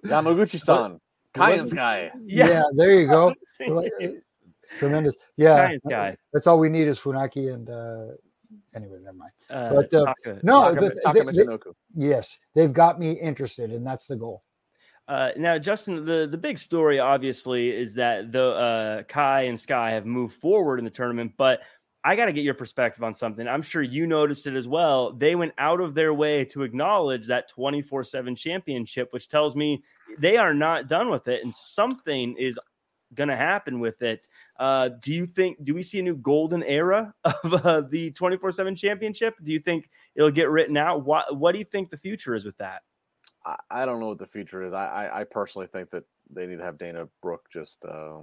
Yamaguchi-san, 0.06 1.00
Kai 1.34 1.52
and 1.52 1.68
Sky. 1.68 2.10
Yeah. 2.24 2.48
yeah, 2.48 2.62
there 2.74 2.98
you 2.98 3.06
go. 3.06 3.34
Tremendous. 4.78 5.16
Yeah, 5.36 5.72
Kai 5.88 6.16
that's 6.32 6.46
all 6.46 6.58
we 6.58 6.68
need 6.68 6.88
is 6.88 6.98
Funaki 6.98 7.52
and 7.52 7.70
uh, 7.70 8.14
anyway, 8.74 8.98
never 9.02 9.16
mind. 9.16 9.32
Uh, 9.50 9.74
but 9.74 9.94
uh, 9.94 10.04
Taka, 10.04 10.40
no, 10.42 10.74
Taka, 10.74 10.90
Taka 11.04 11.32
they, 11.32 11.44
they, 11.44 11.58
yes, 11.94 12.38
they've 12.54 12.72
got 12.72 12.98
me 12.98 13.12
interested, 13.12 13.70
and 13.72 13.86
that's 13.86 14.06
the 14.06 14.16
goal. 14.16 14.42
Uh, 15.06 15.30
now, 15.38 15.56
Justin, 15.56 16.04
the, 16.04 16.28
the 16.30 16.36
big 16.36 16.58
story 16.58 16.98
obviously 16.98 17.70
is 17.70 17.94
that 17.94 18.30
the 18.30 18.50
uh, 18.50 19.02
Kai 19.04 19.42
and 19.42 19.58
Sky 19.58 19.90
have 19.92 20.04
moved 20.04 20.34
forward 20.34 20.78
in 20.78 20.84
the 20.84 20.90
tournament, 20.90 21.32
but 21.38 21.60
I 22.04 22.16
got 22.16 22.26
to 22.26 22.32
get 22.32 22.44
your 22.44 22.54
perspective 22.54 23.02
on 23.02 23.14
something. 23.14 23.46
I'm 23.48 23.62
sure 23.62 23.82
you 23.82 24.06
noticed 24.06 24.46
it 24.46 24.54
as 24.54 24.68
well. 24.68 25.12
They 25.12 25.34
went 25.34 25.52
out 25.58 25.80
of 25.80 25.94
their 25.94 26.14
way 26.14 26.44
to 26.46 26.62
acknowledge 26.62 27.26
that 27.26 27.48
24 27.48 28.04
7 28.04 28.36
championship, 28.36 29.12
which 29.12 29.28
tells 29.28 29.56
me 29.56 29.82
they 30.18 30.36
are 30.36 30.54
not 30.54 30.88
done 30.88 31.10
with 31.10 31.28
it 31.28 31.42
and 31.42 31.52
something 31.52 32.36
is 32.38 32.58
going 33.14 33.28
to 33.28 33.36
happen 33.36 33.80
with 33.80 34.02
it. 34.02 34.28
Uh, 34.58 34.90
do 35.00 35.12
you 35.12 35.26
think, 35.26 35.62
do 35.64 35.74
we 35.74 35.82
see 35.82 35.98
a 35.98 36.02
new 36.02 36.16
golden 36.16 36.62
era 36.62 37.12
of 37.24 37.54
uh, 37.66 37.80
the 37.80 38.10
24 38.12 38.52
7 38.52 38.74
championship? 38.76 39.34
Do 39.42 39.52
you 39.52 39.60
think 39.60 39.90
it'll 40.14 40.30
get 40.30 40.50
written 40.50 40.76
out? 40.76 41.04
What, 41.04 41.36
what 41.36 41.52
do 41.52 41.58
you 41.58 41.64
think 41.64 41.90
the 41.90 41.96
future 41.96 42.34
is 42.34 42.44
with 42.44 42.56
that? 42.58 42.82
I, 43.44 43.56
I 43.70 43.86
don't 43.86 44.00
know 44.00 44.08
what 44.08 44.18
the 44.18 44.26
future 44.26 44.62
is. 44.62 44.72
I, 44.72 44.86
I, 44.86 45.20
I, 45.20 45.24
personally 45.24 45.68
think 45.68 45.90
that 45.90 46.04
they 46.30 46.46
need 46.46 46.58
to 46.58 46.64
have 46.64 46.78
Dana 46.78 47.08
Brooke 47.22 47.48
just 47.50 47.84
uh, 47.84 48.20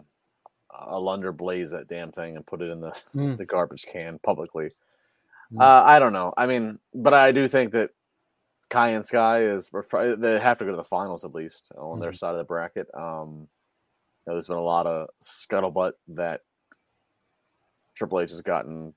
Alundra 0.81 1.35
Blayze 1.35 1.71
that 1.71 1.87
damn 1.87 2.11
thing 2.11 2.35
and 2.35 2.45
put 2.45 2.61
it 2.61 2.69
in 2.69 2.81
the, 2.81 2.93
mm. 3.15 3.37
the 3.37 3.45
garbage 3.45 3.85
can 3.91 4.19
publicly. 4.23 4.71
Mm. 5.53 5.61
Uh, 5.61 5.83
I 5.85 5.99
don't 5.99 6.13
know. 6.13 6.33
I 6.37 6.45
mean, 6.45 6.79
but 6.93 7.13
I 7.13 7.31
do 7.31 7.47
think 7.47 7.71
that 7.73 7.91
Kai 8.69 8.89
and 8.89 9.05
Sky 9.05 9.43
is 9.43 9.69
they 9.91 10.39
have 10.39 10.57
to 10.57 10.65
go 10.65 10.71
to 10.71 10.77
the 10.77 10.83
finals 10.83 11.23
at 11.23 11.35
least 11.35 11.71
on 11.77 11.97
mm. 11.97 12.01
their 12.01 12.13
side 12.13 12.31
of 12.31 12.37
the 12.37 12.43
bracket. 12.43 12.87
Um, 12.93 13.47
know, 14.25 14.33
there's 14.33 14.47
been 14.47 14.57
a 14.57 14.61
lot 14.61 14.87
of 14.87 15.09
scuttlebutt 15.23 15.93
that 16.09 16.41
Triple 17.95 18.19
H 18.19 18.31
has 18.31 18.41
gotten 18.41 18.93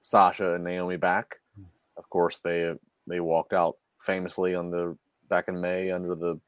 Sasha 0.00 0.54
and 0.54 0.64
Naomi 0.64 0.96
back. 0.96 1.36
Hmm. 1.56 1.64
Of 1.96 2.08
course, 2.10 2.40
they 2.42 2.72
they 3.06 3.20
walked 3.20 3.52
out 3.52 3.76
famously 4.00 4.54
on 4.54 4.70
the 4.70 4.96
back 5.28 5.48
in 5.48 5.60
May 5.60 5.90
under 5.90 6.14
the 6.14 6.38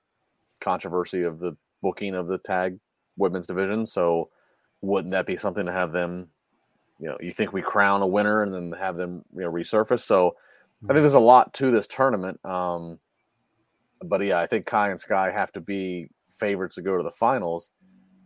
controversy 0.61 1.23
of 1.23 1.39
the 1.39 1.57
booking 1.83 2.15
of 2.15 2.27
the 2.27 2.39
tag 2.39 2.79
women's 3.17 3.47
division. 3.47 3.87
So, 3.87 4.31
wouldn't 4.85 5.13
that 5.13 5.27
be 5.27 5.37
something 5.37 5.67
to 5.67 5.73
have 5.73 5.93
them? 5.93 6.29
You 6.99 7.09
know, 7.09 7.19
you 7.21 7.33
think 7.33 7.53
we 7.53 7.63
crown 7.63 8.03
a 8.03 8.07
winner 8.07 8.43
and 8.43 8.55
then 8.55 8.79
have 8.79 8.97
them 8.97 9.25
you 9.35 9.43
know 9.43 9.51
resurface. 9.51 10.01
So, 10.01 10.37
I 10.85 10.87
think 10.89 10.97
hmm. 10.99 11.03
there's 11.03 11.15
a 11.15 11.21
lot 11.21 11.53
to 11.55 11.71
this 11.71 11.87
tournament. 11.87 12.45
Um, 12.45 12.99
but 14.03 14.23
yeah, 14.25 14.41
I 14.41 14.47
think 14.47 14.67
Kai 14.67 14.91
and 14.91 15.01
Sky 15.01 15.31
have 15.31 15.53
to 15.53 15.61
be 15.61 16.09
favorites 16.37 16.77
to 16.77 16.83
go 16.83 16.97
to 16.97 17.03
the 17.03 17.11
finals. 17.11 17.71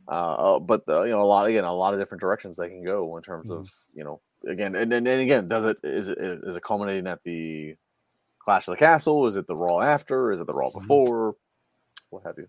Uh, 0.08 0.56
uh, 0.56 0.58
but 0.58 0.86
the, 0.86 1.02
you 1.02 1.10
know, 1.10 1.22
a 1.22 1.24
lot 1.24 1.46
again, 1.46 1.64
a 1.64 1.72
lot 1.72 1.92
of 1.92 2.00
different 2.00 2.20
directions 2.20 2.56
they 2.56 2.68
can 2.68 2.82
go 2.82 3.16
in 3.16 3.22
terms 3.22 3.46
mm-hmm. 3.46 3.60
of 3.60 3.70
you 3.94 4.04
know, 4.04 4.20
again, 4.46 4.74
and, 4.74 4.92
and, 4.92 5.06
and 5.06 5.20
again, 5.20 5.48
does 5.48 5.64
it 5.64 5.78
is 5.82 6.08
it 6.08 6.18
is 6.18 6.56
it 6.56 6.62
culminating 6.62 7.06
at 7.06 7.22
the 7.24 7.76
Clash 8.38 8.66
of 8.68 8.72
the 8.72 8.78
Castle? 8.78 9.26
Is 9.26 9.36
it 9.36 9.46
the 9.46 9.54
Raw 9.54 9.80
after? 9.80 10.32
Is 10.32 10.40
it 10.40 10.46
the 10.46 10.52
Raw 10.52 10.68
mm-hmm. 10.68 10.80
before? 10.80 11.32
Mm-hmm. 11.32 11.36
What 12.10 12.22
have 12.24 12.38
you? 12.38 12.48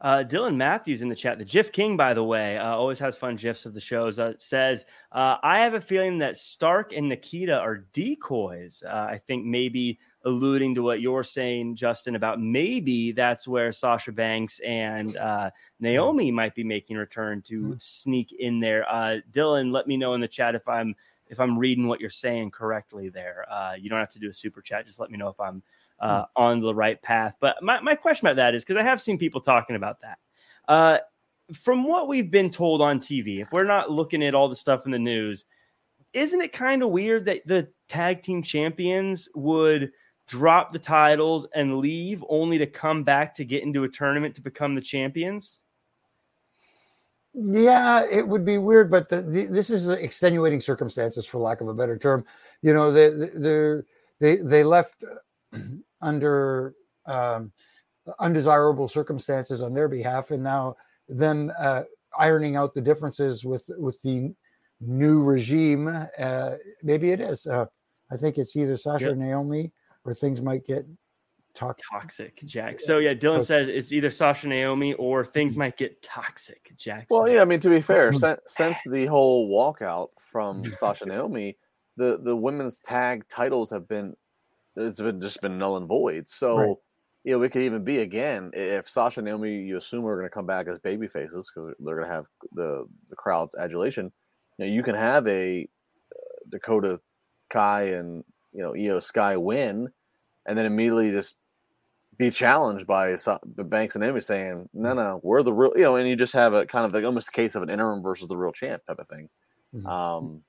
Uh, 0.00 0.22
Dylan 0.22 0.54
Matthews 0.54 1.02
in 1.02 1.08
the 1.08 1.16
chat, 1.16 1.38
the 1.38 1.44
GIF 1.44 1.72
King, 1.72 1.96
by 1.96 2.14
the 2.14 2.22
way, 2.22 2.56
uh, 2.56 2.68
always 2.68 3.00
has 3.00 3.16
fun 3.16 3.34
GIFs 3.34 3.66
of 3.66 3.74
the 3.74 3.80
shows. 3.80 4.20
Uh, 4.20 4.34
says, 4.38 4.84
uh, 5.10 5.36
I 5.42 5.60
have 5.60 5.74
a 5.74 5.80
feeling 5.80 6.18
that 6.18 6.36
Stark 6.36 6.92
and 6.92 7.10
Nikkita 7.10 7.58
are 7.58 7.78
decoys. 7.92 8.82
Uh, 8.86 8.90
I 8.90 9.20
think 9.26 9.44
maybe 9.44 9.98
alluding 10.24 10.76
to 10.76 10.82
what 10.82 11.00
you're 11.00 11.24
saying, 11.24 11.74
Justin, 11.74 12.14
about 12.14 12.40
maybe 12.40 13.10
that's 13.10 13.48
where 13.48 13.72
Sasha 13.72 14.12
Banks 14.12 14.60
and 14.60 15.16
uh, 15.16 15.50
Naomi 15.80 16.30
might 16.30 16.54
be 16.54 16.62
making 16.62 16.96
return 16.96 17.42
to 17.42 17.60
mm-hmm. 17.60 17.72
sneak 17.78 18.30
in 18.32 18.60
there. 18.60 18.86
Dylan, 19.32 19.72
let 19.72 19.88
me 19.88 19.96
know 19.96 20.14
in 20.14 20.20
the 20.20 20.28
chat 20.28 20.54
if 20.54 20.68
I'm 20.68 20.94
if 21.28 21.40
I'm 21.40 21.58
reading 21.58 21.88
what 21.88 22.00
you're 22.00 22.08
saying 22.08 22.52
correctly 22.52 23.10
there. 23.10 23.44
you 23.78 23.90
don't 23.90 23.98
have 23.98 24.10
to 24.10 24.20
do 24.20 24.30
a 24.30 24.34
super 24.34 24.62
chat; 24.62 24.86
just 24.86 25.00
let 25.00 25.10
me 25.10 25.18
know 25.18 25.28
if 25.28 25.40
I'm 25.40 25.62
uh, 26.00 26.24
hmm. 26.36 26.42
on 26.42 26.60
the 26.60 26.74
right 26.74 27.00
path. 27.02 27.34
But 27.40 27.62
my, 27.62 27.80
my 27.80 27.94
question 27.94 28.26
about 28.26 28.36
that 28.36 28.54
is 28.54 28.64
because 28.64 28.78
I 28.78 28.82
have 28.82 29.00
seen 29.00 29.18
people 29.18 29.40
talking 29.40 29.76
about 29.76 30.00
that. 30.00 30.18
Uh, 30.66 30.98
from 31.52 31.84
what 31.84 32.08
we've 32.08 32.30
been 32.30 32.50
told 32.50 32.82
on 32.82 33.00
TV, 33.00 33.40
if 33.40 33.52
we're 33.52 33.64
not 33.64 33.90
looking 33.90 34.22
at 34.22 34.34
all 34.34 34.48
the 34.48 34.56
stuff 34.56 34.84
in 34.84 34.92
the 34.92 34.98
news, 34.98 35.44
isn't 36.12 36.40
it 36.40 36.52
kind 36.52 36.82
of 36.82 36.90
weird 36.90 37.24
that 37.26 37.46
the 37.46 37.68
tag 37.88 38.22
team 38.22 38.42
champions 38.42 39.28
would 39.34 39.92
drop 40.26 40.72
the 40.72 40.78
titles 40.78 41.46
and 41.54 41.78
leave 41.78 42.22
only 42.28 42.58
to 42.58 42.66
come 42.66 43.02
back 43.02 43.34
to 43.34 43.44
get 43.44 43.62
into 43.62 43.84
a 43.84 43.88
tournament 43.88 44.34
to 44.34 44.42
become 44.42 44.74
the 44.74 44.80
champions? 44.80 45.60
Yeah, 47.34 48.04
it 48.10 48.26
would 48.26 48.44
be 48.44 48.58
weird, 48.58 48.90
but 48.90 49.08
the, 49.08 49.22
the, 49.22 49.44
this 49.44 49.70
is 49.70 49.88
extenuating 49.88 50.60
circumstances, 50.60 51.26
for 51.26 51.38
lack 51.38 51.60
of 51.60 51.68
a 51.68 51.74
better 51.74 51.96
term. 51.96 52.24
You 52.62 52.74
know, 52.74 52.90
they 52.90 53.10
they 53.10 53.80
they, 54.18 54.36
they 54.42 54.64
left 54.64 55.04
under 56.00 56.74
um, 57.06 57.52
undesirable 58.20 58.88
circumstances 58.88 59.62
on 59.62 59.74
their 59.74 59.88
behalf, 59.88 60.30
and 60.30 60.42
now 60.42 60.76
them 61.08 61.52
uh, 61.58 61.82
ironing 62.18 62.56
out 62.56 62.74
the 62.74 62.80
differences 62.80 63.44
with 63.44 63.68
with 63.78 64.00
the 64.02 64.34
new 64.80 65.22
regime. 65.22 65.88
Uh, 66.18 66.54
maybe 66.82 67.10
it 67.10 67.20
is. 67.20 67.46
Uh, 67.46 67.66
I 68.10 68.16
think 68.16 68.38
it's 68.38 68.56
either 68.56 68.76
Sasha 68.76 69.06
yep. 69.06 69.12
or 69.12 69.16
Naomi, 69.16 69.72
or 70.04 70.14
things 70.14 70.40
might 70.40 70.64
get 70.64 70.86
toxic. 71.54 71.84
Toxic, 71.90 72.36
Jack. 72.44 72.80
So 72.80 72.98
yeah, 72.98 73.14
Dylan 73.14 73.42
says 73.42 73.68
it's 73.68 73.92
either 73.92 74.10
Sasha 74.10 74.48
Naomi 74.48 74.94
or 74.94 75.24
things 75.24 75.56
might 75.56 75.76
get 75.76 76.00
toxic, 76.02 76.72
Jack. 76.76 77.06
Well, 77.10 77.28
yeah, 77.28 77.42
I 77.42 77.44
mean 77.44 77.60
to 77.60 77.68
be 77.68 77.80
fair, 77.80 78.12
since, 78.12 78.40
since 78.46 78.78
the 78.86 79.06
whole 79.06 79.50
walkout 79.50 80.08
from 80.20 80.62
Sasha 80.72 81.06
Naomi, 81.06 81.56
the 81.96 82.20
the 82.22 82.36
women's 82.36 82.80
tag 82.80 83.28
titles 83.28 83.70
have 83.70 83.88
been 83.88 84.14
it's 84.78 85.00
been 85.00 85.20
just 85.20 85.40
been 85.40 85.58
null 85.58 85.76
and 85.76 85.86
void. 85.86 86.28
So, 86.28 86.56
right. 86.56 86.76
you 87.24 87.32
know, 87.32 87.42
it 87.42 87.50
could 87.50 87.62
even 87.62 87.84
be 87.84 87.98
again 87.98 88.50
if 88.54 88.88
Sasha 88.88 89.20
and 89.20 89.26
Naomi, 89.26 89.62
you 89.62 89.76
assume 89.76 90.06
are 90.06 90.16
going 90.16 90.28
to 90.28 90.34
come 90.34 90.46
back 90.46 90.66
as 90.68 90.78
baby 90.78 91.08
faces 91.08 91.50
because 91.54 91.74
they're 91.80 91.96
going 91.96 92.08
to 92.08 92.14
have 92.14 92.26
the 92.52 92.86
the 93.10 93.16
crowd's 93.16 93.54
adulation. 93.56 94.12
You 94.58 94.66
know, 94.66 94.72
you 94.72 94.82
can 94.82 94.94
have 94.94 95.26
a 95.26 95.68
uh, 96.12 96.48
Dakota 96.48 97.00
Kai 97.50 97.82
and 97.82 98.24
you 98.52 98.62
know 98.62 98.72
Iyo 98.72 99.02
Sky 99.02 99.36
win, 99.36 99.88
and 100.46 100.58
then 100.58 100.66
immediately 100.66 101.10
just 101.10 101.36
be 102.18 102.30
challenged 102.30 102.86
by 102.86 103.16
the 103.56 103.64
Banks 103.64 103.94
and 103.94 104.02
Naomi 104.02 104.20
saying, 104.20 104.68
"No, 104.74 104.92
no, 104.92 105.20
we're 105.22 105.42
the 105.42 105.52
real," 105.52 105.72
you 105.76 105.84
know, 105.84 105.96
and 105.96 106.08
you 106.08 106.16
just 106.16 106.32
have 106.32 106.52
a 106.52 106.66
kind 106.66 106.84
of 106.84 106.92
like 106.92 107.04
almost 107.04 107.28
a 107.28 107.32
case 107.32 107.54
of 107.54 107.62
an 107.62 107.70
interim 107.70 108.02
versus 108.02 108.28
the 108.28 108.36
real 108.36 108.52
champ 108.52 108.82
type 108.86 108.98
of 108.98 109.08
thing. 109.08 109.28
Mm-hmm. 109.74 109.86
Um, 109.86 110.42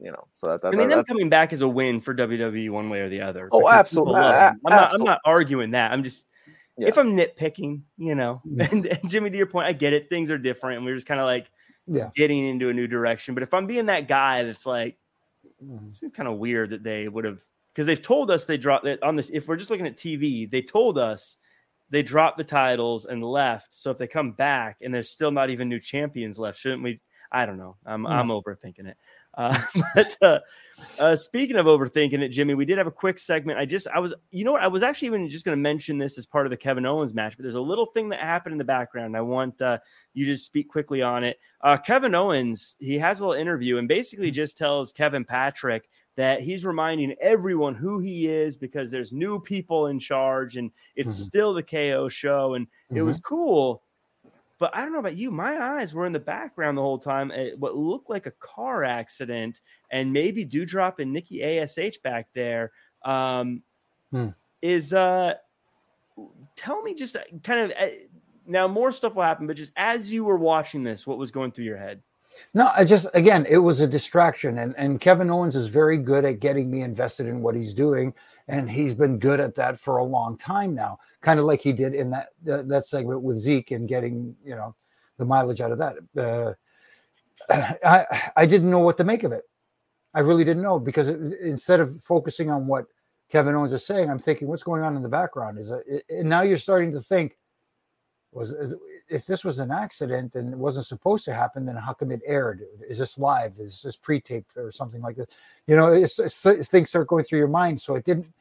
you 0.00 0.10
know, 0.10 0.26
so 0.34 0.48
that, 0.48 0.62
that 0.62 0.68
I 0.68 0.76
mean, 0.76 0.88
that, 0.88 0.96
them 0.96 1.04
coming 1.04 1.28
back 1.28 1.52
is 1.52 1.60
a 1.60 1.68
win 1.68 2.00
for 2.00 2.14
WWE 2.14 2.70
one 2.70 2.90
way 2.90 3.00
or 3.00 3.08
the 3.08 3.20
other. 3.20 3.48
Oh, 3.52 3.68
absolutely. 3.68 4.16
I'm, 4.16 4.58
not, 4.64 4.94
I'm 4.94 5.04
not 5.04 5.20
arguing 5.24 5.72
that. 5.72 5.92
I'm 5.92 6.02
just, 6.02 6.26
yeah. 6.76 6.88
if 6.88 6.98
I'm 6.98 7.16
nitpicking, 7.16 7.82
you 7.96 8.14
know, 8.14 8.42
and, 8.58 8.86
and, 8.86 9.08
Jimmy, 9.08 9.30
to 9.30 9.36
your 9.36 9.46
point, 9.46 9.66
I 9.66 9.72
get 9.72 9.92
it. 9.92 10.08
Things 10.08 10.30
are 10.30 10.38
different, 10.38 10.78
and 10.78 10.86
we're 10.86 10.94
just 10.94 11.06
kind 11.06 11.20
of 11.20 11.26
like 11.26 11.48
yeah. 11.86 12.10
getting 12.14 12.46
into 12.46 12.68
a 12.68 12.72
new 12.72 12.86
direction. 12.86 13.34
But 13.34 13.42
if 13.42 13.54
I'm 13.54 13.66
being 13.66 13.86
that 13.86 14.08
guy 14.08 14.44
that's 14.44 14.66
like, 14.66 14.96
it 15.44 15.96
seems 15.96 16.12
kind 16.12 16.28
of 16.28 16.38
weird 16.38 16.70
that 16.70 16.82
they 16.82 17.08
would 17.08 17.24
have, 17.24 17.40
because 17.72 17.86
they've 17.86 18.00
told 18.00 18.30
us 18.30 18.44
they 18.44 18.56
dropped 18.56 18.86
it 18.86 19.02
on 19.02 19.16
this. 19.16 19.30
If 19.32 19.48
we're 19.48 19.56
just 19.56 19.70
looking 19.70 19.86
at 19.86 19.96
TV, 19.96 20.50
they 20.50 20.62
told 20.62 20.98
us 20.98 21.36
they 21.90 22.02
dropped 22.02 22.38
the 22.38 22.44
titles 22.44 23.04
and 23.04 23.22
left. 23.22 23.72
So 23.72 23.90
if 23.90 23.98
they 23.98 24.06
come 24.06 24.32
back 24.32 24.78
and 24.82 24.92
there's 24.92 25.10
still 25.10 25.30
not 25.30 25.50
even 25.50 25.68
new 25.68 25.80
champions 25.80 26.38
left, 26.38 26.58
shouldn't 26.58 26.82
we? 26.82 27.00
I 27.30 27.46
don't 27.46 27.58
know. 27.58 27.76
I'm, 27.84 28.06
I'm 28.06 28.28
overthinking 28.28 28.86
it. 28.86 28.96
Uh, 29.36 29.60
but 29.94 30.16
uh, 30.22 30.38
uh, 30.98 31.16
speaking 31.16 31.56
of 31.56 31.66
overthinking 31.66 32.22
it, 32.22 32.28
Jimmy, 32.28 32.54
we 32.54 32.64
did 32.64 32.78
have 32.78 32.86
a 32.86 32.92
quick 32.92 33.18
segment. 33.18 33.58
I 33.58 33.64
just, 33.64 33.86
I 33.88 33.98
was, 33.98 34.14
you 34.30 34.44
know 34.44 34.52
what? 34.52 34.62
I 34.62 34.68
was 34.68 34.82
actually 34.82 35.06
even 35.06 35.28
just 35.28 35.44
going 35.44 35.56
to 35.56 35.62
mention 35.62 35.98
this 35.98 36.18
as 36.18 36.26
part 36.26 36.46
of 36.46 36.50
the 36.50 36.56
Kevin 36.56 36.86
Owens 36.86 37.14
match, 37.14 37.36
but 37.36 37.42
there's 37.42 37.54
a 37.54 37.60
little 37.60 37.86
thing 37.86 38.08
that 38.10 38.20
happened 38.20 38.52
in 38.52 38.58
the 38.58 38.64
background. 38.64 39.16
I 39.16 39.20
want 39.20 39.60
uh, 39.60 39.78
you 40.12 40.24
to 40.26 40.36
speak 40.36 40.68
quickly 40.68 41.02
on 41.02 41.24
it. 41.24 41.38
Uh, 41.60 41.76
Kevin 41.76 42.14
Owens, 42.14 42.76
he 42.78 42.98
has 42.98 43.20
a 43.20 43.26
little 43.26 43.40
interview 43.40 43.78
and 43.78 43.88
basically 43.88 44.30
just 44.30 44.56
tells 44.56 44.92
Kevin 44.92 45.24
Patrick 45.24 45.88
that 46.16 46.40
he's 46.40 46.64
reminding 46.64 47.14
everyone 47.20 47.74
who 47.74 47.98
he 47.98 48.28
is 48.28 48.56
because 48.56 48.90
there's 48.90 49.12
new 49.12 49.40
people 49.40 49.88
in 49.88 49.98
charge 49.98 50.56
and 50.56 50.70
it's 50.94 51.14
mm-hmm. 51.14 51.24
still 51.24 51.54
the 51.54 51.62
KO 51.62 52.08
show. 52.08 52.54
And 52.54 52.66
mm-hmm. 52.66 52.98
it 52.98 53.02
was 53.02 53.18
mm-hmm. 53.18 53.34
cool 53.34 53.82
but 54.58 54.74
I 54.74 54.82
don't 54.82 54.92
know 54.92 55.00
about 55.00 55.16
you. 55.16 55.30
My 55.30 55.78
eyes 55.78 55.92
were 55.92 56.06
in 56.06 56.12
the 56.12 56.20
background 56.20 56.78
the 56.78 56.82
whole 56.82 56.98
time 56.98 57.30
at 57.32 57.58
what 57.58 57.76
looked 57.76 58.08
like 58.08 58.26
a 58.26 58.32
car 58.32 58.84
accident, 58.84 59.60
and 59.90 60.12
maybe 60.12 60.44
Doudrop 60.44 60.98
and 61.00 61.12
Nikki 61.12 61.42
Ash 61.42 61.76
back 62.02 62.28
there. 62.34 62.72
Um, 63.04 63.62
hmm. 64.10 64.28
Is 64.62 64.94
uh, 64.94 65.34
tell 66.56 66.82
me 66.82 66.94
just 66.94 67.16
uh, 67.16 67.20
kind 67.42 67.70
of 67.70 67.78
uh, 67.78 67.90
now 68.46 68.68
more 68.68 68.92
stuff 68.92 69.14
will 69.14 69.24
happen, 69.24 69.46
but 69.46 69.56
just 69.56 69.72
as 69.76 70.12
you 70.12 70.24
were 70.24 70.38
watching 70.38 70.82
this, 70.82 71.06
what 71.06 71.18
was 71.18 71.30
going 71.30 71.52
through 71.52 71.64
your 71.64 71.76
head? 71.76 72.00
No, 72.52 72.70
I 72.74 72.84
just 72.84 73.06
again, 73.14 73.46
it 73.48 73.58
was 73.58 73.80
a 73.80 73.86
distraction, 73.86 74.58
and 74.58 74.74
and 74.78 75.00
Kevin 75.00 75.30
Owens 75.30 75.56
is 75.56 75.66
very 75.66 75.98
good 75.98 76.24
at 76.24 76.40
getting 76.40 76.70
me 76.70 76.82
invested 76.82 77.26
in 77.26 77.42
what 77.42 77.54
he's 77.54 77.74
doing, 77.74 78.14
and 78.48 78.70
he's 78.70 78.94
been 78.94 79.18
good 79.18 79.40
at 79.40 79.54
that 79.54 79.78
for 79.78 79.98
a 79.98 80.04
long 80.04 80.36
time 80.36 80.74
now 80.74 80.98
kind 81.24 81.40
of 81.40 81.46
like 81.46 81.60
he 81.60 81.72
did 81.72 81.94
in 81.94 82.10
that 82.10 82.28
uh, 82.50 82.62
that 82.66 82.86
segment 82.86 83.22
with 83.22 83.38
Zeke 83.38 83.72
and 83.72 83.88
getting 83.88 84.36
you 84.44 84.54
know 84.54 84.76
the 85.16 85.24
mileage 85.24 85.60
out 85.60 85.72
of 85.72 85.78
that. 85.78 85.96
Uh, 86.16 86.52
I 87.84 88.30
I 88.36 88.46
didn't 88.46 88.70
know 88.70 88.78
what 88.78 88.96
to 88.98 89.04
make 89.04 89.24
of 89.24 89.32
it. 89.32 89.44
I 90.12 90.20
really 90.20 90.44
didn't 90.44 90.62
know 90.62 90.78
because 90.78 91.08
it, 91.08 91.20
instead 91.40 91.80
of 91.80 92.00
focusing 92.02 92.50
on 92.50 92.66
what 92.66 92.84
Kevin 93.30 93.54
Owens 93.54 93.72
is 93.72 93.84
saying, 93.84 94.10
I'm 94.10 94.18
thinking 94.18 94.46
what's 94.46 94.62
going 94.62 94.82
on 94.82 94.96
in 94.96 95.02
the 95.02 95.08
background. 95.08 95.58
Is 95.58 95.70
it, 95.70 96.04
and 96.10 96.28
now 96.28 96.42
you're 96.42 96.58
starting 96.58 96.92
to 96.92 97.00
think 97.00 97.36
was 98.32 98.52
is, 98.52 98.74
if 99.08 99.26
this 99.26 99.44
was 99.44 99.58
an 99.58 99.70
accident 99.70 100.34
and 100.34 100.52
it 100.52 100.58
wasn't 100.58 100.86
supposed 100.86 101.24
to 101.26 101.34
happen, 101.34 101.66
then 101.66 101.76
how 101.76 101.92
come 101.92 102.10
it 102.10 102.22
aired? 102.26 102.62
Is 102.88 102.98
this 102.98 103.18
live? 103.18 103.52
Is 103.58 103.82
this 103.82 103.96
pre-taped 103.96 104.56
or 104.56 104.72
something 104.72 105.02
like 105.02 105.16
this? 105.16 105.26
You 105.66 105.76
know, 105.76 105.88
it's, 105.88 106.18
it's, 106.18 106.42
things 106.68 106.88
start 106.88 107.08
going 107.08 107.24
through 107.24 107.38
your 107.38 107.48
mind. 107.48 107.80
So 107.80 107.94
it 107.94 108.04
didn't. 108.04 108.32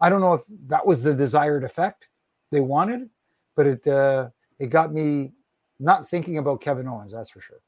I 0.00 0.08
don't 0.08 0.20
know 0.20 0.34
if 0.34 0.42
that 0.66 0.86
was 0.86 1.02
the 1.02 1.14
desired 1.14 1.64
effect 1.64 2.08
they 2.50 2.60
wanted, 2.60 3.08
but 3.56 3.66
it 3.66 3.86
uh, 3.86 4.30
it 4.58 4.66
got 4.66 4.92
me 4.92 5.32
not 5.78 6.08
thinking 6.08 6.38
about 6.38 6.60
Kevin 6.60 6.88
Owens. 6.88 7.12
That's 7.12 7.30
for 7.30 7.40
sure. 7.40 7.60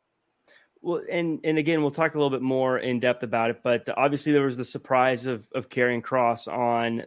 Well, 0.82 1.00
and 1.10 1.40
and 1.44 1.58
again, 1.58 1.80
we'll 1.80 1.90
talk 1.90 2.14
a 2.14 2.18
little 2.18 2.30
bit 2.30 2.42
more 2.42 2.78
in 2.78 3.00
depth 3.00 3.22
about 3.22 3.50
it. 3.50 3.60
But 3.62 3.88
obviously, 3.96 4.32
there 4.32 4.42
was 4.42 4.56
the 4.56 4.64
surprise 4.64 5.26
of 5.26 5.48
of 5.54 5.70
Karrion 5.70 6.02
Kross 6.02 6.46
on 6.46 7.00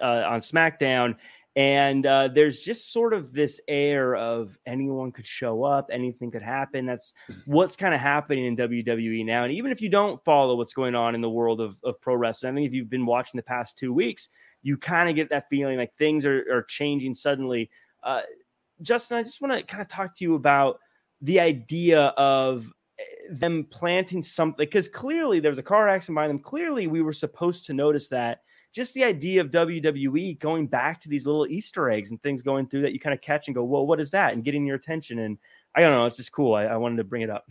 uh, 0.00 0.28
on 0.28 0.40
SmackDown, 0.40 1.16
and 1.58 2.06
uh, 2.06 2.28
there's 2.28 2.60
just 2.60 2.92
sort 2.92 3.12
of 3.12 3.32
this 3.32 3.60
air 3.66 4.14
of 4.14 4.56
anyone 4.64 5.10
could 5.10 5.26
show 5.26 5.64
up, 5.64 5.88
anything 5.90 6.30
could 6.30 6.40
happen. 6.40 6.86
That's 6.86 7.14
mm-hmm. 7.28 7.52
what's 7.52 7.74
kind 7.74 7.92
of 7.92 8.00
happening 8.00 8.46
in 8.46 8.56
WWE 8.56 9.26
now. 9.26 9.42
And 9.42 9.52
even 9.52 9.72
if 9.72 9.82
you 9.82 9.88
don't 9.88 10.24
follow 10.24 10.54
what's 10.54 10.72
going 10.72 10.94
on 10.94 11.16
in 11.16 11.20
the 11.20 11.28
world 11.28 11.60
of, 11.60 11.76
of 11.82 12.00
pro 12.00 12.14
wrestling, 12.14 12.52
I 12.52 12.54
think 12.54 12.68
if 12.68 12.74
you've 12.74 12.88
been 12.88 13.06
watching 13.06 13.38
the 13.38 13.42
past 13.42 13.76
two 13.76 13.92
weeks, 13.92 14.28
you 14.62 14.76
kind 14.76 15.10
of 15.10 15.16
get 15.16 15.30
that 15.30 15.48
feeling 15.50 15.78
like 15.78 15.92
things 15.98 16.24
are, 16.24 16.46
are 16.48 16.62
changing 16.62 17.12
suddenly. 17.12 17.70
Uh, 18.04 18.20
Justin, 18.80 19.16
I 19.16 19.24
just 19.24 19.40
want 19.40 19.52
to 19.52 19.64
kind 19.64 19.82
of 19.82 19.88
talk 19.88 20.14
to 20.14 20.24
you 20.24 20.36
about 20.36 20.78
the 21.22 21.40
idea 21.40 22.02
of 22.16 22.72
eh, 23.00 23.02
them 23.32 23.66
planting 23.68 24.22
something 24.22 24.64
because 24.64 24.86
clearly 24.86 25.40
there 25.40 25.50
was 25.50 25.58
a 25.58 25.64
car 25.64 25.88
accident 25.88 26.14
by 26.14 26.28
them. 26.28 26.38
Clearly, 26.38 26.86
we 26.86 27.02
were 27.02 27.12
supposed 27.12 27.66
to 27.66 27.72
notice 27.72 28.10
that. 28.10 28.42
Just 28.72 28.94
the 28.94 29.04
idea 29.04 29.40
of 29.40 29.50
WWE 29.50 30.38
going 30.38 30.66
back 30.66 31.00
to 31.00 31.08
these 31.08 31.26
little 31.26 31.46
Easter 31.46 31.90
eggs 31.90 32.10
and 32.10 32.22
things 32.22 32.42
going 32.42 32.66
through 32.66 32.82
that 32.82 32.92
you 32.92 33.00
kind 33.00 33.14
of 33.14 33.20
catch 33.20 33.48
and 33.48 33.54
go, 33.54 33.64
"Whoa, 33.64 33.82
what 33.82 34.00
is 34.00 34.10
that?" 34.12 34.34
and 34.34 34.44
getting 34.44 34.66
your 34.66 34.76
attention. 34.76 35.20
And 35.20 35.38
I 35.74 35.80
don't 35.80 35.92
know, 35.92 36.06
it's 36.06 36.16
just 36.16 36.32
cool. 36.32 36.54
I, 36.54 36.64
I 36.64 36.76
wanted 36.76 36.96
to 36.96 37.04
bring 37.04 37.22
it 37.22 37.30
up. 37.30 37.48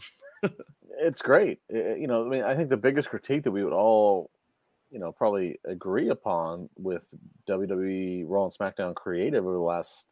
it's 0.99 1.21
great. 1.21 1.59
It, 1.69 1.99
you 1.99 2.07
know, 2.07 2.25
I 2.25 2.29
mean, 2.29 2.43
I 2.43 2.55
think 2.55 2.69
the 2.69 2.77
biggest 2.77 3.09
critique 3.09 3.43
that 3.43 3.51
we 3.51 3.63
would 3.63 3.73
all 3.73 4.29
you 4.91 4.99
know 4.99 5.11
probably 5.11 5.59
agree 5.65 6.09
upon 6.09 6.69
with 6.77 7.05
WWE 7.47 8.23
Raw 8.27 8.45
and 8.45 8.53
SmackDown 8.53 8.95
creative 8.95 9.45
over 9.45 9.53
the 9.53 9.59
last 9.59 10.05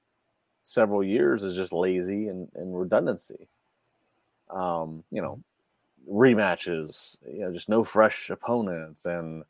several 0.66 1.04
years 1.04 1.44
is 1.44 1.56
just 1.56 1.72
lazy 1.72 2.28
and, 2.28 2.50
and 2.56 2.78
redundancy. 2.78 3.48
Um, 4.50 5.04
you 5.12 5.22
know, 5.22 5.40
rematches, 6.10 7.18
you 7.32 7.42
know, 7.42 7.52
just 7.52 7.70
no 7.70 7.84
fresh 7.84 8.30
opponents 8.30 9.06
and 9.06 9.44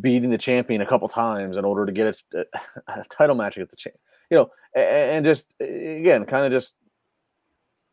beating 0.00 0.30
the 0.30 0.38
champion 0.38 0.80
a 0.80 0.86
couple 0.86 1.08
times 1.08 1.56
in 1.56 1.64
order 1.64 1.86
to 1.86 1.92
get 1.92 2.16
a, 2.34 2.38
a, 2.38 3.00
a 3.00 3.04
title 3.10 3.34
match 3.34 3.56
against 3.56 3.72
the 3.72 3.76
champ. 3.76 3.96
you 4.30 4.36
know, 4.36 4.50
and, 4.74 4.84
and 4.86 5.24
just 5.24 5.46
again, 5.60 6.24
kind 6.24 6.44
of 6.46 6.52
just 6.52 6.74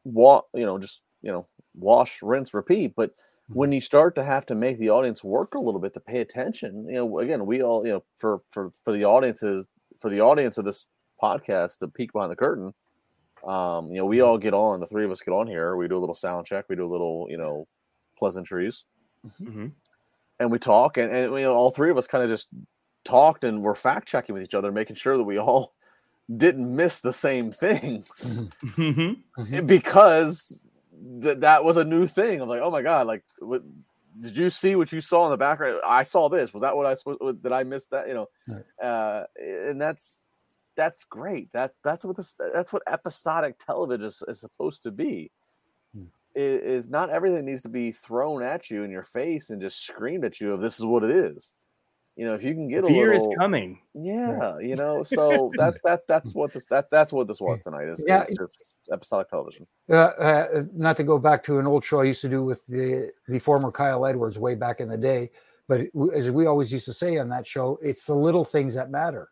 walk, 0.04 0.48
you 0.54 0.66
know, 0.66 0.78
just 0.78 1.02
you 1.22 1.32
know, 1.32 1.48
wash, 1.76 2.22
rinse, 2.22 2.54
repeat. 2.54 2.94
But 2.96 3.12
mm-hmm. 3.12 3.54
when 3.54 3.72
you 3.72 3.82
start 3.82 4.16
to 4.16 4.24
have 4.24 4.46
to 4.48 4.56
make 4.56 4.80
the 4.80 4.89
audience 4.89 5.24
work 5.24 5.56
a 5.56 5.60
little 5.60 5.80
bit 5.80 5.94
to 5.96 6.00
pay 6.00 6.22
attention, 6.22 6.86
you 6.88 6.96
know, 6.96 7.20
again, 7.20 7.46
we 7.46 7.62
all, 7.62 7.86
you 7.86 7.94
know, 7.94 8.04
for 8.18 8.42
for 8.50 8.72
for 8.84 8.94
the 8.94 9.06
audiences, 9.06 9.68
for 10.00 10.10
the 10.10 10.22
audience 10.22 10.58
of 10.58 10.66
this 10.66 10.88
podcast 11.22 11.78
to 11.78 11.88
peek 11.88 12.14
behind 12.14 12.32
the 12.32 12.36
curtain, 12.36 12.74
um, 13.46 13.92
you 13.92 13.98
know, 13.98 14.06
we 14.06 14.18
mm-hmm. 14.18 14.28
all 14.28 14.38
get 14.38 14.54
on, 14.54 14.80
the 14.80 14.88
three 14.88 15.06
of 15.06 15.12
us 15.12 15.22
get 15.22 15.32
on 15.32 15.48
here, 15.48 15.76
we 15.76 15.88
do 15.88 15.98
a 15.98 16.00
little 16.00 16.16
sound 16.16 16.46
check, 16.46 16.66
we 16.70 16.76
do 16.76 16.86
a 16.86 16.92
little, 16.92 17.28
you 17.30 17.38
know, 17.38 17.68
pleasantries. 18.18 18.86
Mm-hmm. 19.39 19.68
And 20.42 20.52
we 20.52 20.58
talk, 20.58 20.98
and, 20.98 21.12
and 21.16 21.34
you 21.34 21.42
know, 21.42 21.54
all 21.54 21.70
three 21.70 21.92
of 21.92 21.98
us 21.98 22.08
kind 22.08 22.24
of 22.24 22.30
just 22.30 22.48
talked 23.06 23.44
and 23.44 23.62
we're 23.62 23.76
fact 23.76 24.08
checking 24.08 24.34
with 24.34 24.44
each 24.44 24.56
other, 24.56 24.72
making 24.72 24.96
sure 24.96 25.18
that 25.18 25.24
we 25.24 25.38
all 25.38 25.74
didn't 26.36 26.76
miss 26.76 27.00
the 27.00 27.14
same 27.14 27.52
things 27.52 28.42
mm-hmm. 28.64 29.42
mm-hmm. 29.42 29.66
because 29.66 30.58
th- 31.22 31.39
that 31.39 31.64
was 31.64 31.78
a 31.78 31.84
new 31.84 32.08
thing. 32.08 32.42
I'm 32.42 32.50
like, 32.50 32.62
oh 32.62 32.72
my 32.72 32.82
god, 32.82 33.08
like, 33.08 33.24
what, 33.39 33.62
did 34.20 34.36
you 34.36 34.50
see 34.50 34.76
what 34.76 34.92
you 34.92 35.02
saw 35.02 35.26
in 35.26 35.32
the 35.32 35.38
background? 35.38 35.80
I 35.86 36.04
saw 36.04 36.28
this. 36.28 36.54
Was 36.54 36.62
that 36.62 36.76
what 36.76 36.86
I 36.86 36.96
supposed? 36.96 37.44
Did 37.44 37.52
I 37.52 37.64
miss 37.64 37.88
that? 37.88 38.08
You 38.08 38.14
know, 38.14 38.30
right. 38.48 38.86
uh, 38.86 39.26
and 39.39 39.80
that's 39.80 40.22
that's 40.76 41.04
great. 41.06 41.52
That 41.54 41.74
that's 41.84 42.04
what 42.04 42.18
this 42.18 42.36
that's 42.54 42.74
what 42.74 42.84
episodic 42.88 43.56
television 43.60 44.06
is, 44.06 44.24
is 44.28 44.39
supposed 44.39 44.84
to 44.84 44.92
be. 44.92 45.32
Is, 46.34 46.86
is 46.86 46.90
not 46.90 47.10
everything 47.10 47.46
needs 47.46 47.62
to 47.64 47.70
be 47.70 47.92
thrown 47.92 48.42
at 48.42 48.70
you 48.70 48.84
in 48.84 48.92
your 48.92 49.04
face 49.04 49.50
and 49.50 49.62
just 49.62 49.86
screamed 49.86 50.24
at 50.24 50.40
you 50.40 50.54
of 50.54 50.62
this 50.62 50.80
is 50.80 50.86
what 50.86 51.04
it 51.04 51.12
is 51.12 51.54
you 52.18 52.26
know, 52.26 52.34
if 52.34 52.44
you 52.44 52.54
can 52.54 52.68
get 52.68 52.86
fear 52.86 53.12
a 53.12 53.16
little, 53.16 53.32
is 53.32 53.38
coming. 53.38 53.80
Yeah, 53.94 54.60
you 54.60 54.76
know, 54.76 55.02
so 55.04 55.52
that's 55.58 55.80
that 55.84 56.06
that's 56.08 56.34
what 56.34 56.54
this 56.54 56.66
that 56.68 56.90
that's 56.92 57.14
what 57.14 57.28
this 57.28 57.40
was 57.40 57.60
tonight. 57.64 57.88
Is, 57.88 58.04
yeah, 58.06 58.26
just 58.28 58.78
episodic 58.92 59.30
television. 59.30 59.66
Uh, 59.90 60.12
uh, 60.20 60.64
not 60.74 60.98
to 60.98 61.04
go 61.04 61.18
back 61.18 61.44
to 61.46 61.60
an 61.60 61.68
old 61.68 61.84
show 61.84 62.02
I 62.02 62.06
used 62.06 62.22
to 62.22 62.30
do 62.30 62.44
with 62.44 62.66
the 62.68 63.12
the 63.28 63.40
former 63.40 63.72
Kyle 63.72 64.06
Edwards 64.06 64.38
way 64.38 64.56
back 64.56 64.82
in 64.82 64.90
the 64.90 64.98
day, 64.98 65.32
but 65.68 65.88
as 66.14 66.30
we 66.30 66.46
always 66.46 66.72
used 66.72 66.86
to 66.86 66.94
say 66.94 67.18
on 67.18 67.30
that 67.30 67.48
show, 67.48 67.80
it's 67.82 68.06
the 68.06 68.16
little 68.16 68.46
things 68.46 68.76
that 68.76 68.92
matter. 68.92 69.30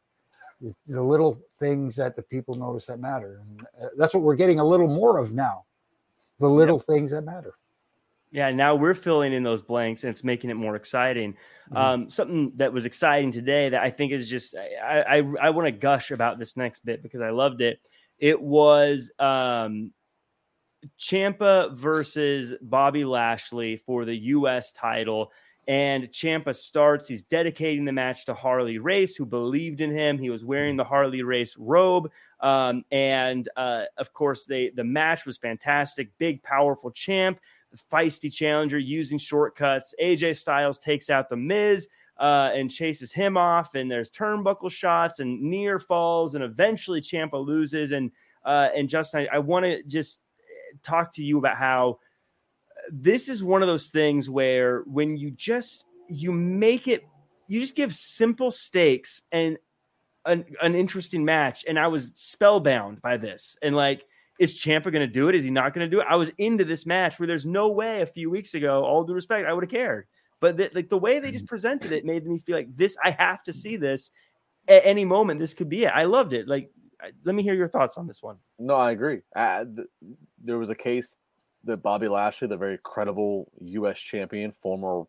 The 0.88 1.02
little 1.02 1.40
things 1.60 1.96
that 1.96 2.18
the 2.18 2.24
people 2.24 2.56
notice 2.56 2.88
that 2.88 3.00
matter, 3.00 3.42
and 3.42 3.62
uh, 3.82 3.88
that's 3.98 4.14
what 4.14 4.24
we're 4.24 4.36
getting 4.36 4.60
a 4.60 4.66
little 4.66 4.88
more 4.88 5.18
of 5.18 5.34
now. 5.34 5.66
The 6.40 6.48
little 6.48 6.78
yep. 6.78 6.86
things 6.86 7.12
that 7.12 7.22
matter. 7.22 7.56
Yeah, 8.32 8.52
now 8.52 8.76
we're 8.76 8.94
filling 8.94 9.34
in 9.34 9.44
those 9.44 9.62
blanks 9.62 10.04
and 10.04 10.12
it's 10.12 10.24
making 10.24 10.52
it 10.52 10.54
more 10.54 10.76
exciting. 10.76 11.34
Mm-hmm. 11.34 11.78
Um, 11.78 12.10
something 12.10 12.54
that 12.58 12.72
was 12.72 12.86
exciting 12.86 13.32
today 13.32 13.70
that 13.70 13.82
I 13.82 13.90
think 13.90 14.12
is 14.12 14.30
just 14.30 14.56
I 14.56 15.02
I, 15.02 15.18
I 15.42 15.50
want 15.50 15.68
to 15.68 15.72
gush 15.72 16.12
about 16.12 16.38
this 16.38 16.56
next 16.56 16.86
bit 16.86 17.02
because 17.02 17.22
I 17.22 17.32
loved 17.32 17.62
it. 17.62 17.80
It 18.20 18.40
was 18.40 19.12
um, 19.18 19.94
Ciampa 21.00 21.76
versus 21.76 22.54
Bobby 22.62 23.04
Lashley 23.04 23.78
for 23.78 24.06
the 24.06 24.16
U.S. 24.16 24.72
title. 24.74 25.32
And 25.70 26.06
Ciampa 26.06 26.54
starts. 26.54 27.08
He's 27.08 27.22
dedicating 27.22 27.86
the 27.86 27.94
match 27.94 28.26
to 28.26 28.34
Harley 28.34 28.80
Race, 28.80 29.16
who 29.16 29.26
believed 29.26 29.80
in 29.80 29.92
him. 29.92 30.18
He 30.18 30.30
was 30.30 30.44
wearing 30.44 30.76
the 30.76 30.84
Harley 30.84 31.24
Race 31.24 31.56
robe, 31.58 32.12
um, 32.42 32.84
and 32.92 33.48
uh, 33.56 33.84
of 33.98 34.12
course, 34.12 34.46
they 34.46 34.72
the 34.76 34.84
match 34.84 35.26
was 35.28 35.38
fantastic. 35.38 36.10
Big, 36.18 36.42
powerful 36.44 36.90
champ 36.90 37.40
the 37.72 37.78
feisty 37.78 38.34
challenger 38.34 38.80
using 38.80 39.18
shortcuts. 39.18 39.94
AJ 40.02 40.38
Styles 40.38 40.80
takes 40.80 41.10
out 41.10 41.30
the 41.30 41.38
Miz 41.38 41.88
uh, 42.18 42.52
and 42.54 42.72
chases 42.72 43.12
him 43.12 43.38
off, 43.38 43.76
and 43.76 43.90
there's 43.90 44.10
turnbuckle 44.10 44.72
shots 44.72 45.20
and 45.20 45.42
near 45.42 45.80
falls, 45.80 46.36
and 46.36 46.44
eventually 46.44 47.02
Ciampa 47.02 47.44
loses. 47.44 47.92
And 47.92 48.12
uh, 48.46 48.70
and 48.76 48.90
Justin, 48.90 49.28
I, 49.32 49.36
I 49.36 49.40
want 49.40 49.66
to 49.66 49.84
just 49.84 50.22
talk 50.84 51.14
to 51.14 51.24
you 51.24 51.38
about 51.38 51.58
how 51.58 52.00
this 52.92 53.30
is 53.30 53.44
one 53.44 53.62
of 53.62 53.68
those 53.68 53.90
things 53.90 54.30
where 54.30 54.82
when 54.82 55.18
you 55.18 55.32
just 55.32 55.86
you 56.08 56.32
make 56.32 56.88
it, 56.88 57.06
you 57.48 57.60
just 57.60 57.76
give 57.76 57.94
simple 57.94 58.52
stakes 58.52 59.22
and 59.32 59.58
an, 60.26 60.46
an 60.62 60.76
interesting 60.76 61.24
match, 61.24 61.66
and 61.68 61.80
I 61.80 61.88
was 61.88 62.12
spellbound 62.16 63.02
by 63.02 63.18
this, 63.18 63.58
and 63.62 63.76
like 63.76 64.04
is 64.40 64.56
Ciampa 64.56 64.84
going 64.84 65.06
to 65.06 65.08
do 65.08 65.28
it? 65.28 65.36
Is 65.36 65.44
he 65.44 65.52
not 65.52 65.74
going 65.74 65.88
to 65.88 65.94
do 65.94 66.00
it? 66.00 66.08
I 66.10 66.16
was 66.16 66.32
into 66.38 66.64
this 66.64 66.86
match 66.86 67.20
where 67.20 67.28
there's 67.28 67.46
no 67.46 67.68
way 67.68 68.02
a 68.02 68.06
few 68.06 68.30
weeks 68.30 68.54
ago, 68.54 68.86
all 68.86 69.04
due 69.04 69.14
respect, 69.14 69.48
I 69.48 69.54
would 69.54 69.66
have 69.66 69.72
cared. 69.72 70.08
But 70.40 70.56
the, 70.56 70.72
like 70.74 70.90
the 70.90 70.98
way 70.98 71.20
they 71.20 71.32
just 71.32 71.44
mm-hmm. 71.44 71.50
presented 71.50 71.92
it 71.92 72.06
made 72.06 72.26
me 72.26 72.40
feel 72.40 72.56
like 72.56 72.76
this. 72.76 72.96
I 73.04 73.12
have 73.12 73.44
to 73.44 73.54
see 73.54 73.76
this 73.76 74.12
at 74.70 74.86
any 74.86 75.04
moment. 75.04 75.42
This 75.42 75.54
could 75.54 75.68
be 75.68 75.84
it. 75.84 75.92
I 75.94 76.06
loved 76.06 76.32
it. 76.32 76.48
Like, 76.48 76.72
let 77.26 77.36
me 77.36 77.44
hear 77.44 77.54
your 77.54 77.68
thoughts 77.68 77.98
on 77.98 78.08
this 78.08 78.24
one. 78.24 78.38
No, 78.58 78.76
I 78.76 78.92
agree. 78.92 79.20
Uh, 79.36 79.66
th- 79.66 79.88
there 80.42 80.58
was 80.58 80.70
a 80.70 80.76
case 80.76 81.18
that 81.66 81.78
Bobby 81.78 82.08
Lashley, 82.08 82.48
the 82.48 82.58
very 82.58 82.80
credible 82.84 83.52
U.S. 83.62 84.00
champion, 84.00 84.52
former 84.52 85.04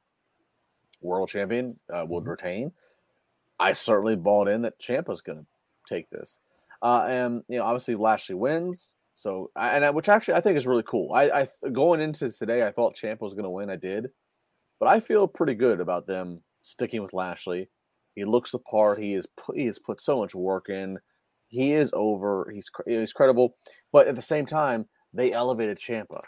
world 1.01 1.29
champion, 1.29 1.79
uh, 1.93 2.05
would 2.09 2.23
mm-hmm. 2.23 2.31
retain. 2.31 2.73
I 3.59 3.73
certainly 3.75 4.17
bought 4.17 4.49
in 4.49 4.63
that 4.63 4.81
Ciampa's 4.81 5.21
going 5.21 5.39
to 5.39 5.47
take 5.89 6.09
this. 6.11 6.41
Uh, 6.83 7.05
and 7.07 7.43
you 7.49 7.59
know, 7.59 7.65
obviously 7.65 7.95
Lashley 7.95 8.35
wins. 8.35 8.95
So, 9.15 9.51
and 9.55 9.85
I, 9.85 9.91
which 9.91 10.09
actually 10.09 10.35
I 10.35 10.41
think 10.41 10.57
is 10.57 10.67
really 10.67 10.85
cool. 10.87 11.13
I, 11.13 11.31
I 11.31 11.49
going 11.73 12.01
into 12.01 12.31
today, 12.31 12.67
I 12.67 12.73
thought 12.73 12.97
Ciampa 12.97 13.21
was 13.21 13.35
going 13.35 13.45
to 13.45 13.51
win. 13.51 13.69
I 13.69 13.77
did, 13.77 14.09
but 14.79 14.89
I 14.89 15.01
feel 15.01 15.29
pretty 15.29 15.55
good 15.55 15.81
about 15.81 16.07
them 16.07 16.43
sticking 16.63 17.03
with 17.03 17.13
Lashley. 17.13 17.69
He 18.15 18.25
looks 18.25 18.53
the 18.53 18.59
part. 18.59 18.99
He 18.99 19.15
is 19.15 19.27
he 19.55 19.67
has 19.67 19.79
put 19.79 20.01
so 20.01 20.19
much 20.19 20.35
work 20.35 20.71
in. 20.71 20.99
He 21.49 21.73
is 21.73 21.91
over. 21.93 22.51
He's 22.53 22.71
he's 22.87 23.13
credible, 23.13 23.57
but 23.93 24.09
at 24.09 24.17
the 24.17 24.23
same 24.23 24.47
time, 24.47 24.87
they 25.13 25.33
elevated 25.33 25.79
Ciampa. 25.79 26.21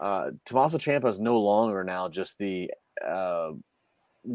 Uh, 0.00 0.30
Tommaso 0.46 0.78
Ciampa 0.78 1.08
is 1.08 1.20
no 1.20 1.38
longer 1.38 1.84
now 1.84 2.08
just 2.08 2.38
the 2.38 2.70
uh, 3.06 3.50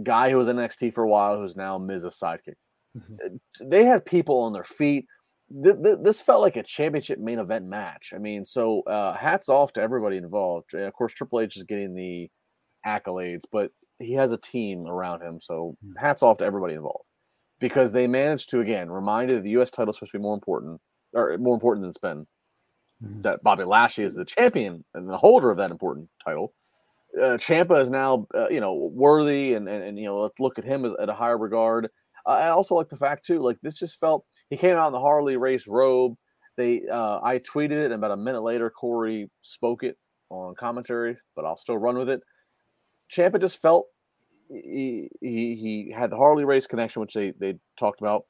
guy 0.04 0.30
who 0.30 0.38
was 0.38 0.48
in 0.48 0.58
NXT 0.58 0.94
for 0.94 1.04
a 1.04 1.10
while, 1.10 1.38
who's 1.38 1.56
now 1.56 1.78
Miz's 1.78 2.18
sidekick. 2.22 2.56
Mm-hmm. 2.96 3.70
They 3.70 3.84
had 3.84 4.06
people 4.06 4.40
on 4.42 4.54
their 4.54 4.64
feet 4.64 5.06
th- 5.64 5.82
th- 5.84 6.00
this 6.02 6.22
felt 6.22 6.42
like 6.42 6.56
a 6.56 6.64
championship 6.64 7.20
main 7.20 7.40
event 7.40 7.66
match. 7.66 8.14
I 8.16 8.18
mean, 8.18 8.46
so 8.46 8.82
uh, 8.82 9.16
hats 9.16 9.50
off 9.50 9.74
to 9.74 9.82
everybody 9.82 10.18
involved. 10.18 10.74
Of 10.74 10.94
course, 10.94 11.14
Triple 11.14 11.42
H 11.42 11.58
is 11.58 11.64
getting 11.64 11.94
the 11.94 12.30
accolades, 12.86 13.44
but 13.52 13.72
he 14.00 14.14
has 14.14 14.32
a 14.32 14.38
team 14.38 14.88
around 14.88 15.22
him. 15.22 15.40
So 15.42 15.76
hmm. 15.84 15.94
hats 15.98 16.24
off 16.24 16.38
to 16.40 16.46
everybody 16.46 16.74
involved 16.74 17.06
because 17.60 17.92
they 17.92 18.08
managed 18.08 18.50
to 18.50 18.60
again 18.60 18.90
remind 18.90 19.30
you 19.30 19.38
that 19.38 19.44
the 19.44 19.52
U.S. 19.52 19.72
title 19.72 19.92
is 19.92 19.98
supposed 19.98 20.12
to 20.12 20.18
be 20.18 20.24
more 20.24 20.36
important 20.36 20.82
or 21.14 21.38
more 21.38 21.54
important 21.54 21.84
than 21.84 21.90
it's 21.90 21.98
been. 21.98 22.28
Mm-hmm. 23.04 23.22
That 23.22 23.44
Bobby 23.44 23.66
Lashley 23.66 24.06
is 24.06 24.16
the 24.16 24.26
champion 24.26 24.86
and 24.94 25.10
the 25.10 25.18
holder 25.18 25.52
of 25.52 25.58
that 25.58 25.72
important 25.72 26.10
title. 26.24 26.54
Uh, 27.20 27.38
Ciampa 27.38 27.82
is 27.82 27.90
now, 27.90 28.28
uh, 28.34 28.48
you 28.50 28.60
know, 28.60 28.74
worthy, 28.94 29.54
and, 29.54 29.68
and, 29.70 29.84
and 29.84 30.00
you 30.00 30.06
know, 30.06 30.20
let's 30.20 30.40
look 30.40 30.58
at 30.58 30.66
him 30.66 30.86
as 30.86 30.94
at 31.02 31.10
a 31.10 31.14
higher 31.14 31.38
regard. 31.38 31.90
Uh, 32.26 32.30
I 32.30 32.50
also 32.50 32.76
like 32.76 32.90
the 32.90 32.98
fact 32.98 33.26
too, 33.26 33.40
like 33.40 33.58
this 33.62 33.78
just 33.78 34.00
felt 34.00 34.26
he 34.50 34.58
came 34.58 34.76
out 34.78 34.88
in 34.88 34.94
the 34.94 35.00
Harley 35.00 35.38
race 35.38 35.68
robe. 35.68 36.16
They 36.58 36.84
uh, 36.92 37.20
I 37.22 37.40
tweeted 37.40 37.72
it, 37.72 37.86
and 37.86 37.96
about 37.96 38.12
a 38.12 38.18
minute 38.18 38.42
later, 38.44 38.70
Corey 38.70 39.30
spoke 39.42 39.84
it 39.84 39.98
on 40.30 40.56
commentary, 40.56 41.18
but 41.36 41.46
I'll 41.46 41.58
still 41.58 41.78
run 41.78 41.98
with 41.98 42.10
it. 42.10 42.22
Ciampa 43.12 43.40
just 43.40 43.62
felt 43.62 43.88
he, 44.50 45.10
he 45.22 45.56
he 45.56 45.94
had 45.96 46.10
the 46.10 46.18
Harley 46.18 46.46
race 46.46 46.68
connection, 46.68 47.02
which 47.02 47.14
they 47.14 47.34
they 47.40 47.56
talked 47.78 48.00
about. 48.00 48.26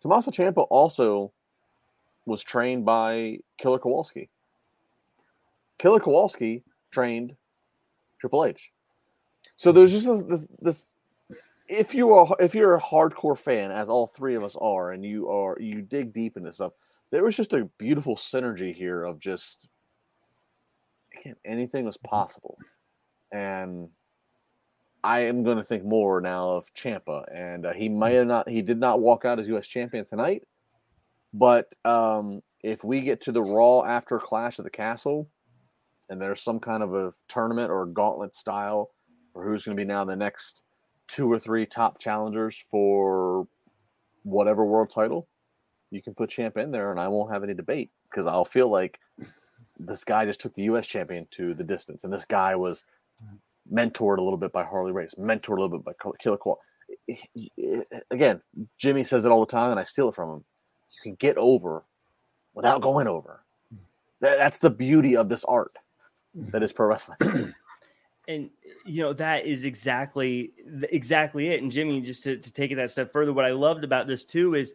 Tommaso 0.00 0.30
Ciampa 0.30 0.66
also 0.70 1.32
was 2.30 2.42
trained 2.42 2.84
by 2.84 3.38
Killer 3.58 3.78
Kowalski. 3.78 4.30
Killer 5.78 6.00
Kowalski 6.00 6.62
trained 6.90 7.36
Triple 8.20 8.44
H. 8.44 8.70
So 9.56 9.72
there's 9.72 9.92
just 9.92 10.28
this, 10.28 10.46
this 10.60 10.86
if 11.68 11.94
you 11.94 12.12
are 12.12 12.36
if 12.40 12.54
you're 12.54 12.76
a 12.76 12.80
hardcore 12.80 13.38
fan, 13.38 13.70
as 13.70 13.88
all 13.88 14.06
three 14.06 14.34
of 14.34 14.44
us 14.44 14.56
are, 14.60 14.92
and 14.92 15.04
you 15.04 15.28
are 15.30 15.56
you 15.60 15.82
dig 15.82 16.12
deep 16.12 16.36
into 16.36 16.52
stuff, 16.52 16.72
there 17.10 17.22
was 17.22 17.36
just 17.36 17.52
a 17.52 17.68
beautiful 17.78 18.16
synergy 18.16 18.74
here 18.74 19.04
of 19.04 19.18
just 19.18 19.68
again 21.18 21.36
anything 21.44 21.84
was 21.84 21.96
possible, 21.96 22.58
and 23.32 23.88
I 25.02 25.20
am 25.20 25.44
going 25.44 25.56
to 25.56 25.62
think 25.62 25.84
more 25.84 26.20
now 26.20 26.50
of 26.50 26.74
Ciampa, 26.74 27.24
and 27.34 27.66
uh, 27.66 27.72
he 27.72 27.88
might 27.88 28.14
have 28.14 28.26
not 28.26 28.48
he 28.48 28.62
did 28.62 28.78
not 28.78 29.00
walk 29.00 29.24
out 29.24 29.38
as 29.38 29.48
U.S. 29.48 29.66
champion 29.66 30.04
tonight, 30.04 30.42
but 31.32 31.74
um, 31.84 32.42
if 32.62 32.84
we 32.84 33.00
get 33.00 33.20
to 33.22 33.32
the 33.32 33.42
Raw 33.42 33.82
after 33.82 34.18
Clash 34.18 34.58
of 34.58 34.64
the 34.64 34.70
Castle, 34.70 35.28
and 36.08 36.20
there's 36.20 36.42
some 36.42 36.58
kind 36.58 36.82
of 36.82 36.94
a 36.94 37.12
tournament 37.28 37.70
or 37.70 37.82
a 37.82 37.88
gauntlet 37.88 38.34
style, 38.34 38.90
or 39.34 39.44
who's 39.44 39.64
going 39.64 39.76
to 39.76 39.80
be 39.80 39.86
now 39.86 40.04
the 40.04 40.16
next 40.16 40.62
two 41.06 41.30
or 41.30 41.38
three 41.38 41.66
top 41.66 41.98
challengers 41.98 42.64
for 42.70 43.46
whatever 44.22 44.64
world 44.64 44.90
title, 44.90 45.28
you 45.90 46.02
can 46.02 46.14
put 46.14 46.30
Champ 46.30 46.56
in 46.56 46.70
there, 46.70 46.90
and 46.90 47.00
I 47.00 47.08
won't 47.08 47.32
have 47.32 47.44
any 47.44 47.54
debate 47.54 47.90
because 48.10 48.26
I'll 48.26 48.44
feel 48.44 48.70
like 48.70 48.98
this 49.78 50.04
guy 50.04 50.24
just 50.24 50.40
took 50.40 50.54
the 50.54 50.62
U.S. 50.64 50.86
champion 50.86 51.26
to 51.32 51.54
the 51.54 51.64
distance, 51.64 52.04
and 52.04 52.12
this 52.12 52.24
guy 52.24 52.54
was 52.54 52.84
mentored 53.72 54.18
a 54.18 54.22
little 54.22 54.36
bit 54.36 54.52
by 54.52 54.64
Harley 54.64 54.92
Race, 54.92 55.14
mentored 55.18 55.58
a 55.58 55.62
little 55.62 55.78
bit 55.78 55.84
by 55.84 55.92
Killer 56.20 56.36
Qual. 56.36 56.58
Again, 58.10 58.40
Jimmy 58.78 59.04
says 59.04 59.24
it 59.24 59.30
all 59.30 59.40
the 59.40 59.50
time, 59.50 59.70
and 59.70 59.80
I 59.80 59.84
steal 59.84 60.08
it 60.08 60.14
from 60.14 60.30
him. 60.30 60.44
You 61.00 61.10
can 61.10 61.14
get 61.16 61.36
over 61.36 61.84
without 62.54 62.82
going 62.82 63.06
over. 63.06 63.42
That, 64.20 64.38
that's 64.38 64.58
the 64.58 64.70
beauty 64.70 65.16
of 65.16 65.28
this 65.28 65.44
art 65.44 65.72
that 66.34 66.62
is 66.62 66.72
pro 66.72 66.86
wrestling. 66.86 67.18
and 68.28 68.50
you 68.84 69.02
know 69.02 69.12
that 69.12 69.46
is 69.46 69.64
exactly 69.64 70.52
exactly 70.90 71.48
it 71.48 71.62
and 71.62 71.72
jimmy 71.72 72.00
just 72.00 72.22
to, 72.22 72.36
to 72.36 72.52
take 72.52 72.70
it 72.70 72.76
that 72.76 72.90
step 72.90 73.12
further 73.12 73.32
what 73.32 73.44
i 73.44 73.50
loved 73.50 73.82
about 73.82 74.06
this 74.06 74.24
too 74.24 74.54
is 74.54 74.72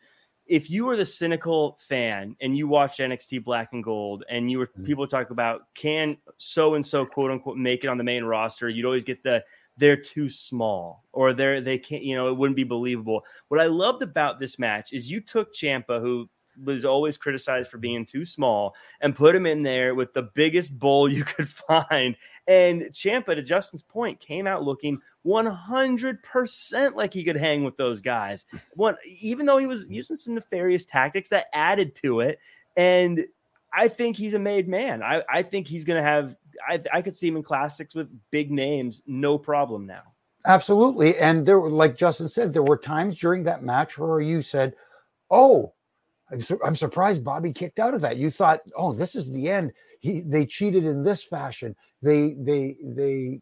if 0.47 0.69
you 0.69 0.85
were 0.85 0.97
the 0.97 1.06
cynical 1.06 1.77
fan 1.80 2.35
and 2.41 2.57
you 2.57 2.68
watched 2.68 2.99
nxt 2.99 3.43
black 3.43 3.69
and 3.72 3.84
gold 3.84 4.23
and 4.30 4.52
you 4.52 4.57
were 4.57 4.68
mm-hmm. 4.68 4.84
people 4.84 5.07
talk 5.07 5.30
about 5.30 5.73
can 5.73 6.18
so 6.38 6.76
and 6.76 6.85
so 6.85 7.06
quote 7.06 7.31
unquote 7.31 7.57
make 7.57 7.84
it 7.84 7.88
on 7.88 7.97
the 7.97 8.03
main 8.03 8.23
roster 8.23 8.68
you'd 8.68 8.85
always 8.85 9.03
get 9.03 9.23
the 9.23 9.41
they're 9.77 9.97
too 9.97 10.30
small 10.30 11.03
or 11.11 11.34
they're 11.34 11.61
they 11.61 11.77
can't 11.77 12.03
you 12.03 12.15
know 12.15 12.30
it 12.30 12.38
wouldn't 12.38 12.56
be 12.56 12.64
believable 12.64 13.23
what 13.49 13.60
i 13.60 13.65
loved 13.65 14.02
about 14.02 14.39
this 14.39 14.57
match 14.57 14.93
is 14.93 15.11
you 15.11 15.19
took 15.19 15.53
Ciampa 15.53 15.99
who 15.99 16.30
was 16.64 16.85
always 16.85 17.18
criticized 17.18 17.69
for 17.69 17.77
being 17.77 18.06
too 18.06 18.26
small 18.26 18.76
and 19.02 19.15
put 19.15 19.35
him 19.35 19.45
in 19.45 19.64
there 19.64 19.95
with 19.95 20.14
the 20.14 20.23
biggest 20.23 20.77
bull 20.77 21.10
you 21.11 21.23
could 21.23 21.49
find. 21.49 22.15
And 22.47 22.84
Ciampa 22.84 23.35
to 23.35 23.41
Justin's 23.41 23.84
point, 23.84 24.19
came 24.19 24.47
out 24.47 24.64
looking 24.64 25.02
100% 25.26 26.95
like 26.95 27.14
he 27.14 27.23
could 27.23 27.38
hang 27.38 27.64
with 27.64 27.77
those 27.77 28.02
guys. 28.02 28.45
One, 28.76 28.95
even 29.19 29.45
though 29.45 29.57
he 29.57 29.68
was 29.68 29.88
using 29.89 30.15
some 30.15 30.35
nefarious 30.35 30.85
tactics 30.85 31.30
that 31.30 31.47
added 31.53 31.95
to 31.95 32.19
it. 32.19 32.39
And 32.77 33.26
I 33.73 33.88
think 33.88 34.15
he's 34.15 34.35
a 34.35 34.39
made 34.39 34.68
man. 34.68 35.02
I, 35.02 35.23
I 35.30 35.41
think 35.41 35.68
he's 35.68 35.84
going 35.84 36.02
to 36.02 36.07
have, 36.07 36.35
I, 36.68 36.82
I 36.94 37.02
could 37.02 37.15
see 37.15 37.27
him 37.27 37.38
in 37.38 37.44
classics 37.44 37.95
with 37.95 38.10
big 38.32 38.52
names, 38.52 39.02
no 39.06 39.38
problem 39.38 39.86
now. 39.86 40.03
Absolutely. 40.45 41.18
And 41.18 41.45
there 41.45 41.60
were, 41.60 41.72
like 41.72 41.98
Justin 41.98 42.27
said, 42.27 42.53
there 42.53 42.64
were 42.64 42.77
times 42.77 43.15
during 43.15 43.44
that 43.44 43.64
match 43.64 43.98
where 43.98 44.19
you 44.19 44.41
said, 44.41 44.76
Oh, 45.32 45.73
I'm, 46.32 46.41
su- 46.41 46.60
I'm 46.64 46.76
surprised 46.76 47.23
Bobby 47.23 47.52
kicked 47.52 47.80
out 47.80 47.94
of 47.94 48.02
that. 48.02 48.18
You 48.18 48.32
thought, 48.32 48.61
oh, 48.76 48.94
this 48.94 49.15
is 49.15 49.32
the 49.32 49.49
end. 49.49 49.72
He 49.99 50.22
they 50.22 50.45
cheated 50.45 50.86
in 50.86 51.03
this 51.03 51.23
fashion. 51.23 51.76
They 52.02 52.36
they 52.40 52.77
they, 52.84 53.41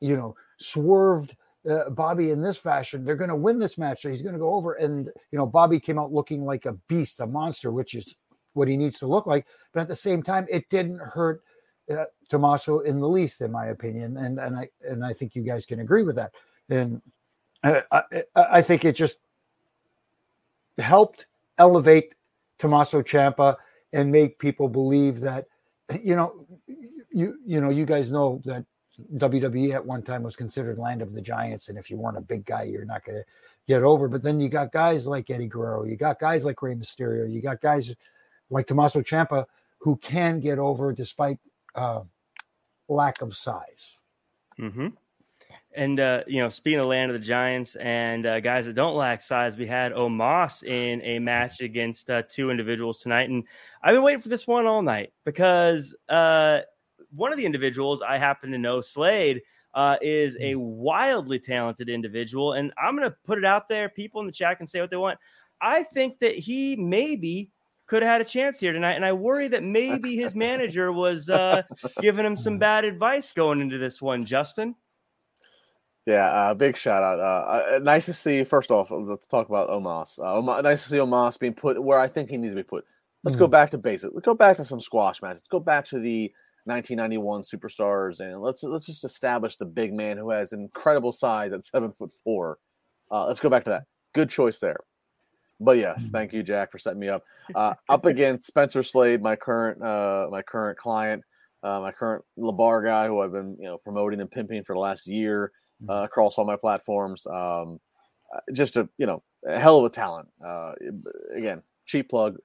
you 0.00 0.16
know, 0.16 0.34
swerved 0.58 1.36
uh, 1.68 1.90
Bobby 1.90 2.30
in 2.30 2.40
this 2.40 2.56
fashion. 2.56 3.04
They're 3.04 3.14
going 3.14 3.30
to 3.30 3.36
win 3.36 3.58
this 3.58 3.78
match. 3.78 4.02
So 4.02 4.08
he's 4.08 4.22
going 4.22 4.34
to 4.34 4.38
go 4.38 4.54
over. 4.54 4.74
And 4.74 5.10
you 5.30 5.38
know, 5.38 5.46
Bobby 5.46 5.80
came 5.80 5.98
out 5.98 6.12
looking 6.12 6.44
like 6.44 6.66
a 6.66 6.74
beast, 6.88 7.20
a 7.20 7.26
monster, 7.26 7.72
which 7.72 7.94
is 7.94 8.16
what 8.52 8.68
he 8.68 8.76
needs 8.76 8.98
to 8.98 9.06
look 9.06 9.26
like. 9.26 9.46
But 9.72 9.80
at 9.80 9.88
the 9.88 9.94
same 9.94 10.22
time, 10.22 10.46
it 10.48 10.68
didn't 10.70 10.98
hurt 10.98 11.42
uh, 11.90 12.04
Tommaso 12.28 12.80
in 12.80 13.00
the 13.00 13.08
least, 13.08 13.40
in 13.40 13.50
my 13.52 13.66
opinion. 13.66 14.16
And 14.16 14.38
and 14.38 14.56
I 14.56 14.68
and 14.82 15.04
I 15.04 15.12
think 15.12 15.34
you 15.34 15.42
guys 15.42 15.66
can 15.66 15.80
agree 15.80 16.02
with 16.02 16.16
that. 16.16 16.32
And 16.68 17.00
uh, 17.62 17.80
I, 17.90 18.24
I 18.36 18.62
think 18.62 18.84
it 18.84 18.94
just 18.94 19.18
helped 20.78 21.26
elevate 21.58 22.14
Tommaso 22.58 23.02
Ciampa 23.02 23.56
and 23.92 24.10
make 24.10 24.38
people 24.38 24.68
believe 24.68 25.20
that, 25.20 25.46
you 26.00 26.16
know, 26.16 26.46
you 27.10 27.38
you 27.44 27.60
know, 27.60 27.70
you 27.70 27.84
guys 27.84 28.10
know 28.10 28.40
that 28.44 28.64
WWE 29.16 29.74
at 29.74 29.84
one 29.84 30.02
time 30.02 30.22
was 30.22 30.36
considered 30.36 30.78
land 30.78 31.02
of 31.02 31.14
the 31.14 31.22
giants, 31.22 31.68
and 31.68 31.78
if 31.78 31.90
you 31.90 31.96
weren't 31.96 32.18
a 32.18 32.22
big 32.22 32.44
guy, 32.44 32.62
you're 32.64 32.84
not 32.84 33.04
going 33.04 33.18
to 33.18 33.24
get 33.66 33.82
over. 33.82 34.08
But 34.08 34.22
then 34.22 34.40
you 34.40 34.48
got 34.48 34.72
guys 34.72 35.06
like 35.06 35.30
Eddie 35.30 35.48
Guerrero, 35.48 35.84
you 35.84 35.96
got 35.96 36.20
guys 36.20 36.44
like 36.44 36.62
Rey 36.62 36.74
Mysterio, 36.74 37.30
you 37.30 37.42
got 37.42 37.60
guys 37.60 37.94
like 38.50 38.66
Tommaso 38.66 39.00
Ciampa 39.00 39.46
who 39.78 39.96
can 39.96 40.40
get 40.40 40.58
over 40.58 40.92
despite 40.92 41.38
uh, 41.74 42.00
lack 42.88 43.22
of 43.22 43.34
size. 43.34 43.98
Mm-hmm. 44.58 44.88
And 45.76 45.98
uh, 45.98 46.22
you 46.26 46.40
know, 46.40 46.48
speaking 46.48 46.78
of 46.78 46.86
land 46.86 47.10
of 47.10 47.20
the 47.20 47.26
giants 47.26 47.74
and 47.76 48.26
uh, 48.26 48.38
guys 48.38 48.66
that 48.66 48.74
don't 48.74 48.94
lack 48.94 49.20
size, 49.20 49.56
we 49.56 49.66
had 49.66 49.92
Omos 49.92 50.62
in 50.62 51.02
a 51.02 51.18
match 51.18 51.60
against 51.60 52.10
uh, 52.10 52.22
two 52.28 52.50
individuals 52.50 53.00
tonight, 53.00 53.28
and 53.28 53.42
I've 53.82 53.94
been 53.94 54.02
waiting 54.02 54.20
for 54.20 54.28
this 54.28 54.46
one 54.46 54.66
all 54.66 54.82
night 54.82 55.12
because 55.24 55.94
uh, 56.08 56.60
one 57.14 57.32
of 57.32 57.38
the 57.38 57.46
individuals 57.46 58.02
I 58.02 58.18
happen 58.18 58.52
to 58.52 58.58
know, 58.58 58.80
Slade, 58.80 59.42
uh, 59.74 59.96
is 60.00 60.36
a 60.40 60.54
wildly 60.54 61.40
talented 61.40 61.88
individual, 61.88 62.52
and 62.52 62.72
I'm 62.80 62.96
going 62.96 63.08
to 63.08 63.16
put 63.24 63.38
it 63.38 63.44
out 63.44 63.68
there. 63.68 63.88
People 63.88 64.20
in 64.20 64.28
the 64.28 64.32
chat 64.32 64.58
can 64.58 64.68
say 64.68 64.80
what 64.80 64.90
they 64.90 64.96
want. 64.96 65.18
I 65.60 65.82
think 65.82 66.20
that 66.20 66.34
he 66.34 66.76
maybe 66.76 67.50
could 67.86 68.02
have 68.02 68.10
had 68.10 68.20
a 68.20 68.24
chance 68.24 68.60
here 68.60 68.72
tonight, 68.72 68.94
and 68.94 69.04
I 69.04 69.12
worry 69.12 69.48
that 69.48 69.62
maybe 69.62 70.16
his 70.16 70.34
manager 70.46 70.92
was 70.92 71.28
uh, 71.28 71.62
giving 72.00 72.24
him 72.24 72.36
some 72.36 72.58
bad 72.58 72.84
advice 72.84 73.32
going 73.32 73.60
into 73.60 73.78
this 73.78 74.00
one. 74.00 74.24
Justin. 74.24 74.74
Yeah, 76.06 76.26
uh, 76.26 76.54
big 76.54 76.76
shout 76.76 77.02
out. 77.02 77.18
Uh, 77.18 77.76
uh, 77.76 77.78
nice 77.82 78.04
to 78.06 78.12
see. 78.12 78.44
First 78.44 78.70
off, 78.70 78.90
let's 78.90 79.26
talk 79.26 79.48
about 79.48 79.70
Omos. 79.70 80.18
Uh, 80.18 80.60
nice 80.60 80.82
to 80.82 80.88
see 80.90 80.96
Omos 80.96 81.38
being 81.38 81.54
put 81.54 81.82
where 81.82 81.98
I 81.98 82.08
think 82.08 82.28
he 82.28 82.36
needs 82.36 82.52
to 82.52 82.56
be 82.56 82.62
put. 82.62 82.84
Let's 83.22 83.36
mm 83.36 83.40
go 83.40 83.46
back 83.48 83.70
to 83.70 83.78
basics. 83.78 84.12
Let's 84.12 84.26
go 84.26 84.34
back 84.34 84.58
to 84.58 84.66
some 84.66 84.80
squash 84.80 85.22
matches. 85.22 85.40
Let's 85.40 85.48
go 85.48 85.60
back 85.60 85.86
to 85.88 85.98
the 85.98 86.30
1991 86.64 87.42
superstars, 87.42 88.20
and 88.20 88.42
let's 88.42 88.62
let's 88.62 88.84
just 88.84 89.04
establish 89.04 89.56
the 89.56 89.64
big 89.64 89.94
man 89.94 90.18
who 90.18 90.30
has 90.30 90.52
incredible 90.52 91.12
size 91.12 91.52
at 91.52 91.64
seven 91.64 91.90
foot 91.90 92.12
four. 92.22 92.58
Uh, 93.10 93.26
let's 93.26 93.40
go 93.40 93.48
back 93.48 93.64
to 93.64 93.70
that. 93.70 93.84
Good 94.14 94.28
choice 94.28 94.58
there. 94.58 94.80
But 95.60 95.78
yes, 95.78 96.04
mm 96.04 96.12
thank 96.12 96.32
you, 96.32 96.42
Jack, 96.42 96.70
for 96.70 96.78
setting 96.78 97.00
me 97.00 97.08
up. 97.08 97.24
Uh, 97.54 97.74
up 97.90 98.06
against 98.06 98.46
Spencer 98.46 98.82
Slade, 98.82 99.20
my 99.20 99.36
current 99.36 99.82
uh, 99.82 100.28
my 100.30 100.40
current 100.40 100.78
client, 100.78 101.22
uh, 101.62 101.78
my 101.78 101.92
current 101.92 102.24
Labar 102.38 102.82
guy, 102.82 103.06
who 103.06 103.20
I've 103.20 103.32
been 103.32 103.58
you 103.60 103.66
know 103.66 103.76
promoting 103.76 104.22
and 104.22 104.30
pimping 104.30 104.64
for 104.64 104.74
the 104.74 104.80
last 104.80 105.06
year 105.06 105.52
uh, 105.86 106.04
across 106.04 106.38
all 106.38 106.46
my 106.46 106.56
platforms. 106.56 107.26
Um, 107.26 107.80
uh, 108.34 108.40
just 108.54 108.76
a 108.76 108.88
you 108.96 109.06
know 109.06 109.22
a 109.46 109.60
hell 109.60 109.78
of 109.78 109.84
a 109.84 109.90
talent. 109.90 110.28
Uh, 110.42 110.72
again, 111.34 111.62
cheap 111.84 112.08
plug. 112.08 112.38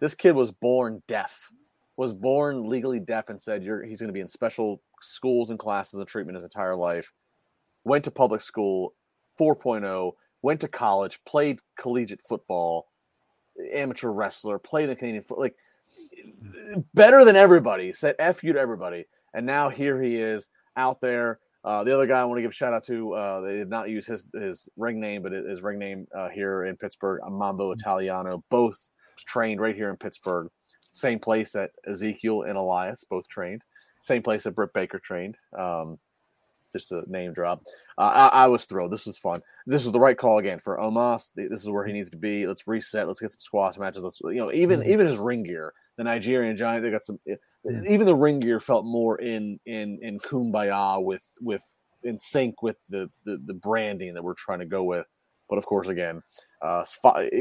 This 0.00 0.14
kid 0.14 0.32
was 0.32 0.50
born 0.50 1.02
deaf, 1.08 1.48
was 1.96 2.12
born 2.12 2.68
legally 2.68 3.00
deaf, 3.00 3.28
and 3.30 3.40
said 3.40 3.62
you're 3.62 3.82
he's 3.82 4.00
going 4.00 4.08
to 4.08 4.14
be 4.14 4.20
in 4.20 4.28
special 4.28 4.82
schools 5.00 5.50
and 5.50 5.58
classes 5.58 5.94
and 5.94 6.06
treatment 6.06 6.36
his 6.36 6.44
entire 6.44 6.76
life. 6.76 7.10
Went 7.84 8.04
to 8.04 8.10
public 8.10 8.40
school, 8.40 8.94
4.0. 9.40 10.12
Went 10.42 10.60
to 10.60 10.68
college, 10.68 11.20
played 11.24 11.60
collegiate 11.78 12.22
football, 12.22 12.88
amateur 13.72 14.10
wrestler, 14.10 14.58
played 14.58 14.90
in 14.90 14.96
Canadian 14.96 15.22
foot 15.22 15.38
like 15.38 15.54
better 16.94 17.24
than 17.24 17.36
everybody. 17.36 17.92
Said 17.92 18.16
"f 18.18 18.42
you" 18.42 18.52
to 18.52 18.58
everybody, 18.58 19.06
and 19.34 19.46
now 19.46 19.68
here 19.68 20.02
he 20.02 20.16
is 20.16 20.48
out 20.76 21.00
there 21.00 21.38
uh, 21.64 21.84
the 21.84 21.94
other 21.94 22.06
guy 22.06 22.20
I 22.20 22.24
want 22.24 22.38
to 22.38 22.42
give 22.42 22.50
a 22.50 22.54
shout 22.54 22.72
out 22.72 22.84
to, 22.86 23.12
uh, 23.12 23.40
they 23.40 23.54
did 23.54 23.70
not 23.70 23.88
use 23.88 24.06
his 24.06 24.24
his 24.34 24.68
ring 24.76 25.00
name, 25.00 25.22
but 25.22 25.32
his 25.32 25.62
ring 25.62 25.78
name 25.78 26.08
uh, 26.16 26.28
here 26.28 26.64
in 26.64 26.76
Pittsburgh, 26.76 27.20
Mambo 27.28 27.72
mm. 27.72 27.78
Italiano, 27.78 28.42
both 28.50 28.88
trained 29.16 29.60
right 29.60 29.76
here 29.76 29.90
in 29.90 29.96
Pittsburgh. 29.96 30.48
Same 30.90 31.20
place 31.20 31.52
that 31.52 31.70
Ezekiel 31.88 32.42
and 32.42 32.56
Elias 32.56 33.04
both 33.08 33.28
trained. 33.28 33.62
Same 34.00 34.22
place 34.22 34.42
that 34.42 34.56
Britt 34.56 34.72
Baker 34.74 34.98
trained. 34.98 35.36
Um, 35.56 35.98
just 36.72 36.92
a 36.92 37.02
name 37.06 37.32
drop. 37.32 37.62
Uh, 37.98 38.28
I, 38.32 38.44
I, 38.44 38.46
was 38.46 38.64
thrilled. 38.64 38.92
This 38.92 39.06
was 39.06 39.18
fun. 39.18 39.42
This 39.66 39.84
is 39.84 39.92
the 39.92 40.00
right 40.00 40.16
call 40.16 40.38
again 40.38 40.58
for 40.58 40.78
Omos. 40.78 41.30
This 41.34 41.62
is 41.62 41.70
where 41.70 41.84
he 41.84 41.92
needs 41.92 42.10
to 42.10 42.16
be. 42.16 42.46
Let's 42.46 42.66
reset. 42.66 43.06
Let's 43.06 43.20
get 43.20 43.32
some 43.32 43.40
squash 43.40 43.76
matches. 43.76 44.02
Let's 44.02 44.20
you 44.20 44.34
know 44.34 44.52
even 44.52 44.80
mm-hmm. 44.80 44.90
even 44.90 45.06
his 45.06 45.18
ring 45.18 45.42
gear. 45.42 45.72
The 45.96 46.04
Nigerian 46.04 46.56
Giant. 46.56 46.82
They 46.82 46.90
got 46.90 47.04
some 47.04 47.18
even 47.86 48.06
the 48.06 48.16
ring 48.16 48.40
gear 48.40 48.60
felt 48.60 48.84
more 48.84 49.20
in 49.20 49.60
in 49.66 49.98
in 50.02 50.18
kumbaya 50.18 51.02
with 51.02 51.22
with 51.40 51.64
in 52.02 52.18
sync 52.18 52.62
with 52.62 52.76
the, 52.88 53.08
the 53.24 53.40
the, 53.46 53.54
branding 53.54 54.14
that 54.14 54.24
we're 54.24 54.34
trying 54.34 54.58
to 54.58 54.66
go 54.66 54.82
with. 54.82 55.06
But 55.48 55.58
of 55.58 55.66
course, 55.66 55.88
again, 55.88 56.22
uh, 56.62 56.84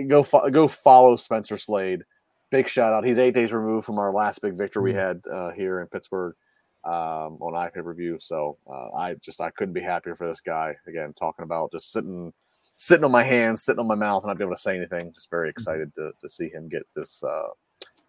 go 0.07 0.23
go 0.51 0.67
follow 0.67 1.15
Spencer 1.15 1.57
Slade. 1.57 2.03
Big 2.51 2.67
shout 2.67 2.93
out. 2.93 3.05
He's 3.05 3.17
eight 3.17 3.33
days 3.33 3.53
removed 3.53 3.85
from 3.85 3.97
our 3.97 4.11
last 4.11 4.41
big 4.41 4.57
victory 4.57 4.83
we 4.83 4.91
mm. 4.91 4.95
had 4.95 5.21
uh, 5.31 5.51
here 5.51 5.79
in 5.79 5.87
Pittsburgh 5.87 6.35
um, 6.83 7.37
on 7.39 7.53
iPad 7.53 7.85
review. 7.85 8.17
So 8.19 8.57
uh, 8.67 8.95
I 8.95 9.13
just 9.15 9.41
I 9.41 9.49
couldn't 9.51 9.73
be 9.73 9.81
happier 9.81 10.15
for 10.15 10.27
this 10.27 10.41
guy. 10.41 10.75
Again, 10.87 11.13
talking 11.13 11.43
about 11.43 11.71
just 11.71 11.91
sitting 11.91 12.33
sitting 12.73 13.03
on 13.03 13.11
my 13.11 13.23
hands, 13.23 13.63
sitting 13.63 13.79
on 13.79 13.87
my 13.87 13.95
mouth, 13.95 14.23
and 14.23 14.29
not 14.29 14.37
be 14.37 14.43
able 14.43 14.55
to 14.55 14.61
say 14.61 14.75
anything. 14.77 15.13
Just 15.13 15.29
very 15.29 15.49
mm-hmm. 15.49 15.59
excited 15.59 15.93
to 15.95 16.11
to 16.19 16.29
see 16.29 16.49
him 16.49 16.69
get 16.69 16.83
this 16.95 17.23
uh, 17.23 17.49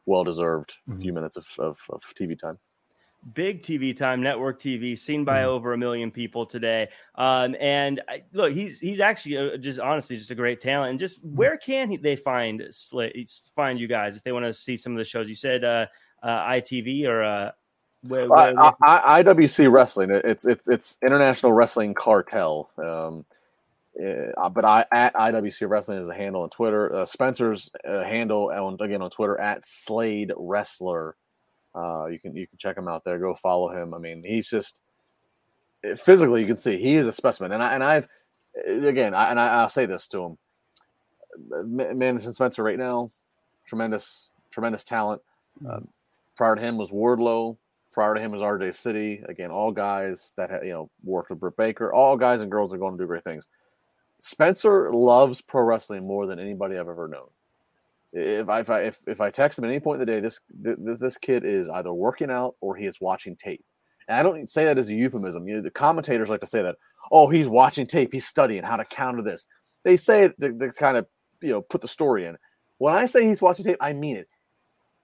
well 0.07 0.25
deserved 0.25 0.75
mm-hmm. 0.89 1.01
few 1.01 1.13
minutes 1.13 1.37
of, 1.37 1.47
of, 1.59 1.79
of, 1.91 2.03
TV 2.19 2.39
time. 2.39 2.59
Big 3.35 3.63
TV 3.63 3.95
time, 3.95 4.21
network 4.21 4.59
TV, 4.59 4.99
seen 4.99 5.25
by 5.25 5.41
mm-hmm. 5.41 5.51
over 5.51 5.75
a 5.75 5.79
million 5.79 6.11
people 6.11 6.45
today. 6.45 6.89
Um, 7.15 7.55
and 7.61 8.03
I, 8.09 8.25
look, 8.33 8.53
he's 8.53 8.81
he's 8.81 8.99
actually 8.99 9.59
just 9.59 9.79
honestly 9.79 10.17
just 10.17 10.33
a 10.33 10.35
great 10.35 10.61
talent. 10.61 10.91
And 10.91 10.99
just 10.99 11.21
mm-hmm. 11.21 11.37
where 11.37 11.57
can 11.57 11.91
he, 11.91 11.97
they 11.97 12.17
find 12.17 12.63
find 13.55 13.79
you 13.79 13.87
guys 13.87 14.17
if 14.17 14.25
they 14.25 14.33
want 14.33 14.47
to 14.47 14.53
see 14.53 14.77
some 14.77 14.93
of 14.93 14.99
the 14.99 15.05
shows? 15.05 15.29
You 15.29 15.37
said 15.37 15.63
uh, 15.63 15.87
uh, 16.23 16.47
ITV 16.47 17.07
or 17.07 17.23
uh, 17.23 17.51
where, 18.07 18.29
where? 18.29 18.59
I, 18.59 18.73
I, 18.83 19.23
IWC 19.23 19.71
Wrestling. 19.71 20.11
It's 20.11 20.45
it's 20.45 20.69
it's 20.69 20.99
International 21.03 21.53
Wrestling 21.53 21.95
Cartel. 21.95 22.71
Um, 22.79 23.25
uh, 24.01 24.49
but 24.49 24.65
I 24.65 24.85
at 24.91 25.15
IWC 25.15 25.69
Wrestling 25.69 25.99
is 25.99 26.09
a 26.09 26.15
handle 26.15 26.43
on 26.43 26.51
Twitter. 26.51 26.95
Uh, 26.95 27.05
Spencer's 27.05 27.71
uh, 27.89 28.03
handle 28.03 28.51
on 28.51 28.77
again 28.81 29.03
on 29.03 29.11
Twitter 29.11 29.39
at 29.39 29.67
Slade 29.67 30.33
Wrestler. 30.37 31.15
Uh, 31.75 32.07
you 32.07 32.19
can 32.19 32.35
you 32.35 32.47
can 32.47 32.59
check 32.59 32.77
him 32.77 32.89
out 32.89 33.05
there. 33.05 33.19
Go 33.19 33.35
follow 33.35 33.71
him. 33.71 33.95
I 33.95 33.99
mean, 33.99 34.25
he's 34.27 34.49
just 34.49 34.81
eh, 35.85 35.95
physically 35.95 36.41
you 36.41 36.47
can 36.47 36.57
see 36.57 36.79
he 36.79 36.95
is 36.95 37.07
a 37.07 37.13
specimen. 37.13 37.53
And 37.53 37.63
I 37.63 37.75
and 37.75 37.85
I've 37.85 38.09
eh, 38.67 38.87
again 38.87 39.15
I, 39.15 39.31
and 39.31 39.39
I, 39.39 39.63
will 39.63 39.69
say 39.69 39.87
this 39.87 40.09
to 40.09 40.25
him, 40.25 40.39
Madison 41.99 42.33
Spencer 42.33 42.63
right 42.63 42.79
now. 42.79 43.11
tremendous, 43.67 44.31
tremendous 44.51 44.85
talent. 44.85 45.21
Um, 45.69 45.89
prior 46.35 46.57
to 46.57 46.63
him 46.63 46.79
was 46.79 46.91
Wardlow. 46.91 47.59
Prior 47.93 48.15
to 48.15 48.21
him 48.21 48.33
was 48.33 48.41
RJ 48.41 48.75
City. 48.75 49.23
Again, 49.29 49.51
all 49.51 49.71
guys 49.71 50.33
that 50.37 50.65
you 50.65 50.73
know 50.73 50.91
worked 51.05 51.31
with 51.31 51.41
Britt 51.41 51.57
Baker. 51.57 51.93
All 51.93 52.17
guys 52.17 52.41
and 52.41 52.51
girls 52.51 52.73
are 52.73 52.79
going 52.79 52.97
to 52.97 53.03
do 53.03 53.07
great 53.07 53.25
things. 53.25 53.47
Spencer 54.19 54.93
loves 54.93 55.41
pro 55.41 55.63
wrestling 55.63 56.07
more 56.07 56.27
than 56.27 56.39
anybody 56.39 56.77
I've 56.77 56.89
ever 56.89 57.09
known. 57.09 57.29
If 58.13 58.49
I 58.49 58.61
if 58.61 58.71
I 58.71 58.81
if, 58.83 59.01
if 59.07 59.21
I 59.21 59.31
text 59.31 59.59
him 59.59 59.65
at 59.65 59.71
any 59.71 59.81
point 59.81 60.01
in 60.01 60.07
the 60.07 60.13
day, 60.13 60.21
this 60.21 60.41
this 61.01 61.19
kid 61.19 61.45
is 61.45 61.69
either 61.69 61.93
working 61.93 62.31
out 62.31 62.57
or 62.61 62.77
he 62.77 62.87
is 62.87 63.01
watching 63.01 63.37
tape. 63.37 63.65
And 64.09 64.17
I 64.17 64.23
don't 64.23 64.49
say 64.49 64.65
that 64.65 64.79
as 64.79 64.89
a 64.89 64.95
euphemism. 64.95 65.47
You 65.47 65.57
know, 65.57 65.63
the 65.63 65.71
commentators 65.71 66.29
like 66.29 66.41
to 66.41 66.47
say 66.47 66.63
that. 66.63 66.77
Oh, 67.11 67.29
he's 67.29 67.49
watching 67.49 67.87
tape. 67.87 68.11
He's 68.13 68.27
studying 68.27 68.63
how 68.63 68.77
to 68.77 68.85
counter 68.87 69.23
this. 69.23 69.47
They 69.83 69.97
say 69.97 70.25
it 70.25 70.41
to, 70.41 70.53
to 70.57 70.73
kind 70.73 70.97
of 70.97 71.07
you 71.43 71.51
know 71.51 71.61
put 71.61 71.83
the 71.83 71.89
story 71.89 72.27
in. 72.27 72.39
When 72.79 72.95
I 72.95 73.07
say 73.07 73.27
he's 73.27 73.43
watching 73.43 73.65
tape, 73.65 73.79
I 73.81 73.93
mean 73.93 74.17
it. 74.17 74.29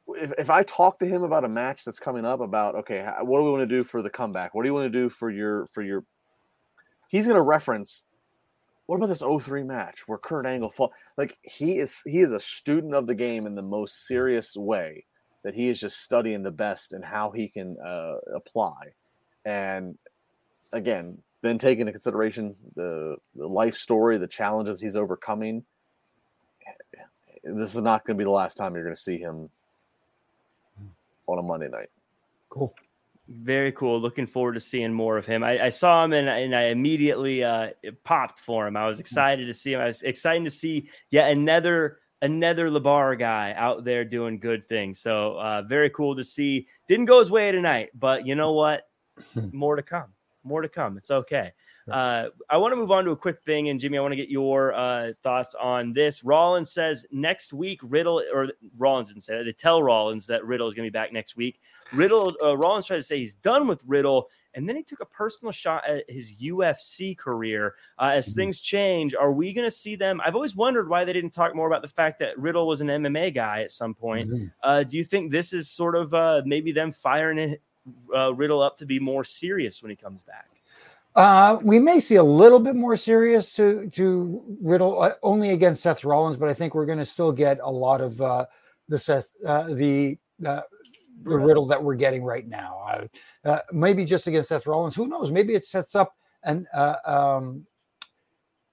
If, 0.08 0.32
if 0.38 0.50
I 0.50 0.62
talk 0.62 0.98
to 1.00 1.06
him 1.06 1.22
about 1.22 1.44
a 1.44 1.48
match 1.48 1.84
that's 1.84 2.00
coming 2.00 2.24
up, 2.24 2.40
about 2.40 2.74
okay, 2.76 3.06
what 3.20 3.38
do 3.38 3.44
we 3.44 3.50
want 3.50 3.62
to 3.62 3.66
do 3.66 3.84
for 3.84 4.02
the 4.02 4.10
comeback? 4.10 4.54
What 4.54 4.62
do 4.62 4.68
you 4.68 4.74
want 4.74 4.90
to 4.90 4.98
do 4.98 5.08
for 5.08 5.30
your 5.30 5.66
for 5.66 5.82
your? 5.82 6.04
He's 7.08 7.26
going 7.26 7.36
to 7.36 7.42
reference 7.42 8.04
what 8.88 8.96
about 8.96 9.08
this 9.08 9.22
03 9.22 9.64
match 9.64 10.08
where 10.08 10.16
Kurt 10.16 10.46
Angle 10.46 10.70
fought? 10.70 10.92
Like 11.18 11.36
he 11.42 11.78
is 11.78 12.02
he 12.06 12.20
is 12.20 12.32
a 12.32 12.40
student 12.40 12.94
of 12.94 13.06
the 13.06 13.14
game 13.14 13.46
in 13.46 13.54
the 13.54 13.60
most 13.62 14.06
serious 14.06 14.56
way 14.56 15.04
that 15.44 15.54
he 15.54 15.68
is 15.68 15.78
just 15.78 16.02
studying 16.02 16.42
the 16.42 16.50
best 16.50 16.94
and 16.94 17.04
how 17.04 17.30
he 17.30 17.48
can 17.48 17.76
uh, 17.84 18.14
apply. 18.34 18.94
And 19.44 19.98
again, 20.72 21.18
then 21.42 21.58
taking 21.58 21.82
into 21.82 21.92
consideration 21.92 22.56
the, 22.76 23.16
the 23.36 23.46
life 23.46 23.76
story, 23.76 24.16
the 24.16 24.26
challenges 24.26 24.80
he's 24.80 24.96
overcoming. 24.96 25.64
This 27.44 27.74
is 27.74 27.82
not 27.82 28.06
going 28.06 28.16
to 28.16 28.18
be 28.18 28.24
the 28.24 28.30
last 28.30 28.56
time 28.56 28.74
you're 28.74 28.84
going 28.84 28.96
to 28.96 29.00
see 29.00 29.18
him 29.18 29.50
on 31.28 31.38
a 31.38 31.42
Monday 31.42 31.68
night. 31.68 31.90
Cool. 32.48 32.74
Very 33.28 33.72
cool. 33.72 34.00
Looking 34.00 34.26
forward 34.26 34.54
to 34.54 34.60
seeing 34.60 34.92
more 34.92 35.18
of 35.18 35.26
him. 35.26 35.44
I, 35.44 35.66
I 35.66 35.68
saw 35.68 36.02
him 36.02 36.14
and, 36.14 36.28
and 36.28 36.56
I 36.56 36.68
immediately 36.68 37.44
uh, 37.44 37.68
popped 38.02 38.40
for 38.40 38.66
him. 38.66 38.76
I 38.76 38.86
was 38.86 39.00
excited 39.00 39.46
to 39.46 39.52
see 39.52 39.74
him. 39.74 39.80
I 39.80 39.86
was 39.86 40.02
excited 40.02 40.44
to 40.44 40.50
see 40.50 40.88
yet 41.10 41.30
another 41.30 41.98
another 42.22 42.68
Labar 42.68 43.18
guy 43.18 43.52
out 43.56 43.84
there 43.84 44.04
doing 44.04 44.38
good 44.38 44.68
things. 44.68 44.98
So 44.98 45.38
uh, 45.38 45.62
very 45.62 45.90
cool 45.90 46.16
to 46.16 46.24
see. 46.24 46.66
Didn't 46.88 47.04
go 47.04 47.20
his 47.20 47.30
way 47.30 47.52
tonight, 47.52 47.90
but 47.94 48.26
you 48.26 48.34
know 48.34 48.52
what? 48.52 48.88
more 49.52 49.76
to 49.76 49.82
come. 49.82 50.12
More 50.42 50.62
to 50.62 50.68
come. 50.68 50.96
It's 50.96 51.10
okay. 51.10 51.52
Uh, 51.90 52.28
I 52.50 52.56
want 52.56 52.72
to 52.72 52.76
move 52.76 52.90
on 52.90 53.04
to 53.04 53.12
a 53.12 53.16
quick 53.16 53.40
thing, 53.42 53.68
and 53.68 53.80
Jimmy, 53.80 53.98
I 53.98 54.00
want 54.00 54.12
to 54.12 54.16
get 54.16 54.28
your 54.28 54.74
uh, 54.74 55.12
thoughts 55.22 55.54
on 55.54 55.92
this. 55.92 56.24
Rollins 56.24 56.70
says 56.70 57.06
next 57.10 57.52
week 57.52 57.80
Riddle 57.82 58.22
or 58.32 58.48
Rollins 58.76 59.08
didn't 59.08 59.22
say 59.22 59.36
that. 59.36 59.44
They 59.44 59.52
tell 59.52 59.82
Rollins 59.82 60.26
that 60.26 60.44
Riddle 60.44 60.68
is 60.68 60.74
going 60.74 60.86
to 60.86 60.90
be 60.90 60.96
back 60.96 61.12
next 61.12 61.36
week. 61.36 61.60
Riddle 61.92 62.36
uh, 62.42 62.56
Rollins 62.56 62.86
tried 62.86 62.96
to 62.96 63.02
say 63.02 63.18
he's 63.18 63.34
done 63.34 63.66
with 63.66 63.80
Riddle, 63.86 64.28
and 64.54 64.68
then 64.68 64.76
he 64.76 64.82
took 64.82 65.00
a 65.00 65.06
personal 65.06 65.52
shot 65.52 65.88
at 65.88 66.08
his 66.08 66.34
UFC 66.34 67.16
career. 67.16 67.74
Uh, 67.98 68.12
as 68.14 68.28
mm-hmm. 68.28 68.36
things 68.36 68.60
change, 68.60 69.14
are 69.14 69.32
we 69.32 69.52
going 69.52 69.66
to 69.66 69.74
see 69.74 69.96
them? 69.96 70.20
I've 70.24 70.34
always 70.34 70.56
wondered 70.56 70.88
why 70.88 71.04
they 71.04 71.12
didn't 71.12 71.30
talk 71.30 71.54
more 71.54 71.66
about 71.66 71.82
the 71.82 71.88
fact 71.88 72.18
that 72.20 72.38
Riddle 72.38 72.66
was 72.66 72.80
an 72.80 72.88
MMA 72.88 73.34
guy 73.34 73.62
at 73.62 73.70
some 73.70 73.94
point. 73.94 74.28
Mm-hmm. 74.28 74.46
Uh, 74.62 74.82
do 74.82 74.96
you 74.96 75.04
think 75.04 75.30
this 75.30 75.52
is 75.52 75.70
sort 75.70 75.94
of 75.94 76.12
uh, 76.12 76.42
maybe 76.44 76.72
them 76.72 76.92
firing 76.92 77.56
Riddle 78.34 78.62
up 78.62 78.76
to 78.78 78.86
be 78.86 78.98
more 78.98 79.24
serious 79.24 79.82
when 79.82 79.90
he 79.90 79.96
comes 79.96 80.22
back? 80.22 80.57
Uh, 81.18 81.58
we 81.64 81.80
may 81.80 81.98
see 81.98 82.14
a 82.14 82.22
little 82.22 82.60
bit 82.60 82.76
more 82.76 82.96
serious 82.96 83.52
to 83.52 83.90
to 83.90 84.40
Riddle 84.60 85.02
uh, 85.02 85.14
only 85.24 85.50
against 85.50 85.82
Seth 85.82 86.04
Rollins, 86.04 86.36
but 86.36 86.48
I 86.48 86.54
think 86.54 86.76
we're 86.76 86.86
going 86.86 86.98
to 86.98 87.04
still 87.04 87.32
get 87.32 87.58
a 87.60 87.68
lot 87.68 88.00
of 88.00 88.22
uh, 88.22 88.46
the 88.88 89.00
Seth 89.00 89.32
uh, 89.44 89.64
the 89.64 90.16
uh, 90.46 90.60
the 91.24 91.36
Riddle 91.36 91.66
that 91.66 91.82
we're 91.82 91.96
getting 91.96 92.22
right 92.22 92.46
now. 92.46 93.08
Uh, 93.44 93.58
maybe 93.72 94.04
just 94.04 94.28
against 94.28 94.48
Seth 94.48 94.64
Rollins. 94.64 94.94
Who 94.94 95.08
knows? 95.08 95.32
Maybe 95.32 95.56
it 95.56 95.66
sets 95.66 95.96
up 95.96 96.14
and 96.44 96.68
um, 96.72 97.66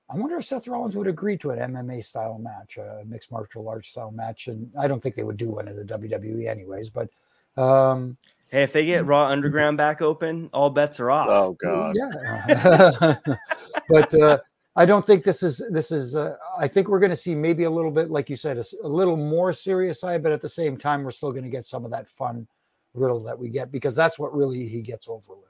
I 0.08 0.16
wonder 0.16 0.38
if 0.38 0.46
Seth 0.46 0.68
Rollins 0.68 0.96
would 0.96 1.08
agree 1.08 1.38
to 1.38 1.50
an 1.50 1.74
MMA 1.74 2.04
style 2.04 2.38
match, 2.38 2.78
a 2.78 3.02
mixed 3.08 3.32
martial 3.32 3.68
arts 3.68 3.90
style 3.90 4.12
match, 4.12 4.50
and 4.50 4.72
I 4.80 4.88
don't 4.88 5.02
think 5.02 5.16
they 5.16 5.24
would 5.24 5.38
do 5.38 5.50
one 5.50 5.68
in 5.68 5.76
the 5.76 5.84
WWE 5.84 6.48
anyways. 6.48 6.92
But 6.92 7.10
um, 7.58 8.18
Hey, 8.52 8.64
if 8.64 8.74
they 8.74 8.86
get 8.86 9.02
hmm. 9.02 9.08
Raw 9.08 9.28
Underground 9.28 9.78
back 9.78 10.02
open, 10.02 10.50
all 10.54 10.70
bets 10.70 11.00
are 11.00 11.12
off. 11.12 11.28
Oh 11.30 11.58
God. 11.62 11.96
Yeah. 11.98 13.16
but 13.90 14.14
uh, 14.14 14.40
I 14.76 14.86
don't 14.86 15.06
think 15.06 15.24
this 15.24 15.42
is 15.42 15.64
this 15.70 15.92
is. 15.92 16.16
Uh, 16.16 16.36
I 16.58 16.68
think 16.68 16.88
we're 16.88 17.00
going 17.00 17.10
to 17.10 17.16
see 17.16 17.34
maybe 17.34 17.64
a 17.64 17.70
little 17.70 17.92
bit, 17.92 18.12
like 18.12 18.30
you 18.30 18.36
said, 18.36 18.58
a, 18.58 18.64
a, 18.84 18.88
little 18.88 19.18
more 19.18 19.54
serious 19.54 20.00
side, 20.02 20.22
but 20.22 20.32
at 20.32 20.42
the 20.42 20.50
same 20.50 20.78
time, 20.78 21.04
we're 21.04 21.12
still 21.12 21.32
going 21.32 21.44
to 21.44 21.50
get 21.50 21.64
some 21.64 21.86
of 21.86 21.92
that 21.92 22.10
fun 22.10 22.48
riddle 22.94 23.24
that 23.24 23.38
we 23.38 23.50
get 23.50 23.72
because 23.72 23.96
that's 23.96 24.20
what 24.20 24.34
really 24.34 24.66
he 24.68 24.82
gets 24.82 25.08
over 25.08 25.36
with. 25.36 25.46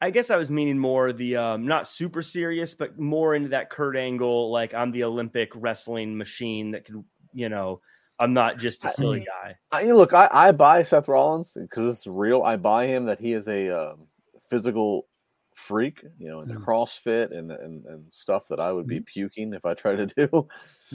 I 0.00 0.10
guess 0.10 0.30
I 0.30 0.36
was 0.36 0.50
meaning 0.50 0.78
more 0.78 1.12
the 1.12 1.36
um, 1.36 1.66
not 1.66 1.88
super 1.88 2.22
serious, 2.22 2.74
but 2.74 2.98
more 2.98 3.34
into 3.34 3.48
that 3.48 3.70
Kurt 3.70 3.96
Angle, 3.96 4.50
like 4.50 4.74
I'm 4.74 4.92
the 4.92 5.04
Olympic 5.04 5.50
wrestling 5.54 6.16
machine 6.16 6.70
that 6.72 6.84
could, 6.84 7.02
you 7.32 7.48
know, 7.48 7.80
I'm 8.18 8.32
not 8.32 8.58
just 8.58 8.84
a 8.84 8.88
silly 8.88 9.20
guy. 9.20 9.56
I, 9.70 9.90
look, 9.92 10.14
I, 10.14 10.28
I 10.32 10.52
buy 10.52 10.82
Seth 10.82 11.08
Rollins 11.08 11.52
because 11.54 11.96
it's 11.96 12.06
real. 12.06 12.42
I 12.42 12.56
buy 12.56 12.86
him 12.86 13.04
that 13.06 13.20
he 13.20 13.32
is 13.32 13.46
a 13.46 13.68
um, 13.68 14.06
physical 14.48 15.06
freak, 15.54 16.02
you 16.18 16.28
know, 16.28 16.40
in 16.40 16.48
the 16.48 16.54
mm. 16.54 16.64
CrossFit 16.64 17.36
and, 17.36 17.50
and 17.50 17.84
and 17.86 18.04
stuff 18.10 18.48
that 18.48 18.60
I 18.60 18.72
would 18.72 18.86
be 18.86 19.00
mm. 19.00 19.06
puking 19.06 19.52
if 19.52 19.64
I 19.64 19.74
try 19.74 19.96
to 19.96 20.06
do. 20.16 20.48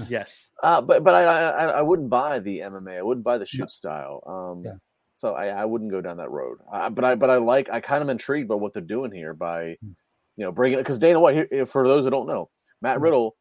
Yes, 0.08 0.52
uh, 0.64 0.82
but 0.82 1.04
but 1.04 1.14
I, 1.14 1.24
I, 1.24 1.66
I 1.66 1.82
wouldn't 1.82 2.10
buy 2.10 2.40
the 2.40 2.60
MMA. 2.60 2.98
I 2.98 3.02
wouldn't 3.02 3.26
buy 3.26 3.38
the 3.38 3.46
shoot 3.46 3.72
style. 3.72 4.24
Um, 4.26 4.64
yeah. 4.66 4.78
So 5.16 5.34
I, 5.36 5.50
I 5.50 5.66
wouldn't 5.66 5.92
go 5.92 6.02
down 6.02 6.18
that 6.18 6.32
road. 6.32 6.60
I, 6.72 6.90
but 6.90 7.06
I 7.06 7.16
but 7.16 7.30
I 7.30 7.38
like 7.38 7.70
I 7.70 7.80
kind 7.82 8.02
of 8.02 8.10
intrigued 8.10 8.48
by 8.48 8.56
what 8.56 8.74
they're 8.74 8.82
doing 8.82 9.12
here 9.12 9.36
by, 9.36 9.78
mm. 9.84 9.96
you 10.38 10.46
know, 10.46 10.52
bringing 10.52 10.80
it 10.80 10.82
because 10.82 10.98
Dana 10.98 11.20
White. 11.20 11.48
Here, 11.52 11.66
for 11.66 11.88
those 11.88 12.06
who 12.06 12.10
don't 12.10 12.28
know, 12.28 12.50
Matt 12.82 13.00
Riddle, 13.00 13.36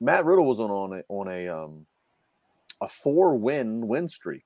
Matt 0.00 0.24
Riddle 0.24 0.46
was 0.46 0.60
on 0.60 0.70
on 0.70 0.98
a, 0.98 1.02
on 1.08 1.28
a 1.28 1.48
um 1.48 1.86
a 2.80 2.88
four 2.88 3.36
win 3.36 3.86
win 3.88 4.08
streak 4.08 4.44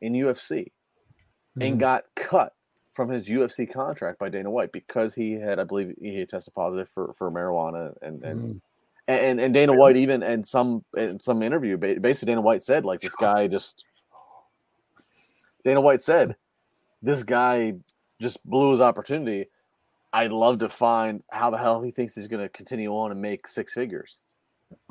in 0.00 0.12
UFC 0.12 0.50
mm-hmm. 0.50 1.62
and 1.62 1.80
got 1.80 2.04
cut 2.14 2.54
from 2.94 3.08
his 3.08 3.28
UFC 3.28 3.70
contract 3.70 4.18
by 4.18 4.28
Dana 4.28 4.50
White 4.50 4.72
because 4.72 5.14
he 5.14 5.32
had, 5.32 5.58
I 5.58 5.64
believe, 5.64 5.94
he 6.00 6.18
had 6.18 6.28
tested 6.28 6.54
positive 6.54 6.88
for, 6.92 7.14
for 7.14 7.30
marijuana 7.30 7.94
and 8.02 8.22
and, 8.22 8.40
mm-hmm. 8.40 8.58
and 9.08 9.40
and 9.40 9.54
Dana 9.54 9.72
White 9.72 9.96
even 9.96 10.22
in 10.22 10.44
some 10.44 10.84
in 10.96 11.18
some 11.20 11.42
interview 11.42 11.76
basically 11.76 12.32
Dana 12.32 12.40
White 12.40 12.64
said 12.64 12.84
like 12.84 13.00
this 13.00 13.14
guy 13.14 13.46
just 13.46 13.84
Dana 15.64 15.80
White 15.80 16.02
said 16.02 16.36
this 17.02 17.22
guy 17.22 17.74
just 18.20 18.44
blew 18.44 18.70
his 18.70 18.80
opportunity. 18.80 19.48
I'd 20.12 20.32
love 20.32 20.58
to 20.58 20.68
find 20.68 21.22
how 21.30 21.50
the 21.50 21.58
hell 21.58 21.80
he 21.82 21.90
thinks 21.92 22.14
he's 22.14 22.26
going 22.26 22.42
to 22.42 22.48
continue 22.48 22.90
on 22.90 23.12
and 23.12 23.22
make 23.22 23.46
six 23.46 23.72
figures. 23.74 24.18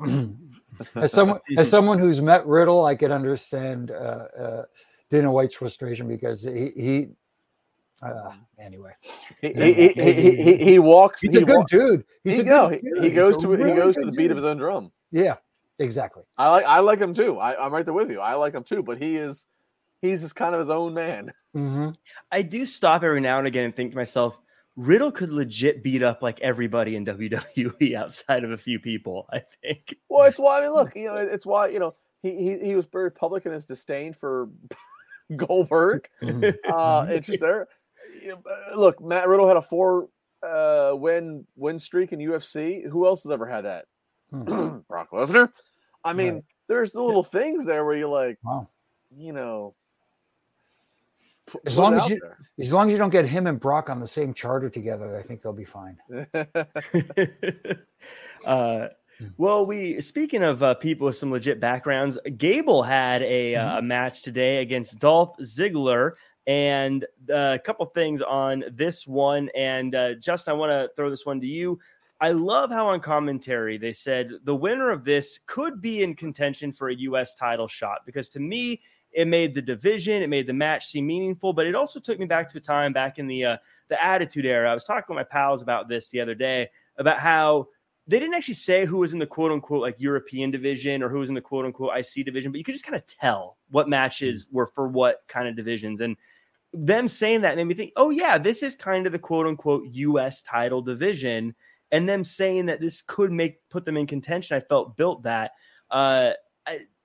as 0.96 1.12
someone 1.12 1.40
as 1.56 1.68
someone 1.76 1.98
who's 1.98 2.20
met 2.20 2.46
Riddle, 2.46 2.84
I 2.84 2.94
can 2.94 3.12
understand 3.12 3.90
uh, 3.90 4.26
uh, 4.38 4.62
Dana 5.10 5.30
White's 5.30 5.54
frustration 5.54 6.08
because 6.08 6.42
he 6.42 6.70
he. 6.76 7.08
Uh, 8.02 8.32
anyway, 8.58 8.92
he 9.42 9.52
he, 9.52 9.72
he, 9.72 10.42
he, 10.42 10.56
he, 10.56 10.78
walks. 10.78 11.20
He's 11.20 11.36
a 11.36 11.44
good 11.44 11.66
dude. 11.66 12.02
He's 12.24 12.38
a 12.38 12.44
go. 12.44 12.70
Good 12.70 12.80
dude. 12.82 13.04
He 13.04 13.10
goes 13.10 13.36
to 13.36 13.46
really 13.46 13.70
he 13.70 13.76
goes 13.76 13.94
to 13.96 14.06
the 14.06 14.12
beat 14.12 14.28
dude. 14.28 14.30
of 14.30 14.36
his 14.38 14.46
own 14.46 14.56
drum. 14.56 14.90
Yeah, 15.10 15.36
exactly. 15.78 16.22
I 16.38 16.48
like 16.48 16.64
I 16.64 16.78
like 16.78 16.98
him 16.98 17.12
too. 17.12 17.38
I, 17.38 17.62
I'm 17.62 17.74
right 17.74 17.84
there 17.84 17.92
with 17.92 18.10
you. 18.10 18.20
I 18.20 18.34
like 18.34 18.54
him 18.54 18.64
too. 18.64 18.82
But 18.82 18.96
he 18.96 19.16
is 19.16 19.44
he's 20.00 20.22
just 20.22 20.34
kind 20.34 20.54
of 20.54 20.60
his 20.60 20.70
own 20.70 20.94
man. 20.94 21.32
Mm-hmm. 21.54 21.90
I 22.32 22.42
do 22.42 22.64
stop 22.64 23.02
every 23.02 23.20
now 23.20 23.38
and 23.38 23.46
again 23.46 23.66
and 23.66 23.76
think 23.76 23.90
to 23.90 23.96
myself, 23.96 24.38
Riddle 24.76 25.12
could 25.12 25.30
legit 25.30 25.82
beat 25.82 26.02
up 26.02 26.22
like 26.22 26.40
everybody 26.40 26.96
in 26.96 27.04
WWE 27.06 27.94
outside 27.94 28.44
of 28.44 28.50
a 28.50 28.58
few 28.58 28.78
people. 28.78 29.26
I 29.32 29.42
think. 29.62 29.96
Well, 30.08 30.26
it's 30.26 30.38
why 30.38 30.58
I 30.58 30.62
mean, 30.62 30.72
look, 30.72 30.92
you 30.96 31.06
know, 31.06 31.14
it's 31.14 31.46
why 31.46 31.68
you 31.68 31.78
know 31.78 31.92
he 32.22 32.34
he, 32.36 32.58
he 32.58 32.74
was 32.74 32.86
very 32.86 33.10
public 33.10 33.46
in 33.46 33.52
his 33.52 33.64
disdain 33.64 34.12
for 34.12 34.48
Goldberg. 35.36 36.08
Mm-hmm. 36.22 36.72
uh, 36.72 37.06
it's 37.08 37.26
just 37.26 37.40
there. 37.40 37.68
You 38.22 38.30
know, 38.30 38.42
uh, 38.50 38.78
look, 38.78 39.00
Matt 39.00 39.28
Riddle 39.28 39.48
had 39.48 39.56
a 39.56 39.62
four 39.62 40.08
uh, 40.42 40.92
win 40.94 41.46
win 41.56 41.78
streak 41.78 42.12
in 42.12 42.18
UFC. 42.18 42.88
Who 42.88 43.06
else 43.06 43.22
has 43.24 43.32
ever 43.32 43.46
had 43.46 43.64
that? 43.64 43.86
Hmm. 44.30 44.78
Brock 44.88 45.10
Lesnar. 45.12 45.52
I 46.02 46.14
mean, 46.14 46.34
right. 46.34 46.44
there's 46.68 46.92
the 46.92 47.02
little 47.02 47.24
things 47.24 47.66
there 47.66 47.84
where 47.84 47.96
you're 47.96 48.08
like, 48.08 48.38
wow. 48.42 48.68
you 49.14 49.34
know, 49.34 49.74
as 51.66 51.78
long 51.78 51.94
as 51.94 52.08
you, 52.08 52.18
there. 52.20 52.38
as 52.58 52.72
long 52.72 52.88
as 52.88 52.92
you 52.92 52.98
don't 52.98 53.10
get 53.10 53.26
him 53.26 53.46
and 53.46 53.58
Brock 53.58 53.90
on 53.90 54.00
the 54.00 54.06
same 54.06 54.34
charter 54.34 54.70
together, 54.70 55.16
I 55.16 55.22
think 55.22 55.42
they'll 55.42 55.52
be 55.52 55.64
fine. 55.64 55.98
uh, 58.46 58.88
well, 59.36 59.66
we 59.66 60.00
speaking 60.00 60.42
of 60.42 60.62
uh, 60.62 60.74
people 60.74 61.06
with 61.06 61.16
some 61.16 61.30
legit 61.30 61.60
backgrounds, 61.60 62.18
Gable 62.36 62.82
had 62.82 63.22
a, 63.22 63.54
uh, 63.54 63.60
mm-hmm. 63.60 63.74
uh, 63.74 63.78
a 63.78 63.82
match 63.82 64.22
today 64.22 64.58
against 64.58 64.98
Dolph 64.98 65.36
Ziggler, 65.38 66.12
and 66.46 67.04
uh, 67.28 67.54
a 67.54 67.58
couple 67.58 67.86
things 67.86 68.22
on 68.22 68.64
this 68.72 69.06
one. 69.06 69.50
And 69.56 69.94
uh, 69.94 70.14
Justin, 70.14 70.52
I 70.52 70.56
want 70.56 70.70
to 70.70 70.90
throw 70.96 71.10
this 71.10 71.26
one 71.26 71.40
to 71.40 71.46
you. 71.46 71.78
I 72.20 72.32
love 72.32 72.70
how 72.70 72.88
on 72.88 73.00
commentary 73.00 73.78
they 73.78 73.92
said 73.92 74.30
the 74.44 74.54
winner 74.54 74.90
of 74.90 75.04
this 75.04 75.40
could 75.46 75.80
be 75.80 76.02
in 76.02 76.14
contention 76.14 76.70
for 76.70 76.90
a 76.90 76.94
U.S. 76.94 77.34
title 77.34 77.68
shot 77.68 78.00
because 78.04 78.28
to 78.30 78.40
me, 78.40 78.82
it 79.12 79.26
made 79.26 79.54
the 79.54 79.62
division, 79.62 80.22
it 80.22 80.28
made 80.28 80.46
the 80.46 80.52
match 80.52 80.86
seem 80.86 81.06
meaningful, 81.06 81.52
but 81.52 81.66
it 81.66 81.74
also 81.74 82.00
took 82.00 82.18
me 82.18 82.26
back 82.26 82.50
to 82.50 82.58
a 82.58 82.60
time 82.60 82.92
back 82.92 83.18
in 83.18 83.26
the 83.26 83.44
uh, 83.44 83.56
the 83.88 84.02
Attitude 84.02 84.46
Era. 84.46 84.70
I 84.70 84.74
was 84.74 84.84
talking 84.84 85.14
with 85.14 85.20
my 85.20 85.28
pals 85.30 85.62
about 85.62 85.88
this 85.88 86.10
the 86.10 86.20
other 86.20 86.34
day 86.34 86.68
about 86.96 87.18
how 87.18 87.66
they 88.06 88.18
didn't 88.18 88.34
actually 88.34 88.54
say 88.54 88.84
who 88.84 88.98
was 88.98 89.12
in 89.12 89.18
the 89.18 89.26
quote 89.26 89.52
unquote 89.52 89.82
like 89.82 89.94
European 89.98 90.50
division 90.50 91.02
or 91.02 91.08
who 91.08 91.18
was 91.18 91.28
in 91.28 91.34
the 91.34 91.40
quote 91.40 91.64
unquote 91.64 91.96
IC 91.96 92.24
division, 92.24 92.50
but 92.50 92.58
you 92.58 92.64
could 92.64 92.74
just 92.74 92.84
kind 92.84 92.96
of 92.96 93.06
tell 93.06 93.56
what 93.70 93.88
matches 93.88 94.46
were 94.50 94.66
for 94.66 94.88
what 94.88 95.22
kind 95.28 95.48
of 95.48 95.56
divisions. 95.56 96.00
And 96.00 96.16
them 96.72 97.08
saying 97.08 97.42
that 97.42 97.56
made 97.56 97.64
me 97.64 97.74
think, 97.74 97.92
oh, 97.96 98.10
yeah, 98.10 98.38
this 98.38 98.62
is 98.62 98.74
kind 98.74 99.06
of 99.06 99.12
the 99.12 99.18
quote 99.18 99.46
unquote 99.46 99.84
US 99.92 100.42
title 100.42 100.82
division. 100.82 101.54
And 101.92 102.08
them 102.08 102.24
saying 102.24 102.66
that 102.66 102.80
this 102.80 103.02
could 103.02 103.32
make 103.32 103.68
put 103.68 103.84
them 103.84 103.96
in 103.96 104.06
contention, 104.06 104.56
I 104.56 104.60
felt 104.60 104.96
built 104.96 105.24
that. 105.24 105.52
Uh, 105.90 106.32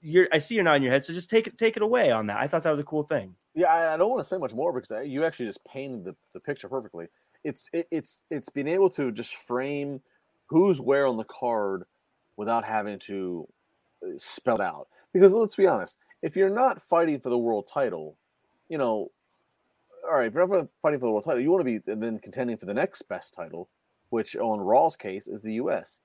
you're, 0.06 0.28
I 0.32 0.38
see 0.38 0.56
you're 0.56 0.64
nodding 0.64 0.84
your 0.84 0.92
head, 0.92 1.04
so 1.04 1.14
just 1.14 1.30
take 1.30 1.48
it 1.48 1.58
take 1.58 1.76
it 1.76 1.82
away 1.82 2.12
on 2.12 2.28
that. 2.28 2.38
I 2.38 2.48
thought 2.48 2.64
that 2.64 2.72
was 2.72 2.80
a 2.80 2.84
cool 2.84 3.04
thing. 3.04 3.34
Yeah, 3.56 3.68
I, 3.68 3.96
I 3.96 3.98
don't 3.98 4.10
want 4.10 4.22
to 4.22 4.28
say 4.28 4.38
much 4.38 4.54
more 4.54 4.72
because 4.72 5.08
you 5.08 5.26
actually 5.26 5.48
just 5.48 5.66
painted 5.66 6.06
the, 6.06 6.16
the 6.34 6.40
picture 6.40 6.70
perfectly. 6.70 7.08
It's 7.44 7.70
it, 7.74 7.88
it's 7.90 8.24
it's 8.30 8.50
being 8.50 8.68
able 8.68 8.90
to 8.92 9.12
just 9.12 9.36
frame 9.36 10.02
who's 10.46 10.80
where 10.80 11.08
on 11.08 11.18
the 11.18 11.24
card 11.24 11.86
without 12.38 12.64
having 12.64 13.00
to 13.00 13.48
uh, 14.04 14.10
spell 14.18 14.56
it 14.56 14.62
out. 14.62 14.88
Because 15.12 15.32
let's 15.32 15.56
be 15.56 15.66
honest, 15.66 15.98
if 16.22 16.36
you're 16.36 16.50
not 16.50 16.82
fighting 16.82 17.20
for 17.20 17.30
the 17.30 17.38
world 17.38 17.68
title, 17.72 18.16
you 18.70 18.78
know, 18.78 19.12
all 20.08 20.18
right, 20.18 20.28
if 20.28 20.34
you're 20.34 20.48
not 20.48 20.68
fighting 20.82 21.00
for 21.00 21.08
the 21.08 21.12
world 21.12 21.26
title, 21.26 21.42
you 21.42 21.50
want 21.50 21.66
to 21.66 21.80
be 21.80 21.80
then 21.86 22.20
contending 22.20 22.58
for 22.58 22.68
the 22.68 22.74
next 22.74 23.08
best 23.08 23.34
title, 23.34 23.70
which 24.10 24.36
on 24.36 24.60
Raw's 24.60 24.96
case 24.96 25.28
is 25.28 25.42
the 25.42 25.54
U.S. 25.54 26.02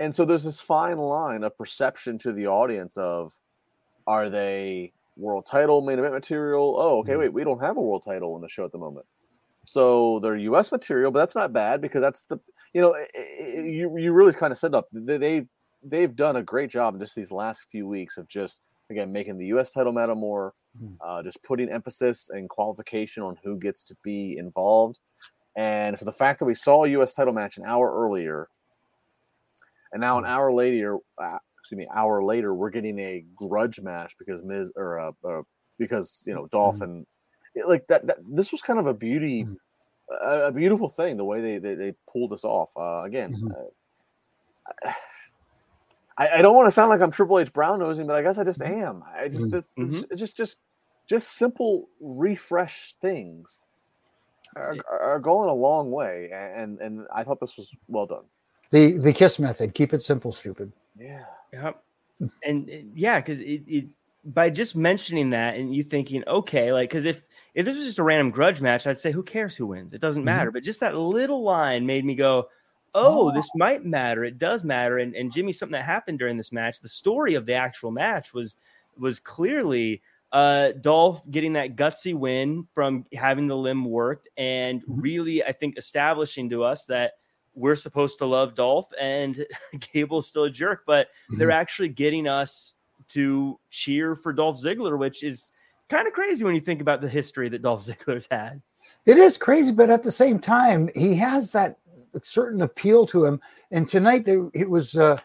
And 0.00 0.14
so 0.14 0.24
there's 0.24 0.42
this 0.42 0.60
fine 0.60 0.98
line 0.98 1.44
of 1.44 1.56
perception 1.56 2.18
to 2.18 2.32
the 2.32 2.48
audience 2.48 2.96
of, 2.96 3.34
are 4.06 4.28
they 4.30 4.92
world 5.16 5.46
title 5.46 5.80
main 5.80 5.98
event 5.98 6.14
material? 6.14 6.76
Oh, 6.78 6.98
okay, 6.98 7.12
mm-hmm. 7.12 7.20
wait, 7.20 7.32
we 7.32 7.44
don't 7.44 7.60
have 7.60 7.76
a 7.76 7.80
world 7.80 8.02
title 8.04 8.36
in 8.36 8.42
the 8.42 8.48
show 8.48 8.64
at 8.64 8.72
the 8.72 8.78
moment. 8.78 9.06
So 9.66 10.20
they're 10.20 10.36
U.S. 10.36 10.70
material, 10.70 11.10
but 11.10 11.20
that's 11.20 11.34
not 11.34 11.52
bad 11.52 11.80
because 11.80 12.00
that's 12.00 12.24
the 12.24 12.38
you 12.72 12.82
know 12.82 12.94
you 13.14 13.96
you 13.96 14.12
really 14.12 14.32
kind 14.32 14.52
of 14.52 14.58
set 14.58 14.74
up 14.74 14.88
they 14.92 15.46
they've 15.82 16.14
done 16.14 16.36
a 16.36 16.42
great 16.42 16.70
job 16.70 16.94
in 16.94 17.00
just 17.00 17.14
these 17.14 17.30
last 17.30 17.64
few 17.70 17.86
weeks 17.86 18.16
of 18.16 18.28
just 18.28 18.58
again 18.90 19.12
making 19.12 19.38
the 19.38 19.46
U.S. 19.46 19.70
title 19.70 19.92
matter 19.92 20.14
more, 20.14 20.54
mm-hmm. 20.76 20.94
uh, 21.00 21.22
just 21.22 21.42
putting 21.42 21.70
emphasis 21.70 22.30
and 22.30 22.48
qualification 22.48 23.22
on 23.22 23.36
who 23.42 23.58
gets 23.58 23.84
to 23.84 23.96
be 24.02 24.36
involved, 24.38 24.98
and 25.56 25.98
for 25.98 26.04
the 26.04 26.12
fact 26.12 26.38
that 26.40 26.44
we 26.44 26.54
saw 26.54 26.84
a 26.84 26.88
U.S. 26.90 27.14
title 27.14 27.32
match 27.32 27.56
an 27.56 27.64
hour 27.64 27.90
earlier, 27.94 28.48
and 29.92 30.00
now 30.00 30.18
an 30.18 30.24
mm-hmm. 30.24 30.32
hour 30.32 30.52
later, 30.52 30.98
uh, 31.22 31.38
excuse 31.64 31.78
me, 31.78 31.88
hour 31.94 32.22
later, 32.22 32.54
we're 32.54 32.70
getting 32.70 32.98
a 32.98 33.24
grudge 33.34 33.80
match 33.80 34.14
because 34.18 34.42
Miz 34.42 34.70
or 34.76 35.00
uh, 35.00 35.12
uh 35.26 35.42
because 35.78 36.22
you 36.26 36.34
know 36.34 36.46
Dolphin. 36.46 36.90
Mm-hmm 36.90 37.02
like 37.66 37.86
that, 37.88 38.06
that 38.06 38.18
this 38.28 38.52
was 38.52 38.62
kind 38.62 38.78
of 38.78 38.86
a 38.86 38.94
beauty 38.94 39.44
mm-hmm. 39.44 39.54
a, 40.26 40.46
a, 40.46 40.52
beautiful 40.52 40.88
thing 40.88 41.16
the 41.16 41.24
way 41.24 41.40
they 41.40 41.58
they, 41.58 41.74
they 41.74 41.94
pulled 42.10 42.30
this 42.30 42.44
off 42.44 42.70
uh, 42.76 43.02
again 43.04 43.34
mm-hmm. 43.34 43.48
uh, 44.86 44.92
I, 46.18 46.38
I, 46.38 46.42
don't 46.42 46.54
want 46.54 46.68
to 46.68 46.72
sound 46.72 46.90
like 46.90 47.00
i'm 47.00 47.10
triple 47.10 47.38
h 47.38 47.52
brown 47.52 47.80
nosing 47.80 48.06
but 48.06 48.16
i 48.16 48.22
guess 48.22 48.38
i 48.38 48.44
just 48.44 48.60
mm-hmm. 48.60 48.82
am 48.82 49.04
i 49.16 49.28
just 49.28 49.46
mm-hmm. 49.46 50.02
just 50.16 50.36
just 50.36 50.58
just 51.06 51.36
simple 51.36 51.88
refresh 52.00 52.94
things 53.00 53.60
are, 54.56 54.76
are, 54.88 55.18
going 55.18 55.50
a 55.50 55.54
long 55.54 55.90
way 55.90 56.30
and 56.32 56.78
and 56.78 57.06
i 57.12 57.24
thought 57.24 57.40
this 57.40 57.56
was 57.56 57.74
well 57.88 58.06
done 58.06 58.22
the 58.70 58.92
the 58.98 59.12
kiss 59.12 59.38
method 59.38 59.74
keep 59.74 59.92
it 59.92 60.02
simple 60.02 60.32
stupid 60.32 60.70
yeah 60.96 61.24
yep 61.54 61.82
and, 62.44 62.68
and 62.68 62.92
yeah 62.96 63.20
because 63.20 63.40
it, 63.40 63.62
it 63.66 63.86
by 64.24 64.48
just 64.48 64.74
mentioning 64.74 65.30
that 65.30 65.56
and 65.56 65.74
you 65.74 65.82
thinking 65.82 66.24
okay 66.26 66.72
like 66.72 66.88
because 66.88 67.04
if 67.04 67.24
if 67.54 67.64
this 67.64 67.76
was 67.76 67.84
just 67.84 67.98
a 67.98 68.02
random 68.02 68.30
grudge 68.30 68.60
match, 68.60 68.86
I'd 68.86 68.98
say, 68.98 69.12
who 69.12 69.22
cares 69.22 69.56
who 69.56 69.66
wins? 69.66 69.92
It 69.92 70.00
doesn't 70.00 70.20
mm-hmm. 70.20 70.26
matter. 70.26 70.50
But 70.50 70.64
just 70.64 70.80
that 70.80 70.96
little 70.96 71.42
line 71.42 71.86
made 71.86 72.04
me 72.04 72.14
go, 72.14 72.48
oh, 72.94 73.28
oh, 73.28 73.32
this 73.32 73.48
might 73.54 73.84
matter. 73.84 74.24
It 74.24 74.38
does 74.38 74.64
matter. 74.64 74.98
And, 74.98 75.14
and 75.14 75.32
Jimmy, 75.32 75.52
something 75.52 75.72
that 75.72 75.84
happened 75.84 76.18
during 76.18 76.36
this 76.36 76.52
match, 76.52 76.80
the 76.80 76.88
story 76.88 77.34
of 77.34 77.46
the 77.46 77.54
actual 77.54 77.90
match 77.90 78.34
was 78.34 78.56
was 78.98 79.18
clearly 79.18 80.02
uh, 80.32 80.70
Dolph 80.80 81.28
getting 81.30 81.52
that 81.54 81.76
gutsy 81.76 82.14
win 82.14 82.66
from 82.72 83.04
having 83.12 83.46
the 83.48 83.56
limb 83.56 83.84
worked 83.84 84.28
and 84.36 84.82
mm-hmm. 84.82 85.00
really, 85.00 85.44
I 85.44 85.52
think, 85.52 85.76
establishing 85.78 86.50
to 86.50 86.64
us 86.64 86.86
that 86.86 87.14
we're 87.54 87.76
supposed 87.76 88.18
to 88.18 88.26
love 88.26 88.54
Dolph 88.54 88.88
and 89.00 89.44
Gable's 89.92 90.26
still 90.26 90.44
a 90.44 90.50
jerk, 90.50 90.82
but 90.86 91.08
mm-hmm. 91.08 91.38
they're 91.38 91.50
actually 91.50 91.88
getting 91.88 92.26
us 92.26 92.74
to 93.08 93.58
cheer 93.70 94.14
for 94.14 94.32
Dolph 94.32 94.60
Ziggler, 94.60 94.98
which 94.98 95.22
is 95.22 95.52
kind 95.88 96.06
of 96.06 96.12
crazy 96.12 96.44
when 96.44 96.54
you 96.54 96.60
think 96.60 96.80
about 96.80 97.00
the 97.00 97.08
history 97.08 97.48
that 97.48 97.62
Dolph 97.62 97.84
Ziggler's 97.86 98.28
had. 98.30 98.60
It 99.06 99.18
is 99.18 99.36
crazy, 99.36 99.72
but 99.72 99.90
at 99.90 100.02
the 100.02 100.10
same 100.10 100.38
time, 100.38 100.88
he 100.94 101.14
has 101.16 101.52
that 101.52 101.78
certain 102.22 102.62
appeal 102.62 103.06
to 103.06 103.24
him. 103.24 103.40
And 103.70 103.86
tonight, 103.86 104.24
there, 104.24 104.48
it 104.54 104.68
was 104.68 104.96
uh, 104.96 105.18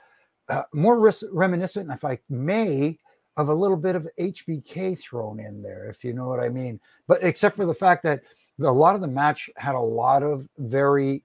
uh, 0.50 0.64
more 0.74 1.00
res- 1.00 1.24
reminiscent, 1.32 1.92
if 1.92 2.04
I 2.04 2.20
may, 2.30 2.98
of 3.38 3.50
a 3.50 3.54
little 3.54 3.78
bit 3.78 3.96
of 3.96 4.08
HBK 4.20 5.00
thrown 5.00 5.40
in 5.40 5.62
there, 5.62 5.90
if 5.90 6.04
you 6.04 6.14
know 6.14 6.28
what 6.28 6.42
I 6.42 6.50
mean. 6.50 6.80
But 7.08 7.24
except 7.24 7.56
for 7.56 7.66
the 7.66 7.74
fact 7.74 8.04
that 8.04 8.22
a 8.62 8.64
lot 8.64 8.96
of 8.96 9.02
the 9.02 9.08
match 9.08 9.50
had 9.56 9.76
a 9.76 9.80
lot 9.80 10.24
of 10.24 10.48
very, 10.58 11.24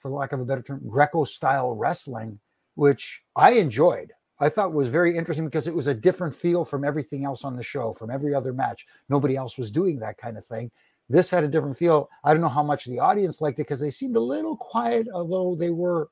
for 0.00 0.10
lack 0.10 0.32
of 0.32 0.40
a 0.40 0.44
better 0.44 0.62
term, 0.62 0.80
Greco 0.86 1.24
style 1.24 1.72
wrestling, 1.72 2.40
which 2.74 3.22
I 3.36 3.52
enjoyed. 3.52 4.12
I 4.40 4.48
thought 4.48 4.72
was 4.72 4.88
very 4.88 5.16
interesting 5.16 5.44
because 5.44 5.66
it 5.66 5.74
was 5.74 5.86
a 5.86 5.94
different 5.94 6.34
feel 6.34 6.64
from 6.64 6.84
everything 6.84 7.24
else 7.24 7.44
on 7.44 7.56
the 7.56 7.62
show, 7.62 7.92
from 7.92 8.10
every 8.10 8.34
other 8.34 8.54
match. 8.54 8.86
Nobody 9.10 9.36
else 9.36 9.58
was 9.58 9.70
doing 9.70 9.98
that 9.98 10.16
kind 10.16 10.38
of 10.38 10.46
thing. 10.46 10.70
This 11.10 11.28
had 11.28 11.44
a 11.44 11.48
different 11.48 11.76
feel. 11.76 12.08
I 12.24 12.32
don't 12.32 12.40
know 12.40 12.48
how 12.48 12.62
much 12.62 12.86
the 12.86 12.98
audience 12.98 13.42
liked 13.42 13.58
it 13.58 13.62
because 13.62 13.80
they 13.80 13.90
seemed 13.90 14.16
a 14.16 14.20
little 14.20 14.56
quiet, 14.56 15.08
although 15.12 15.54
they 15.54 15.70
were 15.70 16.08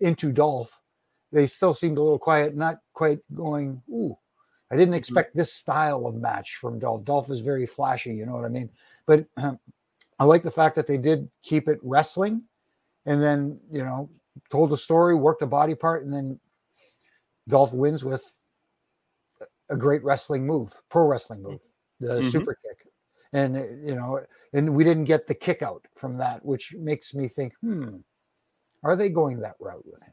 into 0.00 0.32
Dolph. 0.32 0.78
They 1.32 1.46
still 1.46 1.74
seemed 1.74 1.98
a 1.98 2.02
little 2.02 2.18
quiet, 2.18 2.56
not 2.56 2.78
quite 2.94 3.18
going, 3.34 3.82
ooh, 3.90 4.16
I 4.70 4.76
didn't 4.76 4.90
mm-hmm. 4.90 4.98
expect 4.98 5.36
this 5.36 5.52
style 5.52 6.06
of 6.06 6.14
match 6.14 6.56
from 6.56 6.78
Dolph. 6.78 7.04
Dolph 7.04 7.30
is 7.30 7.40
very 7.40 7.66
flashy, 7.66 8.14
you 8.14 8.24
know 8.24 8.36
what 8.36 8.44
I 8.44 8.48
mean? 8.48 8.70
But 9.06 9.26
um, 9.36 9.58
I 10.18 10.24
like 10.24 10.42
the 10.42 10.50
fact 10.50 10.76
that 10.76 10.86
they 10.86 10.96
did 10.96 11.28
keep 11.42 11.68
it 11.68 11.78
wrestling 11.82 12.42
and 13.06 13.22
then, 13.22 13.58
you 13.70 13.82
know, 13.82 14.10
told 14.50 14.70
the 14.70 14.76
story, 14.76 15.14
worked 15.14 15.42
a 15.42 15.46
body 15.46 15.74
part, 15.74 16.04
and 16.04 16.12
then 16.12 16.38
Dolph 17.48 17.72
wins 17.72 18.04
with 18.04 18.24
a 19.70 19.76
great 19.76 20.04
wrestling 20.04 20.46
move, 20.46 20.72
pro 20.90 21.06
wrestling 21.06 21.42
move, 21.42 21.60
the 22.00 22.14
mm-hmm. 22.14 22.28
super 22.28 22.54
kick. 22.54 22.86
And, 23.32 23.54
you 23.86 23.94
know, 23.94 24.20
and 24.52 24.74
we 24.74 24.84
didn't 24.84 25.04
get 25.04 25.26
the 25.26 25.34
kick 25.34 25.62
out 25.62 25.86
from 25.96 26.14
that, 26.14 26.44
which 26.44 26.74
makes 26.78 27.14
me 27.14 27.28
think, 27.28 27.54
hmm, 27.60 27.96
are 28.82 28.96
they 28.96 29.08
going 29.08 29.40
that 29.40 29.56
route 29.60 29.84
with 29.84 30.02
him? 30.02 30.12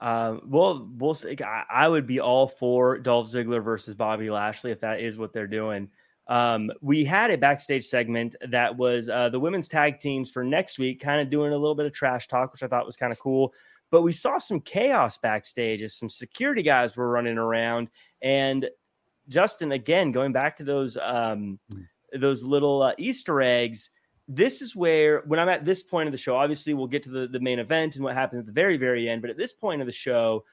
Uh, 0.00 0.36
well, 0.46 0.88
we'll 0.96 1.14
see. 1.14 1.36
I, 1.42 1.88
would 1.88 2.06
be 2.06 2.20
all 2.20 2.46
for 2.46 2.98
Dolph 2.98 3.30
Ziggler 3.30 3.62
versus 3.62 3.94
Bobby 3.94 4.30
Lashley 4.30 4.70
if 4.70 4.80
that 4.80 5.00
is 5.00 5.18
what 5.18 5.32
they're 5.32 5.48
doing. 5.48 5.88
Um, 6.28 6.70
we 6.82 7.04
had 7.04 7.30
a 7.30 7.38
backstage 7.38 7.86
segment 7.86 8.36
that 8.48 8.76
was 8.76 9.08
uh, 9.08 9.30
the 9.30 9.40
women's 9.40 9.68
tag 9.68 9.98
teams 9.98 10.30
for 10.30 10.44
next 10.44 10.78
week, 10.78 11.00
kind 11.00 11.20
of 11.20 11.30
doing 11.30 11.52
a 11.52 11.56
little 11.56 11.74
bit 11.74 11.86
of 11.86 11.92
trash 11.92 12.28
talk, 12.28 12.52
which 12.52 12.62
I 12.62 12.66
thought 12.66 12.84
was 12.84 12.96
kind 12.96 13.12
of 13.12 13.18
cool. 13.18 13.54
But 13.90 14.02
we 14.02 14.12
saw 14.12 14.36
some 14.36 14.60
chaos 14.60 15.16
backstage 15.16 15.82
as 15.82 15.94
some 15.94 16.10
security 16.10 16.62
guys 16.62 16.96
were 16.96 17.08
running 17.08 17.38
around. 17.38 17.88
And 18.20 18.68
Justin, 19.28 19.72
again, 19.72 20.12
going 20.12 20.32
back 20.32 20.58
to 20.58 20.64
those 20.64 20.98
um, 20.98 21.58
hmm. 21.72 21.82
those 22.12 22.44
little 22.44 22.82
uh, 22.82 22.92
Easter 22.98 23.40
eggs, 23.40 23.90
this 24.28 24.60
is 24.60 24.76
where 24.76 25.22
when 25.26 25.40
I'm 25.40 25.48
at 25.48 25.64
this 25.64 25.82
point 25.82 26.06
of 26.08 26.12
the 26.12 26.18
show, 26.18 26.36
obviously 26.36 26.74
we'll 26.74 26.86
get 26.86 27.02
to 27.04 27.10
the, 27.10 27.26
the 27.26 27.40
main 27.40 27.58
event 27.58 27.96
and 27.96 28.04
what 28.04 28.14
happens 28.14 28.40
at 28.40 28.46
the 28.46 28.52
very, 28.52 28.76
very 28.76 29.08
end. 29.08 29.22
But 29.22 29.30
at 29.30 29.38
this 29.38 29.54
point 29.54 29.80
of 29.80 29.86
the 29.86 29.92
show, 29.92 30.44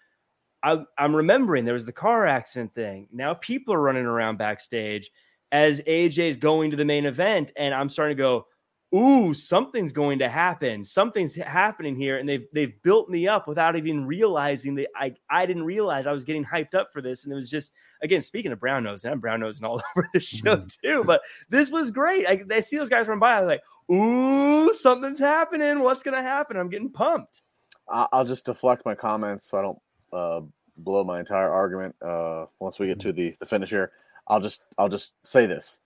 I, 0.64 0.78
I'm 0.98 1.14
remembering 1.14 1.66
there 1.66 1.74
was 1.74 1.86
the 1.86 1.92
car 1.92 2.26
accident 2.26 2.74
thing. 2.74 3.10
Now 3.12 3.34
people 3.34 3.74
are 3.74 3.82
running 3.82 4.06
around 4.06 4.38
backstage 4.38 5.12
as 5.52 5.82
AJ 5.82 6.30
is 6.30 6.38
going 6.38 6.72
to 6.72 6.78
the 6.78 6.86
main 6.86 7.06
event, 7.06 7.52
and 7.56 7.74
I'm 7.74 7.90
starting 7.90 8.18
to 8.18 8.22
go, 8.22 8.48
ooh, 8.96 9.34
something's 9.34 9.92
going 9.92 10.20
to 10.20 10.30
happen. 10.30 10.84
Something's 10.84 11.36
happening 11.36 11.96
here. 11.96 12.18
And 12.18 12.28
they've 12.28 12.46
they've 12.54 12.82
built 12.84 13.10
me 13.10 13.28
up 13.28 13.48
without 13.48 13.76
even 13.76 14.06
realizing 14.06 14.76
that 14.76 14.90
I, 14.96 15.14
I 15.30 15.46
didn't 15.46 15.64
realize 15.64 16.08
I 16.08 16.14
was 16.14 16.24
getting 16.24 16.46
hyped 16.46 16.74
up 16.74 16.92
for 16.92 17.02
this. 17.02 17.24
And 17.24 17.34
it 17.34 17.36
was 17.36 17.50
just 17.50 17.74
again, 18.02 18.22
speaking 18.22 18.52
of 18.52 18.60
brown 18.60 18.84
nose, 18.84 19.04
I'm 19.04 19.20
brown 19.20 19.42
nosing 19.42 19.66
all 19.66 19.82
over 19.98 20.10
the 20.14 20.20
show 20.20 20.58
mm-hmm. 20.58 20.68
too. 20.84 21.04
But 21.04 21.22
this 21.50 21.72
was 21.72 21.92
great. 21.92 22.28
I, 22.28 22.44
I 22.52 22.60
see 22.60 22.78
those 22.78 22.90
guys 22.90 23.08
run 23.08 23.20
by. 23.20 23.40
I'm 23.40 23.48
like, 23.48 23.64
ooh, 23.92 24.74
something's 24.74 25.20
happening. 25.20 25.80
What's 25.80 26.04
gonna 26.04 26.24
happen? 26.24 26.58
I'm 26.58 26.70
getting 26.70 26.92
pumped. 26.92 27.42
I'll 27.88 28.26
just 28.26 28.46
deflect 28.46 28.84
my 28.84 28.96
comments 28.96 29.48
so 29.48 29.60
I 29.60 29.62
don't 29.62 29.80
uh, 30.12 30.42
blow 30.78 31.04
my 31.04 31.20
entire 31.20 31.52
argument 31.52 31.96
uh, 32.02 32.46
once 32.60 32.80
we 32.80 32.88
get 32.88 33.00
to 33.02 33.14
the 33.14 33.36
the 33.40 33.46
finish 33.46 33.70
here. 33.70 33.92
I'll 34.28 34.40
just 34.40 34.62
I'll 34.78 34.90
just 34.90 35.14
say 35.24 35.46
this. 35.46 35.80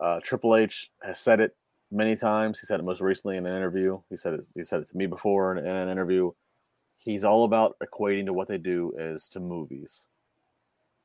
Uh, 0.00 0.20
Triple 0.22 0.56
H 0.56 0.90
has 1.02 1.18
said 1.18 1.40
it 1.40 1.56
many 1.90 2.16
times. 2.16 2.58
He 2.58 2.66
said 2.66 2.80
it 2.80 2.82
most 2.84 3.00
recently 3.00 3.36
in 3.36 3.46
an 3.46 3.56
interview. 3.56 4.00
He 4.10 4.16
said 4.16 4.34
it, 4.34 4.46
he 4.54 4.64
said 4.64 4.80
it 4.80 4.88
to 4.88 4.96
me 4.96 5.06
before 5.06 5.56
in, 5.56 5.64
in 5.64 5.74
an 5.74 5.88
interview. 5.88 6.32
he's 6.96 7.24
all 7.24 7.44
about 7.44 7.76
equating 7.82 8.26
to 8.26 8.32
what 8.32 8.48
they 8.48 8.58
do 8.58 8.92
as 8.98 9.28
to 9.28 9.40
movies. 9.40 10.08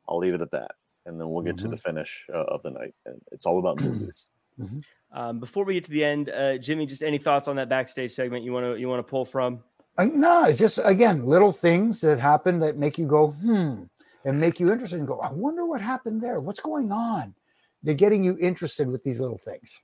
I'll 0.08 0.18
leave 0.18 0.34
it 0.34 0.42
at 0.42 0.52
that, 0.52 0.72
and 1.06 1.20
then 1.20 1.30
we'll 1.30 1.44
get 1.44 1.58
mm-hmm. 1.58 1.66
to 1.66 1.72
the 1.72 1.78
finish 1.78 2.26
uh, 2.34 2.46
of 2.46 2.64
the 2.64 2.72
night. 2.72 2.96
And 3.06 3.22
it's 3.32 3.46
all 3.46 3.60
about 3.60 3.82
movies. 3.82 4.28
Mm-hmm. 4.60 4.80
Um, 5.18 5.40
before 5.40 5.64
we 5.64 5.76
get 5.76 5.86
to 5.86 5.90
the 5.90 6.04
end, 6.04 6.30
uh, 6.30 6.58
Jimmy, 6.58 6.86
just 6.86 7.02
any 7.02 7.18
thoughts 7.18 7.48
on 7.48 7.56
that 7.56 7.70
backstage 7.70 8.12
segment 8.12 8.44
you 8.44 8.52
want 8.52 8.66
to 8.66 8.76
you 8.76 8.90
want 8.90 9.00
to 9.00 9.10
pull 9.10 9.24
from? 9.24 9.64
Uh, 9.98 10.04
no, 10.04 10.44
it's 10.44 10.60
just 10.60 10.80
again 10.84 11.26
little 11.26 11.54
things 11.54 12.02
that 12.02 12.20
happen 12.20 12.60
that 12.60 12.76
make 12.76 12.98
you 12.98 13.08
go 13.08 13.28
hmm 13.28 13.84
and 14.26 14.40
make 14.40 14.60
you 14.60 14.72
interested 14.72 15.00
and 15.00 15.08
go. 15.08 15.20
I 15.20 15.32
wonder 15.32 15.66
what 15.66 15.82
happened 15.82 16.22
there. 16.22 16.40
What's 16.40 16.60
going 16.60 16.92
on? 16.92 17.34
They're 17.84 17.96
getting 17.96 18.24
you 18.24 18.38
interested 18.40 18.88
with 18.88 19.04
these 19.04 19.20
little 19.20 19.38
things. 19.38 19.80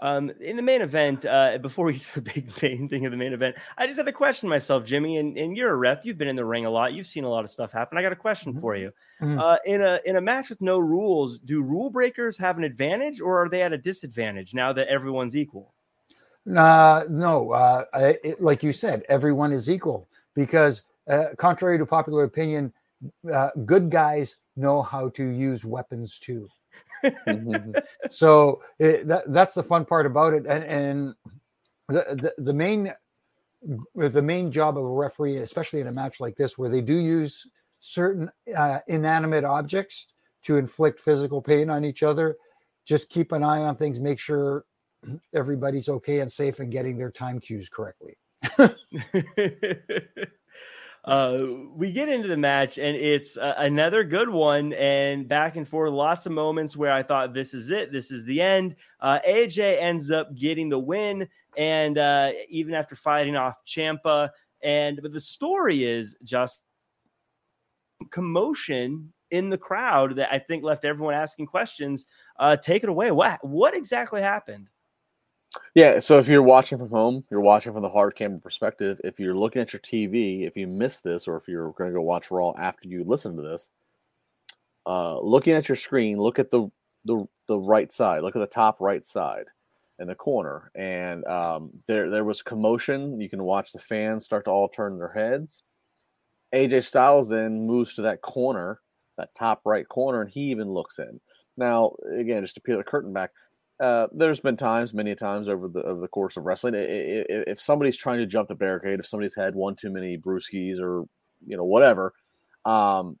Um, 0.00 0.30
in 0.40 0.56
the 0.56 0.62
main 0.62 0.82
event, 0.82 1.24
uh, 1.24 1.58
before 1.58 1.84
we 1.86 1.92
get 1.94 2.02
to 2.02 2.20
the 2.20 2.32
big 2.32 2.62
main 2.62 2.88
thing 2.88 3.06
of 3.06 3.12
the 3.12 3.16
main 3.16 3.32
event, 3.32 3.56
I 3.78 3.86
just 3.86 3.98
had 3.98 4.08
a 4.08 4.12
question 4.12 4.48
myself, 4.48 4.84
Jimmy. 4.84 5.18
And, 5.18 5.38
and 5.38 5.56
you're 5.56 5.70
a 5.70 5.76
ref. 5.76 6.04
You've 6.04 6.18
been 6.18 6.28
in 6.28 6.36
the 6.36 6.44
ring 6.44 6.66
a 6.66 6.70
lot. 6.70 6.92
You've 6.92 7.06
seen 7.06 7.24
a 7.24 7.28
lot 7.28 7.44
of 7.44 7.50
stuff 7.50 7.72
happen. 7.72 7.96
I 7.96 8.02
got 8.02 8.12
a 8.12 8.16
question 8.16 8.52
mm-hmm. 8.52 8.60
for 8.60 8.76
you. 8.76 8.92
Mm-hmm. 9.20 9.38
Uh, 9.38 9.56
in 9.64 9.80
a 9.82 10.00
in 10.04 10.16
a 10.16 10.20
match 10.20 10.50
with 10.50 10.60
no 10.60 10.78
rules, 10.78 11.38
do 11.38 11.62
rule 11.62 11.90
breakers 11.90 12.36
have 12.38 12.58
an 12.58 12.64
advantage, 12.64 13.20
or 13.20 13.44
are 13.44 13.48
they 13.48 13.62
at 13.62 13.72
a 13.72 13.78
disadvantage 13.78 14.54
now 14.54 14.72
that 14.72 14.88
everyone's 14.88 15.36
equal? 15.36 15.72
Uh, 16.56 17.04
no, 17.08 17.52
uh, 17.52 17.84
it, 17.94 18.40
like 18.40 18.62
you 18.62 18.72
said, 18.72 19.04
everyone 19.08 19.52
is 19.52 19.70
equal 19.70 20.08
because, 20.34 20.82
uh, 21.06 21.26
contrary 21.38 21.78
to 21.78 21.86
popular 21.86 22.24
opinion, 22.24 22.72
uh, 23.32 23.50
good 23.64 23.90
guys 23.90 24.36
know 24.56 24.82
how 24.82 25.08
to 25.10 25.24
use 25.24 25.64
weapons 25.64 26.18
too. 26.18 26.48
Mm-hmm. 27.04 27.72
so 28.10 28.62
it, 28.78 29.06
that, 29.08 29.24
that's 29.32 29.54
the 29.54 29.62
fun 29.62 29.84
part 29.84 30.06
about 30.06 30.34
it, 30.34 30.46
and, 30.46 30.64
and 30.64 31.14
the, 31.88 32.32
the, 32.36 32.42
the 32.42 32.52
main 32.52 32.92
the 33.94 34.22
main 34.22 34.50
job 34.50 34.76
of 34.76 34.84
a 34.84 34.88
referee, 34.88 35.36
especially 35.36 35.80
in 35.80 35.86
a 35.86 35.92
match 35.92 36.18
like 36.18 36.34
this, 36.36 36.58
where 36.58 36.68
they 36.68 36.80
do 36.80 36.94
use 36.94 37.46
certain 37.78 38.28
uh, 38.56 38.80
inanimate 38.88 39.44
objects 39.44 40.08
to 40.42 40.56
inflict 40.56 41.00
physical 41.00 41.40
pain 41.40 41.70
on 41.70 41.84
each 41.84 42.02
other, 42.02 42.36
just 42.84 43.08
keep 43.08 43.30
an 43.30 43.44
eye 43.44 43.62
on 43.62 43.76
things, 43.76 44.00
make 44.00 44.18
sure 44.18 44.64
everybody's 45.34 45.88
okay 45.88 46.20
and 46.20 46.30
safe 46.30 46.58
and 46.58 46.72
getting 46.72 46.96
their 46.96 47.10
time 47.10 47.38
cues 47.38 47.68
correctly. 47.68 48.16
uh, 51.04 51.46
we 51.74 51.90
get 51.90 52.08
into 52.08 52.28
the 52.28 52.36
match 52.36 52.78
and 52.78 52.96
it's 52.96 53.36
uh, 53.36 53.54
another 53.58 54.04
good 54.04 54.28
one 54.28 54.72
and 54.74 55.26
back 55.26 55.56
and 55.56 55.66
forth 55.66 55.90
lots 55.90 56.26
of 56.26 56.32
moments 56.32 56.76
where 56.76 56.92
i 56.92 57.02
thought 57.02 57.34
this 57.34 57.54
is 57.54 57.70
it 57.70 57.90
this 57.90 58.10
is 58.10 58.24
the 58.24 58.40
end. 58.40 58.76
Uh, 59.00 59.18
aj 59.28 59.58
ends 59.58 60.10
up 60.10 60.34
getting 60.36 60.68
the 60.68 60.78
win 60.78 61.28
and 61.56 61.98
uh, 61.98 62.30
even 62.48 62.72
after 62.72 62.96
fighting 62.96 63.36
off 63.36 63.64
Ciampa, 63.66 64.30
and 64.62 65.00
but 65.02 65.12
the 65.12 65.20
story 65.20 65.84
is 65.84 66.16
just 66.22 66.62
commotion 68.10 69.12
in 69.30 69.48
the 69.48 69.58
crowd 69.58 70.16
that 70.16 70.28
i 70.32 70.38
think 70.38 70.62
left 70.62 70.84
everyone 70.84 71.14
asking 71.14 71.46
questions 71.46 72.06
uh, 72.38 72.56
take 72.56 72.82
it 72.82 72.88
away. 72.88 73.10
What 73.10 73.44
what 73.46 73.74
exactly 73.74 74.20
happened 74.20 74.68
yeah, 75.74 75.98
so 75.98 76.18
if 76.18 76.28
you're 76.28 76.42
watching 76.42 76.78
from 76.78 76.90
home, 76.90 77.24
you're 77.30 77.40
watching 77.40 77.72
from 77.72 77.82
the 77.82 77.88
hard 77.88 78.14
camera 78.14 78.38
perspective. 78.38 79.00
If 79.04 79.18
you're 79.18 79.34
looking 79.34 79.62
at 79.62 79.72
your 79.72 79.80
TV, 79.80 80.46
if 80.46 80.56
you 80.56 80.66
missed 80.66 81.02
this, 81.02 81.26
or 81.26 81.36
if 81.36 81.48
you're 81.48 81.72
going 81.72 81.90
to 81.90 81.94
go 81.94 82.02
watch 82.02 82.30
Raw 82.30 82.52
after 82.56 82.88
you 82.88 83.04
listen 83.04 83.36
to 83.36 83.42
this, 83.42 83.70
uh, 84.86 85.20
looking 85.20 85.54
at 85.54 85.68
your 85.68 85.76
screen, 85.76 86.18
look 86.18 86.38
at 86.38 86.50
the 86.50 86.68
the 87.04 87.26
the 87.46 87.58
right 87.58 87.92
side. 87.92 88.22
Look 88.22 88.36
at 88.36 88.40
the 88.40 88.46
top 88.46 88.80
right 88.80 89.04
side 89.04 89.46
in 89.98 90.08
the 90.08 90.14
corner, 90.14 90.70
and 90.74 91.24
um, 91.26 91.70
there 91.86 92.10
there 92.10 92.24
was 92.24 92.42
commotion. 92.42 93.20
You 93.20 93.28
can 93.28 93.42
watch 93.42 93.72
the 93.72 93.78
fans 93.78 94.24
start 94.24 94.44
to 94.46 94.50
all 94.50 94.68
turn 94.68 94.98
their 94.98 95.12
heads. 95.12 95.62
AJ 96.54 96.84
Styles 96.84 97.28
then 97.28 97.66
moves 97.66 97.94
to 97.94 98.02
that 98.02 98.20
corner, 98.20 98.80
that 99.16 99.34
top 99.34 99.62
right 99.64 99.88
corner, 99.88 100.20
and 100.20 100.30
he 100.30 100.50
even 100.50 100.70
looks 100.70 100.98
in. 100.98 101.20
Now, 101.56 101.94
again, 102.14 102.42
just 102.42 102.54
to 102.54 102.60
peel 102.60 102.78
the 102.78 102.84
curtain 102.84 103.12
back, 103.12 103.30
uh, 103.82 104.06
there's 104.12 104.38
been 104.38 104.56
times, 104.56 104.94
many 104.94 105.12
times 105.16 105.48
over 105.48 105.66
the 105.66 105.82
over 105.82 106.00
the 106.00 106.06
course 106.06 106.36
of 106.36 106.44
wrestling, 106.44 106.74
if 106.76 107.60
somebody's 107.60 107.96
trying 107.96 108.18
to 108.18 108.26
jump 108.26 108.46
the 108.46 108.54
barricade, 108.54 109.00
if 109.00 109.06
somebody's 109.06 109.34
had 109.34 109.56
one 109.56 109.74
too 109.74 109.90
many 109.90 110.16
brewskis 110.16 110.78
or 110.78 111.04
you 111.44 111.56
know 111.56 111.64
whatever, 111.64 112.14
um, 112.64 113.18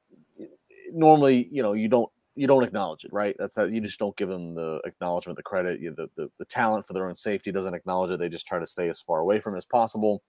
normally 0.92 1.48
you 1.50 1.64
know 1.64 1.72
you 1.72 1.88
don't 1.88 2.08
you 2.36 2.46
don't 2.46 2.62
acknowledge 2.62 3.04
it, 3.04 3.12
right? 3.12 3.34
That's 3.40 3.56
that 3.56 3.72
you 3.72 3.80
just 3.80 3.98
don't 3.98 4.16
give 4.16 4.28
them 4.28 4.54
the 4.54 4.80
acknowledgement, 4.84 5.36
the 5.36 5.42
credit, 5.42 5.80
you, 5.80 5.94
the, 5.96 6.08
the 6.16 6.30
the 6.38 6.44
talent 6.44 6.86
for 6.86 6.92
their 6.92 7.08
own 7.08 7.16
safety 7.16 7.50
doesn't 7.50 7.74
acknowledge 7.74 8.12
it. 8.12 8.20
They 8.20 8.28
just 8.28 8.46
try 8.46 8.60
to 8.60 8.66
stay 8.66 8.88
as 8.88 9.00
far 9.00 9.18
away 9.18 9.40
from 9.40 9.54
it 9.54 9.58
as 9.58 9.64
possible, 9.64 10.22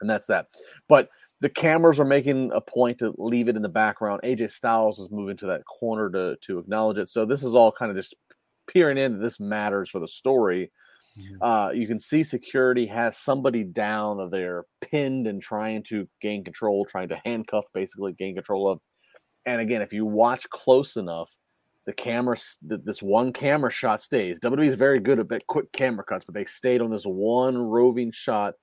and 0.00 0.08
that's 0.08 0.28
that. 0.28 0.46
But 0.88 1.10
the 1.40 1.50
cameras 1.50 2.00
are 2.00 2.06
making 2.06 2.52
a 2.54 2.60
point 2.62 3.00
to 3.00 3.14
leave 3.18 3.50
it 3.50 3.56
in 3.56 3.62
the 3.62 3.68
background. 3.68 4.22
AJ 4.24 4.50
Styles 4.50 4.98
is 4.98 5.10
moving 5.10 5.36
to 5.36 5.46
that 5.48 5.66
corner 5.66 6.08
to 6.08 6.36
to 6.40 6.58
acknowledge 6.58 6.96
it. 6.96 7.10
So 7.10 7.26
this 7.26 7.44
is 7.44 7.54
all 7.54 7.70
kind 7.70 7.90
of 7.90 7.98
just 7.98 8.14
peering 8.68 8.98
in 8.98 9.14
that 9.14 9.22
this 9.22 9.40
matters 9.40 9.90
for 9.90 9.98
the 9.98 10.08
story. 10.08 10.70
Uh, 11.40 11.70
you 11.74 11.86
can 11.86 11.98
see 11.98 12.22
security 12.22 12.86
has 12.86 13.16
somebody 13.16 13.64
down 13.64 14.30
there 14.30 14.64
pinned 14.80 15.26
and 15.26 15.42
trying 15.42 15.82
to 15.82 16.08
gain 16.20 16.44
control, 16.44 16.84
trying 16.84 17.08
to 17.08 17.20
handcuff, 17.24 17.64
basically 17.74 18.12
gain 18.12 18.34
control 18.34 18.68
of. 18.68 18.80
And 19.44 19.60
again, 19.60 19.82
if 19.82 19.92
you 19.92 20.06
watch 20.06 20.48
close 20.50 20.96
enough, 20.96 21.34
the 21.86 21.92
camera, 21.92 22.36
this 22.62 23.02
one 23.02 23.32
camera 23.32 23.70
shot 23.70 24.02
stays. 24.02 24.38
WWE 24.40 24.66
is 24.66 24.74
very 24.74 24.98
good 24.98 25.18
at 25.32 25.46
quick 25.46 25.72
camera 25.72 26.04
cuts, 26.04 26.24
but 26.24 26.34
they 26.34 26.44
stayed 26.44 26.82
on 26.82 26.90
this 26.90 27.04
one 27.04 27.56
roving 27.56 28.12
shot 28.12 28.54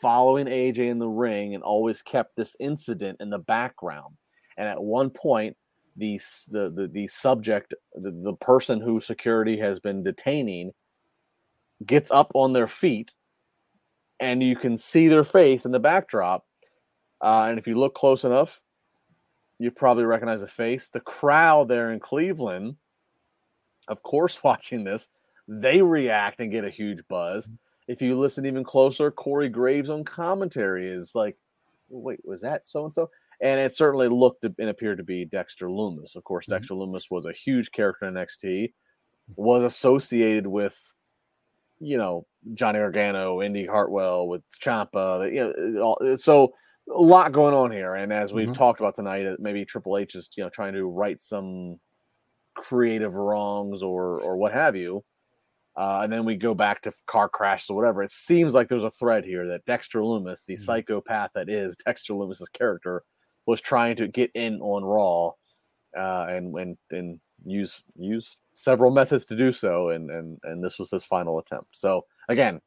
following 0.00 0.46
AJ 0.46 0.78
in 0.78 0.98
the 0.98 1.08
ring 1.08 1.54
and 1.54 1.62
always 1.64 2.00
kept 2.00 2.36
this 2.36 2.54
incident 2.60 3.18
in 3.20 3.28
the 3.28 3.38
background. 3.38 4.14
And 4.56 4.68
at 4.68 4.80
one 4.80 5.10
point, 5.10 5.56
the 6.00 6.70
the 6.70 6.88
the, 6.92 7.06
subject, 7.06 7.74
the, 7.94 8.10
the 8.10 8.34
person 8.34 8.80
who 8.80 9.00
security 9.00 9.58
has 9.58 9.78
been 9.78 10.02
detaining, 10.02 10.72
gets 11.84 12.10
up 12.10 12.32
on 12.34 12.52
their 12.52 12.66
feet, 12.66 13.12
and 14.18 14.42
you 14.42 14.56
can 14.56 14.76
see 14.76 15.08
their 15.08 15.24
face 15.24 15.64
in 15.64 15.72
the 15.72 15.78
backdrop. 15.78 16.44
Uh, 17.22 17.46
and 17.48 17.58
if 17.58 17.66
you 17.66 17.78
look 17.78 17.94
close 17.94 18.24
enough, 18.24 18.60
you 19.58 19.70
probably 19.70 20.04
recognize 20.04 20.40
the 20.40 20.48
face. 20.48 20.88
The 20.88 21.00
crowd 21.00 21.68
there 21.68 21.92
in 21.92 22.00
Cleveland, 22.00 22.76
of 23.88 24.02
course, 24.02 24.40
watching 24.44 24.84
this, 24.84 25.08
they 25.46 25.82
react 25.82 26.40
and 26.40 26.50
get 26.50 26.64
a 26.64 26.70
huge 26.70 27.00
buzz. 27.08 27.48
If 27.88 28.00
you 28.00 28.18
listen 28.18 28.46
even 28.46 28.64
closer, 28.64 29.10
Corey 29.10 29.48
Graves 29.48 29.90
on 29.90 30.04
commentary 30.04 30.88
is 30.88 31.14
like, 31.14 31.36
wait, 31.88 32.20
was 32.24 32.40
that 32.42 32.66
so 32.66 32.84
and 32.84 32.94
so? 32.94 33.10
And 33.42 33.58
it 33.58 33.74
certainly 33.74 34.08
looked 34.08 34.44
and 34.44 34.68
appeared 34.68 34.98
to 34.98 35.04
be 35.04 35.24
Dexter 35.24 35.68
Lumis. 35.68 36.14
Of 36.14 36.24
course, 36.24 36.44
mm-hmm. 36.44 36.54
Dexter 36.54 36.74
Lumis 36.74 37.10
was 37.10 37.24
a 37.24 37.32
huge 37.32 37.72
character 37.72 38.06
in 38.06 38.14
NXT, 38.14 38.72
was 39.36 39.62
associated 39.64 40.46
with, 40.46 40.78
you 41.78 41.96
know, 41.96 42.26
Johnny 42.54 42.78
Gargano, 42.78 43.42
Indy 43.42 43.66
Hartwell, 43.66 44.28
with 44.28 44.42
Ciampa. 44.62 45.32
You 45.32 45.54
know, 45.56 46.16
so 46.16 46.52
a 46.94 47.00
lot 47.00 47.32
going 47.32 47.54
on 47.54 47.70
here. 47.70 47.94
And 47.94 48.12
as 48.12 48.32
we've 48.32 48.46
mm-hmm. 48.46 48.54
talked 48.54 48.80
about 48.80 48.94
tonight, 48.94 49.26
maybe 49.38 49.64
Triple 49.64 49.96
H 49.96 50.14
is 50.14 50.28
you 50.36 50.44
know 50.44 50.50
trying 50.50 50.74
to 50.74 50.84
right 50.84 51.20
some 51.20 51.78
creative 52.54 53.14
wrongs 53.14 53.82
or 53.82 54.20
or 54.20 54.36
what 54.36 54.52
have 54.52 54.76
you. 54.76 55.04
Uh, 55.76 56.00
and 56.02 56.12
then 56.12 56.24
we 56.24 56.36
go 56.36 56.52
back 56.52 56.82
to 56.82 56.92
car 57.06 57.28
crashes 57.28 57.70
or 57.70 57.76
whatever. 57.76 58.02
It 58.02 58.10
seems 58.10 58.54
like 58.54 58.68
there's 58.68 58.82
a 58.82 58.90
thread 58.90 59.24
here 59.24 59.46
that 59.48 59.64
Dexter 59.64 60.00
Lumis, 60.00 60.40
the 60.44 60.54
mm-hmm. 60.54 60.62
psychopath 60.62 61.30
that 61.34 61.48
is 61.48 61.76
Dexter 61.76 62.12
Lumis's 62.12 62.48
character, 62.48 63.02
was 63.50 63.60
trying 63.60 63.96
to 63.96 64.08
get 64.08 64.30
in 64.34 64.60
on 64.60 64.84
Raw, 64.84 65.32
uh, 65.96 66.26
and 66.28 66.54
and 66.56 66.78
and 66.90 67.20
use 67.44 67.82
use 67.98 68.36
several 68.54 68.90
methods 68.90 69.24
to 69.26 69.36
do 69.36 69.52
so, 69.52 69.90
and 69.90 70.10
and 70.10 70.38
and 70.44 70.64
this 70.64 70.78
was 70.78 70.90
his 70.90 71.04
final 71.04 71.38
attempt. 71.38 71.76
So 71.76 72.06
again, 72.28 72.60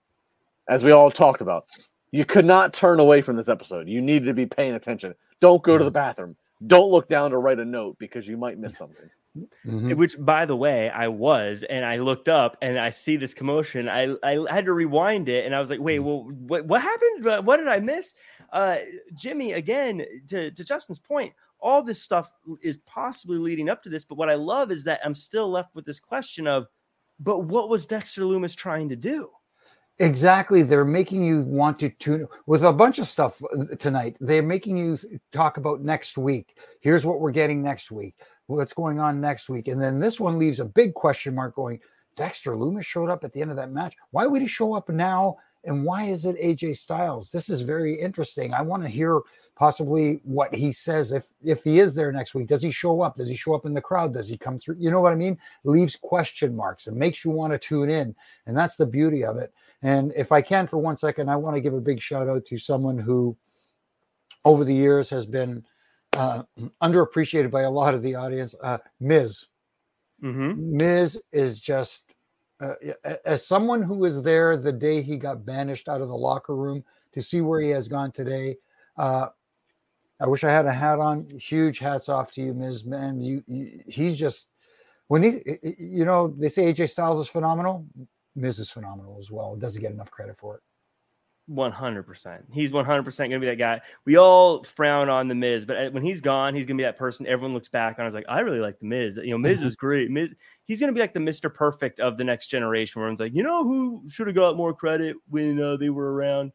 as 0.69 0.83
we 0.83 0.91
all 0.91 1.09
talked 1.09 1.41
about, 1.41 1.65
you 2.11 2.25
could 2.25 2.45
not 2.45 2.73
turn 2.73 2.99
away 2.99 3.21
from 3.21 3.37
this 3.37 3.49
episode. 3.49 3.87
You 3.87 4.01
needed 4.01 4.25
to 4.25 4.33
be 4.33 4.45
paying 4.45 4.75
attention. 4.75 5.15
Don't 5.39 5.63
go 5.63 5.77
to 5.77 5.83
the 5.83 5.91
bathroom. 5.91 6.35
Don't 6.67 6.91
look 6.91 7.09
down 7.09 7.31
to 7.31 7.37
write 7.37 7.59
a 7.59 7.65
note 7.65 7.97
because 7.97 8.27
you 8.27 8.37
might 8.37 8.59
miss 8.59 8.77
something. 8.77 9.09
Mm-hmm. 9.35 9.95
Which, 9.95 10.15
by 10.19 10.45
the 10.45 10.55
way, 10.55 10.91
I 10.91 11.07
was, 11.07 11.63
and 11.67 11.83
I 11.83 11.97
looked 11.97 12.29
up 12.29 12.55
and 12.61 12.77
I 12.77 12.91
see 12.91 13.17
this 13.17 13.33
commotion. 13.33 13.89
I 13.89 14.15
I 14.21 14.45
had 14.53 14.65
to 14.65 14.73
rewind 14.73 15.27
it, 15.27 15.45
and 15.45 15.55
I 15.55 15.59
was 15.59 15.71
like, 15.71 15.79
"Wait, 15.79 15.99
mm. 15.99 16.03
well, 16.03 16.23
what 16.25 16.65
what 16.65 16.81
happened? 16.83 17.45
What 17.45 17.57
did 17.57 17.67
I 17.67 17.79
miss?" 17.79 18.13
Uh, 18.51 18.77
Jimmy, 19.15 19.53
again, 19.53 20.05
to 20.27 20.51
to 20.51 20.63
Justin's 20.63 20.99
point, 20.99 21.33
all 21.59 21.81
this 21.81 21.99
stuff 21.99 22.29
is 22.61 22.77
possibly 22.85 23.39
leading 23.39 23.69
up 23.69 23.81
to 23.83 23.89
this. 23.89 24.03
But 24.03 24.19
what 24.19 24.29
I 24.29 24.35
love 24.35 24.71
is 24.71 24.83
that 24.83 25.01
I'm 25.03 25.15
still 25.15 25.49
left 25.49 25.73
with 25.73 25.85
this 25.85 25.99
question 25.99 26.45
of, 26.45 26.67
but 27.19 27.39
what 27.39 27.69
was 27.69 27.87
Dexter 27.87 28.21
Lumis 28.21 28.55
trying 28.55 28.89
to 28.89 28.95
do? 28.95 29.31
Exactly. 29.99 30.63
They're 30.63 30.85
making 30.85 31.23
you 31.23 31.43
want 31.43 31.79
to 31.79 31.89
tune 31.89 32.27
with 32.47 32.63
a 32.63 32.73
bunch 32.73 32.97
of 32.97 33.07
stuff 33.07 33.41
uh, 33.43 33.75
tonight. 33.75 34.17
They're 34.19 34.41
making 34.41 34.75
you 34.75 34.97
talk 35.31 35.57
about 35.57 35.81
next 35.81 36.17
week. 36.17 36.57
Here's 36.81 37.05
what 37.05 37.19
we're 37.19 37.31
getting 37.31 37.61
next 37.61 37.91
week 37.91 38.15
what's 38.47 38.73
going 38.73 38.99
on 38.99 39.21
next 39.21 39.49
week. 39.49 39.67
And 39.67 39.81
then 39.81 39.99
this 39.99 40.19
one 40.19 40.37
leaves 40.37 40.59
a 40.59 40.65
big 40.65 40.93
question 40.93 41.35
mark 41.35 41.55
going, 41.55 41.79
Dexter 42.15 42.51
Lumis 42.51 42.85
showed 42.85 43.09
up 43.09 43.23
at 43.23 43.33
the 43.33 43.41
end 43.41 43.51
of 43.51 43.57
that 43.57 43.71
match. 43.71 43.95
Why 44.11 44.27
would 44.27 44.41
he 44.41 44.47
show 44.47 44.73
up 44.73 44.89
now 44.89 45.37
and 45.63 45.83
why 45.83 46.03
is 46.03 46.25
it 46.25 46.39
AJ 46.39 46.77
Styles? 46.77 47.31
This 47.31 47.49
is 47.49 47.61
very 47.61 47.93
interesting. 47.93 48.53
I 48.53 48.61
want 48.61 48.83
to 48.83 48.89
hear 48.89 49.21
possibly 49.55 50.19
what 50.23 50.53
he 50.53 50.71
says 50.71 51.11
if 51.11 51.25
if 51.43 51.63
he 51.63 51.79
is 51.79 51.95
there 51.95 52.11
next 52.11 52.33
week. 52.33 52.47
Does 52.47 52.61
he 52.61 52.71
show 52.71 53.01
up? 53.01 53.15
Does 53.15 53.29
he 53.29 53.35
show 53.35 53.53
up 53.53 53.65
in 53.65 53.73
the 53.73 53.81
crowd? 53.81 54.13
Does 54.13 54.27
he 54.27 54.37
come 54.37 54.57
through? 54.57 54.75
You 54.79 54.91
know 54.91 55.01
what 55.01 55.13
I 55.13 55.15
mean? 55.15 55.37
Leaves 55.63 55.95
question 55.95 56.55
marks 56.55 56.87
and 56.87 56.97
makes 56.97 57.23
you 57.23 57.31
want 57.31 57.53
to 57.53 57.59
tune 57.59 57.89
in, 57.89 58.15
and 58.45 58.57
that's 58.57 58.75
the 58.75 58.85
beauty 58.85 59.23
of 59.23 59.37
it. 59.37 59.53
And 59.81 60.13
if 60.15 60.31
I 60.31 60.41
can, 60.41 60.67
for 60.67 60.77
one 60.77 60.97
second, 60.97 61.29
I 61.29 61.35
want 61.35 61.55
to 61.55 61.61
give 61.61 61.73
a 61.73 61.81
big 61.81 62.01
shout 62.01 62.27
out 62.27 62.45
to 62.45 62.57
someone 62.57 62.97
who, 62.97 63.37
over 64.45 64.63
the 64.63 64.73
years, 64.73 65.09
has 65.09 65.25
been 65.25 65.63
uh, 66.15 66.43
underappreciated 66.81 67.51
by 67.51 67.61
a 67.61 67.71
lot 67.71 67.93
of 67.93 68.01
the 68.01 68.15
audience. 68.15 68.55
Uh, 68.61 68.77
Miz. 68.99 69.47
Mm-hmm. 70.23 70.77
Miz 70.77 71.21
is 71.31 71.59
just 71.59 72.15
uh, 72.59 72.73
as 73.25 73.45
someone 73.45 73.81
who 73.81 73.95
was 73.95 74.21
there 74.21 74.55
the 74.55 74.71
day 74.71 75.01
he 75.01 75.17
got 75.17 75.45
banished 75.45 75.89
out 75.89 76.01
of 76.01 76.07
the 76.07 76.15
locker 76.15 76.55
room 76.55 76.83
to 77.11 77.21
see 77.21 77.41
where 77.41 77.59
he 77.59 77.69
has 77.69 77.87
gone 77.87 78.11
today. 78.11 78.55
Uh, 78.97 79.27
I 80.21 80.27
wish 80.27 80.43
I 80.43 80.51
had 80.51 80.65
a 80.65 80.71
hat 80.71 80.99
on. 80.99 81.27
Huge 81.37 81.79
hats 81.79 82.07
off 82.07 82.31
to 82.31 82.41
you, 82.41 82.53
Miz. 82.53 82.85
Man, 82.85 83.19
you, 83.19 83.43
you, 83.47 83.81
he's 83.87 84.17
just 84.17 84.47
when 85.07 85.23
he, 85.23 85.41
you 85.77 86.05
know, 86.05 86.33
they 86.37 86.49
say 86.49 86.71
AJ 86.71 86.89
Styles 86.89 87.19
is 87.19 87.27
phenomenal. 87.27 87.85
Miz 88.35 88.59
is 88.59 88.69
phenomenal 88.69 89.17
as 89.19 89.31
well. 89.31 89.55
Doesn't 89.55 89.81
get 89.81 89.91
enough 89.91 90.11
credit 90.11 90.37
for 90.37 90.55
it. 90.55 90.61
100%. 91.49 92.41
He's 92.51 92.71
100% 92.71 93.17
going 93.17 93.31
to 93.31 93.39
be 93.39 93.45
that 93.47 93.57
guy. 93.57 93.81
We 94.05 94.17
all 94.17 94.63
frown 94.63 95.09
on 95.09 95.27
the 95.27 95.35
Miz, 95.35 95.65
but 95.65 95.77
uh, 95.77 95.89
when 95.91 96.03
he's 96.03 96.21
gone, 96.21 96.55
he's 96.55 96.65
going 96.65 96.77
to 96.77 96.81
be 96.81 96.85
that 96.85 96.97
person 96.97 97.27
everyone 97.27 97.53
looks 97.53 97.67
back 97.67 97.99
on. 97.99 98.05
Is 98.05 98.13
like, 98.13 98.25
I 98.29 98.39
really 98.41 98.59
like 98.59 98.79
the 98.79 98.85
Miz. 98.85 99.17
You 99.17 99.31
know, 99.31 99.37
Miz 99.37 99.59
mm-hmm. 99.59 99.67
is 99.67 99.75
great. 99.75 100.09
Miz, 100.09 100.33
he's 100.65 100.79
going 100.79 100.87
to 100.87 100.93
be 100.93 101.01
like 101.01 101.13
the 101.13 101.19
Mr. 101.19 101.53
Perfect 101.53 101.99
of 101.99 102.17
the 102.17 102.23
next 102.23 102.47
generation, 102.47 102.99
where 102.99 103.07
everyone's 103.07 103.19
like, 103.19 103.35
you 103.35 103.43
know, 103.43 103.63
who 103.63 104.03
should 104.09 104.27
have 104.27 104.35
got 104.35 104.57
more 104.57 104.73
credit 104.73 105.17
when 105.29 105.61
uh, 105.61 105.77
they 105.77 105.89
were 105.89 106.13
around? 106.13 106.51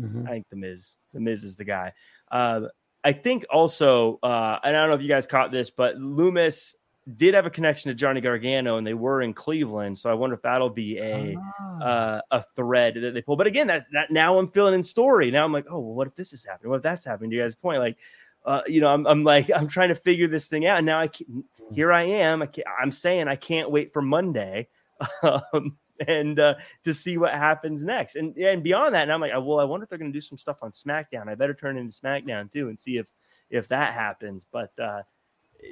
Mm-hmm. 0.00 0.26
I 0.26 0.30
think 0.30 0.46
the 0.50 0.56
Miz. 0.56 0.96
The 1.12 1.20
Miz 1.20 1.44
is 1.44 1.56
the 1.56 1.64
guy. 1.64 1.92
Uh, 2.30 2.62
I 3.02 3.12
think 3.12 3.44
also, 3.50 4.18
uh, 4.22 4.58
and 4.62 4.76
I 4.76 4.80
don't 4.80 4.88
know 4.88 4.94
if 4.94 5.02
you 5.02 5.08
guys 5.08 5.26
caught 5.26 5.52
this, 5.52 5.70
but 5.70 5.96
Lumis 5.96 6.74
did 7.16 7.34
have 7.34 7.44
a 7.44 7.50
connection 7.50 7.90
to 7.90 7.94
Johnny 7.94 8.20
Gargano, 8.20 8.78
and 8.78 8.86
they 8.86 8.94
were 8.94 9.20
in 9.20 9.34
Cleveland. 9.34 9.98
So 9.98 10.10
I 10.10 10.14
wonder 10.14 10.34
if 10.34 10.42
that'll 10.42 10.70
be 10.70 10.98
a 10.98 11.36
ah. 11.38 11.82
uh, 11.82 12.20
a 12.30 12.42
thread 12.56 12.94
that 12.94 13.12
they 13.14 13.22
pull. 13.22 13.36
But 13.36 13.46
again, 13.46 13.66
that's 13.66 13.86
that. 13.92 14.10
Now 14.10 14.38
I'm 14.38 14.48
filling 14.48 14.74
in 14.74 14.82
story. 14.82 15.30
Now 15.30 15.44
I'm 15.44 15.52
like, 15.52 15.66
oh, 15.68 15.78
well, 15.78 15.94
what 15.94 16.06
if 16.06 16.14
this 16.14 16.32
is 16.32 16.44
happening? 16.44 16.70
What 16.70 16.76
if 16.76 16.82
that's 16.82 17.04
happening? 17.04 17.30
To 17.30 17.36
you 17.36 17.42
guys' 17.42 17.54
point, 17.54 17.80
like, 17.80 17.98
uh, 18.46 18.62
you 18.66 18.80
know, 18.80 18.88
I'm, 18.88 19.06
I'm 19.06 19.24
like, 19.24 19.50
I'm 19.54 19.68
trying 19.68 19.90
to 19.90 19.94
figure 19.94 20.28
this 20.28 20.48
thing 20.48 20.66
out. 20.66 20.78
And 20.78 20.86
now 20.86 21.00
I 21.00 21.08
can, 21.08 21.44
here 21.72 21.92
I 21.92 22.04
am. 22.04 22.42
I 22.42 22.48
am 22.82 22.90
saying 22.90 23.28
I 23.28 23.36
can't 23.36 23.70
wait 23.70 23.92
for 23.92 24.02
Monday. 24.02 24.68
Um, 25.22 25.76
and 26.06 26.38
uh, 26.38 26.54
to 26.84 26.94
see 26.94 27.18
what 27.18 27.32
happens 27.32 27.84
next, 27.84 28.16
and 28.16 28.36
and 28.36 28.62
beyond 28.62 28.94
that, 28.94 29.02
and 29.02 29.12
I'm 29.12 29.20
like, 29.20 29.32
well, 29.32 29.60
I 29.60 29.64
wonder 29.64 29.84
if 29.84 29.90
they're 29.90 29.98
going 29.98 30.12
to 30.12 30.16
do 30.16 30.20
some 30.20 30.38
stuff 30.38 30.58
on 30.62 30.72
SmackDown. 30.72 31.28
I 31.28 31.34
better 31.34 31.54
turn 31.54 31.76
into 31.76 31.92
SmackDown 31.92 32.50
too 32.50 32.68
and 32.68 32.78
see 32.78 32.96
if 32.96 33.06
if 33.50 33.68
that 33.68 33.94
happens. 33.94 34.46
But 34.50 34.72
uh, 34.78 35.02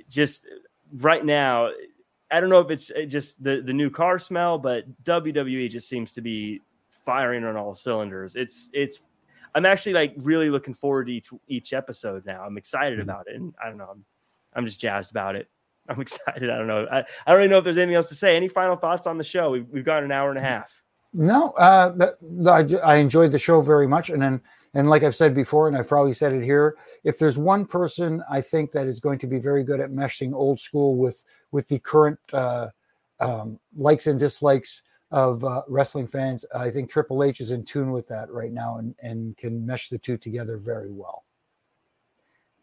just 0.08 0.46
right 1.00 1.24
now, 1.24 1.70
I 2.30 2.40
don't 2.40 2.50
know 2.50 2.60
if 2.60 2.70
it's 2.70 2.90
uh, 2.90 3.02
just 3.06 3.42
the 3.42 3.60
the 3.60 3.72
new 3.72 3.90
car 3.90 4.18
smell, 4.18 4.58
but 4.58 4.84
WWE 5.04 5.70
just 5.70 5.88
seems 5.88 6.12
to 6.14 6.20
be 6.20 6.60
firing 7.04 7.44
on 7.44 7.56
all 7.56 7.74
cylinders. 7.74 8.36
It's 8.36 8.70
it's 8.72 9.00
I'm 9.54 9.66
actually 9.66 9.92
like 9.92 10.14
really 10.16 10.50
looking 10.50 10.74
forward 10.74 11.06
to 11.06 11.12
each 11.12 11.30
each 11.48 11.72
episode 11.72 12.24
now. 12.24 12.42
I'm 12.42 12.56
excited 12.56 12.98
mm-hmm. 12.98 13.08
about 13.08 13.26
it, 13.28 13.36
and 13.36 13.54
I 13.62 13.68
don't 13.68 13.78
know, 13.78 13.88
I'm 13.90 14.04
I'm 14.54 14.66
just 14.66 14.80
jazzed 14.80 15.10
about 15.10 15.36
it. 15.36 15.48
I'm 15.88 16.00
excited. 16.00 16.48
I 16.48 16.56
don't 16.58 16.68
know. 16.68 16.86
I, 16.90 16.98
I 17.00 17.04
don't 17.26 17.38
really 17.38 17.48
know 17.48 17.58
if 17.58 17.64
there's 17.64 17.78
anything 17.78 17.96
else 17.96 18.06
to 18.06 18.14
say. 18.14 18.36
Any 18.36 18.48
final 18.48 18.76
thoughts 18.76 19.06
on 19.06 19.18
the 19.18 19.24
show? 19.24 19.50
We've 19.50 19.68
we've 19.68 19.84
got 19.84 20.04
an 20.04 20.12
hour 20.12 20.30
and 20.30 20.38
a 20.38 20.42
half. 20.42 20.82
No, 21.12 21.50
uh, 21.50 22.10
I, 22.46 22.76
I 22.82 22.96
enjoyed 22.96 23.32
the 23.32 23.38
show 23.38 23.60
very 23.60 23.86
much, 23.86 24.08
and 24.08 24.22
then 24.22 24.40
and 24.74 24.88
like 24.88 25.02
I've 25.02 25.16
said 25.16 25.34
before, 25.34 25.68
and 25.68 25.76
I've 25.76 25.88
probably 25.88 26.12
said 26.12 26.32
it 26.32 26.42
here, 26.42 26.76
if 27.04 27.18
there's 27.18 27.38
one 27.38 27.66
person 27.66 28.22
I 28.30 28.40
think 28.40 28.70
that 28.72 28.86
is 28.86 29.00
going 29.00 29.18
to 29.18 29.26
be 29.26 29.38
very 29.38 29.64
good 29.64 29.80
at 29.80 29.90
meshing 29.90 30.32
old 30.32 30.58
school 30.58 30.96
with 30.96 31.24
with 31.50 31.68
the 31.68 31.78
current 31.78 32.18
uh, 32.32 32.68
um, 33.20 33.58
likes 33.76 34.06
and 34.06 34.18
dislikes 34.18 34.82
of 35.10 35.44
uh, 35.44 35.62
wrestling 35.68 36.06
fans, 36.06 36.44
I 36.54 36.70
think 36.70 36.90
Triple 36.90 37.22
H 37.22 37.40
is 37.40 37.50
in 37.50 37.64
tune 37.64 37.92
with 37.92 38.08
that 38.08 38.30
right 38.30 38.52
now 38.52 38.78
and 38.78 38.94
and 39.02 39.36
can 39.36 39.64
mesh 39.66 39.88
the 39.88 39.98
two 39.98 40.16
together 40.16 40.56
very 40.56 40.90
well. 40.90 41.24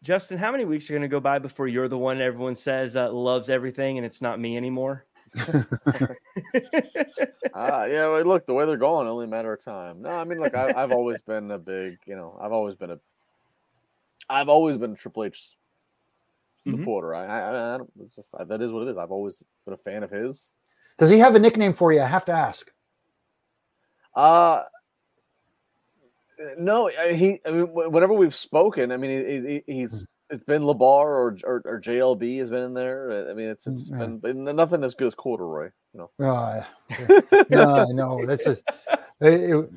Justin, 0.02 0.38
how 0.38 0.50
many 0.50 0.64
weeks 0.64 0.88
are 0.88 0.94
going 0.94 1.02
to 1.02 1.08
go 1.08 1.20
by 1.20 1.38
before 1.38 1.68
you're 1.68 1.86
the 1.86 1.98
one 1.98 2.22
everyone 2.22 2.56
says 2.56 2.96
uh, 2.96 3.12
loves 3.12 3.50
everything 3.50 3.98
and 3.98 4.06
it's 4.06 4.22
not 4.22 4.40
me 4.40 4.56
anymore? 4.56 5.04
uh, 5.94 6.14
yeah, 7.54 8.08
well, 8.08 8.24
look, 8.24 8.46
the 8.46 8.54
way 8.54 8.66
they're 8.66 8.76
going, 8.76 9.06
only 9.06 9.26
a 9.26 9.28
matter 9.28 9.52
of 9.52 9.62
time. 9.62 10.02
No, 10.02 10.10
I 10.10 10.24
mean, 10.24 10.40
look, 10.40 10.54
I, 10.54 10.72
have 10.72 10.92
always 10.92 11.20
been 11.26 11.50
a 11.50 11.58
big, 11.58 11.98
you 12.06 12.16
know, 12.16 12.38
I've 12.40 12.52
always 12.52 12.74
been 12.74 12.90
a, 12.90 12.98
I've 14.28 14.48
always 14.48 14.76
been 14.76 14.92
a 14.92 14.96
Triple 14.96 15.24
H 15.24 15.56
mm-hmm. 16.66 16.78
supporter. 16.78 17.08
Mm-hmm. 17.08 17.30
I, 17.30 17.40
I, 17.40 17.74
I 17.74 17.78
don't, 17.78 18.14
just 18.14 18.28
I, 18.38 18.44
that 18.44 18.60
is 18.60 18.72
what 18.72 18.86
it 18.86 18.90
is. 18.90 18.96
I've 18.96 19.12
always 19.12 19.42
been 19.64 19.74
a 19.74 19.78
fan 19.78 20.02
of 20.02 20.10
his. 20.10 20.50
Does 20.98 21.10
he 21.10 21.18
have 21.18 21.34
a 21.34 21.38
nickname 21.38 21.72
for 21.72 21.92
you? 21.92 22.00
I 22.00 22.06
have 22.06 22.24
to 22.26 22.32
ask. 22.32 22.70
Uh 24.14 24.62
no, 26.58 26.88
he. 26.88 27.38
I 27.44 27.50
mean, 27.50 27.66
whenever 27.66 28.14
we've 28.14 28.34
spoken, 28.34 28.92
I 28.92 28.96
mean, 28.96 29.10
he, 29.10 29.62
he, 29.66 29.80
he's 29.80 30.00
hmm 30.00 30.04
it's 30.30 30.44
been 30.44 30.62
LaBar 30.62 30.80
or, 30.80 31.38
or, 31.44 31.62
or 31.64 31.80
JLB 31.80 32.38
has 32.38 32.50
been 32.50 32.62
in 32.62 32.74
there. 32.74 33.28
I 33.30 33.34
mean, 33.34 33.48
it's, 33.48 33.66
it's 33.66 33.90
yeah. 33.90 34.06
been, 34.06 34.44
nothing 34.44 34.84
as 34.84 34.94
good 34.94 35.08
as 35.08 35.14
Corduroy. 35.14 35.70
You 35.92 36.00
know. 36.00 36.10
Yeah. 36.18 36.64
no, 37.50 37.74
I 37.76 37.92
know 37.92 38.24
that's 38.24 38.44
just. 38.44 38.62
It, 39.20 39.50
it, 39.50 39.70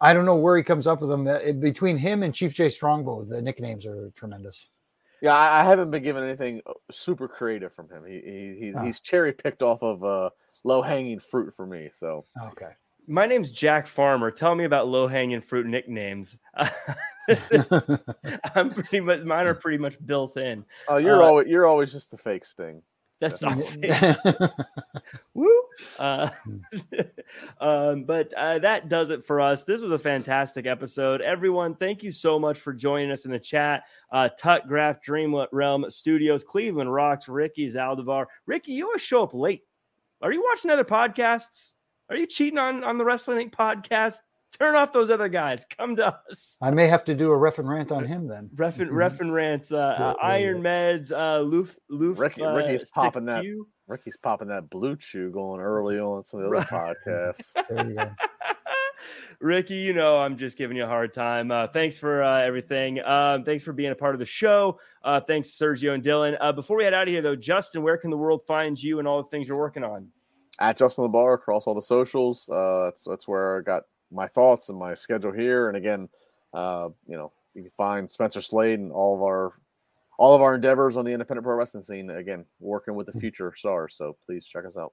I 0.00 0.12
don't 0.12 0.24
know 0.24 0.34
where 0.34 0.56
he 0.56 0.62
comes 0.62 0.86
up 0.86 1.00
with 1.00 1.10
them. 1.10 1.26
It, 1.26 1.60
between 1.60 1.96
him 1.96 2.22
and 2.22 2.34
Chief 2.34 2.52
Jay 2.54 2.68
Strongbow, 2.68 3.24
the 3.24 3.40
nicknames 3.40 3.86
are 3.86 4.10
tremendous. 4.16 4.68
Yeah, 5.22 5.34
I, 5.34 5.60
I 5.60 5.64
haven't 5.64 5.90
been 5.90 6.02
given 6.02 6.24
anything 6.24 6.62
uh, 6.66 6.72
super 6.90 7.28
creative 7.28 7.72
from 7.72 7.88
him. 7.88 8.04
He, 8.06 8.20
he 8.20 8.66
he's, 8.66 8.74
oh. 8.76 8.82
he's 8.82 9.00
cherry 9.00 9.32
picked 9.32 9.62
off 9.62 9.82
of 9.82 10.04
uh, 10.04 10.30
low 10.64 10.82
hanging 10.82 11.20
fruit 11.20 11.54
for 11.54 11.66
me. 11.66 11.90
So 11.94 12.24
okay, 12.42 12.72
my 13.06 13.26
name's 13.26 13.50
Jack 13.50 13.86
Farmer. 13.86 14.30
Tell 14.30 14.54
me 14.54 14.64
about 14.64 14.88
low 14.88 15.06
hanging 15.06 15.40
fruit 15.40 15.66
nicknames. 15.66 16.38
I'm 18.54 18.70
pretty 18.70 19.00
much 19.00 19.22
mine 19.22 19.46
are 19.46 19.54
pretty 19.54 19.78
much 19.78 19.96
built 20.04 20.36
in. 20.36 20.64
Oh, 20.88 20.96
you're 20.96 21.22
uh, 21.22 21.26
always 21.26 21.48
you're 21.48 21.66
always 21.66 21.92
just 21.92 22.10
the 22.10 22.18
fake 22.18 22.44
sting. 22.44 22.82
That's 23.18 23.42
all. 23.42 23.54
Woo! 25.34 25.62
Uh, 25.98 26.28
um, 27.60 28.04
but 28.04 28.32
uh, 28.34 28.58
that 28.58 28.90
does 28.90 29.08
it 29.08 29.24
for 29.24 29.40
us. 29.40 29.64
This 29.64 29.80
was 29.80 29.90
a 29.92 29.98
fantastic 29.98 30.66
episode. 30.66 31.22
Everyone, 31.22 31.74
thank 31.74 32.02
you 32.02 32.12
so 32.12 32.38
much 32.38 32.58
for 32.58 32.74
joining 32.74 33.10
us 33.10 33.24
in 33.24 33.30
the 33.30 33.38
chat. 33.38 33.84
Uh, 34.12 34.28
Tut 34.38 34.68
Graph 34.68 35.00
Dream 35.00 35.34
Realm 35.50 35.86
Studios, 35.88 36.44
Cleveland 36.44 36.92
Rocks, 36.92 37.26
Ricky's 37.26 37.74
Zaldivar. 37.74 38.26
Ricky, 38.44 38.72
you 38.72 38.84
always 38.86 39.00
show 39.00 39.22
up 39.22 39.32
late. 39.32 39.62
Are 40.20 40.32
you 40.32 40.42
watching 40.42 40.70
other 40.70 40.84
podcasts? 40.84 41.72
Are 42.08 42.16
you 42.16 42.26
cheating 42.26 42.58
on, 42.58 42.84
on 42.84 42.98
the 42.98 43.04
Wrestling 43.04 43.48
Inc. 43.48 43.52
podcast? 43.52 44.20
Turn 44.58 44.76
off 44.76 44.92
those 44.92 45.10
other 45.10 45.28
guys. 45.28 45.66
Come 45.76 45.96
to 45.96 46.16
us. 46.30 46.56
I 46.62 46.70
may 46.70 46.86
have 46.86 47.04
to 47.04 47.14
do 47.14 47.30
a 47.30 47.36
ref 47.36 47.58
and 47.58 47.68
rant 47.68 47.92
on 47.92 48.04
him 48.04 48.26
then. 48.26 48.48
Ref 48.54 48.78
and, 48.78 48.90
ref 48.90 49.20
and 49.20 49.34
rants. 49.34 49.72
Uh, 49.72 49.78
uh, 49.78 50.14
Iron 50.22 50.62
Meds. 50.62 51.10
Uh, 51.10 51.40
Loof. 51.40 51.76
Loof. 51.90 52.18
Ricky, 52.18 52.42
uh, 52.42 52.54
Ricky's 52.54 52.90
popping 52.90 53.26
that. 53.26 53.44
Ricky's 53.86 54.16
popping 54.16 54.48
that 54.48 54.70
BlueChew 54.70 55.32
going 55.32 55.60
early 55.60 55.98
on 55.98 56.24
some 56.24 56.40
of 56.40 56.50
the 56.50 56.56
other 56.56 56.66
podcasts. 56.66 57.52
there 57.68 57.88
you 57.88 57.94
go. 57.94 58.10
Ricky, 59.40 59.74
you 59.74 59.92
know 59.92 60.18
I'm 60.18 60.36
just 60.36 60.56
giving 60.56 60.76
you 60.76 60.84
a 60.84 60.88
hard 60.88 61.12
time. 61.12 61.50
Uh, 61.50 61.66
thanks 61.66 61.96
for 61.96 62.22
uh, 62.22 62.40
everything. 62.40 63.04
Um, 63.04 63.44
thanks 63.44 63.62
for 63.62 63.72
being 63.72 63.92
a 63.92 63.94
part 63.94 64.14
of 64.14 64.18
the 64.18 64.24
show. 64.24 64.80
Uh, 65.04 65.20
thanks, 65.20 65.50
Sergio 65.50 65.92
and 65.94 66.02
Dylan. 66.02 66.36
Uh, 66.40 66.52
before 66.52 66.78
we 66.78 66.84
head 66.84 66.94
out 66.94 67.02
of 67.02 67.08
here, 67.08 67.22
though, 67.22 67.36
Justin, 67.36 67.82
where 67.82 67.98
can 67.98 68.10
the 68.10 68.16
world 68.16 68.42
find 68.46 68.82
you 68.82 68.98
and 68.98 69.06
all 69.06 69.22
the 69.22 69.28
things 69.28 69.46
you're 69.46 69.58
working 69.58 69.84
on? 69.84 70.08
At 70.58 70.78
Justin 70.78 71.04
LaBar 71.04 71.34
across 71.34 71.64
all 71.66 71.74
the 71.74 71.82
socials. 71.82 72.48
Uh, 72.48 72.84
that's 72.84 73.04
that's 73.04 73.28
where 73.28 73.58
I 73.58 73.60
got 73.60 73.82
my 74.10 74.26
thoughts 74.26 74.68
and 74.68 74.78
my 74.78 74.94
schedule 74.94 75.32
here. 75.32 75.68
And 75.68 75.76
again, 75.76 76.08
uh, 76.54 76.88
you 77.06 77.16
know, 77.16 77.32
you 77.54 77.62
can 77.62 77.70
find 77.72 78.10
Spencer 78.10 78.40
Slade 78.40 78.78
and 78.78 78.92
all 78.92 79.14
of 79.14 79.22
our 79.22 79.52
all 80.18 80.34
of 80.34 80.40
our 80.40 80.54
endeavors 80.54 80.96
on 80.96 81.04
the 81.04 81.12
independent 81.12 81.44
pro 81.44 81.54
wrestling 81.54 81.82
scene. 81.82 82.08
Again, 82.10 82.46
working 82.58 82.94
with 82.94 83.06
the 83.06 83.12
hmm. 83.12 83.20
future 83.20 83.52
stars. 83.56 83.94
So 83.96 84.16
please 84.26 84.46
check 84.46 84.64
us 84.64 84.76
out. 84.76 84.92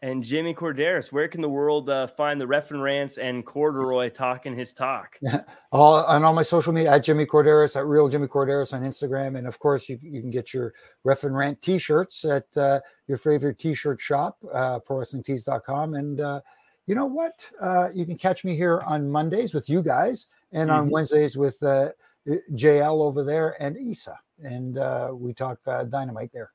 And 0.00 0.22
Jimmy 0.22 0.54
Korderas, 0.54 1.10
where 1.10 1.26
can 1.26 1.40
the 1.40 1.48
world 1.48 1.90
uh, 1.90 2.06
find 2.06 2.40
the 2.40 2.46
ref 2.46 2.70
and 2.70 2.80
rants 2.80 3.18
and 3.18 3.44
Corduroy 3.44 4.10
talking 4.10 4.54
his 4.54 4.72
talk? 4.72 5.18
all 5.72 6.04
on 6.04 6.22
all 6.22 6.32
my 6.32 6.42
social 6.42 6.72
media 6.72 6.92
at 6.92 7.02
Jimmy 7.02 7.26
Korderas, 7.26 7.74
at 7.74 7.84
Real 7.84 8.08
Jimmy 8.08 8.28
Korderas 8.28 8.72
on 8.72 8.82
Instagram, 8.82 9.36
and 9.36 9.48
of 9.48 9.58
course 9.58 9.88
you, 9.88 9.98
you 10.00 10.20
can 10.20 10.30
get 10.30 10.54
your 10.54 10.72
ref 11.02 11.24
and 11.24 11.36
rant 11.36 11.60
T-shirts 11.62 12.24
at 12.24 12.44
uh, 12.56 12.78
your 13.08 13.18
favorite 13.18 13.58
T-shirt 13.58 14.00
shop, 14.00 14.38
uh, 14.52 14.78
ProWrestlingTees.com, 14.78 15.94
and 15.94 16.20
uh, 16.20 16.40
you 16.86 16.94
know 16.94 17.06
what? 17.06 17.32
Uh, 17.60 17.88
you 17.92 18.06
can 18.06 18.16
catch 18.16 18.44
me 18.44 18.54
here 18.54 18.82
on 18.86 19.10
Mondays 19.10 19.52
with 19.52 19.68
you 19.68 19.82
guys, 19.82 20.26
and 20.52 20.70
mm-hmm. 20.70 20.78
on 20.78 20.90
Wednesdays 20.90 21.36
with 21.36 21.60
uh, 21.64 21.90
JL 22.52 23.02
over 23.02 23.24
there 23.24 23.60
and 23.60 23.76
Isa, 23.76 24.16
and 24.44 24.78
uh, 24.78 25.10
we 25.12 25.34
talk 25.34 25.58
uh, 25.66 25.84
dynamite 25.84 26.30
there. 26.32 26.52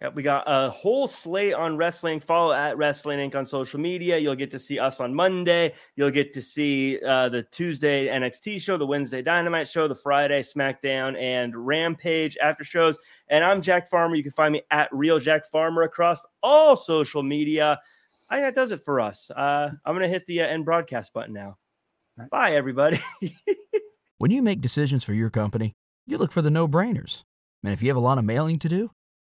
Yep, 0.00 0.14
we 0.14 0.22
got 0.22 0.44
a 0.46 0.70
whole 0.70 1.08
slate 1.08 1.54
on 1.54 1.76
wrestling. 1.76 2.20
Follow 2.20 2.52
at 2.52 2.78
Wrestling 2.78 3.18
Inc. 3.18 3.34
on 3.34 3.44
social 3.44 3.80
media. 3.80 4.16
You'll 4.16 4.36
get 4.36 4.50
to 4.52 4.58
see 4.58 4.78
us 4.78 5.00
on 5.00 5.12
Monday. 5.12 5.74
You'll 5.96 6.12
get 6.12 6.32
to 6.34 6.42
see 6.42 7.00
uh, 7.04 7.28
the 7.30 7.42
Tuesday 7.42 8.06
NXT 8.06 8.60
show, 8.60 8.76
the 8.76 8.86
Wednesday 8.86 9.22
Dynamite 9.22 9.66
show, 9.66 9.88
the 9.88 9.96
Friday 9.96 10.40
SmackDown 10.40 11.20
and 11.20 11.66
Rampage 11.66 12.36
after 12.40 12.62
shows. 12.62 12.96
And 13.28 13.42
I'm 13.42 13.60
Jack 13.60 13.88
Farmer. 13.88 14.14
You 14.14 14.22
can 14.22 14.30
find 14.30 14.52
me 14.52 14.62
at 14.70 14.88
Real 14.92 15.18
Jack 15.18 15.50
Farmer 15.50 15.82
across 15.82 16.24
all 16.44 16.76
social 16.76 17.24
media. 17.24 17.80
I 18.30 18.36
think 18.36 18.46
that 18.46 18.54
does 18.54 18.70
it 18.70 18.84
for 18.84 19.00
us. 19.00 19.32
Uh, 19.32 19.70
I'm 19.84 19.94
going 19.94 20.02
to 20.02 20.08
hit 20.08 20.26
the 20.28 20.42
uh, 20.42 20.46
end 20.46 20.64
broadcast 20.64 21.12
button 21.12 21.34
now. 21.34 21.56
Right. 22.16 22.30
Bye, 22.30 22.54
everybody. 22.54 23.00
when 24.18 24.30
you 24.30 24.42
make 24.42 24.60
decisions 24.60 25.02
for 25.02 25.12
your 25.12 25.30
company, 25.30 25.74
you 26.06 26.18
look 26.18 26.30
for 26.30 26.42
the 26.42 26.50
no 26.50 26.68
brainers. 26.68 27.24
And 27.64 27.72
if 27.72 27.82
you 27.82 27.88
have 27.88 27.96
a 27.96 28.00
lot 28.00 28.18
of 28.18 28.24
mailing 28.24 28.60
to 28.60 28.68
do, 28.68 28.92